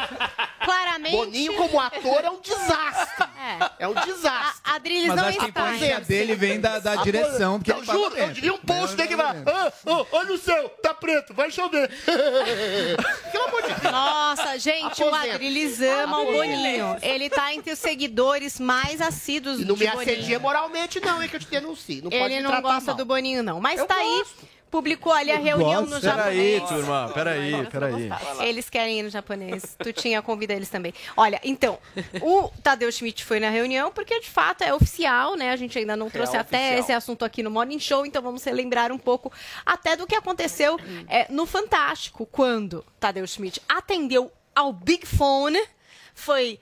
Claramente. 0.82 1.16
Boninho 1.16 1.54
como 1.54 1.80
ator 1.80 2.24
é 2.24 2.30
um 2.30 2.40
desastre. 2.40 3.26
É. 3.42 3.84
É 3.84 3.88
um 3.88 3.94
desastre. 3.94 4.60
A 4.62 4.74
Adriles 4.76 5.08
Mas 5.08 5.16
não 5.16 5.24
acho 5.26 5.38
que 5.40 5.44
a 5.44 5.48
está. 5.48 5.74
influência 5.74 6.00
dele 6.02 6.36
vem 6.36 6.60
da, 6.60 6.78
da 6.78 6.94
direção. 6.96 7.58
Porque 7.58 7.72
Eu 7.72 7.84
juro, 7.84 8.16
eu 8.16 8.28
diria 8.30 8.54
um 8.54 8.58
post 8.58 8.94
dele 8.96 9.08
que 9.08 9.16
vai. 9.16 9.36
Ah, 9.44 9.72
oh, 9.84 10.06
olha 10.12 10.32
o 10.34 10.38
céu, 10.38 10.68
tá 10.80 10.94
preto, 10.94 11.34
vai 11.34 11.50
chover. 11.50 11.90
Pelo 13.32 13.44
amor 13.48 13.62
de 13.62 13.68
Deus. 13.68 13.82
Nossa, 13.92 14.58
gente, 14.60 15.02
o. 15.02 15.12
Adriles 15.12 15.80
ama 15.80 16.20
o. 16.20 16.32
Boninho. 16.32 16.96
Ele 17.02 17.28
tá 17.28 17.52
entre 17.52 17.72
os 17.72 17.80
seguidores 17.80 18.60
mais 18.60 19.00
assíduos 19.00 19.58
E 19.60 19.64
não 19.64 19.74
de 19.74 19.84
me 19.86 19.90
Boninho. 19.90 20.12
assedia 20.12 20.38
moralmente, 20.38 21.00
não, 21.00 21.20
hein, 21.20 21.28
que 21.28 21.34
eu 21.34 21.40
te 21.40 21.48
denuncio. 21.48 22.00
Não 22.04 22.10
pode 22.10 22.24
Ele 22.24 22.36
me 22.36 22.42
não 22.42 22.62
gosta 22.62 22.86
mal. 22.86 22.94
do 22.96 23.04
Boninho, 23.04 23.42
não. 23.42 23.60
Mas 23.60 23.80
Eu 23.80 23.86
tá 23.86 23.96
aí. 23.96 24.24
Publicou 24.72 25.12
ali 25.12 25.30
a 25.30 25.36
reunião 25.36 25.82
no 25.82 26.00
Peraí, 26.00 26.56
japonês. 26.56 26.62
turma, 26.62 27.10
peraí, 27.12 27.66
peraí. 27.66 28.10
Eles 28.40 28.70
querem 28.70 29.00
ir 29.00 29.02
no 29.02 29.10
japonês. 29.10 29.76
Tu 29.78 29.92
tinha 29.92 30.22
convida 30.22 30.54
eles 30.54 30.70
também. 30.70 30.94
Olha, 31.14 31.38
então, 31.44 31.78
o 32.22 32.50
Tadeu 32.62 32.90
Schmidt 32.90 33.22
foi 33.22 33.38
na 33.38 33.50
reunião 33.50 33.92
porque 33.92 34.18
de 34.18 34.30
fato 34.30 34.64
é 34.64 34.72
oficial, 34.72 35.36
né? 35.36 35.50
A 35.50 35.56
gente 35.56 35.78
ainda 35.78 35.94
não 35.94 36.08
trouxe 36.08 36.38
até 36.38 36.56
oficial. 36.56 36.80
esse 36.80 36.92
assunto 36.92 37.22
aqui 37.22 37.42
no 37.42 37.50
Morning 37.50 37.78
Show, 37.78 38.06
então 38.06 38.22
vamos 38.22 38.42
relembrar 38.42 38.90
um 38.90 38.98
pouco 38.98 39.30
até 39.66 39.94
do 39.94 40.06
que 40.06 40.14
aconteceu 40.14 40.78
é, 41.06 41.30
no 41.30 41.44
Fantástico, 41.44 42.24
quando 42.24 42.82
Tadeu 42.98 43.26
Schmidt 43.26 43.60
atendeu 43.68 44.32
ao 44.54 44.72
Big 44.72 45.06
Fone, 45.06 45.62
foi 46.14 46.58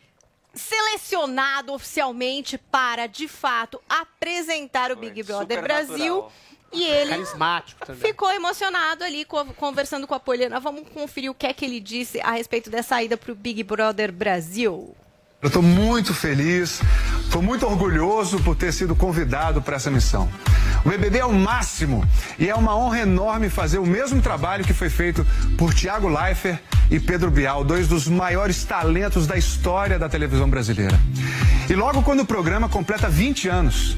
selecionado 0.53 1.73
oficialmente 1.73 2.59
para, 2.59 3.07
de 3.07 3.29
fato, 3.29 3.81
apresentar 3.89 4.91
o 4.91 4.97
Big 4.97 5.23
Brother 5.23 5.63
Brasil. 5.63 6.17
natural. 6.17 6.33
E 6.73 6.85
ele 6.85 7.11
Carismático 7.11 7.85
também. 7.85 8.01
ficou 8.01 8.31
emocionado 8.33 9.03
ali 9.05 9.25
co- 9.25 9.45
conversando 9.57 10.07
com 10.07 10.15
a 10.15 10.21
Poliana. 10.21 10.61
Vamos 10.61 10.83
conferir 10.95 11.31
o 11.31 11.35
que 11.35 11.47
é 11.47 11.53
que 11.53 11.65
ele 11.65 11.81
disse 11.81 12.21
a 12.21 12.33
respeito 12.33 12.71
dessa 12.71 13.03
ida 13.03 13.17
para 13.17 13.33
o 13.33 13.35
Big 13.35 13.63
Brother 13.65 14.13
Brasil. 14.13 14.95
Eu 15.43 15.47
estou 15.47 15.63
muito 15.63 16.13
feliz, 16.13 16.81
estou 17.25 17.41
muito 17.41 17.67
orgulhoso 17.67 18.39
por 18.43 18.55
ter 18.55 18.73
sido 18.73 18.95
convidado 18.95 19.63
para 19.63 19.77
essa 19.77 19.91
missão. 19.91 20.31
O 20.85 20.89
BBB 20.91 21.19
é 21.19 21.25
o 21.25 21.33
máximo 21.33 22.05
e 22.39 22.49
é 22.49 22.55
uma 22.55 22.77
honra 22.77 23.01
enorme 23.01 23.49
fazer 23.49 23.79
o 23.79 23.87
mesmo 23.87 24.21
trabalho 24.23 24.65
que 24.65 24.75
foi 24.75 24.91
feito 24.91 25.27
por 25.57 25.73
Tiago 25.75 26.09
Leifert 26.09 26.59
e 26.91 27.01
Pedro 27.01 27.31
Bial, 27.31 27.65
dois 27.65 27.89
dos 27.89 28.07
maiores 28.07 28.63
talentos 28.65 29.27
da 29.27 29.37
história 29.37 29.99
da 29.99 30.09
televisão 30.11 30.49
brasileira. 30.49 30.99
E 31.69 31.75
logo 31.75 32.03
quando 32.03 32.21
o 32.21 32.27
programa 32.27 32.69
completa 32.69 33.09
20 33.09 33.49
anos, 33.49 33.97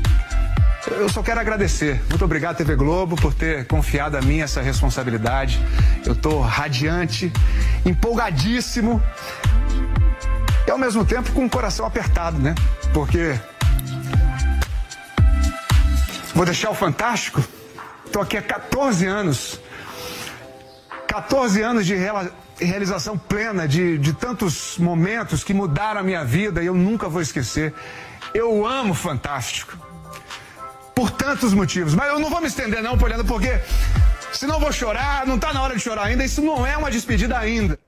eu 0.90 1.08
só 1.08 1.22
quero 1.22 1.40
agradecer. 1.40 2.02
Muito 2.08 2.24
obrigado, 2.24 2.56
TV 2.56 2.74
Globo, 2.76 3.16
por 3.16 3.32
ter 3.34 3.66
confiado 3.66 4.16
a 4.16 4.20
mim 4.20 4.40
essa 4.40 4.60
responsabilidade. 4.60 5.60
Eu 6.04 6.12
estou 6.12 6.40
radiante, 6.40 7.32
empolgadíssimo 7.84 9.02
e 10.66 10.70
ao 10.70 10.78
mesmo 10.78 11.04
tempo 11.04 11.32
com 11.32 11.44
o 11.44 11.50
coração 11.50 11.86
apertado, 11.86 12.38
né? 12.38 12.54
Porque 12.92 13.38
vou 16.34 16.44
deixar 16.44 16.70
o 16.70 16.74
fantástico. 16.74 17.42
Estou 18.06 18.22
aqui 18.22 18.36
há 18.36 18.42
14 18.42 19.06
anos. 19.06 19.60
14 21.08 21.62
anos 21.62 21.86
de 21.86 21.94
reala- 21.94 22.30
realização 22.58 23.16
plena, 23.18 23.66
de, 23.68 23.98
de 23.98 24.12
tantos 24.12 24.76
momentos 24.78 25.44
que 25.44 25.52
mudaram 25.54 26.00
a 26.00 26.02
minha 26.02 26.24
vida 26.24 26.62
e 26.62 26.66
eu 26.66 26.74
nunca 26.74 27.08
vou 27.08 27.20
esquecer. 27.22 27.72
Eu 28.34 28.66
amo 28.66 28.94
Fantástico. 28.94 29.91
Por 30.94 31.10
tantos 31.10 31.54
motivos. 31.54 31.94
Mas 31.94 32.08
eu 32.08 32.18
não 32.18 32.30
vou 32.30 32.40
me 32.40 32.46
estender 32.46 32.82
não, 32.82 32.98
Poliana, 32.98 33.24
porque 33.24 33.60
senão 34.32 34.56
eu 34.56 34.60
vou 34.60 34.72
chorar, 34.72 35.26
não 35.26 35.38
tá 35.38 35.52
na 35.52 35.62
hora 35.62 35.74
de 35.74 35.80
chorar 35.80 36.04
ainda, 36.04 36.24
isso 36.24 36.42
não 36.42 36.66
é 36.66 36.76
uma 36.76 36.90
despedida 36.90 37.38
ainda. 37.38 37.78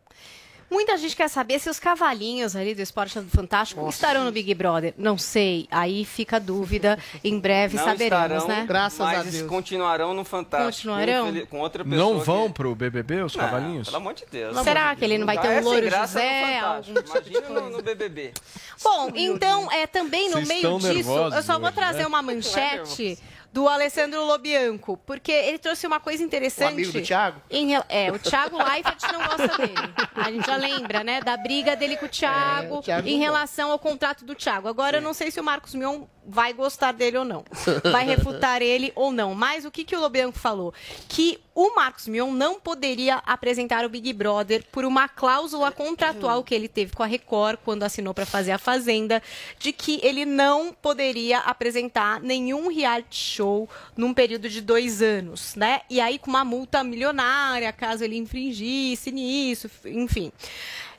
Muita 0.75 0.97
gente 0.99 1.15
quer 1.15 1.29
saber 1.29 1.61
se 1.61 1.71
os 1.71 1.79
cavalinhos 1.79 2.57
ali 2.57 2.75
do 2.75 2.83
Esporte 2.83 3.21
do 3.21 3.31
Fantástico 3.31 3.89
estarão 3.89 4.25
no 4.25 4.33
Big 4.33 4.53
Brother. 4.55 4.93
Não 4.99 5.17
sei, 5.17 5.69
aí 5.71 6.05
fica 6.05 6.35
a 6.37 6.39
dúvida. 6.41 6.99
Em 7.23 7.39
breve 7.39 7.77
Não 7.77 7.85
saberemos, 7.85 8.43
estarão, 8.43 8.49
né? 8.49 8.67
mas 8.99 9.43
continuarão 9.43 10.13
no 10.15 10.25
Fantástico. 10.25 10.89
Continuarão? 10.89 11.29
Infeliz- 11.29 11.49
Com 11.49 11.61
outra 11.61 11.85
pessoa 11.85 12.01
Não 12.13 12.19
que- 12.19 12.27
vão 12.27 12.51
pro 12.51 12.75
BBB, 12.75 13.23
os 13.23 13.37
Não, 13.37 13.45
cavalinhos? 13.45 13.87
Pelo 13.87 13.99
amor 13.99 14.15
de 14.15 14.25
Deus. 14.29 14.59
Será 14.65 14.97
que 14.97 15.05
ele 15.05 15.17
não 15.17 15.27
vai 15.27 15.39
ter 15.39 15.47
Já 15.47 15.55
um 15.55 15.57
é 15.59 15.61
louro 15.61 15.83
graça 15.83 16.19
José, 16.19 16.41
no 16.41 16.57
Fantástico. 16.61 16.99
algum 16.99 17.03
tipo 17.23 17.29
Imagina 17.39 17.61
no, 17.61 17.71
no 17.71 17.83
BBB. 17.83 18.33
Bom, 18.83 19.13
então, 19.15 19.71
é 19.71 19.87
também 19.87 20.27
no 20.29 20.35
Vocês 20.35 20.49
meio 20.49 20.59
estão 20.59 20.79
disso, 20.79 20.93
nervosos 20.95 21.37
eu 21.37 21.43
só 21.45 21.53
vou 21.59 21.69
hoje, 21.69 21.77
trazer 21.77 21.99
né? 22.01 22.07
uma 22.09 22.21
Não 22.21 22.31
é 22.31 22.35
manchete 22.35 23.19
do 23.55 23.69
Alessandro 23.69 24.25
Lobianco, 24.25 24.97
porque 25.07 25.31
ele 25.31 25.59
trouxe 25.59 25.87
uma 25.87 26.01
coisa 26.01 26.25
interessante. 26.25 26.71
O 26.71 26.75
amigo 26.75 26.91
do 26.91 27.03
Thiago? 27.03 27.41
Em 27.49 27.77
é, 27.89 28.11
o 28.11 28.19
Thiago 28.19 28.59
Leifert 28.59 29.01
não 29.13 29.23
gosta 29.23 29.59
dele. 29.59 29.95
A 30.17 30.33
gente 30.33 30.45
já 30.45 30.57
lembra, 30.57 31.05
né, 31.05 31.21
da 31.21 31.37
briga 31.37 31.77
dele 31.77 31.97
com 31.97 32.07
o 32.07 32.09
Thiago, 32.09 32.75
É, 32.75 32.79
o 32.79 32.83
Thiago 32.83 33.09
em 33.09 33.17
relação 33.17 33.71
ao 33.71 33.79
contrato 33.79 34.25
do 34.25 34.35
Thiago. 34.35 34.67
Agora, 34.67 34.97
eu 34.97 35.01
não 35.01 35.15
sei 35.15 35.31
se 35.31 35.39
o 35.39 35.45
Marcos 35.45 35.73
Mion 35.73 36.03
vai 36.27 36.53
gostar 36.53 36.93
dele 36.93 37.19
ou 37.19 37.25
não. 37.25 37.45
Vai 37.93 38.05
refutar 38.05 38.61
ele 38.61 38.91
ou 38.97 39.13
não. 39.13 39.35
Mas 39.35 39.65
o 39.65 39.71
que, 39.71 39.85
que 39.85 39.95
o 39.95 40.01
Lobianco 40.01 40.39
falou? 40.39 40.73
Que 41.07 41.39
o 41.55 41.77
Marcos 41.77 42.09
Mion 42.09 42.33
não 42.33 42.59
poderia 42.59 43.17
apresentar 43.27 43.85
o 43.85 43.89
Big 43.89 44.13
Brother 44.13 44.65
por 44.73 44.85
uma 44.85 45.07
cláusula 45.07 45.71
contratual 45.71 46.43
que 46.43 46.55
ele 46.55 46.67
teve 46.67 46.93
com 46.93 47.03
a 47.03 47.07
Record 47.07 47.59
quando 47.65 47.83
assinou 47.83 48.15
para 48.15 48.27
fazer 48.27 48.53
a 48.53 48.59
Fazenda, 48.59 49.23
de 49.59 49.71
que 49.71 50.01
ele 50.03 50.25
não 50.25 50.73
poderia 50.73 51.41
apresentar 51.41 52.21
nenhum 52.21 52.69
reality 52.69 53.17
show 53.17 53.44
num 53.97 54.13
período 54.13 54.49
de 54.49 54.61
dois 54.61 55.03
anos, 55.03 55.55
né? 55.55 55.83
E 55.89 56.01
aí 56.01 56.19
com 56.19 56.31
uma 56.31 56.45
multa 56.45 56.83
milionária, 56.83 57.73
caso 57.73 58.05
ele 58.05 58.17
infringisse 58.17 59.11
nisso, 59.11 59.71
enfim. 59.85 60.33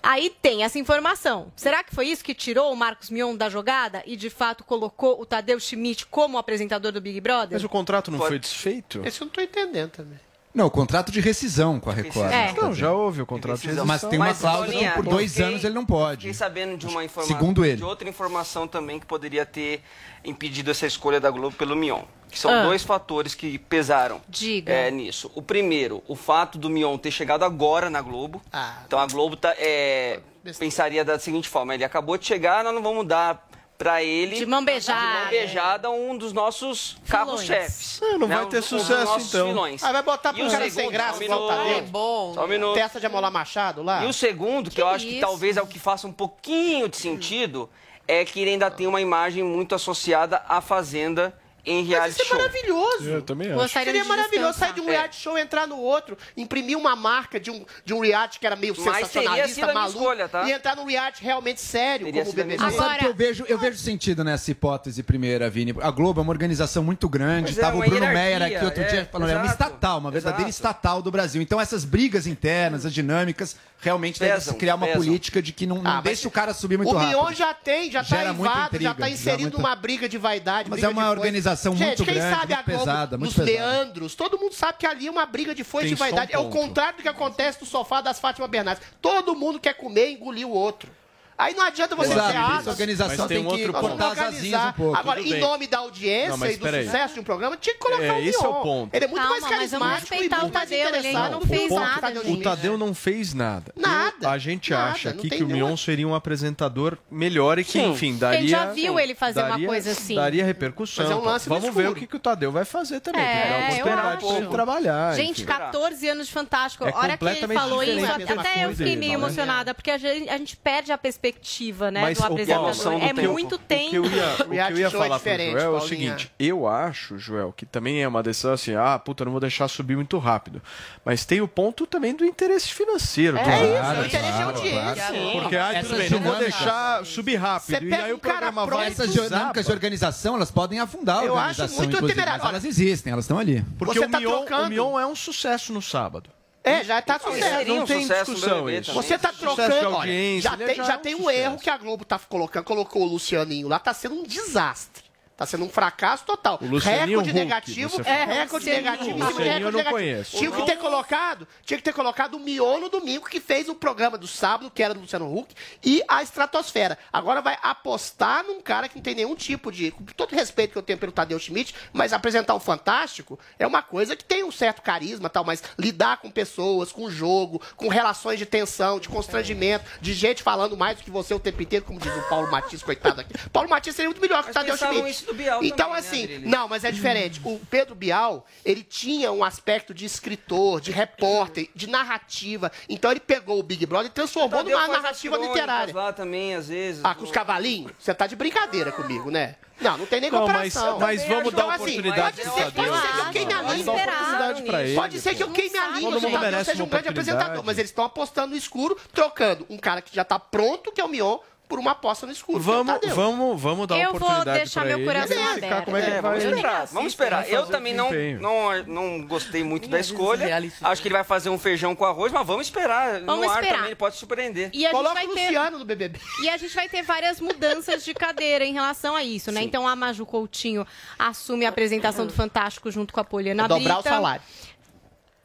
Aí 0.01 0.29
tem 0.39 0.63
essa 0.63 0.77
informação. 0.77 1.51
Será 1.55 1.83
que 1.83 1.93
foi 1.93 2.07
isso 2.07 2.23
que 2.23 2.35
tirou 2.35 2.71
o 2.71 2.75
Marcos 2.75 3.09
Mion 3.09 3.35
da 3.35 3.49
jogada 3.49 4.03
e 4.05 4.15
de 4.15 4.29
fato 4.29 4.63
colocou 4.63 5.19
o 5.19 5.25
Tadeu 5.25 5.59
Schmidt 5.59 6.05
como 6.05 6.37
apresentador 6.37 6.91
do 6.91 7.01
Big 7.01 7.19
Brother? 7.19 7.53
Mas 7.53 7.63
o 7.63 7.69
contrato 7.69 8.11
não 8.11 8.19
foi 8.19 8.37
desfeito? 8.37 9.01
Esse 9.03 9.21
eu 9.21 9.25
não 9.25 9.31
tô 9.31 9.41
entendendo 9.41 9.89
também. 9.89 10.19
Não, 10.55 10.67
o 10.67 10.71
contrato 10.71 11.11
de 11.11 11.19
rescisão 11.19 11.79
com 11.81 11.89
a 11.89 11.93
Record. 11.93 12.31
É. 12.31 12.53
Não, 12.53 12.73
já 12.73 12.89
houve 12.91 13.21
o 13.21 13.25
contrato 13.25 13.59
de 13.59 13.67
rescisão. 13.67 13.85
Mas 13.85 14.01
tem 14.01 14.17
uma 14.17 14.27
Mas, 14.27 14.39
cláusula 14.39 14.67
Boninha, 14.67 14.91
por 14.93 15.03
dois 15.03 15.31
fiquei- 15.33 15.45
anos 15.45 15.63
ele 15.65 15.73
não 15.75 15.85
pode. 15.85 16.21
Fiquei 16.21 16.33
sabendo 16.33 16.77
de 16.77 16.87
uma 16.87 17.03
informação. 17.03 17.37
Segundo 17.37 17.65
ele. 17.65 17.75
De 17.75 17.83
outra 17.83 18.07
informação 18.07 18.65
também 18.65 18.97
que 18.97 19.05
poderia 19.05 19.45
ter 19.45 19.81
impedido 20.23 20.71
essa 20.71 20.87
escolha 20.87 21.19
da 21.19 21.29
Globo 21.29 21.55
pelo 21.57 21.75
Mion. 21.75 22.03
Que 22.31 22.39
são 22.39 22.49
Ah. 22.51 22.63
dois 22.63 22.83
fatores 22.83 23.35
que 23.35 23.57
pesaram 23.59 24.21
Diga. 24.29 24.71
é, 24.71 24.89
nisso. 24.89 25.29
O 25.35 25.41
primeiro, 25.41 26.01
o 26.07 26.15
fato 26.15 26.57
do 26.57 26.69
Mion 26.69 26.97
ter 26.97 27.11
chegado 27.11 27.43
agora 27.43 27.89
na 27.89 28.01
Globo. 28.01 28.41
Ah. 28.51 28.77
Então 28.87 28.97
a 28.97 29.05
Globo 29.07 29.35
tá, 29.35 29.53
é, 29.57 30.19
pensaria 30.57 31.03
da 31.05 31.19
seguinte 31.19 31.49
forma: 31.49 31.73
ele 31.75 31.83
acabou 31.83 32.17
de 32.17 32.25
chegar, 32.25 32.63
nós 32.63 32.73
não 32.73 32.81
vamos 32.81 33.05
dar 33.05 33.45
pra 33.85 34.01
ele. 34.01 34.35
De 34.37 34.45
mão 34.47 34.61
De 34.61 34.65
beijada. 34.65 35.19
mão 35.19 35.29
beijada, 35.29 35.91
um 35.91 36.17
dos 36.17 36.33
nossos 36.33 36.97
carros-chefes. 37.07 38.01
Não 38.19 38.27
né? 38.27 38.35
vai 38.37 38.45
ter 38.47 38.57
Um 38.57 38.61
sucesso, 38.63 39.19
então. 39.19 39.47
vilões. 39.49 39.83
Ah, 39.83 39.91
vai 39.91 40.01
botar 40.01 40.31
E 40.31 40.33
pro 40.33 40.47
o 40.47 40.49
cara 40.49 40.63
segundo, 40.63 40.81
sem 40.81 40.91
graça, 40.91 41.13
só 41.13 41.19
um 41.19 41.23
igual 41.23 41.39
o 41.39 41.43
minuto. 41.43 41.57
Tadeu? 41.63 41.77
É 41.77 41.81
bom. 41.83 42.33
Só 42.33 42.45
um 42.45 42.47
minuto. 42.47 42.73
Testa 42.73 42.99
de 42.99 43.05
Amolar 43.05 43.31
Machado 43.31 43.83
lá? 43.83 44.03
E 44.03 44.07
o 44.07 44.13
segundo, 44.13 44.71
que, 44.71 44.81
eu 44.81 44.87
acho 44.87 45.05
que 45.05 45.11
isso? 45.11 45.21
talvez 45.21 45.55
é 45.55 45.61
o 45.61 45.67
que 45.67 45.77
faça 45.77 46.07
um 46.07 46.11
pouquinho 46.11 46.89
de 46.89 46.97
sentido, 46.97 47.69
é 48.07 48.25
que 48.25 48.41
ele 48.41 48.49
ainda 48.51 48.71
tem 48.71 48.87
uma 48.87 48.99
imagem 48.99 49.43
muito 49.43 49.75
associada 49.75 50.41
à 50.49 50.61
Fazenda 50.61 51.37
em 51.65 51.83
reality 51.83 52.11
Isso 52.13 52.21
é 52.21 52.25
show. 52.25 52.37
maravilhoso. 52.37 53.03
Eu 53.09 53.21
também 53.21 53.47
acho. 53.49 53.57
Gostaria 53.59 53.85
Seria 53.85 54.01
de 54.03 54.07
maravilhoso 54.07 54.51
descansar. 54.51 54.67
sair 54.69 54.75
de 54.75 54.81
um 54.81 54.91
reality 54.91 55.15
show, 55.17 55.37
entrar 55.37 55.67
no 55.67 55.77
outro, 55.77 56.17
imprimir 56.37 56.77
uma 56.77 56.95
marca 56.95 57.39
de 57.39 57.49
um, 57.51 57.65
de 57.83 57.93
um 57.93 57.99
reality 57.99 58.39
que 58.39 58.45
era 58.45 58.55
meio 58.55 58.75
Mas 58.77 58.95
sensacionalista, 59.09 59.73
maluco, 59.73 59.99
escolha, 59.99 60.27
tá? 60.29 60.47
e 60.47 60.51
entrar 60.51 60.75
num 60.75 60.85
reality 60.85 61.23
realmente 61.23 61.61
sério, 61.61 62.05
Teria 62.05 62.21
como 62.21 62.31
o 62.31 62.35
BBB. 62.35 62.71
Sabe 62.71 62.99
que 62.99 63.05
eu 63.05 63.13
vejo, 63.13 63.45
eu 63.47 63.57
vejo 63.57 63.77
sentido 63.77 64.23
nessa 64.23 64.51
hipótese 64.51 65.01
primeira, 65.03 65.49
Vini. 65.49 65.73
A 65.81 65.91
Globo 65.91 66.19
é 66.19 66.23
uma 66.23 66.31
organização 66.31 66.83
muito 66.83 67.07
grande. 67.09 67.45
Pois 67.53 67.57
é, 67.57 67.61
Tava 67.61 67.75
o 67.77 67.79
uma 67.79 67.85
Bruno 67.85 68.07
Meyer 68.07 68.41
aqui 68.43 68.63
outro 68.65 68.83
é, 68.83 68.87
dia 68.87 69.09
falando, 69.11 69.29
é 69.31 69.37
uma 69.37 69.45
estatal, 69.45 69.99
uma 69.99 70.11
verdadeira 70.11 70.49
exato. 70.49 70.49
estatal 70.49 71.01
do 71.01 71.11
Brasil. 71.11 71.41
Então 71.41 71.59
essas 71.59 71.83
brigas 71.85 72.27
internas, 72.27 72.85
as 72.85 72.93
dinâmicas, 72.93 73.55
realmente 73.79 74.19
Pesam, 74.19 74.53
se 74.53 74.59
criar 74.59 74.75
uma 74.75 74.87
pesam. 74.87 75.01
política 75.01 75.41
de 75.41 75.51
que 75.51 75.65
não, 75.65 75.77
não 75.81 75.89
Ah, 75.91 75.95
mas 75.95 76.03
deixa 76.03 76.27
o 76.27 76.31
cara 76.31 76.53
subir 76.53 76.77
muito 76.77 76.93
o 76.93 76.97
rápido. 76.97 77.17
Mion 77.19 77.33
já 77.33 77.53
tem, 77.53 77.91
já 77.91 78.03
tá 78.03 78.15
muita 78.15 78.31
invado, 78.31 78.59
já 78.59 78.65
intriga, 78.67 78.93
tá 78.93 78.99
gera 79.03 79.09
inserido 79.09 79.41
muita- 79.43 79.57
numa 79.57 79.75
briga 79.75 80.09
de 80.09 80.17
vaidade. 80.17 80.69
Mas 80.69 80.83
é 80.83 80.87
uma 80.89 81.03
de 81.03 81.09
Gente, 81.55 81.87
muito 81.87 82.05
quem 82.05 82.13
grande, 82.15 82.35
sabe 82.35 82.53
a 82.53 82.57
muito 82.57 82.65
Globo, 82.69 82.79
pesada, 82.85 83.17
muito 83.17 83.37
nos 83.37 83.45
pesada. 83.45 83.67
meandros, 83.75 84.15
todo 84.15 84.37
mundo 84.37 84.53
sabe 84.53 84.77
que 84.77 84.85
ali 84.85 85.07
é 85.07 85.11
uma 85.11 85.25
briga 85.25 85.53
de 85.55 85.63
foice 85.63 85.89
de 85.89 85.95
só 85.95 86.03
um 86.03 86.07
vaidade. 86.07 86.33
é 86.33 86.37
o 86.37 86.49
contrário 86.49 86.97
do 86.97 87.01
que 87.01 87.09
acontece 87.09 87.59
no 87.61 87.67
sofá 87.67 88.01
das 88.01 88.19
Fátima 88.19 88.47
Bernardes. 88.47 88.83
Todo 89.01 89.35
mundo 89.35 89.59
quer 89.59 89.73
comer 89.73 90.09
e 90.09 90.13
engolir 90.13 90.47
o 90.47 90.51
outro. 90.51 90.91
Aí 91.37 91.53
não 91.53 91.65
adianta 91.65 91.95
você 91.97 92.13
Exato, 92.13 92.31
ser 92.31 92.37
essa 92.37 92.53
asa. 92.59 92.69
organização 92.71 93.17
Mas 93.17 93.27
tem 93.27 93.37
tem, 93.37 93.45
um 93.45 93.49
que 93.55 93.65
outro 93.65 93.73
cortar 93.73 94.11
as 94.13 94.19
asinhas 94.19 94.65
um 94.67 94.71
pouco. 94.71 94.97
Agora, 94.97 95.17
tudo 95.19 95.27
em 95.27 95.31
bem. 95.33 95.41
nome 95.41 95.67
da 95.67 95.79
audiência 95.79 96.29
Não, 96.29 96.37
mas 96.37 96.55
e 96.55 96.57
do 96.57 96.65
sucesso 96.65 97.13
de 97.15 97.19
um 97.19 97.23
programa, 97.23 97.57
tinha 97.57 97.73
que 97.73 97.79
colocar 97.81 98.03
É, 98.03 98.11
o 98.11 98.15
Mion. 98.15 98.29
esse 98.29 98.45
é 98.45 98.47
o 98.47 98.53
ponto. 98.61 98.95
Ele 98.95 99.03
é 99.03 99.07
muito 99.09 99.21
Calma, 99.21 99.29
mais 99.31 99.41
mas 99.43 99.51
vamos 99.51 99.57
carismático 99.87 100.13
e 100.13 100.15
respeitar 100.17 100.39
muito 100.41 100.51
o 100.51 100.53
mais 100.53 100.69
Tadeu, 100.69 100.87
ele 100.95 101.07
ainda 101.07 101.29
não 101.29 101.39
O 101.39 101.45
fez 101.45 101.67
ponto 101.69 101.81
nada, 101.81 102.01
Tadeu. 102.01 102.31
O 102.31 102.41
Tadeu 102.41 102.77
não 102.77 102.93
fez 102.95 103.33
nada. 103.33 103.73
Nada, 103.75 104.29
A 104.29 104.37
gente 104.37 104.71
nada, 104.71 104.91
acha 104.91 105.09
não 105.09 105.17
aqui 105.19 105.29
que 105.29 105.43
o 105.43 105.47
nenhuma- 105.47 105.65
Mion 105.67 105.75
seria 105.77 106.07
um 106.07 106.15
apresentador 106.15 106.97
melhor 107.11 107.59
e 107.59 107.65
que, 107.65 107.71
Sim. 107.73 107.91
enfim, 107.91 108.09
Quem 108.11 108.17
daria. 108.17 108.47
já 108.47 108.65
viu 108.71 108.97
ele 108.97 109.13
fazer 109.13 109.41
uma 109.41 109.49
daria- 109.49 109.67
coisa 109.67 109.91
assim? 109.91 110.15
Daria 110.15 110.45
repercussão. 110.45 111.03
Mas 111.03 111.11
é 111.11 111.15
um 111.17 111.23
lance 111.25 111.49
no 111.49 111.59
Vamos 111.59 111.75
ver 111.75 111.89
o 111.89 111.95
que, 111.95 112.07
que 112.07 112.15
o 112.15 112.19
Tadeu 112.19 112.49
vai 112.49 112.63
fazer 112.63 113.01
também. 113.01 113.21
É, 113.21 113.25
uma 113.25 113.69
eu 113.77 113.85
oportunidade 113.85 114.17
pra 114.25 114.29
ele 114.35 114.39
acho. 114.45 114.49
trabalhar. 114.51 115.15
Gente, 115.15 115.31
enfim. 115.41 115.45
14 115.45 116.07
anos 116.07 116.27
de 116.27 116.31
Fantástico. 116.33 116.85
É 116.85 116.91
a 116.93 116.97
hora 116.97 117.17
que 117.17 117.25
ele 117.25 117.53
falou 117.53 117.83
isso, 117.83 118.05
até 118.39 118.63
eu 118.65 118.69
fiquei 118.69 118.95
meio 118.95 119.11
né? 119.11 119.17
emocionada, 119.17 119.73
porque 119.73 119.91
a 119.91 119.97
gente 119.97 120.55
perde 120.55 120.93
a 120.93 120.97
perspectiva 120.97 121.24
perspectiva, 121.25 121.91
né, 121.91 122.01
Mas 122.01 122.17
do 122.17 122.23
o 122.23 122.27
apresentador. 122.27 123.01
É 123.01 123.13
muito 123.27 123.57
tempo. 123.57 123.85
O 123.87 123.89
que 123.89 123.95
eu 123.95 124.05
ia, 124.05 124.25
o 124.33 124.35
que 124.49 124.73
eu 124.73 124.77
ia 124.77 124.89
show 124.89 124.99
é 124.99 125.03
falar 125.03 125.19
pro 125.19 125.31
Joel 125.31 125.57
é 125.59 125.67
o 125.67 125.71
Paulinha. 125.71 125.87
seguinte: 125.87 126.31
eu 126.39 126.67
acho, 126.67 127.17
Joel, 127.17 127.53
que 127.55 127.65
também 127.65 128.01
é 128.03 128.07
uma 128.07 128.21
decisão 128.23 128.53
assim, 128.53 128.75
ah, 128.75 128.97
puta, 128.99 129.25
não 129.25 129.31
vou 129.31 129.41
deixar 129.41 129.67
subir 129.67 129.95
muito 129.95 130.17
rápido. 130.17 130.61
Mas 131.03 131.25
tem 131.25 131.41
o 131.41 131.47
ponto 131.47 131.85
também 131.85 132.13
do 132.15 132.23
interesse 132.25 132.69
financeiro. 132.73 133.37
É 133.37 133.43
do- 133.43 133.49
isso, 133.49 133.75
Claro, 133.85 134.01
o 134.01 134.05
interesse 134.05 134.25
de 134.27 134.31
claro, 134.33 134.57
audiência. 134.57 134.95
claro. 135.07 135.31
Porque, 135.41 135.57
ah, 135.57 135.81
tudo 135.81 135.97
bem, 135.97 136.09
não 136.09 136.19
vou 136.19 136.35
deixar 136.35 137.05
subir 137.05 137.35
rápido. 137.35 137.65
Você 137.77 137.85
E 137.85 137.89
pega 137.89 138.03
aí 138.05 138.13
um 138.13 138.15
o 138.15 138.19
cara 138.19 138.51
programa 138.51 138.65
vai 138.65 138.87
Essas 138.87 139.11
dinâmicas 139.13 139.65
de 139.65 139.71
organização, 139.71 140.35
elas 140.35 140.51
podem 140.51 140.79
afundar 140.79 141.19
a 141.19 141.25
Eu 141.25 141.33
acho 141.33 141.49
organização, 141.61 141.77
muito 141.77 141.95
inclusive, 141.95 142.13
temerário. 142.19 142.43
mas 142.43 142.49
elas 142.51 142.65
existem, 142.65 143.11
elas 143.13 143.25
estão 143.25 143.37
ali. 143.39 143.63
Porque 143.77 143.97
Você 143.99 144.05
o, 144.05 144.09
tá 144.09 144.19
Mion, 144.19 144.31
trocando. 144.45 144.63
o 144.65 144.69
Mion 144.69 144.99
é 144.99 145.05
um 145.05 145.15
sucesso 145.15 145.73
no 145.73 145.81
sábado. 145.81 146.29
É, 146.65 146.83
já 146.83 147.01
tá 147.01 147.19
Não, 147.23 147.31
sucesso. 147.31 147.55
seria 147.57 147.73
um 147.73 147.77
Não 147.77 147.85
tem 147.85 148.01
sucesso 148.01 148.31
discussão 148.33 148.69
isso. 148.69 148.87
também. 148.91 149.03
Você 149.03 149.17
tá 149.19 149.31
de 149.31 149.37
trocando, 149.37 149.95
olha, 149.95 150.41
já 150.41 150.53
ele 150.55 150.65
tem, 150.65 150.75
já 150.75 150.83
já 150.83 150.93
é 150.93 150.97
um 150.97 150.99
tem 150.99 151.15
um 151.15 151.29
erro 151.29 151.57
que 151.59 151.69
a 151.69 151.77
Globo 151.77 152.03
tá 152.03 152.17
colocando, 152.19 152.63
colocou 152.63 153.03
o 153.03 153.05
Lucianinho 153.05 153.67
lá, 153.67 153.77
tá 153.77 153.93
sendo 153.93 154.15
um 154.15 154.23
desastre. 154.23 155.04
Tá 155.37 155.45
sendo 155.45 155.65
um 155.65 155.69
fracasso 155.69 156.23
total. 156.23 156.57
O 156.61 156.77
recorde 156.77 157.15
Huck, 157.15 157.33
negativo, 157.33 157.89
você 157.89 158.09
é, 158.09 158.23
recorde 158.23 158.69
negativo, 158.69 159.09
em 159.09 159.13
Huck. 159.13 159.19
cima 159.19 159.25
de 159.25 159.33
Lucianinho 159.33 159.51
eu 159.51 159.53
recorde 159.57 159.63
não 159.63 159.71
negativo. 159.71 159.95
conheço. 159.95 160.37
Tinha 160.37 160.51
que 160.51 160.65
ter 160.65 160.77
colocado, 160.77 161.47
tinha 161.65 161.77
que 161.77 161.83
ter 161.83 161.93
colocado 161.93 162.35
o 162.35 162.39
Mion 162.39 162.79
no 162.79 162.89
domingo, 162.89 163.27
que 163.27 163.41
fez 163.41 163.67
o 163.67 163.75
programa 163.75 164.17
do 164.17 164.27
sábado, 164.27 164.71
que 164.73 164.81
era 164.81 164.93
do 164.93 165.01
Luciano 165.01 165.37
Huck, 165.37 165.53
e 165.83 166.01
a 166.07 166.23
Estratosfera. 166.23 166.97
Agora 167.11 167.41
vai 167.41 167.57
apostar 167.61 168.45
num 168.45 168.61
cara 168.61 168.87
que 168.87 168.95
não 168.95 169.03
tem 169.03 169.13
nenhum 169.13 169.35
tipo 169.35 169.71
de. 169.71 169.91
Com 169.91 170.05
todo 170.05 170.31
o 170.31 170.35
respeito 170.35 170.71
que 170.71 170.77
eu 170.77 170.83
tenho 170.83 170.97
pelo 170.97 171.11
Tadeu 171.11 171.37
Schmidt, 171.37 171.75
mas 171.91 172.13
apresentar 172.13 172.55
o 172.55 172.59
Fantástico 172.59 173.37
é 173.59 173.67
uma 173.67 173.81
coisa 173.81 174.15
que 174.15 174.23
tem 174.23 174.43
um 174.43 174.51
certo 174.51 174.81
carisma 174.81 175.27
e 175.27 175.29
tal, 175.29 175.43
mas 175.43 175.61
lidar 175.77 176.17
com 176.17 176.31
pessoas, 176.31 176.93
com 176.93 177.09
jogo, 177.09 177.61
com 177.75 177.89
relações 177.89 178.39
de 178.39 178.45
tensão, 178.45 178.99
de 179.01 179.09
constrangimento, 179.09 179.83
de 179.99 180.13
gente 180.13 180.41
falando 180.41 180.77
mais 180.77 180.97
do 180.97 181.03
que 181.03 181.11
você 181.11 181.33
o 181.33 181.39
tempo 181.39 181.61
inteiro, 181.61 181.83
como 181.83 181.99
diz 181.99 182.15
o 182.15 182.21
Paulo 182.29 182.49
Matias, 182.49 182.81
coitado 182.81 183.19
aqui. 183.19 183.33
Paulo 183.49 183.69
Matias 183.69 183.97
seria 183.97 184.09
muito 184.09 184.21
melhor 184.21 184.41
que 184.41 184.51
o 184.51 184.53
Tadeu 184.53 184.77
Schmidt. 184.77 185.24
Do 185.25 185.33
Bial 185.33 185.63
então, 185.63 185.87
também, 185.89 185.93
né, 185.93 185.99
assim, 185.99 186.23
Adriles? 186.23 186.49
não, 186.49 186.67
mas 186.67 186.83
é 186.83 186.91
diferente. 186.91 187.41
O 187.43 187.59
Pedro 187.69 187.95
Bial, 187.95 188.45
ele 188.63 188.83
tinha 188.83 189.31
um 189.31 189.43
aspecto 189.43 189.93
de 189.93 190.05
escritor, 190.05 190.79
de 190.81 190.91
repórter, 190.91 191.69
de 191.75 191.87
narrativa. 191.87 192.71
Então 192.87 193.11
ele 193.11 193.19
pegou 193.19 193.59
o 193.59 193.63
Big 193.63 193.85
Brother 193.85 194.07
e 194.09 194.13
transformou 194.13 194.63
numa 194.63 194.87
narrativa 194.87 195.37
literária. 195.37 195.93
lá 195.93 196.13
também, 196.13 196.55
às 196.55 196.67
vezes. 196.67 197.01
Ah, 197.03 197.15
com 197.15 197.23
os 197.23 197.31
cavalinhos? 197.31 197.91
Você 197.99 198.13
tá 198.13 198.27
de 198.27 198.35
brincadeira 198.35 198.91
comigo, 198.91 199.29
né? 199.31 199.55
Não, 199.81 199.97
não 199.97 200.05
tem 200.05 200.21
nem 200.21 200.31
Não, 200.31 200.47
mas- 200.47 200.73
comparação. 200.73 200.99
mas 200.99 201.21
Então, 201.23 201.35
vamos 201.37 201.53
dar 201.53 201.63
assim, 201.63 201.81
oportunidade 201.99 202.21
pode 202.21 202.41
pro 202.41 202.53
ser, 202.53 202.71
Tadeu. 202.71 202.83
pode 202.93 203.01
ser 203.01 203.11
que 203.13 203.19
eu 203.19 203.31
queime 203.31 203.53
a 203.53 203.57
Vamos 203.61 203.75
língua. 203.77 203.95
dar 203.95 204.01
oportunidade 204.07 204.61
pra 204.63 204.83
ele, 204.83 204.95
Pode 204.95 205.19
ser 205.19 205.35
que 205.35 205.43
eu 205.43 205.51
queime 205.51 205.77
a 205.77 205.87
língua, 205.89 206.19
que 206.21 206.25
merece 206.37 206.71
seja 206.71 206.83
um 206.83 206.87
grande 206.87 207.09
oportunidade. 207.09 207.09
apresentador. 207.09 207.63
Mas 207.65 207.77
eles 207.77 207.91
estão 207.91 208.05
apostando 208.05 208.51
no 208.51 208.55
escuro, 208.57 208.97
trocando 209.13 209.65
um 209.69 209.77
cara 209.77 210.01
que 210.01 210.15
já 210.15 210.23
tá 210.23 210.39
pronto, 210.39 210.93
que 210.93 211.01
é 211.01 211.03
o 211.03 211.09
Mion, 211.09 211.39
por 211.67 211.79
uma 211.79 211.91
aposta 211.91 212.25
no 212.25 212.31
escuro. 212.31 212.57
é 212.57 212.61
o 212.61 212.63
Vamos, 212.63 212.99
vamos, 213.15 213.61
vamos 213.61 213.87
dar 213.87 213.97
Eu 213.97 214.11
vou 214.11 214.15
oportunidade 214.21 214.59
deixar 214.59 214.81
pra 214.81 214.89
meu 214.89 214.97
ele. 214.99 215.05
coração 215.07 215.35
e 215.35 215.39
verificar 215.39 215.65
aberto. 215.67 215.85
como 215.85 215.97
é 215.97 216.01
que 216.01 216.07
É, 216.07 216.13
ele 216.13 216.21
vai... 216.21 216.31
vamos 216.39 216.43
esperar, 216.45 216.85
vamos 216.87 217.11
esperar. 217.11 217.49
Eu 217.49 217.65
também 217.67 217.93
o 217.93 217.97
não, 217.97 218.11
não, 218.39 218.83
não 218.85 219.27
gostei 219.27 219.63
muito 219.63 219.87
da 219.89 219.99
escolha. 219.99 220.57
Acho 220.81 221.01
que 221.01 221.07
ele 221.07 221.15
vai 221.15 221.23
fazer 221.23 221.49
um 221.49 221.57
feijão 221.57 221.95
com 221.95 222.05
arroz, 222.05 222.31
mas 222.31 222.45
vamos 222.45 222.67
esperar. 222.67 223.21
Vamos 223.21 223.45
no 223.45 223.49
ar 223.51 223.55
esperar. 223.57 223.73
também 223.75 223.85
ele 223.89 223.95
pode 223.95 224.15
surpreender. 224.17 224.69
E 224.73 224.85
a 224.85 224.91
gente 224.91 225.03
vai 225.13 225.27
ter... 225.27 225.45
Luciano 225.45 225.79
no 225.79 225.85
BBB. 225.85 226.19
E 226.41 226.49
a 226.49 226.57
gente 226.57 226.73
vai 226.75 226.87
ter 226.89 227.01
várias 227.01 227.39
mudanças 227.39 228.03
de 228.05 228.13
cadeira 228.13 228.65
em 228.65 228.73
relação 228.73 229.15
a 229.15 229.23
isso, 229.23 229.51
né? 229.51 229.61
Então 229.61 229.87
a 229.87 229.95
Maju 229.95 230.25
Coutinho 230.25 230.85
assume 231.17 231.65
a 231.65 231.69
apresentação 231.69 232.25
do 232.27 232.33
Fantástico 232.33 232.91
junto 232.91 233.13
com 233.13 233.19
a 233.19 233.23
Poliana 233.23 233.65
É 233.65 233.67
dobrar 233.67 233.93
o 233.95 234.01
Brita. 234.01 234.09
salário. 234.09 234.41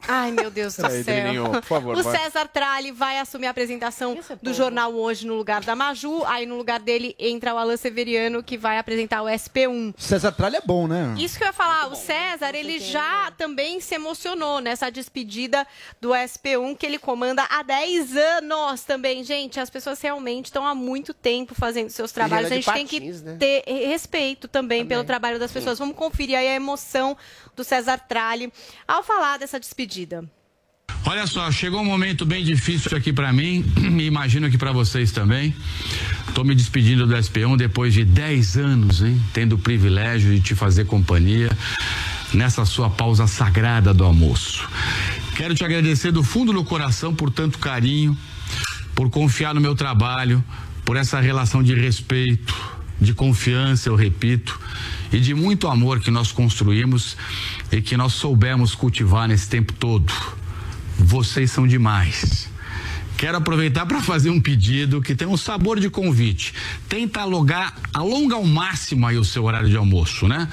Ai, 0.09 0.31
meu 0.31 0.51
Deus 0.51 0.77
do 0.77 0.83
Peraí, 0.83 1.05
céu. 1.05 1.15
Drilinho, 1.15 1.51
por 1.51 1.63
favor, 1.63 1.97
o 1.99 2.03
vai. 2.03 2.19
César 2.19 2.49
Tralli 2.49 2.93
vai 2.93 3.19
assumir 3.19 3.47
a 3.47 3.51
apresentação 3.51 4.19
do 4.43 4.53
jornal 4.55 4.95
hoje 4.95 5.27
no 5.27 5.35
lugar 5.35 5.63
da 5.63 5.75
Maju. 5.77 6.25
Aí 6.27 6.47
no 6.47 6.57
lugar 6.57 6.81
dele 6.81 7.15
entra 7.19 7.55
o 7.55 7.59
Alan 7.59 7.77
Severiano, 7.77 8.43
que 8.43 8.57
vai 8.57 8.79
apresentar 8.79 9.23
o 9.23 9.27
SP1. 9.27 9.95
César 9.97 10.33
Tralha 10.33 10.59
é 10.59 10.63
bom, 10.65 10.87
né? 10.87 11.15
Isso 11.19 11.37
que 11.37 11.45
eu 11.45 11.49
ia 11.49 11.53
falar, 11.53 11.89
o 11.89 11.95
César, 11.95 12.55
ele 12.55 12.79
já 12.79 13.31
também 13.37 13.81
se 13.81 13.95
emocionou 13.95 14.61
nessa 14.61 14.91
despedida 14.91 15.67
do 16.01 16.11
SP1 16.11 16.77
que 16.77 16.87
ele 16.87 16.99
comanda 16.99 17.45
há 17.51 17.63
10 17.63 18.17
anos 18.17 18.83
também. 18.83 19.23
Gente, 19.25 19.61
as 19.61 19.71
pessoas 19.71 20.01
realmente 20.01 20.47
estão 20.47 20.67
há 20.67 20.75
muito 20.75 21.13
tempo 21.15 21.55
fazendo 21.55 21.91
seus 21.91 22.13
trabalhos. 22.13 22.51
A 22.51 22.55
Helena 22.57 22.63
gente 22.63 22.67
de 22.67 22.73
tem 22.73 22.87
que 22.87 23.01
Patins, 23.01 23.23
né? 23.23 23.37
ter 23.39 23.63
respeito 23.89 24.49
também, 24.49 24.85
pelo 24.87 25.05
trabalho 25.05 25.39
das 25.39 25.53
pessoas. 25.53 25.79
Vamos 25.79 25.97
conferir 25.97 26.37
aí 26.37 26.49
a 26.49 26.55
emoção 26.55 27.17
do 27.61 27.65
César 27.65 27.99
Tralli 27.99 28.51
ao 28.89 29.03
falar 29.03 29.39
dessa 29.39 29.61
despedida. 29.61 30.25
Olha 31.05 31.27
só, 31.27 31.51
chegou 31.51 31.81
um 31.81 31.85
momento 31.85 32.25
bem 32.25 32.43
difícil 32.43 32.97
aqui 32.97 33.13
pra 33.13 33.33
mim, 33.33 33.65
e 33.99 34.03
imagino 34.05 34.51
que 34.51 34.57
pra 34.57 34.73
vocês 34.73 35.13
também. 35.13 35.55
Tô 36.35 36.43
me 36.43 36.55
despedindo 36.55 37.07
do 37.07 37.15
SP1 37.15 37.57
depois 37.57 37.93
de 37.93 38.05
10 38.05 38.57
anos, 38.57 39.03
hein? 39.03 39.21
Tendo 39.33 39.57
o 39.57 39.59
privilégio 39.59 40.35
de 40.35 40.41
te 40.41 40.55
fazer 40.55 40.87
companhia 40.87 41.51
nessa 42.33 42.65
sua 42.65 42.89
pausa 42.89 43.27
sagrada 43.27 43.93
do 43.93 44.05
almoço. 44.05 44.69
Quero 45.37 45.55
te 45.55 45.65
agradecer 45.65 46.13
do 46.13 46.23
fundo 46.23 46.53
do 46.53 46.65
coração 46.65 47.15
por 47.15 47.31
tanto 47.31 47.59
carinho, 47.59 48.17
por 48.95 49.11
confiar 49.11 49.55
no 49.55 49.61
meu 49.61 49.75
trabalho, 49.75 50.43
por 50.85 50.97
essa 50.97 51.21
relação 51.21 51.63
de 51.63 51.75
respeito, 51.75 52.55
de 53.01 53.13
confiança, 53.15 53.89
eu 53.89 53.97
repito, 53.97 54.59
e 55.13 55.19
de 55.21 55.35
muito 55.35 55.69
amor 55.69 56.01
que 56.01 56.11
nós 56.11 56.33
construímos 56.33 57.17
e 57.71 57.81
que 57.81 57.97
nós 57.97 58.13
soubemos 58.13 58.75
cultivar 58.75 59.29
nesse 59.29 59.49
tempo 59.49 59.73
todo. 59.73 60.13
Vocês 60.99 61.51
são 61.51 61.67
demais. 61.67 62.49
Quero 63.21 63.37
aproveitar 63.37 63.85
para 63.85 64.01
fazer 64.01 64.31
um 64.31 64.41
pedido 64.41 65.03
que 65.03 65.15
tem 65.15 65.29
um 65.29 65.37
sabor 65.37 65.79
de 65.79 65.91
convite. 65.91 66.55
Tenta 66.89 67.21
alugar, 67.21 67.77
alonga 67.93 68.37
ao 68.37 68.47
máximo 68.47 69.07
aí 69.07 69.19
o 69.19 69.25
seu 69.27 69.45
horário 69.45 69.69
de 69.69 69.77
almoço, 69.77 70.27
né? 70.27 70.49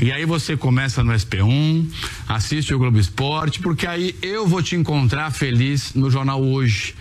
E 0.00 0.12
aí 0.12 0.24
você 0.24 0.56
começa 0.56 1.02
no 1.02 1.12
SP1, 1.12 1.84
assiste 2.28 2.72
o 2.72 2.78
Globo 2.78 2.96
Esporte, 2.96 3.58
porque 3.58 3.88
aí 3.88 4.14
eu 4.22 4.46
vou 4.46 4.62
te 4.62 4.76
encontrar 4.76 5.32
feliz 5.32 5.94
no 5.94 6.12
jornal 6.12 6.40
hoje. 6.40 6.94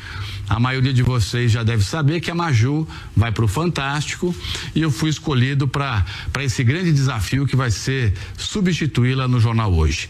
A 0.51 0.59
maioria 0.59 0.93
de 0.93 1.01
vocês 1.01 1.49
já 1.49 1.63
deve 1.63 1.81
saber 1.81 2.19
que 2.19 2.29
a 2.29 2.35
Maju 2.35 2.85
vai 3.15 3.31
para 3.31 3.45
o 3.45 3.47
Fantástico 3.47 4.35
e 4.75 4.81
eu 4.81 4.91
fui 4.91 5.09
escolhido 5.09 5.65
para 5.65 6.03
esse 6.41 6.61
grande 6.61 6.91
desafio 6.91 7.47
que 7.47 7.55
vai 7.55 7.71
ser 7.71 8.13
substituí-la 8.37 9.29
no 9.29 9.39
jornal 9.39 9.73
hoje. 9.73 10.09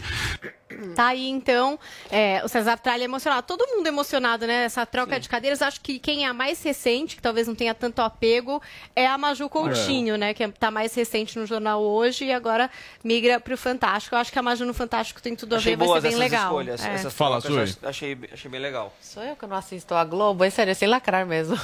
Tá 0.94 1.08
aí, 1.08 1.28
então, 1.28 1.78
é, 2.10 2.42
o 2.44 2.48
César 2.48 2.76
Tralli 2.78 3.04
emocionado. 3.04 3.46
Todo 3.46 3.66
mundo 3.68 3.86
emocionado, 3.86 4.46
né? 4.46 4.64
Essa 4.64 4.84
troca 4.84 5.18
de 5.18 5.28
cadeiras. 5.28 5.62
Acho 5.62 5.80
que 5.80 5.98
quem 5.98 6.24
é 6.24 6.28
a 6.28 6.34
mais 6.34 6.62
recente, 6.62 7.16
que 7.16 7.22
talvez 7.22 7.46
não 7.46 7.54
tenha 7.54 7.74
tanto 7.74 8.00
apego, 8.00 8.60
é 8.94 9.06
a 9.06 9.16
Maju 9.16 9.48
Coutinho, 9.48 10.16
né? 10.16 10.34
Que 10.34 10.46
tá 10.48 10.70
mais 10.70 10.94
recente 10.94 11.38
no 11.38 11.46
jornal 11.46 11.82
hoje 11.82 12.24
e 12.26 12.32
agora 12.32 12.70
migra 13.02 13.40
pro 13.40 13.56
Fantástico. 13.56 14.14
Eu 14.14 14.20
acho 14.20 14.32
que 14.32 14.38
a 14.38 14.42
Maju 14.42 14.64
no 14.64 14.74
Fantástico 14.74 15.22
tem 15.22 15.34
tudo 15.36 15.54
a 15.54 15.58
Achei 15.58 15.76
ver, 15.76 15.86
vai 15.86 15.88
ser 15.88 16.00
bem 16.00 16.08
essas 16.10 16.20
legal. 16.20 16.44
escolhas. 16.44 16.84
É. 16.84 16.94
Essas 16.94 17.12
Fala, 17.12 17.40
Zoe. 17.40 17.76
Achei, 17.82 18.18
achei 18.32 18.50
bem 18.50 18.60
legal. 18.60 18.92
Sou 19.00 19.22
eu 19.22 19.36
que 19.36 19.46
não 19.46 19.56
assisto 19.56 19.94
a 19.94 20.04
Globo? 20.04 20.44
É 20.44 20.50
sério, 20.50 20.70
é 20.72 20.74
sem 20.74 20.88
lacrar 20.88 21.26
mesmo. 21.26 21.58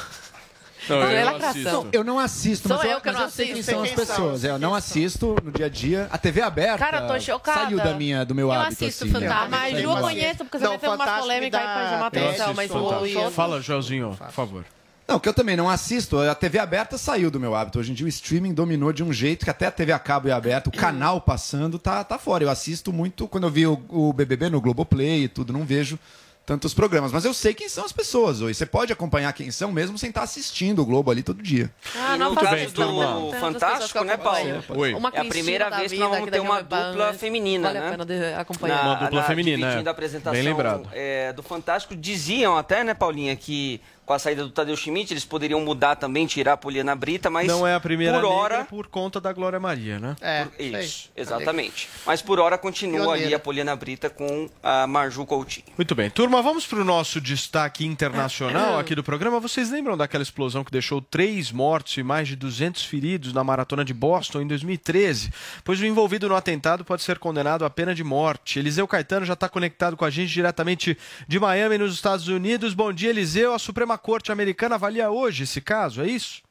Não, 0.88 0.96
Não, 1.00 1.02
eu 1.10 1.18
é 1.18 1.24
não 1.24 1.36
assisto. 1.48 1.88
Eu 1.92 2.05
não 2.05 2.18
assisto, 2.18 2.68
Sou 2.68 2.76
mas 2.76 2.86
eu 2.86 2.92
eu, 2.92 3.00
que 3.00 3.06
mas 3.06 3.16
não 3.16 3.22
eu 3.24 3.30
sei 3.30 3.46
quem 3.46 3.55
assisto, 3.55 3.70
são 3.72 3.82
as 3.82 3.90
pessoas. 3.92 4.44
É, 4.44 4.50
Eu 4.50 4.59
não 4.59 4.74
assisto 4.74 5.36
no 5.42 5.50
dia 5.50 5.66
a 5.66 5.68
dia. 5.68 6.09
A 6.10 6.18
TV 6.18 6.40
aberta 6.40 6.78
Cara, 6.78 7.00
eu 7.00 7.09
tô 7.09 7.20
chocada. 7.20 7.60
saiu 7.64 7.78
da 7.78 7.94
minha, 7.94 8.24
do 8.24 8.34
meu 8.34 8.46
Eu 8.48 8.52
hábito. 8.52 8.84
assisto 8.84 9.05
assim, 9.05 9.12
Fantástico. 9.12 9.50
né? 9.50 9.59
Mas 9.59 9.78
eu 9.82 9.96
conheço, 9.96 10.38
porque 10.38 10.59
você 10.59 10.68
vai 10.68 10.78
ter 10.78 10.88
uma 10.88 11.18
polêmica 11.18 11.59
aí 11.59 11.64
pra 11.64 11.84
chamar 11.90 11.98
Eu 12.00 12.06
atenção, 12.06 12.50
assisto 12.52 12.55
mas 12.55 13.16
o 13.16 13.30
Fala, 13.30 13.60
Joelzinho, 13.60 14.16
por 14.16 14.30
favor. 14.30 14.64
Não, 15.09 15.18
que 15.18 15.26
eu 15.26 15.32
também 15.32 15.56
não 15.56 15.70
assisto. 15.70 16.18
A 16.18 16.34
TV 16.34 16.59
aberta 16.59 16.98
saiu 16.98 17.30
do 17.30 17.40
meu 17.40 17.55
hábito. 17.55 17.78
Hoje 17.78 17.92
em 17.92 17.94
dia 17.94 18.05
o 18.05 18.09
streaming 18.10 18.52
dominou 18.52 18.92
de 18.92 19.02
um 19.02 19.10
jeito 19.10 19.42
que 19.44 19.50
até 19.50 19.66
a 19.66 19.70
TV 19.70 19.90
a 19.90 19.98
cabo 19.98 20.28
é 20.28 20.32
aberta, 20.32 20.68
o 20.68 20.72
canal 20.72 21.18
passando 21.18 21.78
tá, 21.78 22.05
tá 22.05 22.18
fora. 22.18 22.44
Eu 22.44 22.50
assisto 22.50 22.92
muito 22.92 23.26
quando 23.26 23.44
eu 23.44 23.50
vi 23.50 23.66
o, 23.66 23.82
o 23.88 24.12
BBB 24.12 24.50
no 24.50 24.60
Globoplay 24.60 25.24
e 25.24 25.28
tudo, 25.28 25.50
não 25.50 25.64
vejo 25.64 25.98
tantos 26.48 26.72
programas. 26.72 27.12
Mas 27.12 27.26
eu 27.26 27.34
sei 27.34 27.52
quem 27.52 27.68
são 27.68 27.84
as 27.84 27.92
pessoas 27.92 28.40
hoje. 28.40 28.54
Você 28.54 28.64
pode 28.64 28.90
acompanhar 28.90 29.30
quem 29.34 29.50
são 29.50 29.70
mesmo 29.70 29.98
sem 29.98 30.08
estar 30.08 30.22
assistindo 30.22 30.80
o 30.80 30.86
Globo 30.86 31.10
ali 31.10 31.22
todo 31.22 31.42
dia. 31.42 31.70
Ah, 31.94 32.16
não 32.16 32.30
no 32.30 32.40
caso 32.40 32.72
do 32.72 33.32
Fantástico, 33.38 34.02
né. 34.02 34.16
Paulo? 34.16 34.64
Oi. 34.70 34.94
Uma 34.94 35.10
é 35.12 35.20
a 35.20 35.24
primeira 35.26 35.68
vez 35.68 35.92
que 35.92 35.98
nós 35.98 36.08
vamos 36.08 36.24
que 36.24 36.30
ter 36.30 36.40
uma 36.40 36.56
a 36.56 36.62
dupla 36.62 37.12
feminina, 37.12 37.68
vale 37.68 37.78
a 37.78 37.82
né? 37.82 37.90
pena 37.90 38.06
de- 38.06 38.34
acompanhar. 38.34 38.82
Uma 38.82 38.94
dupla 38.94 39.22
feminina, 39.24 39.66
dividindo 39.66 39.88
é. 39.88 39.90
a 39.90 39.92
apresentação 39.92 40.32
Bem 40.32 40.42
lembrado. 40.42 40.88
é, 40.94 41.34
do 41.34 41.42
Fantástico. 41.42 41.94
Diziam 41.94 42.56
até, 42.56 42.82
né, 42.82 42.94
Paulinha, 42.94 43.36
que 43.36 43.82
com 44.09 44.14
a 44.14 44.18
saída 44.18 44.43
do 44.43 44.48
Tadeu 44.48 44.74
Schmidt 44.74 45.12
eles 45.12 45.26
poderiam 45.26 45.60
mudar 45.60 45.94
também, 45.94 46.26
tirar 46.26 46.55
a 46.55 46.56
Poliana 46.56 46.97
Brita, 46.97 47.28
mas 47.28 47.47
não 47.47 47.66
é 47.66 47.74
a 47.74 47.80
primeira 47.80 48.18
por 48.18 48.24
hora... 48.24 48.64
por 48.64 48.86
conta 48.86 49.20
da 49.20 49.30
Glória 49.35 49.60
Maria, 49.60 49.98
né? 49.98 50.16
É, 50.22 50.47
Por- 50.47 50.59
Isso, 50.59 51.10
exatamente. 51.14 51.90
Mas 52.06 52.22
por 52.22 52.40
hora 52.40 52.56
continua 52.56 53.01
Pioneira. 53.01 53.26
ali 53.26 53.35
a 53.35 53.39
Poliana 53.39 53.76
Brita 53.76 54.09
com 54.09 54.48
a 54.62 54.86
Marju 54.86 55.26
Coutinho. 55.26 55.66
Muito 55.76 55.94
bem. 55.94 56.09
Turma, 56.09 56.40
vamos 56.40 56.66
para 56.66 56.80
o 56.80 56.85
nosso 56.85 57.20
destaque 57.20 57.85
internacional 57.85 58.78
aqui 58.78 58.94
do 58.94 59.05
programa. 59.05 59.39
Vocês 59.40 59.70
lembram 59.70 59.94
daquela 59.94 60.22
explosão 60.22 60.64
que 60.64 60.72
deixou 60.72 61.02
três 61.02 61.52
mortos 61.52 61.94
e 61.98 62.02
mais 62.02 62.28
de 62.28 62.35
200 62.35 62.82
feridos 62.86 63.35
na 63.35 63.44
maratona 63.44 63.85
de 63.85 63.93
Boston 63.93 64.40
em 64.40 64.47
2013? 64.47 65.30
Pois 65.62 65.78
o 65.80 65.85
envolvido 65.85 66.30
no 66.30 66.35
atentado 66.35 66.82
pode 66.82 67.02
ser 67.02 67.18
condenado 67.18 67.62
à 67.62 67.68
pena 67.68 67.94
de 67.94 68.02
morte. 68.02 68.59
Eliseu 68.59 68.89
Caetano 68.89 69.26
já 69.26 69.35
está 69.35 69.51
conectado 69.51 69.98
com 69.98 70.05
a 70.06 70.10
gente 70.10 70.32
diretamente 70.32 70.97
de 71.26 71.39
Miami, 71.39 71.76
nos 71.76 71.93
Estados 71.93 72.26
Unidos. 72.26 72.72
Bom 72.72 72.90
dia, 72.90 73.10
Eliseu. 73.10 73.52
A 73.52 73.59
Suprema 73.59 73.97
Corte 73.98 74.32
Americana 74.32 74.76
avalia 74.76 75.10
hoje 75.10 75.44
esse 75.44 75.60
caso, 75.60 76.02
é 76.02 76.06
isso? 76.06 76.42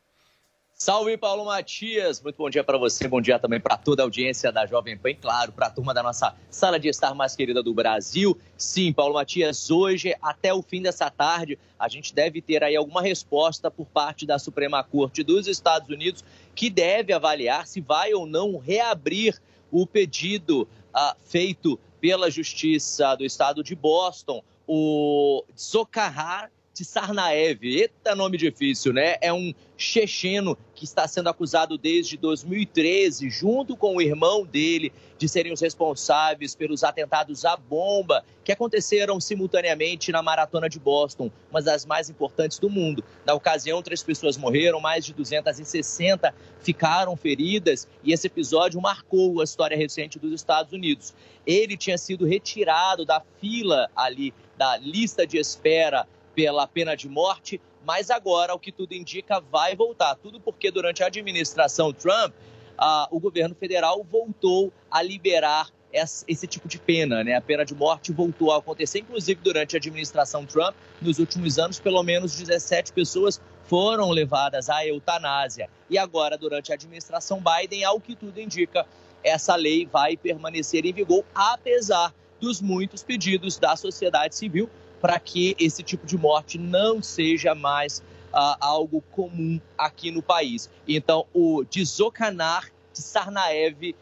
Salve, 0.80 1.18
Paulo 1.18 1.44
Matias. 1.44 2.22
Muito 2.22 2.38
bom 2.38 2.52
dia 2.52 2.64
para 2.64 2.78
você, 2.78 3.07
bom 3.07 3.19
dia 3.19 3.40
também 3.40 3.60
para 3.60 3.76
toda 3.76 4.03
a 4.03 4.06
audiência 4.06 4.52
da 4.52 4.64
Jovem 4.68 4.95
Pan, 4.95 5.15
claro, 5.15 5.52
para 5.52 5.65
a 5.65 5.69
turma 5.72 5.91
da 5.91 6.03
nossa 6.03 6.36
sala 6.52 6.80
de 6.80 6.88
estar 6.88 7.15
mais 7.15 7.36
querida 7.36 7.64
do 7.64 7.74
Brasil. 7.74 8.38
Sim, 8.56 8.94
Paulo 8.94 9.15
Matias, 9.15 9.72
hoje, 9.72 10.15
até 10.22 10.53
o 10.53 10.61
fim 10.61 10.84
dessa 10.84 11.10
tarde, 11.10 11.57
a 11.80 11.88
gente 11.88 12.14
deve 12.14 12.44
ter 12.44 12.64
aí 12.64 12.76
alguma 12.76 13.02
resposta 13.02 13.72
por 13.72 13.88
parte 13.88 14.24
da 14.24 14.38
Suprema 14.38 14.84
Corte 14.84 15.24
dos 15.24 15.48
Estados 15.48 15.90
Unidos, 15.90 16.24
que 16.53 16.69
deve 16.69 17.11
avaliar 17.11 17.65
se 17.65 17.82
vai 17.82 18.14
ou 18.14 18.28
não 18.28 18.60
reabrir 18.60 19.41
o 19.72 19.88
pedido 19.88 20.68
ah, 20.94 21.18
feito 21.24 21.80
pela 21.99 22.30
Justiça 22.30 23.15
do 23.15 23.26
Estado 23.26 23.64
de 23.64 23.74
Boston, 23.74 24.44
o 24.68 25.44
Zokhar 25.57 26.52
Tsarnaev. 26.84 27.64
Eita, 27.64 28.16
nome 28.16 28.38
difícil, 28.38 28.94
né? 28.94 29.16
É 29.22 29.32
um 29.32 29.54
checheno 29.78 30.58
que 30.74 30.86
está 30.86 31.08
sendo 31.08 31.30
acusado 31.30 31.78
desde 31.78 32.18
2013, 32.18 33.30
junto 33.30 33.76
com 33.76 33.95
o 33.95 34.02
irmão 34.02 34.45
dele, 34.45 34.91
de 35.18 35.28
serem 35.28 35.52
os 35.52 35.62
responsáveis 35.62 36.56
pelos 36.56 36.84
atentados 36.84 37.45
à 37.45 37.56
bomba 37.56 38.24
que 38.44 38.52
aconteceram 38.52 39.20
simultaneamente 39.20 40.12
na 40.12 40.22
Maratona 40.22 40.70
de 40.70 40.80
Boston, 40.80 41.32
uma 41.49 41.62
das 41.62 41.86
mais 41.86 42.10
importantes 42.10 42.60
do 42.60 42.70
mundo. 42.70 43.04
Na 43.26 43.34
ocasião, 43.34 43.82
três 43.82 44.04
pessoas 44.04 44.38
morreram, 44.38 44.80
mais 44.80 45.06
de 45.06 45.14
260 45.14 46.34
ficaram 46.62 47.16
feridas 47.16 47.88
e 48.04 48.14
esse 48.14 48.28
episódio 48.28 48.82
marcou 48.82 49.41
a 49.41 49.44
história 49.44 49.78
recente 49.78 50.20
dos 50.20 50.32
Estados 50.32 50.72
Unidos. 50.72 51.14
Ele 51.45 51.78
tinha 51.78 51.98
sido 51.98 52.26
retirado 52.26 53.06
da 53.06 53.22
fila 53.40 53.90
ali, 53.95 54.34
da 54.58 54.78
lista 54.78 55.26
de 55.26 55.38
espera 55.38 56.08
pela 56.38 56.68
pena 56.68 56.96
de 56.96 57.10
morte, 57.10 57.60
mas 57.84 58.12
agora, 58.12 58.54
o 58.54 58.60
que 58.60 58.72
tudo 58.72 58.94
indica, 58.94 59.40
vai 59.40 59.76
voltar. 59.76 60.14
Tudo 60.14 60.40
porque 60.40 60.70
durante 60.70 61.02
a 61.02 61.08
administração 61.08 61.92
Trump, 61.92 62.32
ah, 62.78 63.08
o 63.10 63.20
governo 63.20 63.56
federal 63.56 64.04
voltou 64.04 64.72
a 64.92 65.02
liberar 65.02 65.72
esse, 65.92 66.46
tipo 66.46 66.68
de 66.68 66.78
pena, 66.78 67.24
né? 67.24 67.34
A 67.34 67.42
pena 67.42 67.66
de 67.66 67.74
morte 67.74 68.12
voltou 68.12 68.52
a 68.52 68.58
acontecer, 68.58 69.00
inclusive 69.00 69.42
durante 69.42 69.76
a 69.76 69.80
administração 69.80 70.46
Trump, 70.46 70.76
nos 71.02 71.18
últimos 71.18 71.58
anos, 71.58 71.80
pelo 71.80 72.04
menos 72.04 72.36
17 72.36 72.94
pessoas 72.94 73.42
foram 73.64 74.12
levadas 74.12 74.70
à 74.70 74.86
eutanásia. 74.86 75.68
E 75.90 75.98
agora, 75.98 76.38
durante 76.38 76.72
a 76.72 76.76
administração 76.76 77.42
Biden, 77.42 77.84
ao 77.84 78.00
que 78.00 78.16
tudo 78.16 78.40
indica, 78.40 78.86
essa 79.24 79.56
lei 79.56 79.88
vai 79.88 80.16
permanecer 80.16 80.86
em 80.86 80.94
vigor, 80.94 81.26
apesar 81.34 82.14
dos 82.40 82.62
muitos 82.62 83.02
pedidos 83.02 83.58
da 83.58 83.76
sociedade 83.76 84.36
civil 84.36 84.70
para 85.02 85.19
que 85.19 85.56
esse 85.60 85.84
tipo 85.84 86.06
de 86.06 86.18
morte 86.18 86.57
não 86.57 87.02
seja 87.02 87.53
mais 87.53 87.99
uh, 88.34 88.56
algo 88.60 89.02
comum 89.11 89.60
aqui 89.78 90.11
no 90.11 90.22
país. 90.22 90.69
Então, 90.88 91.26
o 91.34 91.64
Desocanar 91.69 92.69
de 92.94 93.02
Sarnaev 93.02 93.95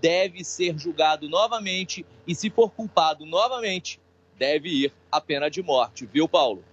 deve 0.00 0.44
ser 0.44 0.78
julgado 0.78 1.28
novamente 1.28 2.04
e, 2.26 2.34
se 2.34 2.50
for 2.50 2.70
culpado 2.70 3.24
novamente, 3.24 4.00
deve 4.36 4.68
ir 4.68 4.92
à 5.10 5.20
pena 5.20 5.48
de 5.48 5.62
morte, 5.62 6.08
viu, 6.12 6.28
Paulo? 6.28 6.64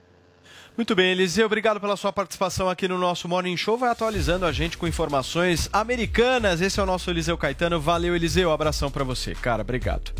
Muito 0.75 0.95
bem, 0.95 1.11
Eliseu, 1.11 1.45
obrigado 1.45 1.79
pela 1.79 1.97
sua 1.97 2.13
participação 2.13 2.69
aqui 2.69 2.87
no 2.87 2.97
nosso 2.97 3.27
Morning 3.27 3.57
Show. 3.57 3.77
Vai 3.77 3.89
atualizando 3.89 4.45
a 4.45 4.51
gente 4.51 4.77
com 4.77 4.87
informações 4.87 5.69
americanas. 5.73 6.61
Esse 6.61 6.79
é 6.79 6.83
o 6.83 6.85
nosso 6.85 7.09
Eliseu 7.09 7.37
Caetano. 7.37 7.81
Valeu, 7.81 8.15
Eliseu. 8.15 8.49
abração 8.49 8.89
para 8.89 9.03
você, 9.03 9.35
cara. 9.35 9.61
Obrigado. 9.61 10.13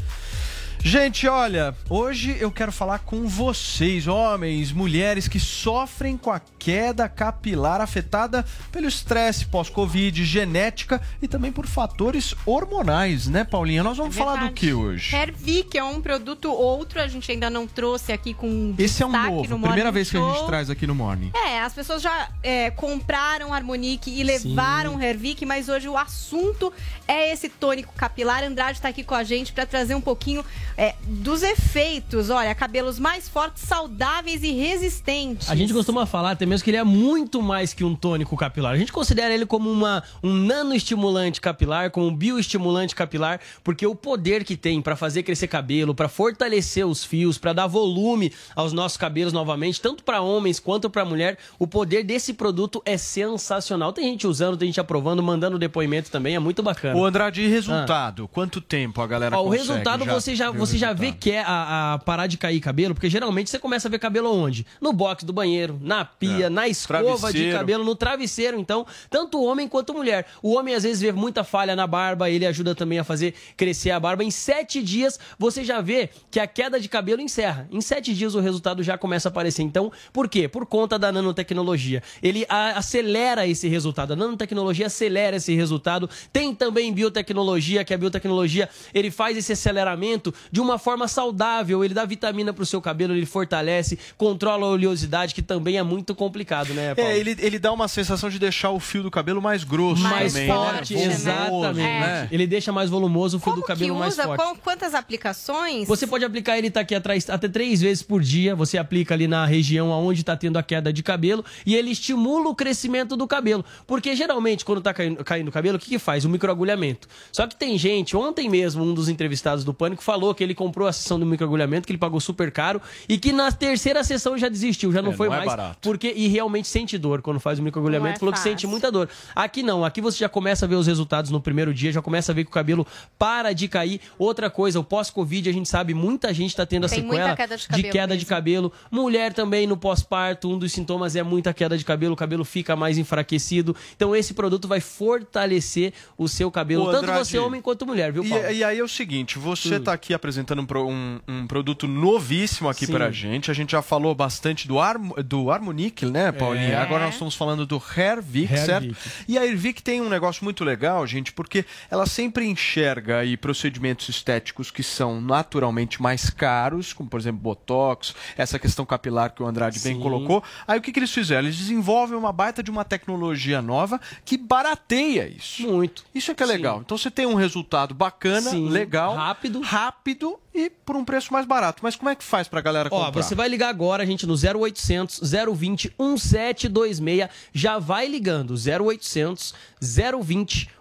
Gente, 0.81 1.27
olha, 1.27 1.76
hoje 1.89 2.38
eu 2.39 2.49
quero 2.49 2.72
falar 2.72 2.99
com 2.99 3.27
vocês, 3.27 4.07
homens, 4.07 4.72
mulheres 4.72 5.27
que 5.27 5.39
sofrem 5.39 6.18
com 6.18 6.31
a 6.31 6.39
queda 6.57 7.07
capilar 7.10 7.81
afetada 7.81 8.45
pelo 8.72 8.88
estresse 8.88 9.45
pós-Covid, 9.45 10.23
genética 10.23 11.01
e 11.22 11.27
também 11.27 11.51
por 11.51 11.68
fatores 11.68 12.34
hormonais, 12.45 13.27
né, 13.27 13.43
Paulinha? 13.43 13.84
Nós 13.84 13.97
vamos 13.97 14.15
é 14.15 14.19
falar 14.19 14.38
do 14.38 14.53
que 14.53 14.73
hoje? 14.73 15.14
Hervic 15.14 15.77
é 15.77 15.84
um 15.84 16.01
produto 16.01 16.49
outro, 16.49 17.01
a 17.01 17.07
gente 17.07 17.30
ainda 17.30 17.49
não 17.49 17.68
trouxe 17.68 18.14
aqui 18.14 18.34
com 18.34 18.73
Esse 18.77 19.03
é 19.03 19.06
um 19.06 19.11
novo, 19.11 19.49
no 19.49 19.60
primeira 19.60 19.91
vez 19.91 20.07
Show. 20.07 20.22
que 20.22 20.30
a 20.30 20.34
gente 20.34 20.47
traz 20.47 20.69
aqui 20.69 20.88
no 20.88 20.95
Morning. 20.95 21.31
É, 21.35 21.60
as 21.60 21.73
pessoas 21.73 22.01
já 22.01 22.30
é, 22.41 22.72
compraram 22.72 23.53
Harmonique 23.53 24.10
e 24.10 24.23
levaram 24.23 24.99
Hervic, 25.01 25.45
mas 25.45 25.68
hoje 25.68 25.89
o 25.89 25.97
assunto 25.97 26.72
é 27.06 27.34
esse 27.34 27.49
tônico 27.49 27.93
capilar. 27.95 28.43
Andrade 28.43 28.77
está 28.77 28.88
aqui 28.88 29.03
com 29.03 29.15
a 29.15 29.23
gente 29.23 29.51
para 29.51 29.65
trazer 29.65 29.93
um 29.93 30.01
pouquinho 30.01 30.43
é, 30.80 30.95
dos 31.06 31.43
efeitos. 31.43 32.30
Olha, 32.30 32.56
cabelos 32.56 32.97
mais 32.97 33.27
fortes, 33.27 33.64
saudáveis 33.64 34.41
e 34.43 34.51
resistentes. 34.51 35.49
A 35.49 35.56
gente 35.56 35.73
costuma 35.73 36.06
falar 36.06 36.31
até 36.31 36.45
mesmo 36.45 36.64
que 36.64 36.69
ele 36.69 36.77
é 36.77 36.84
muito 36.85 37.41
mais 37.41 37.73
que 37.73 37.84
um 37.84 37.93
tônico 37.93 38.38
capilar. 38.38 38.73
A 38.73 38.77
gente 38.77 38.93
considera 38.93 39.34
ele 39.34 39.45
como 39.45 39.69
uma, 39.69 40.01
um 40.23 40.34
nanoestimulante 40.34 41.41
capilar, 41.41 41.91
como 41.91 42.07
um 42.07 42.15
bioestimulante 42.15 42.95
capilar, 42.95 43.41
porque 43.61 43.85
o 43.85 43.93
poder 43.93 44.45
que 44.45 44.56
tem 44.56 44.81
para 44.81 44.95
fazer 44.95 45.23
crescer 45.23 45.47
cabelo, 45.47 45.93
para 45.93 46.07
fortalecer 46.07 46.88
os 46.88 47.03
fios, 47.03 47.38
para 47.38 47.51
dar 47.51 47.68
volume 47.68 48.31
aos 48.56 48.72
nossos 48.72 48.95
cabelos 48.95 49.34
novamente, 49.34 49.81
tanto 49.81 50.01
para 50.01 50.22
homens 50.22 50.61
quanto 50.61 50.89
para 50.89 51.03
mulher, 51.03 51.38
o 51.60 51.68
poder 51.68 52.03
desse 52.06 52.34
produto 52.34 52.81
é 52.85 52.97
sensacional. 52.97 53.91
Tem 53.91 54.06
gente 54.06 54.26
usando, 54.26 54.56
tem 54.56 54.69
gente 54.69 54.80
aprovando, 54.80 55.22
mandando 55.22 55.60
depoimento 55.60 56.10
também, 56.10 56.35
é 56.35 56.39
muito 56.39 56.64
bacana. 56.64 56.97
O 56.97 57.03
Andrade, 57.03 57.45
resultado? 57.47 58.23
Ah. 58.23 58.34
Quanto 58.34 58.61
tempo 58.61 59.01
a 59.01 59.07
galera 59.07 59.38
Ó, 59.38 59.43
O 59.43 59.49
resultado 59.49 60.06
já 60.06 60.14
você 60.14 60.35
já 60.35 60.49
você 60.70 60.78
já 60.78 60.94
vê 60.94 61.12
que 61.12 61.32
é 61.32 61.41
a, 61.41 61.94
a, 61.94 62.00
parar 62.00 62.28
de 62.28 62.38
cair 62.38 62.60
cabelo, 62.60 62.94
porque 62.94 63.10
geralmente 63.10 63.50
você 63.50 63.60
começa 63.60 63.88
a 63.88 63.91
ver 63.91 64.00
cabelo 64.00 64.32
onde? 64.32 64.66
No 64.80 64.94
box 64.94 65.24
do 65.24 65.34
banheiro, 65.34 65.80
na 65.82 66.06
pia, 66.06 66.46
é. 66.46 66.50
na 66.50 66.68
escova 66.68 67.32
de 67.34 67.52
cabelo, 67.52 67.84
no 67.84 67.96
travesseiro. 67.96 68.60
Então, 68.60 68.86
tanto 69.10 69.41
homem 69.44 69.68
quanto 69.68 69.94
mulher. 69.94 70.26
O 70.41 70.56
homem 70.56 70.76
às 70.76 70.84
vezes 70.84 71.02
vê 71.02 71.12
muita 71.12 71.44
falha 71.44 71.76
na 71.76 71.88
barba, 71.88 72.30
ele 72.30 72.46
ajuda 72.46 72.76
também 72.76 73.00
a 73.00 73.04
fazer 73.04 73.34
crescer 73.58 73.91
a 73.91 74.00
barba. 74.00 74.24
Em 74.24 74.32
sete 74.32 74.82
dias 74.82 75.20
você 75.38 75.64
já 75.64 75.82
vê 75.82 76.10
que 76.30 76.40
a 76.40 76.48
queda 76.48 76.80
de 76.80 76.88
cabelo 76.88 77.22
encerra. 77.22 77.68
Em 77.72 77.82
sete 77.82 78.14
dias 78.14 78.36
o 78.36 78.40
resultado 78.40 78.84
já 78.84 78.98
começa 78.98 79.30
a 79.30 79.32
aparecer. 79.32 79.64
Então, 79.64 79.91
por 80.14 80.30
quê? 80.30 80.48
Por 80.48 80.66
conta 80.66 81.00
da 81.00 81.12
nanotecnologia. 81.12 82.04
Ele 82.22 82.46
acelera 82.50 83.48
esse 83.48 83.68
resultado. 83.68 84.14
A 84.14 84.16
nanotecnologia 84.16 84.88
acelera 84.88 85.38
esse 85.38 85.56
resultado. 85.56 86.10
Tem 86.32 86.54
também 86.54 86.94
biotecnologia, 86.94 87.84
que 87.84 87.94
a 87.94 87.98
biotecnologia 87.98 88.70
ele 88.94 89.12
faz 89.12 89.38
esse 89.38 89.54
aceleramento 89.54 90.34
de 90.52 90.59
uma 90.61 90.77
forma 90.77 91.07
saudável. 91.07 91.84
Ele 91.84 91.94
dá 91.94 92.06
vitamina 92.06 92.53
pro 92.53 92.65
seu 92.65 92.81
cabelo, 92.81 93.14
ele 93.14 93.26
fortalece, 93.26 93.98
controla 94.18 94.65
a 94.65 94.69
oleosidade, 94.69 95.34
que 95.34 95.41
também 95.41 95.77
é 95.77 95.84
muito 95.84 96.14
complicado, 96.15 96.73
né, 96.73 96.95
Paulo? 96.95 97.10
É, 97.11 97.18
ele, 97.18 97.36
ele 97.40 97.60
dá 97.60 97.72
uma 97.72 97.88
sensação 97.88 98.30
de 98.30 98.40
deixar 98.40 98.72
o 98.72 98.80
fio 98.80 99.03
do 99.03 99.11
cabelo 99.11 99.41
mais 99.41 99.64
grosso 99.64 100.02
mais 100.02 100.34
também, 100.34 100.48
forte, 100.48 100.95
né? 100.95 101.03
exatamente. 101.06 101.77
Né? 101.77 102.27
Ele 102.31 102.48
deixa 102.48 102.72
mais 102.72 102.90
volumoso 102.90 103.38
o 103.38 103.40
fio 103.40 103.52
Como 103.52 103.61
do 103.61 103.68
cabelo 103.68 103.95
usa? 103.95 103.99
mais 103.99 104.15
forte. 104.15 104.36
Qual, 104.40 104.56
quantas 104.56 104.94
aplicações? 104.94 105.88
Você 105.88 106.06
pode 106.07 106.26
aplicar 106.26 106.57
ele 106.57 106.69
tá 106.69 106.81
aqui 106.81 106.95
atrás 106.95 107.30
até 107.30 107.48
três 107.48 107.81
vezes 107.81 108.03
por 108.03 108.22
dia. 108.22 108.56
Você 108.56 108.77
aplica 108.77 109.14
ali 109.14 109.27
na 109.27 109.45
região 109.45 109.90
onde 109.90 110.22
está 110.22 110.36
tendo 110.36 110.57
a 110.57 110.64
queda 110.64 110.91
de 110.91 111.03
cabelo 111.03 111.44
e 111.65 111.76
ele 111.76 111.91
estimula 111.91 112.49
o 112.49 112.56
crescimento 112.56 113.15
do 113.15 113.27
cabelo. 113.27 113.64
Porque 113.88 114.15
geralmente, 114.15 114.65
quando 114.65 114.80
está 114.80 114.94
caindo, 114.94 115.23
caindo 115.23 115.48
o 115.48 115.52
cabelo, 115.52 115.77
o 115.77 115.80
que, 115.80 115.90
que 115.90 115.99
faz? 115.99 116.26
O 116.26 116.30
microagulhamento. 116.30 117.07
Só 117.31 117.48
que 117.48 117.56
tem 117.56 117.77
gente, 117.77 118.15
ontem 118.15 118.49
mesmo, 118.49 118.84
um 118.84 118.94
dos 118.94 119.10
entrevistados 119.10 119.64
do 119.64 119.73
Pânico 119.73 120.03
falou 120.03 120.34
que 120.40 120.44
ele 120.45 120.56
comprou 120.56 120.88
a 120.88 120.94
sessão 120.94 121.20
do 121.20 121.26
microagulhamento, 121.26 121.86
que 121.86 121.91
ele 121.91 121.98
pagou 121.99 122.20
super 122.22 122.49
caro 122.49 122.82
e 123.10 123.18
que 123.18 123.34
na 123.34 123.52
terceira 123.52 124.02
sessão 124.06 124.38
já 124.38 124.48
desistiu, 124.48 124.90
já 124.91 125.02
não 125.02 125.11
É, 125.11 125.16
foi 125.16 125.28
não 125.28 125.34
é 125.34 125.38
mais. 125.40 125.49
barato. 125.49 125.78
porque 125.82 126.14
e 126.16 126.28
realmente 126.30 126.68
sente 126.70 126.98
dor 126.98 127.22
quando 127.22 127.41
faz 127.41 127.60
o 127.60 127.61
microagulhamento. 127.64 128.16
É 128.16 128.20
falou 128.20 128.32
que 128.34 128.40
sente 128.40 128.53
fácil. 128.61 128.70
muita 128.70 128.90
dor. 128.90 129.10
Aqui 129.36 129.61
não, 129.61 129.84
aqui 129.84 129.99
você 129.99 130.18
já 130.18 130.30
começa 130.30 130.66
a 130.66 130.68
ver 130.70 130.76
os 130.76 130.88
resultados 130.88 131.30
no 131.30 131.41
primeiro 131.41 131.74
dia, 131.74 131.91
já 131.91 132.02
começa 132.02 132.32
a 132.32 132.36
ver 132.36 132.45
que 132.45 132.49
o 132.49 132.53
cabelo 132.53 132.88
para 133.18 133.52
de 133.53 133.68
cair. 133.68 133.99
Outra 134.18 134.49
coisa, 134.49 134.80
o 134.80 134.84
pós-Covid, 134.84 135.49
a 135.49 135.53
gente 135.53 135.68
sabe, 135.68 135.94
muita 135.94 136.34
gente 136.34 136.52
está 136.52 136.66
tendo 136.66 136.86
a 136.86 136.90
Tem 136.90 137.02
sequela 137.03 137.36
queda 137.36 137.57
de 137.57 137.68
cabelo 137.68 137.91
queda 137.91 138.07
de 138.14 138.20
mesmo. 138.24 138.30
cabelo. 138.30 138.74
Mulher 138.90 139.34
também 139.34 139.68
no 139.68 139.76
pós-parto, 139.76 140.49
um 140.49 140.57
dos 140.57 140.72
sintomas 140.72 141.16
é 141.18 141.24
muita 141.24 141.53
queda 141.53 141.78
de 141.78 141.84
cabelo, 141.84 142.14
o 142.14 142.18
cabelo 142.18 142.45
fica 142.45 142.76
mais 142.78 142.98
enfraquecido. 142.98 143.76
Então 143.95 144.16
esse 144.16 144.34
produto 144.34 144.68
vai 144.70 144.80
fortalecer 144.80 145.94
o 146.18 146.28
seu 146.28 146.49
cabelo, 146.49 146.84
Ô, 146.84 146.91
tanto 146.91 147.03
Andrade, 147.03 147.28
você 147.28 147.38
homem 147.38 147.61
quanto 147.61 147.86
mulher, 147.86 148.11
viu, 148.11 148.24
Paulo? 148.24 148.45
E, 148.49 148.57
e 148.57 148.64
aí 148.64 148.80
é 148.80 148.84
o 148.84 148.88
seguinte, 148.88 149.38
você 149.38 149.76
Hum. 149.76 149.78
está 149.78 149.94
aqui 149.94 150.14
apresentando 150.14 150.28
um, 150.38 150.65
pro- 150.65 150.88
um- 150.88 151.19
um 151.27 151.47
produto 151.47 151.88
novíssimo 151.88 152.69
aqui 152.69 152.85
Sim. 152.85 152.93
pra 152.93 153.11
gente. 153.11 153.49
A 153.49 153.53
gente 153.53 153.72
já 153.72 153.81
falou 153.81 154.14
bastante 154.14 154.68
do, 154.68 154.80
Arm, 154.80 155.11
do 155.26 155.49
Harmonic, 155.51 156.06
né, 156.06 156.31
Paulinha? 156.31 156.73
É. 156.73 156.76
Agora 156.77 157.06
nós 157.06 157.14
estamos 157.15 157.35
falando 157.35 157.65
do 157.65 157.76
Hervic, 157.97 158.53
Hervic. 158.53 158.65
certo? 158.65 158.95
E 159.27 159.38
a 159.38 159.45
Hervic 159.45 159.81
tem 159.81 160.01
um 160.01 160.10
negócio 160.10 160.43
muito 160.43 160.64
legal, 160.64 161.06
gente, 161.07 161.31
porque 161.34 161.65
ela 161.89 162.06
sempre 162.06 162.45
enxerga 162.45 163.18
aí 163.19 163.38
procedimentos 163.38 164.10
estéticos 164.10 164.72
que 164.72 164.84
são 164.84 165.22
naturalmente 165.22 166.01
mais 166.01 166.30
caros, 166.30 166.93
como 166.93 167.10
por 167.10 167.19
exemplo 167.19 167.39
Botox, 167.41 168.14
essa 168.38 168.60
questão 168.60 168.85
capilar 168.85 169.34
que 169.34 169.41
o 169.41 169.45
Andrade 169.47 169.80
bem 169.80 169.95
Sim. 169.95 170.01
colocou. 170.01 170.43
Aí 170.68 170.77
o 170.77 170.81
que, 170.81 170.91
que 170.91 170.99
eles 170.99 171.11
fizeram? 171.11 171.47
Eles 171.47 171.57
desenvolvem 171.57 172.18
uma 172.18 172.31
baita 172.34 172.61
de 172.61 172.69
uma 172.72 172.84
tecnologia 172.85 173.61
nova 173.61 173.99
que 174.26 174.38
barateia 174.38 175.27
isso. 175.27 175.64
Muito. 175.68 176.03
Isso 176.14 176.31
é 176.31 176.35
que 176.35 176.43
é 176.43 176.45
legal. 176.45 176.81
Então 176.84 176.97
você 176.97 177.10
tem 177.10 177.26
um 177.26 177.35
resultado 177.35 177.93
bacana, 177.93 178.49
Sim. 178.51 178.68
legal, 178.69 179.15
Rápido. 179.15 179.61
rápido 179.61 180.19
rápido 180.20 180.40
e 180.54 180.70
por 180.70 180.96
um 180.96 181.06
preço 181.06 181.32
mais 181.32 181.46
barato. 181.46 181.80
Mas 181.82 181.96
como 181.96 182.10
é 182.10 182.16
que 182.16 182.24
faz 182.24 182.48
pra 182.48 182.62
galera 182.62 182.90
Ó, 182.91 183.06
comprar? 183.06 183.24
você 183.24 183.34
vai 183.34 183.48
ligar 183.48 183.70
agora, 183.70 184.06
gente, 184.06 184.28
no 184.28 184.34
0800 184.36 185.22
020 185.56 185.94
1726. 185.98 187.30
Já 187.54 187.80
vai 187.80 188.08
ligando, 188.08 188.54
0800 188.56 189.54
020 189.82 190.70
1726. 190.78 190.78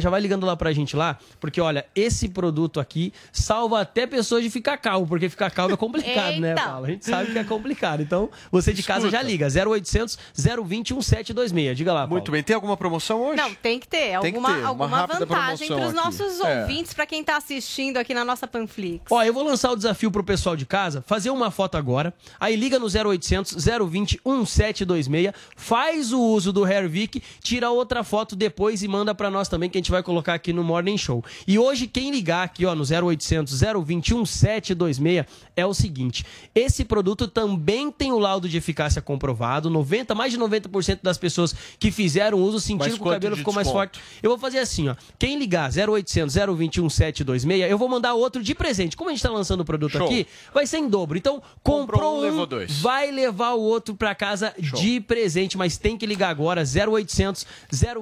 Já 0.00 0.10
vai 0.10 0.20
ligando 0.20 0.46
lá 0.46 0.56
pra 0.56 0.72
gente 0.72 0.96
lá, 0.96 1.18
porque 1.40 1.60
olha, 1.60 1.86
esse 1.94 2.28
produto 2.28 2.80
aqui 2.80 3.12
salva 3.32 3.80
até 3.80 4.06
pessoas 4.06 4.42
de 4.42 4.50
ficar 4.50 4.76
calvo, 4.78 5.06
porque 5.06 5.28
ficar 5.28 5.50
calvo 5.50 5.74
é 5.74 5.76
complicado, 5.76 6.40
né. 6.40 6.54
Paulo? 6.54 6.86
A 6.86 6.90
gente 6.90 7.04
sabe 7.04 7.32
que 7.32 7.38
é 7.38 7.44
complicado. 7.44 8.02
Então, 8.02 8.30
você 8.50 8.72
de 8.72 8.82
casa 8.82 9.10
já 9.10 9.22
liga, 9.22 9.46
0800 9.46 10.18
020 10.64 10.94
1726. 10.94 11.76
Diga 11.76 11.92
lá, 11.92 12.00
Paulo. 12.00 12.12
Muito 12.14 12.30
bem, 12.32 12.42
tem 12.42 12.54
alguma 12.54 12.76
promoção 12.76 13.20
hoje? 13.22 13.36
Não, 13.36 13.54
tem 13.54 13.78
que 13.78 13.86
ter. 13.88 14.18
Tem 14.20 14.32
que 14.32 14.38
Alguma, 14.38 14.48
ter, 14.54 14.58
uma 14.60 14.68
alguma 14.68 15.06
vantagem 15.06 15.26
promoção 15.68 15.76
para 15.76 15.86
os 15.86 15.94
aqui. 15.94 16.04
nossos 16.26 16.40
É. 16.40 16.60
ouvintes, 16.62 16.94
para 16.94 17.06
quem 17.06 17.22
tá 17.22 17.36
assistindo 17.36 17.96
aqui 17.98 18.14
na 18.14 18.24
nossa 18.24 18.46
Panflix. 18.46 19.04
Ó, 19.10 19.22
eu 19.22 19.32
vou 19.32 19.42
lançar 19.44 19.70
o 19.70 19.76
desafio 19.76 20.10
pro 20.10 20.24
pessoal 20.24 20.56
de 20.56 20.64
casa, 20.66 21.02
fazer 21.06 21.30
uma 21.30 21.50
foto 21.50 21.76
agora, 21.76 22.12
aí 22.40 22.56
liga 22.56 22.78
no 22.78 22.86
0800 22.86 23.54
020 23.64 24.20
1726, 24.24 25.32
faz 25.56 26.12
o 26.12 26.20
uso 26.20 26.52
do 26.52 26.66
Hervik, 26.66 27.22
tira 27.42 27.70
outra 27.70 28.02
foto 28.02 28.34
depois 28.36 28.77
e 28.82 28.88
manda 28.88 29.14
pra 29.14 29.30
nós 29.30 29.48
também, 29.48 29.68
que 29.68 29.78
a 29.78 29.80
gente 29.80 29.90
vai 29.90 30.02
colocar 30.02 30.34
aqui 30.34 30.52
no 30.52 30.62
Morning 30.64 30.96
Show. 30.96 31.24
E 31.46 31.58
hoje, 31.58 31.86
quem 31.86 32.10
ligar 32.10 32.44
aqui, 32.44 32.64
ó, 32.66 32.74
no 32.74 32.84
0800 32.84 33.60
020 33.84 34.14
1726, 34.14 35.26
é 35.56 35.66
o 35.66 35.74
seguinte, 35.74 36.24
esse 36.54 36.84
produto 36.84 37.28
também 37.28 37.90
tem 37.90 38.12
o 38.12 38.18
laudo 38.18 38.48
de 38.48 38.56
eficácia 38.56 39.02
comprovado, 39.02 39.68
90, 39.70 40.14
mais 40.14 40.32
de 40.32 40.38
90% 40.38 41.00
das 41.02 41.18
pessoas 41.18 41.54
que 41.78 41.90
fizeram 41.90 42.38
uso 42.38 42.60
sentiram 42.60 42.96
que 42.96 43.02
o 43.02 43.10
cabelo 43.10 43.36
ficou 43.36 43.54
mais 43.54 43.68
forte. 43.68 44.00
Eu 44.22 44.30
vou 44.30 44.38
fazer 44.38 44.58
assim, 44.58 44.88
ó. 44.88 44.96
Quem 45.18 45.38
ligar 45.38 45.70
0800 45.70 46.34
021 46.34 46.82
1726, 46.84 47.70
eu 47.70 47.78
vou 47.78 47.88
mandar 47.88 48.14
outro 48.14 48.42
de 48.42 48.54
presente. 48.54 48.96
Como 48.96 49.10
a 49.10 49.12
gente 49.12 49.22
tá 49.22 49.30
lançando 49.30 49.60
o 49.60 49.64
produto 49.64 49.92
Show. 49.92 50.06
aqui, 50.06 50.26
vai 50.52 50.66
ser 50.66 50.78
em 50.78 50.88
dobro. 50.88 51.16
Então, 51.18 51.42
comprou, 51.62 52.16
um, 52.16 52.18
um, 52.18 52.22
levou 52.22 52.46
dois. 52.46 52.80
vai 52.80 53.10
levar 53.10 53.52
o 53.52 53.60
outro 53.60 53.94
pra 53.94 54.14
casa 54.14 54.54
de 54.58 55.00
presente, 55.00 55.56
mas 55.56 55.76
tem 55.76 55.96
que 55.96 56.06
ligar 56.06 56.28
agora 56.30 56.62
0800 56.62 57.46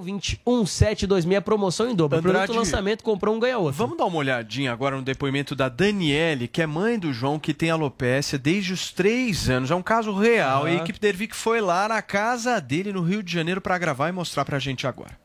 020 0.02 0.40
1726, 0.66 1.42
promoção 1.42 1.88
em 1.90 1.94
dobro. 1.94 2.18
Andrade- 2.18 2.36
Produto 2.46 2.56
lançamento, 2.58 3.02
comprou 3.04 3.34
um 3.34 3.38
ganha 3.40 3.58
outro. 3.58 3.74
Vamos 3.78 3.96
dar 3.96 4.04
uma 4.06 4.18
olhadinha 4.18 4.72
agora 4.72 4.96
no 4.96 5.02
depoimento 5.02 5.54
da 5.54 5.68
Daniele, 5.68 6.46
que 6.48 6.60
é 6.62 6.66
mãe 6.66 6.98
do 6.98 7.12
João, 7.12 7.38
que 7.38 7.54
tem 7.54 7.70
alopécia 7.70 8.38
desde 8.38 8.72
os 8.72 8.92
três 8.92 9.48
anos. 9.48 9.70
É 9.70 9.74
um 9.74 9.82
caso 9.82 10.12
real. 10.12 10.64
Ah. 10.64 10.70
E 10.70 10.74
a 10.78 10.82
equipe 10.82 10.98
da 11.00 11.08
Ervic 11.08 11.34
foi 11.34 11.60
lá 11.60 11.88
na 11.88 12.02
casa 12.02 12.60
dele 12.60 12.92
no 12.92 13.02
Rio 13.02 13.22
de 13.22 13.32
Janeiro 13.32 13.60
pra 13.60 13.78
gravar 13.78 14.08
e 14.08 14.12
mostrar 14.12 14.44
pra 14.44 14.58
gente 14.58 14.86
agora. 14.86 15.16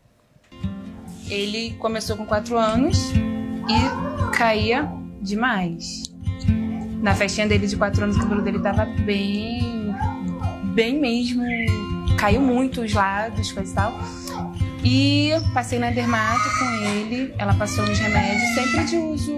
Ele 1.29 1.71
começou 1.79 2.17
com 2.17 2.25
4 2.25 2.57
anos 2.57 2.97
e 3.11 4.35
caía 4.37 4.89
demais. 5.21 6.03
Na 7.01 7.15
festinha 7.15 7.47
dele 7.47 7.65
de 7.67 7.75
4 7.77 8.03
anos, 8.03 8.17
o 8.17 8.19
cabelo 8.19 8.41
dele 8.41 8.59
tava 8.59 8.85
bem. 8.85 9.95
bem 10.73 10.99
mesmo. 10.99 11.43
Caiu 12.17 12.41
muito 12.41 12.81
os 12.81 12.93
lados, 12.93 13.51
coisa 13.51 13.71
e 13.71 13.75
tal. 13.75 13.99
E 14.83 15.31
passei 15.53 15.79
na 15.79 15.91
dermato 15.91 16.49
com 16.59 16.65
ele. 16.85 17.33
Ela 17.37 17.53
passou 17.53 17.83
uns 17.83 17.99
remédios, 17.99 18.49
sempre 18.55 18.83
de 18.85 18.97
uso 18.97 19.33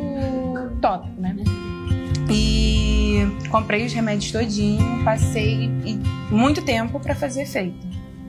tópico, 0.81 1.19
né? 1.19 1.35
E 2.29 3.27
comprei 3.49 3.85
os 3.85 3.93
remédios 3.93 4.31
todinho, 4.31 5.03
passei 5.03 5.69
muito 6.31 6.61
tempo 6.61 6.99
pra 6.99 7.13
fazer 7.13 7.43
efeito. 7.43 7.85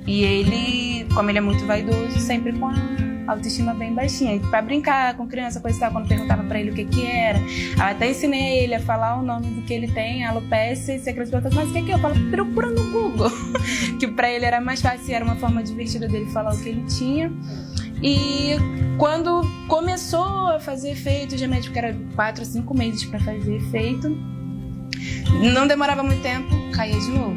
E 0.07 0.23
ele, 0.23 1.07
como 1.15 1.31
ele 1.31 1.39
é 1.39 1.41
muito 1.41 1.65
vaidoso, 1.65 2.19
sempre 2.19 2.53
com 2.53 2.67
a 2.67 2.75
autoestima 3.27 3.75
bem 3.75 3.93
baixinha. 3.93 4.41
Pra 4.51 4.63
brincar 4.63 5.17
com 5.17 5.27
criança, 5.27 5.61
coisa 5.61 5.79
tal, 5.81 5.93
quando 5.93 6.09
perguntava 6.09 6.43
pra 6.45 6.61
ele 6.61 6.71
o 6.71 6.75
que 6.75 6.85
que 6.85 7.07
era, 7.07 7.39
até 7.79 8.11
ensinei 8.11 8.65
ele 8.65 8.75
a 8.75 8.81
falar 8.81 9.19
o 9.19 9.23
nome 9.23 9.47
do 9.47 9.63
que 9.63 9.73
ele 9.73 9.89
tem, 9.89 10.25
alopecia, 10.25 10.97
e 10.97 10.99
se 10.99 11.11
a 11.11 11.13
criança 11.13 11.33
pergunta, 11.33 11.55
mas 11.55 11.71
o 11.71 11.73
que 11.73 11.83
que 11.83 11.91
é? 11.91 11.95
Eu 11.95 11.99
falo, 11.99 12.15
procura 12.31 12.71
no 12.71 12.91
Google. 12.91 13.31
que 13.99 14.07
pra 14.09 14.31
ele 14.31 14.45
era 14.45 14.61
mais 14.61 14.81
fácil, 14.81 15.15
era 15.15 15.25
uma 15.25 15.37
forma 15.37 15.63
divertida 15.63 16.09
dele 16.09 16.27
falar 16.27 16.55
o 16.55 16.63
que 16.63 16.69
ele 16.69 16.85
tinha. 16.87 17.33
E 18.03 18.57
quando 18.99 19.43
começou 19.69 20.49
a 20.49 20.61
fazer 20.61 20.91
efeito, 20.91 21.39
já 21.39 21.49
médico 21.49 21.77
era 21.79 21.97
4, 22.15 22.45
5 22.45 22.77
meses 22.77 23.05
pra 23.05 23.19
fazer 23.21 23.57
efeito, 23.57 24.11
não 25.53 25.67
demorava 25.67 26.03
muito 26.03 26.23
tempo, 26.23 26.49
caía 26.73 26.99
de 26.99 27.09
novo. 27.09 27.37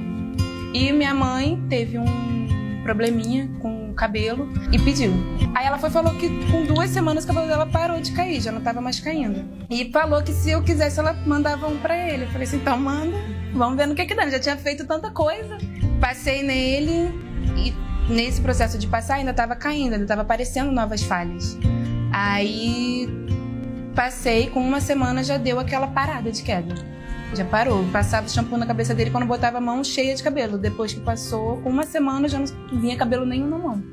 E 0.73 0.91
minha 0.91 1.13
mãe 1.13 1.61
teve 1.69 1.97
um 1.97 2.47
probleminha 2.87 3.49
com 3.59 3.91
o 3.91 3.93
cabelo 3.93 4.47
e 4.71 4.79
pediu. 4.79 5.11
Aí 5.53 5.65
ela 5.65 5.77
foi 5.77 5.89
falou 5.89 6.15
que 6.15 6.29
com 6.49 6.63
duas 6.63 6.89
semanas 6.89 7.25
o 7.25 7.27
cabelo 7.27 7.45
dela 7.45 7.65
parou 7.65 7.99
de 7.99 8.13
cair, 8.13 8.39
já 8.39 8.49
não 8.49 8.61
tava 8.61 8.79
mais 8.79 8.97
caindo. 8.97 9.43
E 9.69 9.91
falou 9.91 10.23
que 10.23 10.31
se 10.31 10.51
eu 10.51 10.63
quisesse 10.63 10.97
ela 10.97 11.13
mandava 11.25 11.67
um 11.67 11.77
pra 11.77 11.97
ele. 11.97 12.23
Eu 12.23 12.29
falei 12.29 12.47
assim, 12.47 12.55
então 12.55 12.79
manda, 12.79 13.17
vamos 13.53 13.75
ver 13.75 13.87
no 13.87 13.93
que 13.93 14.05
que 14.05 14.15
dá. 14.15 14.29
Já 14.29 14.39
tinha 14.39 14.55
feito 14.55 14.87
tanta 14.87 15.11
coisa. 15.11 15.57
Passei 15.99 16.43
nele 16.43 17.11
e 17.57 17.73
nesse 18.09 18.39
processo 18.39 18.77
de 18.77 18.87
passar 18.87 19.15
ainda 19.15 19.33
tava 19.33 19.53
caindo, 19.53 19.93
ainda 19.95 20.05
tava 20.05 20.21
aparecendo 20.21 20.71
novas 20.71 21.03
falhas. 21.03 21.57
Aí 22.13 23.09
passei, 23.93 24.49
com 24.49 24.61
uma 24.61 24.79
semana 24.79 25.25
já 25.25 25.37
deu 25.37 25.59
aquela 25.59 25.87
parada 25.87 26.31
de 26.31 26.41
queda. 26.41 26.73
Já 27.33 27.45
parou. 27.45 27.83
Passava 27.91 28.27
shampoo 28.27 28.57
na 28.57 28.65
cabeça 28.65 28.93
dele 28.95 29.11
quando 29.11 29.25
botava 29.25 29.57
a 29.57 29.61
mão 29.61 29.83
cheia 29.83 30.15
de 30.15 30.23
cabelo. 30.23 30.57
Depois 30.57 30.93
que 30.93 30.99
passou, 30.99 31.61
uma 31.65 31.83
semana 31.83 32.27
já 32.27 32.39
não 32.39 32.45
vinha 32.79 32.95
cabelo 32.95 33.25
nenhum 33.25 33.47
na 33.47 33.57
mão. 33.57 33.83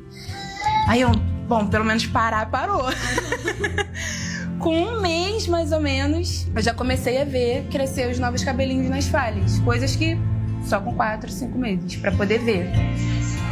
Aí 0.86 1.00
eu, 1.00 1.10
bom, 1.48 1.66
pelo 1.66 1.84
menos 1.84 2.06
parar, 2.06 2.50
parou. 2.50 2.84
com 4.60 4.76
um 4.76 5.00
mês 5.00 5.46
mais 5.46 5.72
ou 5.72 5.80
menos, 5.80 6.46
eu 6.54 6.62
já 6.62 6.72
comecei 6.72 7.20
a 7.20 7.24
ver 7.24 7.66
crescer 7.70 8.10
os 8.10 8.18
novos 8.18 8.44
cabelinhos 8.44 8.88
nas 8.88 9.06
falhas. 9.06 9.58
Coisas 9.60 9.94
que 9.96 10.16
só 10.64 10.80
com 10.80 10.94
quatro, 10.94 11.30
cinco 11.30 11.58
meses, 11.58 11.96
pra 11.96 12.12
poder 12.12 12.38
ver. 12.38 12.70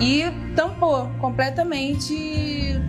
E 0.00 0.24
tampou 0.56 1.08
completamente 1.20 2.80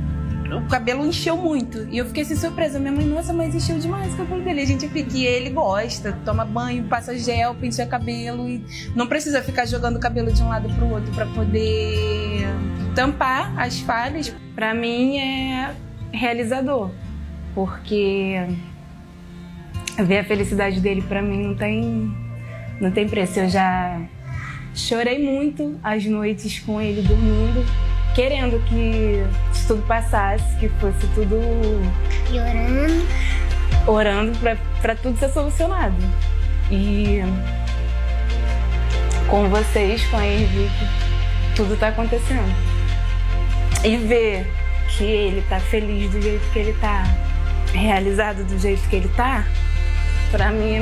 o 0.51 0.67
cabelo 0.67 1.05
encheu 1.05 1.37
muito. 1.37 1.87
E 1.89 1.97
eu 1.97 2.05
fiquei 2.05 2.23
assim 2.23 2.35
surpresa. 2.35 2.79
Minha 2.79 2.91
mãe, 2.91 3.05
nossa, 3.05 3.33
mas 3.33 3.55
encheu 3.55 3.77
demais 3.79 4.13
o 4.13 4.17
cabelo 4.17 4.43
dele. 4.43 4.61
A 4.61 4.65
gente. 4.65 4.89
E 5.13 5.25
ele 5.25 5.49
gosta, 5.49 6.17
toma 6.25 6.45
banho, 6.45 6.83
passa 6.83 7.17
gel, 7.17 7.55
penteia 7.55 7.87
cabelo. 7.87 8.47
E 8.47 8.63
não 8.95 9.07
precisa 9.07 9.41
ficar 9.41 9.65
jogando 9.65 9.97
o 9.97 9.99
cabelo 9.99 10.31
de 10.31 10.41
um 10.41 10.49
lado 10.49 10.69
pro 10.75 10.87
outro 10.87 11.11
pra 11.13 11.25
poder 11.25 12.45
tampar 12.95 13.53
as 13.59 13.79
falhas. 13.79 14.33
Pra 14.55 14.73
mim 14.73 15.17
é 15.17 15.73
realizador. 16.11 16.91
Porque 17.55 18.47
ver 19.97 20.19
a 20.19 20.23
felicidade 20.23 20.79
dele 20.79 21.01
pra 21.01 21.21
mim 21.21 21.43
não 21.47 21.55
tem, 21.55 22.11
não 22.81 22.91
tem 22.91 23.07
preço. 23.07 23.39
Eu 23.39 23.49
já 23.49 24.01
chorei 24.73 25.23
muito 25.23 25.79
as 25.83 26.05
noites 26.05 26.59
com 26.59 26.81
ele 26.81 27.01
dormindo, 27.01 27.63
querendo 28.15 28.59
que 28.65 29.23
tudo 29.65 29.85
passasse, 29.87 30.43
que 30.59 30.69
fosse 30.69 31.07
tudo. 31.13 31.39
E 32.31 32.39
orando. 32.39 33.07
Orando 33.87 34.39
pra, 34.39 34.57
pra 34.81 34.95
tudo 34.95 35.17
ser 35.17 35.29
solucionado. 35.29 35.95
E 36.71 37.21
com 39.27 39.49
vocês, 39.49 40.03
com 40.07 40.17
a 40.17 40.25
Henrique, 40.25 40.87
tudo 41.55 41.77
tá 41.77 41.89
acontecendo. 41.89 42.53
E 43.83 43.97
ver 43.97 44.47
que 44.89 45.03
ele 45.03 45.41
tá 45.49 45.59
feliz 45.59 46.11
do 46.11 46.21
jeito 46.21 46.43
que 46.51 46.59
ele 46.59 46.73
tá, 46.73 47.03
realizado 47.73 48.43
do 48.45 48.57
jeito 48.57 48.87
que 48.87 48.95
ele 48.95 49.09
tá, 49.09 49.45
pra 50.31 50.51
mim 50.51 50.75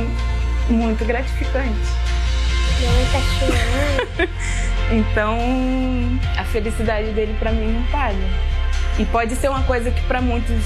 é 0.70 0.72
muito 0.72 1.04
gratificante. 1.06 1.80
Tá 3.12 3.20
chorando. 3.40 4.32
Então, 4.92 5.40
a 6.38 6.44
felicidade 6.44 7.12
dele 7.12 7.34
pra 7.40 7.54
mim 7.54 7.72
não 7.72 7.84
paga. 7.84 8.51
E 9.00 9.06
pode 9.06 9.36
ser 9.36 9.50
uma 9.50 9.64
coisa 9.64 9.90
que 9.92 10.02
pra 10.04 10.22
muitos 10.22 10.64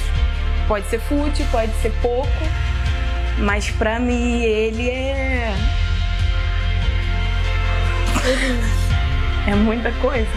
pode 0.67 0.87
ser 0.87 0.99
fútil, 0.99 1.45
pode 1.51 1.71
ser 1.81 1.91
pouco, 2.01 2.27
mas 3.37 3.69
pra 3.71 3.99
mim 3.99 4.41
ele 4.41 4.89
é 4.89 5.53
é 9.47 9.55
muita 9.55 9.91
coisa, 9.93 10.27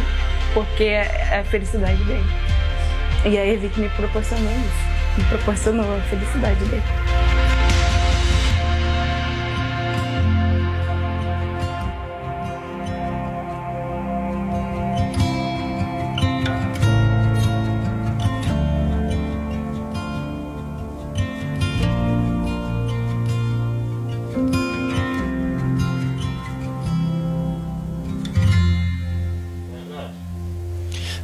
porque 0.52 0.84
é 0.84 1.40
a 1.40 1.44
felicidade 1.44 2.02
dele. 2.04 2.26
E 3.24 3.36
a 3.36 3.46
Evic 3.46 3.78
me 3.80 3.88
proporcionou 3.90 4.52
isso, 4.52 5.18
me 5.18 5.24
proporcionou 5.24 5.96
a 5.96 6.00
felicidade 6.02 6.62
dele. 6.66 7.07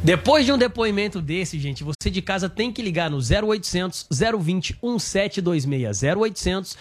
Depois 0.05 0.45
de 0.45 0.51
um 0.51 0.57
depoimento 0.59 1.19
desse, 1.19 1.57
gente, 1.57 1.83
você 1.83 2.11
de 2.11 2.21
casa 2.21 2.47
tem 2.47 2.71
que 2.71 2.79
ligar 2.79 3.09
no 3.09 3.17
0800 3.17 4.05
020 4.11 4.77
1726. 4.83 6.03
0800 6.03 6.77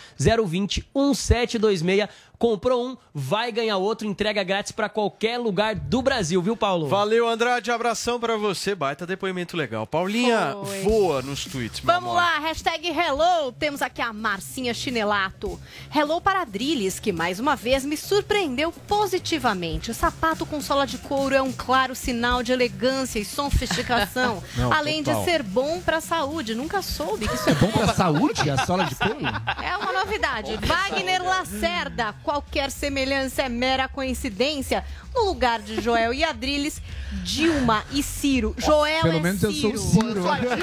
020 0.47 0.87
1726. 0.95 2.07
Comprou 2.45 2.89
um, 2.89 2.97
vai 3.15 3.51
ganhar 3.51 3.79
outro, 3.79 4.07
entrega 4.07 4.43
grátis 4.45 4.71
para 4.71 4.87
qualquer 4.87 5.39
lugar 5.39 5.75
do 5.75 6.03
Brasil, 6.03 6.43
viu, 6.43 6.55
Paulo? 6.55 6.87
Valeu, 6.89 7.27
Andrade. 7.27 7.71
Abração 7.71 8.21
pra 8.21 8.37
você. 8.37 8.75
Baita 8.75 9.07
depoimento 9.07 9.57
legal. 9.57 9.87
Paulinha, 9.87 10.55
Foi. 10.63 10.83
voa 10.83 11.23
nos 11.23 11.47
tweets, 11.47 11.81
meu 11.81 11.95
Vamos 11.95 12.11
amor. 12.11 12.21
lá, 12.21 12.39
hashtag 12.41 12.87
Hello. 12.89 13.51
Temos 13.53 13.81
aqui 13.81 14.03
a 14.03 14.13
Marcinha 14.13 14.75
Chinelato. 14.75 15.59
Hello 15.91 16.21
para 16.21 16.43
a 16.43 16.45
Drilis, 16.45 17.01
que 17.01 17.13
mais 17.13 17.41
uma 17.41 17.57
vez 17.57 17.83
me 17.83 17.97
surpreendeu 17.97 18.71
positivamente. 18.71 19.91
O 19.91 19.95
sapato 19.95 20.45
com 20.45 20.61
sola 20.61 20.87
de 20.87 20.99
couro 20.99 21.35
é 21.35 21.41
um 21.41 21.51
claro 21.51 21.95
sinal 21.95 22.43
de 22.43 22.53
elegância 22.53 23.19
e 23.19 23.25
sofisticação. 23.25 24.43
Não, 24.55 24.71
além 24.71 25.03
total. 25.03 25.21
de 25.21 25.31
ser 25.31 25.43
bom 25.43 25.81
para 25.81 25.97
a 25.97 26.03
saúde. 26.03 26.55
Nunca 26.55 26.83
soube 26.83 27.27
que 27.27 27.35
isso 27.35 27.49
É 27.49 27.55
bom 27.55 27.69
pra 27.69 27.95
saúde, 27.95 28.51
a 28.51 28.67
sola 28.67 28.85
de 28.85 28.95
couro? 28.97 29.17
É 29.63 29.77
uma 29.79 29.95
novidade. 29.95 30.59
Wagner 30.59 31.23
Lacerda. 31.23 32.13
Qualquer 32.35 32.69
semelhança 32.73 33.43
é 33.43 33.49
mera 33.49 33.87
coincidência. 33.87 34.85
No 35.15 35.25
lugar 35.27 35.61
de 35.61 35.81
Joel 35.81 36.13
e 36.13 36.25
Adriles, 36.25 36.83
Dilma 37.23 37.85
e 37.93 38.03
Ciro. 38.03 38.55
Joel 38.59 39.03
Pelo 39.03 39.19
é 39.19 39.21
menos 39.21 39.43
eu 39.43 39.53
Ciro. 39.53 39.79
sou 39.79 39.89
o 39.89 39.93
Ciro. 39.93 40.23
Sua 40.23 40.37
Dilma. 40.39 40.57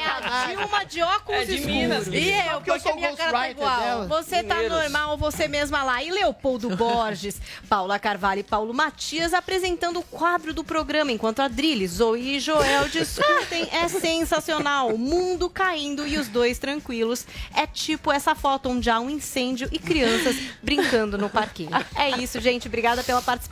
É 0.00 0.04
a 0.06 0.46
Dilma 0.56 0.84
de 0.86 1.02
óculos 1.02 1.40
É 1.42 1.44
de. 1.44 1.60
Minas, 1.66 2.06
E 2.06 2.30
eu, 2.30 2.42
Porque 2.54 2.70
eu 2.70 2.74
porque 2.74 2.80
sou 2.80 2.92
a 2.92 2.94
minha 2.96 3.12
o 3.12 3.16
cara 3.16 3.32
tá 3.32 3.50
igual. 3.50 3.80
dela. 3.80 4.06
Você 4.06 4.42
tá 4.42 4.54
Mineiros. 4.54 4.78
normal, 4.82 5.18
você 5.18 5.46
mesma 5.46 5.82
lá. 5.82 6.02
E 6.02 6.10
Leopoldo 6.10 6.70
Borges, 6.74 7.40
Paula 7.68 7.98
Carvalho 7.98 8.40
e 8.40 8.42
Paulo 8.42 8.72
Matias 8.72 9.34
apresentando 9.34 9.98
o 10.00 10.02
quadro 10.02 10.54
do 10.54 10.64
programa, 10.64 11.12
enquanto 11.12 11.40
Adriles, 11.40 11.92
Zoe 11.92 12.36
e 12.36 12.40
Joel 12.40 12.88
discutem. 12.88 13.68
É 13.72 13.86
sensacional. 13.88 14.96
Mundo 14.96 15.50
caindo 15.50 16.06
e 16.06 16.16
os 16.16 16.28
dois 16.28 16.58
tranquilos. 16.58 17.26
É 17.54 17.66
tipo 17.66 18.10
essa 18.10 18.34
foto 18.34 18.70
onde 18.70 18.88
há 18.88 18.98
um 18.98 19.10
incêndio 19.10 19.68
e 19.70 19.78
crianças 19.78 20.34
brincando 20.62 21.18
no 21.18 21.28
parquinho. 21.28 21.70
É 21.94 22.08
isso, 22.18 22.40
gente. 22.40 22.66
Obrigada 22.66 23.04
pela 23.04 23.20
participação. 23.20 23.49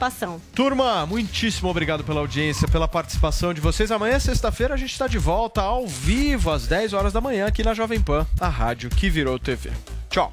Turma, 0.54 1.04
muitíssimo 1.04 1.68
obrigado 1.68 2.04
pela 2.04 2.20
audiência, 2.20 2.68
pela 2.68 2.86
participação 2.86 3.52
de 3.52 3.60
vocês. 3.60 3.90
Amanhã, 3.90 4.18
sexta-feira, 4.18 4.74
a 4.74 4.76
gente 4.76 4.92
está 4.92 5.06
de 5.06 5.18
volta 5.18 5.60
ao 5.60 5.86
vivo, 5.86 6.50
às 6.50 6.66
10 6.66 6.92
horas 6.92 7.12
da 7.12 7.20
manhã, 7.20 7.46
aqui 7.46 7.62
na 7.62 7.74
Jovem 7.74 8.00
Pan, 8.00 8.26
a 8.40 8.48
rádio 8.48 8.88
que 8.90 9.10
virou 9.10 9.38
TV. 9.38 9.70
Tchau. 10.08 10.32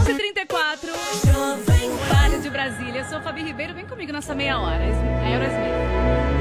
11h34, 0.00 0.88
Rádio 2.12 2.42
de 2.42 2.50
Brasília. 2.50 3.00
Eu 3.00 3.04
sou 3.04 3.20
Fabi 3.20 3.42
Ribeiro, 3.42 3.74
vem 3.74 3.86
comigo 3.86 4.12
nessa 4.12 4.34
meia 4.34 4.58
hora. 4.58 4.82
Aerosmith. 5.24 6.39